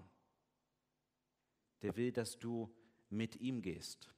Der 1.82 1.97
will, 1.97 2.12
dass 2.12 2.39
du 2.39 2.74
mit 3.11 3.37
ihm 3.37 3.61
gehst. 3.61 4.11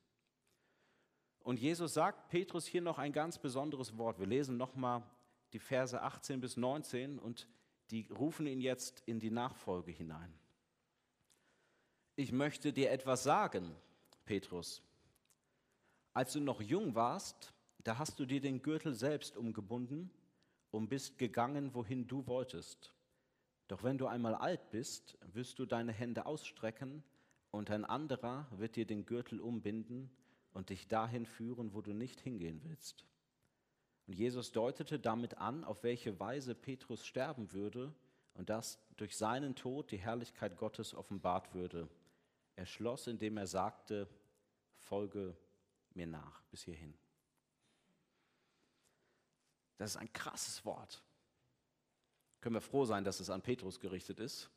Und 1.43 1.59
Jesus 1.59 1.95
sagt 1.95 2.29
Petrus 2.29 2.67
hier 2.67 2.83
noch 2.83 2.99
ein 2.99 3.13
ganz 3.13 3.39
besonderes 3.39 3.99
Wort. 3.99 4.19
Wir 4.19 4.27
lesen 4.27 4.57
nochmal 4.57 5.03
die 5.53 5.59
Verse 5.59 6.01
18 6.01 6.41
bis 6.41 6.57
19 6.57 7.19
und 7.19 7.49
die 7.91 8.09
rufen 8.11 8.47
ihn 8.47 8.61
jetzt 8.61 9.03
in 9.07 9.19
die 9.19 9.31
Nachfolge 9.31 9.91
hinein. 9.91 10.33
Ich 12.15 12.31
möchte 12.31 12.73
dir 12.73 12.91
etwas 12.91 13.25
sagen, 13.25 13.75
Petrus. 14.25 14.83
Als 16.15 16.33
du 16.33 16.41
noch 16.41 16.61
jung 16.61 16.95
warst, 16.95 17.53
da 17.85 17.99
hast 17.99 18.21
du 18.21 18.27
dir 18.27 18.41
den 18.41 18.63
Gürtel 18.63 18.95
selbst 18.95 19.37
umgebunden 19.37 20.11
und 20.71 20.89
bist 20.89 21.19
gegangen, 21.19 21.75
wohin 21.75 22.07
du 22.07 22.27
wolltest. 22.27 22.95
Doch 23.67 23.83
wenn 23.83 23.99
du 23.99 24.07
einmal 24.07 24.35
alt 24.35 24.71
bist, 24.71 25.19
wirst 25.33 25.59
du 25.59 25.67
deine 25.67 25.93
Hände 25.93 26.27
ausstrecken 26.27 27.03
und 27.51 27.71
ein 27.71 27.85
anderer 27.85 28.47
wird 28.53 28.77
dir 28.77 28.87
den 28.87 29.07
Gürtel 29.07 29.41
umbinden 29.41 30.11
und 30.53 30.71
dich 30.71 30.89
dahin 30.89 31.27
führen, 31.27 31.73
wo 31.75 31.81
du 31.81 31.93
nicht 31.93 32.21
hingehen 32.21 32.61
willst. 32.65 33.05
Und 34.07 34.15
Jesus 34.15 34.53
deutete 34.53 34.99
damit 34.99 35.39
an, 35.39 35.65
auf 35.65 35.83
welche 35.83 36.19
Weise 36.19 36.55
Petrus 36.55 37.07
sterben 37.07 37.53
würde 37.53 37.95
und 38.35 38.51
dass 38.51 38.79
durch 38.97 39.17
seinen 39.17 39.55
Tod 39.55 39.91
die 39.91 39.99
Herrlichkeit 39.99 40.57
Gottes 40.57 40.95
offenbart 40.95 41.55
würde. 41.55 41.89
Er 42.57 42.67
schloss, 42.67 43.07
indem 43.07 43.37
er 43.37 43.47
sagte, 43.47 44.09
folge 44.77 45.37
mir 45.95 46.07
nach 46.07 46.43
bis 46.51 46.65
hierhin. 46.65 46.95
Das 49.79 49.93
ist 49.93 49.97
ein 49.97 50.13
krasses 50.13 50.65
Wort. 50.65 51.03
Können 52.41 52.57
wir 52.57 52.61
froh 52.61 52.85
sein, 52.85 53.05
dass 53.05 53.21
es 53.21 53.31
an 53.31 53.43
Petrus 53.43 53.81
gerichtet 53.81 54.21
ist. 54.21 54.51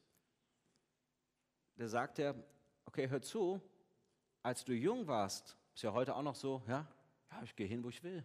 Da 1.78 1.88
sagt 1.88 2.20
er, 2.20 2.36
okay, 2.86 3.10
hör 3.10 3.22
zu, 3.22 3.62
als 4.44 4.64
du 4.66 4.74
jung 4.74 5.08
warst, 5.08 5.58
ist 5.76 5.82
ja 5.82 5.92
heute 5.92 6.16
auch 6.16 6.24
noch 6.24 6.36
so, 6.36 6.64
ja, 6.68 6.88
ja 7.32 7.44
ich 7.44 7.56
gehe 7.56 7.68
hin, 7.68 7.84
wo 7.84 7.90
ich 7.90 8.02
will. 8.02 8.24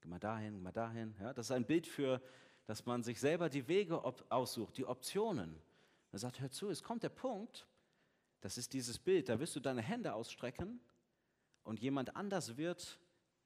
Geh 0.00 0.08
mal 0.08 0.20
dahin, 0.20 0.54
geh 0.54 0.60
mal 0.60 0.72
dahin. 0.72 1.14
Ja, 1.20 1.32
das 1.32 1.46
ist 1.46 1.50
ein 1.50 1.66
Bild 1.66 1.86
für, 1.86 2.22
dass 2.66 2.86
man 2.86 3.02
sich 3.02 3.18
selber 3.18 3.48
die 3.48 3.66
Wege 3.66 4.02
aussucht, 4.28 4.76
die 4.76 4.86
Optionen. 4.86 5.60
Er 6.12 6.20
sagt, 6.20 6.40
hör 6.40 6.50
zu, 6.50 6.70
es 6.70 6.82
kommt 6.82 7.02
der 7.02 7.08
Punkt, 7.08 7.66
das 8.40 8.56
ist 8.56 8.72
dieses 8.72 9.00
Bild, 9.00 9.28
da 9.28 9.40
wirst 9.40 9.56
du 9.56 9.60
deine 9.60 9.82
Hände 9.82 10.14
ausstrecken 10.14 10.80
und 11.64 11.80
jemand 11.80 12.14
anders 12.14 12.56
wird 12.56 13.00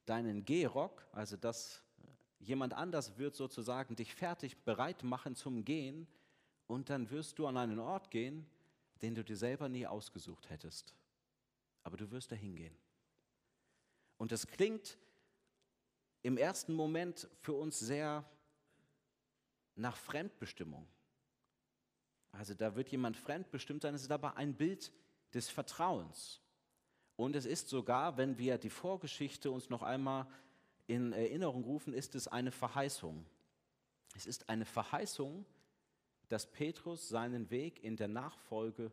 deinen 0.05 0.45
Gehrock, 0.45 1.07
also 1.13 1.37
das, 1.37 1.83
jemand 2.39 2.75
anders 2.75 3.17
wird 3.17 3.37
sozusagen 3.37 3.97
dich 3.97 4.15
fertig 4.15 4.57
bereit 4.65 5.03
machen 5.03 5.35
zum 5.35 5.65
Gehen 5.65 6.07
und 6.67 6.91
dann 6.91 7.11
wirst 7.11 7.39
du 7.39 7.47
an 7.47 7.57
einen 7.57 7.79
Ort 7.79 8.11
gehen, 8.11 8.47
den 9.01 9.15
du 9.15 9.25
dir 9.25 9.37
selber 9.37 9.69
nie 9.69 9.87
ausgesucht 9.87 10.51
hättest. 10.51 10.95
Aber 11.85 11.97
du 11.97 12.11
wirst 12.11 12.33
dahin 12.33 12.57
gehen. 12.57 12.77
Und 14.19 14.33
das 14.33 14.47
klingt 14.47 14.99
im 16.23 16.37
ersten 16.37 16.75
Moment 16.75 17.29
für 17.41 17.53
uns 17.53 17.79
sehr 17.79 18.25
nach 19.75 19.97
Fremdbestimmung. 19.97 20.87
Also 22.33 22.55
da 22.55 22.75
wird 22.75 22.89
jemand 22.91 23.17
fremdbestimmt 23.17 23.83
sein, 23.83 23.95
es 23.95 24.03
ist 24.03 24.11
aber 24.11 24.37
ein 24.37 24.55
Bild 24.55 24.93
des 25.33 25.49
Vertrauens. 25.49 26.41
Und 27.17 27.35
es 27.35 27.47
ist 27.47 27.69
sogar, 27.69 28.17
wenn 28.17 28.37
wir 28.39 28.59
die 28.59 28.71
Vorgeschichte 28.71 29.51
uns 29.51 29.71
noch 29.71 29.83
einmal 29.83 30.27
in 30.87 31.13
Erinnerung 31.13 31.65
rufen, 31.65 31.95
ist 31.95 32.15
es 32.15 32.29
eine 32.29 32.53
Verheißung. 32.53 33.25
Es 34.15 34.27
ist 34.27 34.49
eine 34.49 34.65
Verheißung, 34.65 35.47
dass 36.29 36.51
Petrus 36.51 37.09
seinen 37.09 37.51
Weg 37.51 37.83
in 37.83 37.97
der 37.97 38.09
Nachfolge 38.09 38.93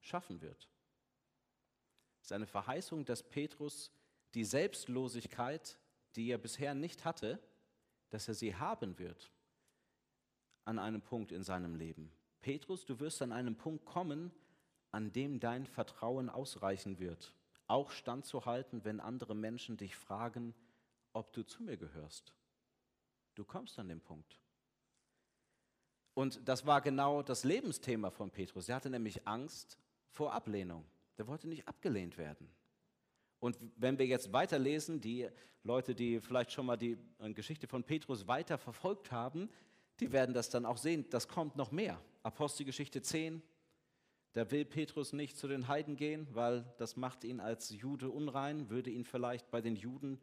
schaffen 0.00 0.40
wird. 0.40 0.68
Es 2.20 2.26
ist 2.26 2.32
eine 2.32 2.46
Verheißung, 2.46 3.04
dass 3.04 3.22
Petrus 3.22 3.90
die 4.34 4.44
Selbstlosigkeit, 4.44 5.78
die 6.16 6.30
er 6.30 6.38
bisher 6.38 6.74
nicht 6.74 7.04
hatte, 7.04 7.38
dass 8.10 8.28
er 8.28 8.34
sie 8.34 8.54
haben 8.54 8.98
wird 8.98 9.30
an 10.64 10.78
einem 10.78 11.00
Punkt 11.00 11.32
in 11.32 11.42
seinem 11.42 11.74
Leben. 11.74 12.12
Petrus, 12.42 12.84
du 12.84 13.00
wirst 13.00 13.22
an 13.22 13.32
einem 13.32 13.56
Punkt 13.56 13.86
kommen, 13.86 14.30
an 14.90 15.12
dem 15.12 15.40
dein 15.40 15.66
Vertrauen 15.66 16.28
ausreichen 16.28 16.98
wird, 16.98 17.34
auch 17.66 17.90
standzuhalten, 17.90 18.84
wenn 18.84 19.00
andere 19.00 19.34
Menschen 19.34 19.78
dich 19.78 19.96
fragen, 19.96 20.54
ob 21.14 21.32
du 21.32 21.42
zu 21.42 21.62
mir 21.62 21.76
gehörst. 21.76 22.34
Du 23.34 23.44
kommst 23.44 23.78
an 23.78 23.88
den 23.88 24.00
Punkt. 24.00 24.38
Und 26.14 26.46
das 26.46 26.66
war 26.66 26.80
genau 26.80 27.22
das 27.22 27.44
Lebensthema 27.44 28.10
von 28.10 28.30
Petrus. 28.30 28.68
Er 28.68 28.76
hatte 28.76 28.90
nämlich 28.90 29.26
Angst 29.26 29.78
vor 30.10 30.32
Ablehnung. 30.32 30.84
Der 31.16 31.26
wollte 31.28 31.48
nicht 31.48 31.66
abgelehnt 31.68 32.18
werden. 32.18 32.50
Und 33.40 33.58
wenn 33.76 33.98
wir 33.98 34.06
jetzt 34.06 34.32
weiterlesen, 34.32 35.00
die 35.00 35.28
Leute, 35.62 35.94
die 35.94 36.20
vielleicht 36.20 36.52
schon 36.52 36.66
mal 36.66 36.76
die 36.76 36.96
äh, 37.18 37.32
Geschichte 37.32 37.66
von 37.66 37.84
Petrus 37.84 38.26
weiter 38.26 38.58
verfolgt 38.58 39.12
haben, 39.12 39.48
die 40.00 40.12
werden 40.12 40.34
das 40.34 40.50
dann 40.50 40.64
auch 40.64 40.76
sehen. 40.76 41.06
Das 41.10 41.28
kommt 41.28 41.56
noch 41.56 41.72
mehr. 41.72 42.00
Apostelgeschichte 42.22 43.02
10, 43.02 43.42
da 44.32 44.50
will 44.50 44.64
Petrus 44.64 45.12
nicht 45.12 45.36
zu 45.36 45.48
den 45.48 45.68
Heiden 45.68 45.96
gehen, 45.96 46.28
weil 46.32 46.64
das 46.78 46.96
macht 46.96 47.24
ihn 47.24 47.40
als 47.40 47.70
Jude 47.70 48.10
unrein, 48.10 48.70
würde 48.70 48.90
ihn 48.90 49.04
vielleicht 49.04 49.50
bei 49.50 49.60
den 49.60 49.76
Juden, 49.76 50.20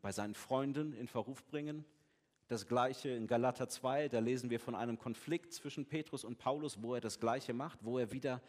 bei 0.00 0.12
seinen 0.12 0.34
Freunden 0.34 0.92
in 0.92 1.08
Verruf 1.08 1.44
bringen. 1.46 1.84
Das 2.48 2.66
gleiche 2.66 3.10
in 3.10 3.26
Galater 3.26 3.68
2, 3.68 4.08
da 4.08 4.18
lesen 4.18 4.50
wir 4.50 4.58
von 4.58 4.74
einem 4.74 4.98
Konflikt 4.98 5.52
zwischen 5.52 5.86
Petrus 5.86 6.24
und 6.24 6.38
Paulus, 6.38 6.82
wo 6.82 6.94
er 6.94 7.00
das 7.00 7.20
gleiche 7.20 7.52
macht, 7.52 7.84
wo 7.84 7.98
er 7.98 8.10
wieder 8.12 8.42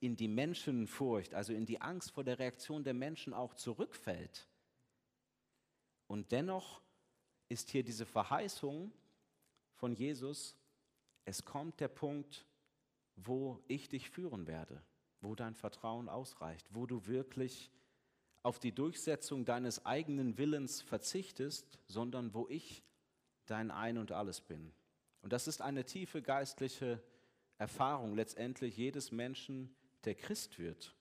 in 0.00 0.16
die 0.16 0.28
Menschenfurcht, 0.28 1.34
also 1.34 1.52
in 1.52 1.66
die 1.66 1.80
Angst 1.80 2.12
vor 2.12 2.24
der 2.24 2.38
Reaktion 2.38 2.84
der 2.84 2.94
Menschen 2.94 3.34
auch 3.34 3.54
zurückfällt. 3.54 4.48
Und 6.06 6.32
dennoch 6.32 6.80
ist 7.48 7.70
hier 7.70 7.82
diese 7.82 8.06
Verheißung 8.06 8.92
von 9.74 9.94
Jesus, 9.94 10.56
es 11.24 11.44
kommt 11.44 11.80
der 11.80 11.88
Punkt, 11.88 12.46
wo 13.16 13.62
ich 13.66 13.88
dich 13.88 14.10
führen 14.10 14.46
werde, 14.46 14.82
wo 15.20 15.34
dein 15.34 15.54
Vertrauen 15.54 16.08
ausreicht, 16.08 16.66
wo 16.72 16.86
du 16.86 17.06
wirklich 17.06 17.70
auf 18.42 18.58
die 18.58 18.72
Durchsetzung 18.72 19.44
deines 19.44 19.84
eigenen 19.84 20.38
Willens 20.38 20.80
verzichtest, 20.80 21.78
sondern 21.86 22.32
wo 22.34 22.46
ich 22.48 22.82
dein 23.46 23.70
Ein 23.70 23.98
und 23.98 24.12
alles 24.12 24.40
bin. 24.40 24.72
Und 25.22 25.32
das 25.32 25.48
ist 25.48 25.60
eine 25.60 25.84
tiefe 25.84 26.22
geistliche 26.22 27.02
Erfahrung 27.58 28.14
letztendlich 28.14 28.76
jedes 28.76 29.10
Menschen, 29.10 29.74
der 30.04 30.14
Christ 30.14 30.58
wird. 30.58 30.94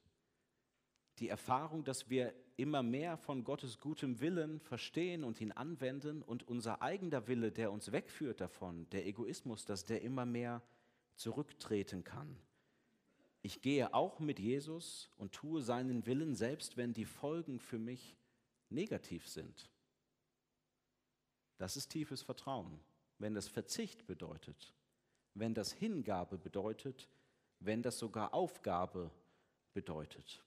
Die 1.19 1.29
Erfahrung, 1.29 1.83
dass 1.83 2.09
wir 2.09 2.33
immer 2.57 2.83
mehr 2.83 3.17
von 3.17 3.43
Gottes 3.43 3.79
gutem 3.79 4.19
Willen 4.19 4.59
verstehen 4.59 5.23
und 5.23 5.39
ihn 5.41 5.51
anwenden 5.51 6.23
und 6.23 6.47
unser 6.47 6.81
eigener 6.81 7.27
Wille, 7.27 7.51
der 7.51 7.71
uns 7.71 7.91
wegführt 7.91 8.41
davon, 8.41 8.89
der 8.89 9.05
Egoismus, 9.05 9.65
dass 9.65 9.85
der 9.85 10.01
immer 10.01 10.25
mehr 10.25 10.61
zurücktreten 11.15 12.03
kann. 12.03 12.37
Ich 13.41 13.61
gehe 13.61 13.93
auch 13.93 14.19
mit 14.19 14.39
Jesus 14.39 15.09
und 15.17 15.31
tue 15.31 15.61
seinen 15.61 16.05
Willen, 16.05 16.35
selbst 16.35 16.77
wenn 16.77 16.93
die 16.93 17.05
Folgen 17.05 17.59
für 17.59 17.79
mich 17.79 18.17
negativ 18.69 19.27
sind. 19.27 19.69
Das 21.57 21.77
ist 21.77 21.89
tiefes 21.89 22.21
Vertrauen, 22.21 22.79
wenn 23.19 23.33
das 23.33 23.47
Verzicht 23.47 24.05
bedeutet, 24.05 24.73
wenn 25.33 25.53
das 25.53 25.71
Hingabe 25.71 26.37
bedeutet, 26.37 27.07
wenn 27.59 27.81
das 27.81 27.99
sogar 27.99 28.33
Aufgabe 28.33 29.11
bedeutet. 29.73 30.43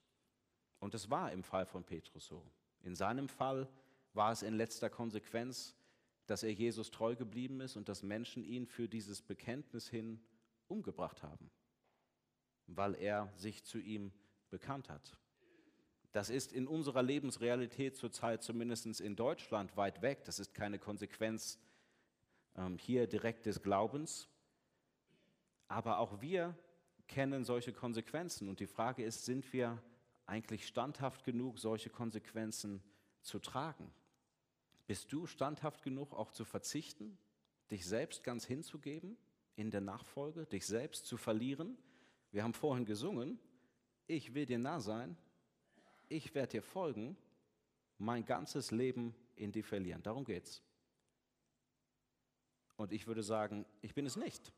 Und 0.78 0.94
es 0.94 1.10
war 1.10 1.32
im 1.32 1.42
Fall 1.42 1.66
von 1.66 1.84
Petrus 1.84 2.26
so. 2.26 2.42
In 2.82 2.94
seinem 2.94 3.28
Fall 3.28 3.68
war 4.14 4.32
es 4.32 4.42
in 4.42 4.54
letzter 4.54 4.90
Konsequenz, 4.90 5.76
dass 6.26 6.42
er 6.42 6.52
Jesus 6.52 6.90
treu 6.90 7.16
geblieben 7.16 7.60
ist 7.60 7.76
und 7.76 7.88
dass 7.88 8.02
Menschen 8.02 8.44
ihn 8.44 8.66
für 8.66 8.88
dieses 8.88 9.20
Bekenntnis 9.22 9.88
hin 9.88 10.20
umgebracht 10.68 11.22
haben, 11.22 11.50
weil 12.66 12.94
er 12.94 13.32
sich 13.36 13.64
zu 13.64 13.78
ihm 13.78 14.12
bekannt 14.48 14.88
hat. 14.88 15.18
Das 16.12 16.30
ist 16.30 16.52
in 16.52 16.66
unserer 16.66 17.02
Lebensrealität 17.02 17.96
zurzeit, 17.96 18.42
zumindest 18.42 19.00
in 19.00 19.14
Deutschland, 19.14 19.76
weit 19.76 20.02
weg. 20.02 20.24
Das 20.24 20.40
ist 20.40 20.54
keine 20.54 20.78
Konsequenz 20.78 21.58
ähm, 22.56 22.78
hier 22.78 23.06
direkt 23.06 23.46
des 23.46 23.62
Glaubens. 23.62 24.28
Aber 25.68 25.98
auch 25.98 26.20
wir 26.20 26.56
kennen 27.10 27.44
solche 27.44 27.74
Konsequenzen. 27.74 28.48
Und 28.48 28.60
die 28.60 28.66
Frage 28.66 29.04
ist, 29.04 29.26
sind 29.26 29.52
wir 29.52 29.82
eigentlich 30.24 30.66
standhaft 30.66 31.24
genug, 31.24 31.58
solche 31.58 31.90
Konsequenzen 31.90 32.82
zu 33.20 33.38
tragen? 33.38 33.92
Bist 34.86 35.12
du 35.12 35.26
standhaft 35.26 35.82
genug, 35.82 36.14
auch 36.14 36.32
zu 36.32 36.44
verzichten, 36.44 37.18
dich 37.70 37.84
selbst 37.84 38.24
ganz 38.24 38.46
hinzugeben? 38.46 39.18
in 39.60 39.70
der 39.70 39.82
Nachfolge, 39.82 40.46
dich 40.46 40.66
selbst 40.66 41.06
zu 41.06 41.18
verlieren. 41.18 41.76
Wir 42.32 42.42
haben 42.42 42.54
vorhin 42.54 42.86
gesungen, 42.86 43.38
ich 44.06 44.32
will 44.32 44.46
dir 44.46 44.58
nah 44.58 44.80
sein, 44.80 45.18
ich 46.08 46.34
werde 46.34 46.52
dir 46.52 46.62
folgen, 46.62 47.16
mein 47.98 48.24
ganzes 48.24 48.70
Leben 48.70 49.14
in 49.36 49.52
dir 49.52 49.62
verlieren. 49.62 50.02
Darum 50.02 50.24
geht's. 50.24 50.62
Und 52.76 52.92
ich 52.92 53.06
würde 53.06 53.22
sagen, 53.22 53.66
ich 53.82 53.94
bin 53.94 54.06
es 54.06 54.16
nicht. 54.16 54.50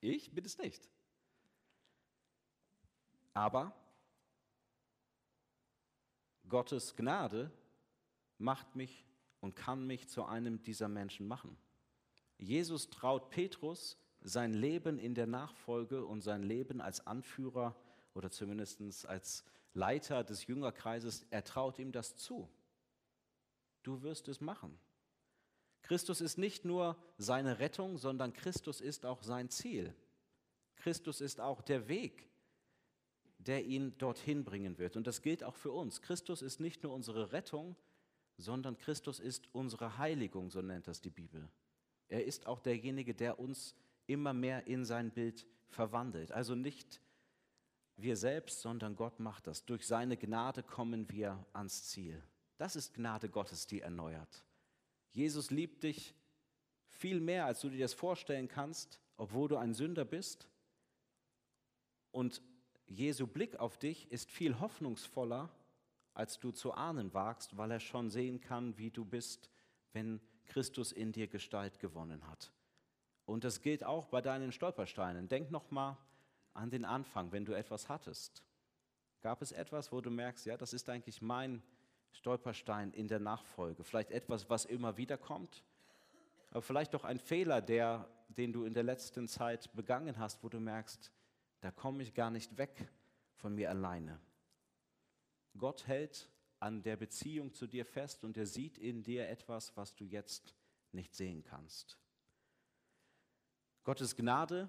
Ich 0.00 0.32
bin 0.34 0.44
es 0.44 0.58
nicht. 0.58 0.88
Aber 3.34 3.74
Gottes 6.48 6.96
Gnade 6.96 7.50
macht 8.38 8.76
mich 8.76 9.04
und 9.40 9.56
kann 9.56 9.86
mich 9.86 10.08
zu 10.08 10.24
einem 10.24 10.62
dieser 10.62 10.88
Menschen 10.88 11.26
machen. 11.26 11.56
Jesus 12.38 12.90
traut 12.90 13.30
Petrus 13.30 13.98
sein 14.20 14.54
Leben 14.54 14.98
in 14.98 15.14
der 15.14 15.26
Nachfolge 15.26 16.04
und 16.04 16.20
sein 16.20 16.42
Leben 16.42 16.80
als 16.80 17.06
Anführer 17.06 17.76
oder 18.14 18.30
zumindest 18.30 19.06
als 19.06 19.44
Leiter 19.72 20.24
des 20.24 20.46
Jüngerkreises, 20.46 21.26
er 21.30 21.44
traut 21.44 21.78
ihm 21.78 21.92
das 21.92 22.16
zu. 22.16 22.48
Du 23.82 24.02
wirst 24.02 24.28
es 24.28 24.40
machen. 24.40 24.78
Christus 25.86 26.20
ist 26.20 26.36
nicht 26.36 26.64
nur 26.64 26.96
seine 27.16 27.60
Rettung, 27.60 27.96
sondern 27.96 28.32
Christus 28.32 28.80
ist 28.80 29.06
auch 29.06 29.22
sein 29.22 29.50
Ziel. 29.50 29.94
Christus 30.74 31.20
ist 31.20 31.40
auch 31.40 31.62
der 31.62 31.86
Weg, 31.86 32.28
der 33.38 33.64
ihn 33.64 33.96
dorthin 33.98 34.44
bringen 34.44 34.78
wird. 34.78 34.96
Und 34.96 35.06
das 35.06 35.22
gilt 35.22 35.44
auch 35.44 35.54
für 35.54 35.70
uns. 35.70 36.02
Christus 36.02 36.42
ist 36.42 36.58
nicht 36.58 36.82
nur 36.82 36.92
unsere 36.92 37.30
Rettung, 37.30 37.76
sondern 38.36 38.76
Christus 38.76 39.20
ist 39.20 39.48
unsere 39.54 39.96
Heiligung, 39.96 40.50
so 40.50 40.60
nennt 40.60 40.88
das 40.88 41.00
die 41.00 41.10
Bibel. 41.10 41.48
Er 42.08 42.24
ist 42.24 42.48
auch 42.48 42.58
derjenige, 42.58 43.14
der 43.14 43.38
uns 43.38 43.76
immer 44.08 44.32
mehr 44.32 44.66
in 44.66 44.84
sein 44.84 45.12
Bild 45.12 45.46
verwandelt. 45.68 46.32
Also 46.32 46.56
nicht 46.56 47.00
wir 47.96 48.16
selbst, 48.16 48.60
sondern 48.60 48.96
Gott 48.96 49.20
macht 49.20 49.46
das. 49.46 49.64
Durch 49.64 49.86
seine 49.86 50.16
Gnade 50.16 50.64
kommen 50.64 51.08
wir 51.10 51.46
ans 51.52 51.84
Ziel. 51.84 52.20
Das 52.58 52.74
ist 52.74 52.94
Gnade 52.94 53.28
Gottes, 53.28 53.68
die 53.68 53.82
erneuert. 53.82 54.44
Jesus 55.16 55.50
liebt 55.50 55.82
dich 55.82 56.14
viel 56.88 57.20
mehr, 57.20 57.46
als 57.46 57.62
du 57.62 57.70
dir 57.70 57.78
das 57.78 57.94
vorstellen 57.94 58.48
kannst, 58.48 59.00
obwohl 59.16 59.48
du 59.48 59.56
ein 59.56 59.72
Sünder 59.72 60.04
bist. 60.04 60.46
Und 62.10 62.42
Jesu 62.86 63.26
Blick 63.26 63.56
auf 63.56 63.78
dich 63.78 64.12
ist 64.12 64.30
viel 64.30 64.60
hoffnungsvoller, 64.60 65.48
als 66.12 66.38
du 66.38 66.50
zu 66.50 66.74
ahnen 66.74 67.14
wagst, 67.14 67.56
weil 67.56 67.70
er 67.70 67.80
schon 67.80 68.10
sehen 68.10 68.42
kann, 68.42 68.76
wie 68.76 68.90
du 68.90 69.06
bist, 69.06 69.48
wenn 69.94 70.20
Christus 70.44 70.92
in 70.92 71.12
dir 71.12 71.28
Gestalt 71.28 71.78
gewonnen 71.78 72.26
hat. 72.26 72.52
Und 73.24 73.44
das 73.44 73.62
gilt 73.62 73.84
auch 73.84 74.08
bei 74.08 74.20
deinen 74.20 74.52
Stolpersteinen. 74.52 75.28
Denk 75.28 75.50
noch 75.50 75.70
mal 75.70 75.96
an 76.52 76.68
den 76.68 76.84
Anfang, 76.84 77.32
wenn 77.32 77.46
du 77.46 77.54
etwas 77.54 77.88
hattest. 77.88 78.44
Gab 79.22 79.40
es 79.40 79.52
etwas, 79.52 79.92
wo 79.92 80.02
du 80.02 80.10
merkst, 80.10 80.44
ja, 80.44 80.58
das 80.58 80.74
ist 80.74 80.90
eigentlich 80.90 81.22
mein 81.22 81.62
Stolperstein 82.12 82.92
in 82.92 83.08
der 83.08 83.20
Nachfolge? 83.20 83.84
Vielleicht 83.84 84.10
etwas, 84.10 84.48
was 84.50 84.64
immer 84.64 84.96
wieder 84.96 85.18
kommt? 85.18 85.62
Aber 86.50 86.62
vielleicht 86.62 86.94
doch 86.94 87.04
ein 87.04 87.18
Fehler, 87.18 87.60
der, 87.60 88.08
den 88.28 88.52
du 88.52 88.64
in 88.64 88.74
der 88.74 88.82
letzten 88.82 89.28
Zeit 89.28 89.72
begangen 89.74 90.18
hast, 90.18 90.42
wo 90.42 90.48
du 90.48 90.60
merkst, 90.60 91.12
da 91.60 91.70
komme 91.70 92.02
ich 92.02 92.14
gar 92.14 92.30
nicht 92.30 92.56
weg 92.58 92.88
von 93.34 93.54
mir 93.54 93.70
alleine. 93.70 94.20
Gott 95.56 95.86
hält 95.86 96.28
an 96.60 96.82
der 96.82 96.96
Beziehung 96.96 97.52
zu 97.52 97.66
dir 97.66 97.84
fest 97.84 98.24
und 98.24 98.36
er 98.36 98.46
sieht 98.46 98.78
in 98.78 99.02
dir 99.02 99.28
etwas, 99.28 99.76
was 99.76 99.94
du 99.94 100.04
jetzt 100.04 100.54
nicht 100.92 101.14
sehen 101.14 101.44
kannst. 101.44 101.98
Gottes 103.84 104.16
Gnade 104.16 104.68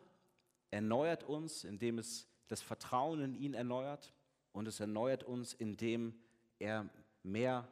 erneuert 0.70 1.24
uns, 1.24 1.64
indem 1.64 1.98
es 1.98 2.28
das 2.48 2.62
Vertrauen 2.62 3.22
in 3.22 3.36
ihn 3.36 3.54
erneuert 3.54 4.14
und 4.52 4.68
es 4.68 4.80
erneuert 4.80 5.24
uns, 5.24 5.54
indem 5.54 6.20
er 6.60 6.90
mehr 7.28 7.68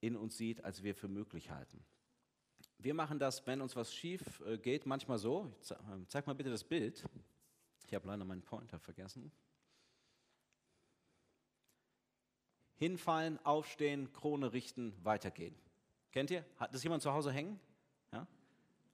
in 0.00 0.16
uns 0.16 0.36
sieht, 0.36 0.64
als 0.64 0.82
wir 0.82 0.94
für 0.94 1.08
möglich 1.08 1.50
halten. 1.50 1.84
Wir 2.78 2.94
machen 2.94 3.18
das, 3.18 3.46
wenn 3.46 3.60
uns 3.60 3.76
was 3.76 3.92
schief 3.92 4.40
äh, 4.46 4.56
geht, 4.56 4.86
manchmal 4.86 5.18
so. 5.18 5.52
Ähm, 5.92 6.06
zeig 6.08 6.26
mal 6.26 6.34
bitte 6.34 6.50
das 6.50 6.64
Bild. 6.64 7.04
Ich 7.86 7.94
habe 7.94 8.06
leider 8.06 8.24
meinen 8.24 8.42
Pointer 8.42 8.78
vergessen. 8.78 9.30
Hinfallen, 12.76 13.38
aufstehen, 13.44 14.10
Krone 14.12 14.54
richten, 14.54 14.94
weitergehen. 15.04 15.54
Kennt 16.12 16.30
ihr? 16.30 16.44
Hat 16.56 16.72
das 16.74 16.82
jemand 16.82 17.02
zu 17.02 17.12
Hause 17.12 17.30
hängen? 17.30 17.60
Ja? 18.12 18.26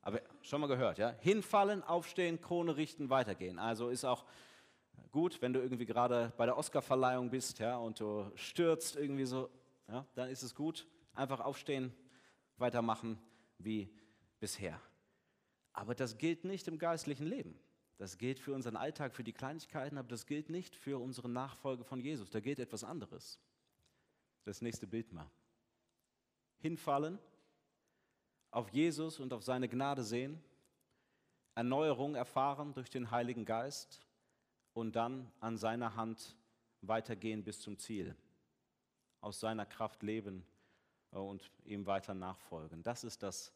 Aber 0.03 0.21
schon 0.43 0.61
mal 0.61 0.67
gehört, 0.67 0.99
ja? 0.99 1.11
Hinfallen, 1.21 1.85
aufstehen, 1.85 2.41
Krone 2.41 2.77
richten, 2.77 3.11
weitergehen. 3.11 3.61
Also 3.61 3.89
ist 3.91 4.05
auch 4.05 4.25
gut, 5.17 5.41
wenn 5.41 5.55
du 5.55 5.63
irgendwie 5.63 5.87
gerade 5.87 6.31
bei 6.37 6.45
der 6.45 6.59
Oscarverleihung 6.59 7.31
bist, 7.31 7.59
ja, 7.59 7.79
und 7.79 8.01
du 8.01 8.31
stürzt 8.35 8.97
irgendwie 8.97 9.25
so, 9.25 9.49
ja, 9.89 10.07
dann 10.15 10.29
ist 10.29 10.43
es 10.43 10.55
gut, 10.55 10.87
einfach 11.15 11.41
aufstehen, 11.41 11.91
weitermachen 12.59 13.19
wie 13.57 13.89
bisher. 14.41 14.79
Aber 15.73 15.95
das 15.95 16.19
gilt 16.19 16.45
nicht 16.45 16.69
im 16.69 16.79
geistlichen 16.79 17.27
Leben. 17.27 17.59
Das 17.97 18.19
gilt 18.19 18.39
für 18.39 18.53
unseren 18.53 18.77
Alltag, 18.77 19.15
für 19.15 19.25
die 19.25 19.33
Kleinigkeiten, 19.33 19.97
aber 19.97 20.09
das 20.09 20.27
gilt 20.27 20.51
nicht 20.51 20.77
für 20.77 20.99
unsere 20.99 21.31
Nachfolge 21.31 21.85
von 21.85 21.99
Jesus. 21.99 22.29
Da 22.29 22.41
gilt 22.41 22.59
etwas 22.59 22.85
anderes. 22.85 23.41
Das 24.45 24.61
nächste 24.61 24.87
Bild 24.87 25.15
mal. 25.15 25.31
Hinfallen, 26.59 27.19
auf 28.51 28.69
Jesus 28.69 29.19
und 29.19 29.33
auf 29.33 29.43
seine 29.43 29.67
Gnade 29.67 30.03
sehen, 30.03 30.45
Erneuerung 31.55 32.17
erfahren 32.17 32.75
durch 32.75 32.91
den 32.91 33.11
Heiligen 33.11 33.47
Geist 33.47 34.06
und 34.77 34.95
dann 34.95 35.33
an 35.41 35.57
seiner 35.57 35.97
Hand 35.97 36.37
weitergehen 36.83 37.43
bis 37.43 37.61
zum 37.61 37.79
Ziel. 37.79 38.15
Aus 39.23 39.41
seiner 39.41 39.65
Kraft 39.65 40.03
leben 40.03 40.45
äh, 41.13 41.17
und 41.17 41.51
ihm 41.65 41.87
weiter 41.87 42.13
nachfolgen. 42.13 42.83
Das 42.83 43.03
ist 43.03 43.23
das, 43.23 43.55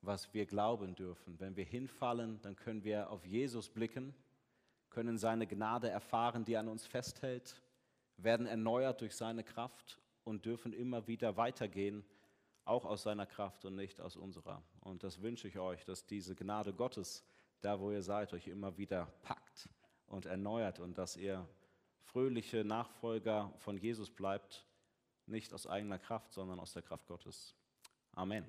was 0.00 0.32
wir 0.32 0.46
glauben 0.46 0.94
dürfen. 0.94 1.38
Wenn 1.38 1.56
wir 1.56 1.66
hinfallen, 1.66 2.40
dann 2.40 2.56
können 2.56 2.84
wir 2.84 3.10
auf 3.10 3.26
Jesus 3.26 3.68
blicken, 3.68 4.14
können 4.88 5.18
seine 5.18 5.46
Gnade 5.46 5.90
erfahren, 5.90 6.42
die 6.46 6.56
an 6.56 6.68
uns 6.68 6.86
festhält, 6.86 7.60
werden 8.16 8.46
erneuert 8.46 9.02
durch 9.02 9.14
seine 9.14 9.44
Kraft 9.44 10.00
und 10.24 10.46
dürfen 10.46 10.72
immer 10.72 11.06
wieder 11.06 11.36
weitergehen, 11.36 12.02
auch 12.64 12.86
aus 12.86 13.02
seiner 13.02 13.26
Kraft 13.26 13.66
und 13.66 13.74
nicht 13.74 14.00
aus 14.00 14.16
unserer. 14.16 14.62
Und 14.80 15.04
das 15.04 15.20
wünsche 15.20 15.48
ich 15.48 15.58
euch, 15.58 15.84
dass 15.84 16.06
diese 16.06 16.34
Gnade 16.34 16.72
Gottes, 16.72 17.26
da 17.60 17.78
wo 17.78 17.90
ihr 17.92 18.02
seid, 18.02 18.32
euch 18.32 18.46
immer 18.46 18.78
wieder 18.78 19.04
packt 19.20 19.68
und 20.12 20.26
erneuert 20.26 20.78
und 20.78 20.98
dass 20.98 21.16
ihr 21.16 21.48
fröhliche 22.02 22.64
Nachfolger 22.64 23.52
von 23.58 23.78
Jesus 23.78 24.10
bleibt, 24.10 24.66
nicht 25.26 25.54
aus 25.54 25.66
eigener 25.66 25.98
Kraft, 25.98 26.32
sondern 26.32 26.60
aus 26.60 26.74
der 26.74 26.82
Kraft 26.82 27.06
Gottes. 27.06 27.54
Amen. 28.12 28.44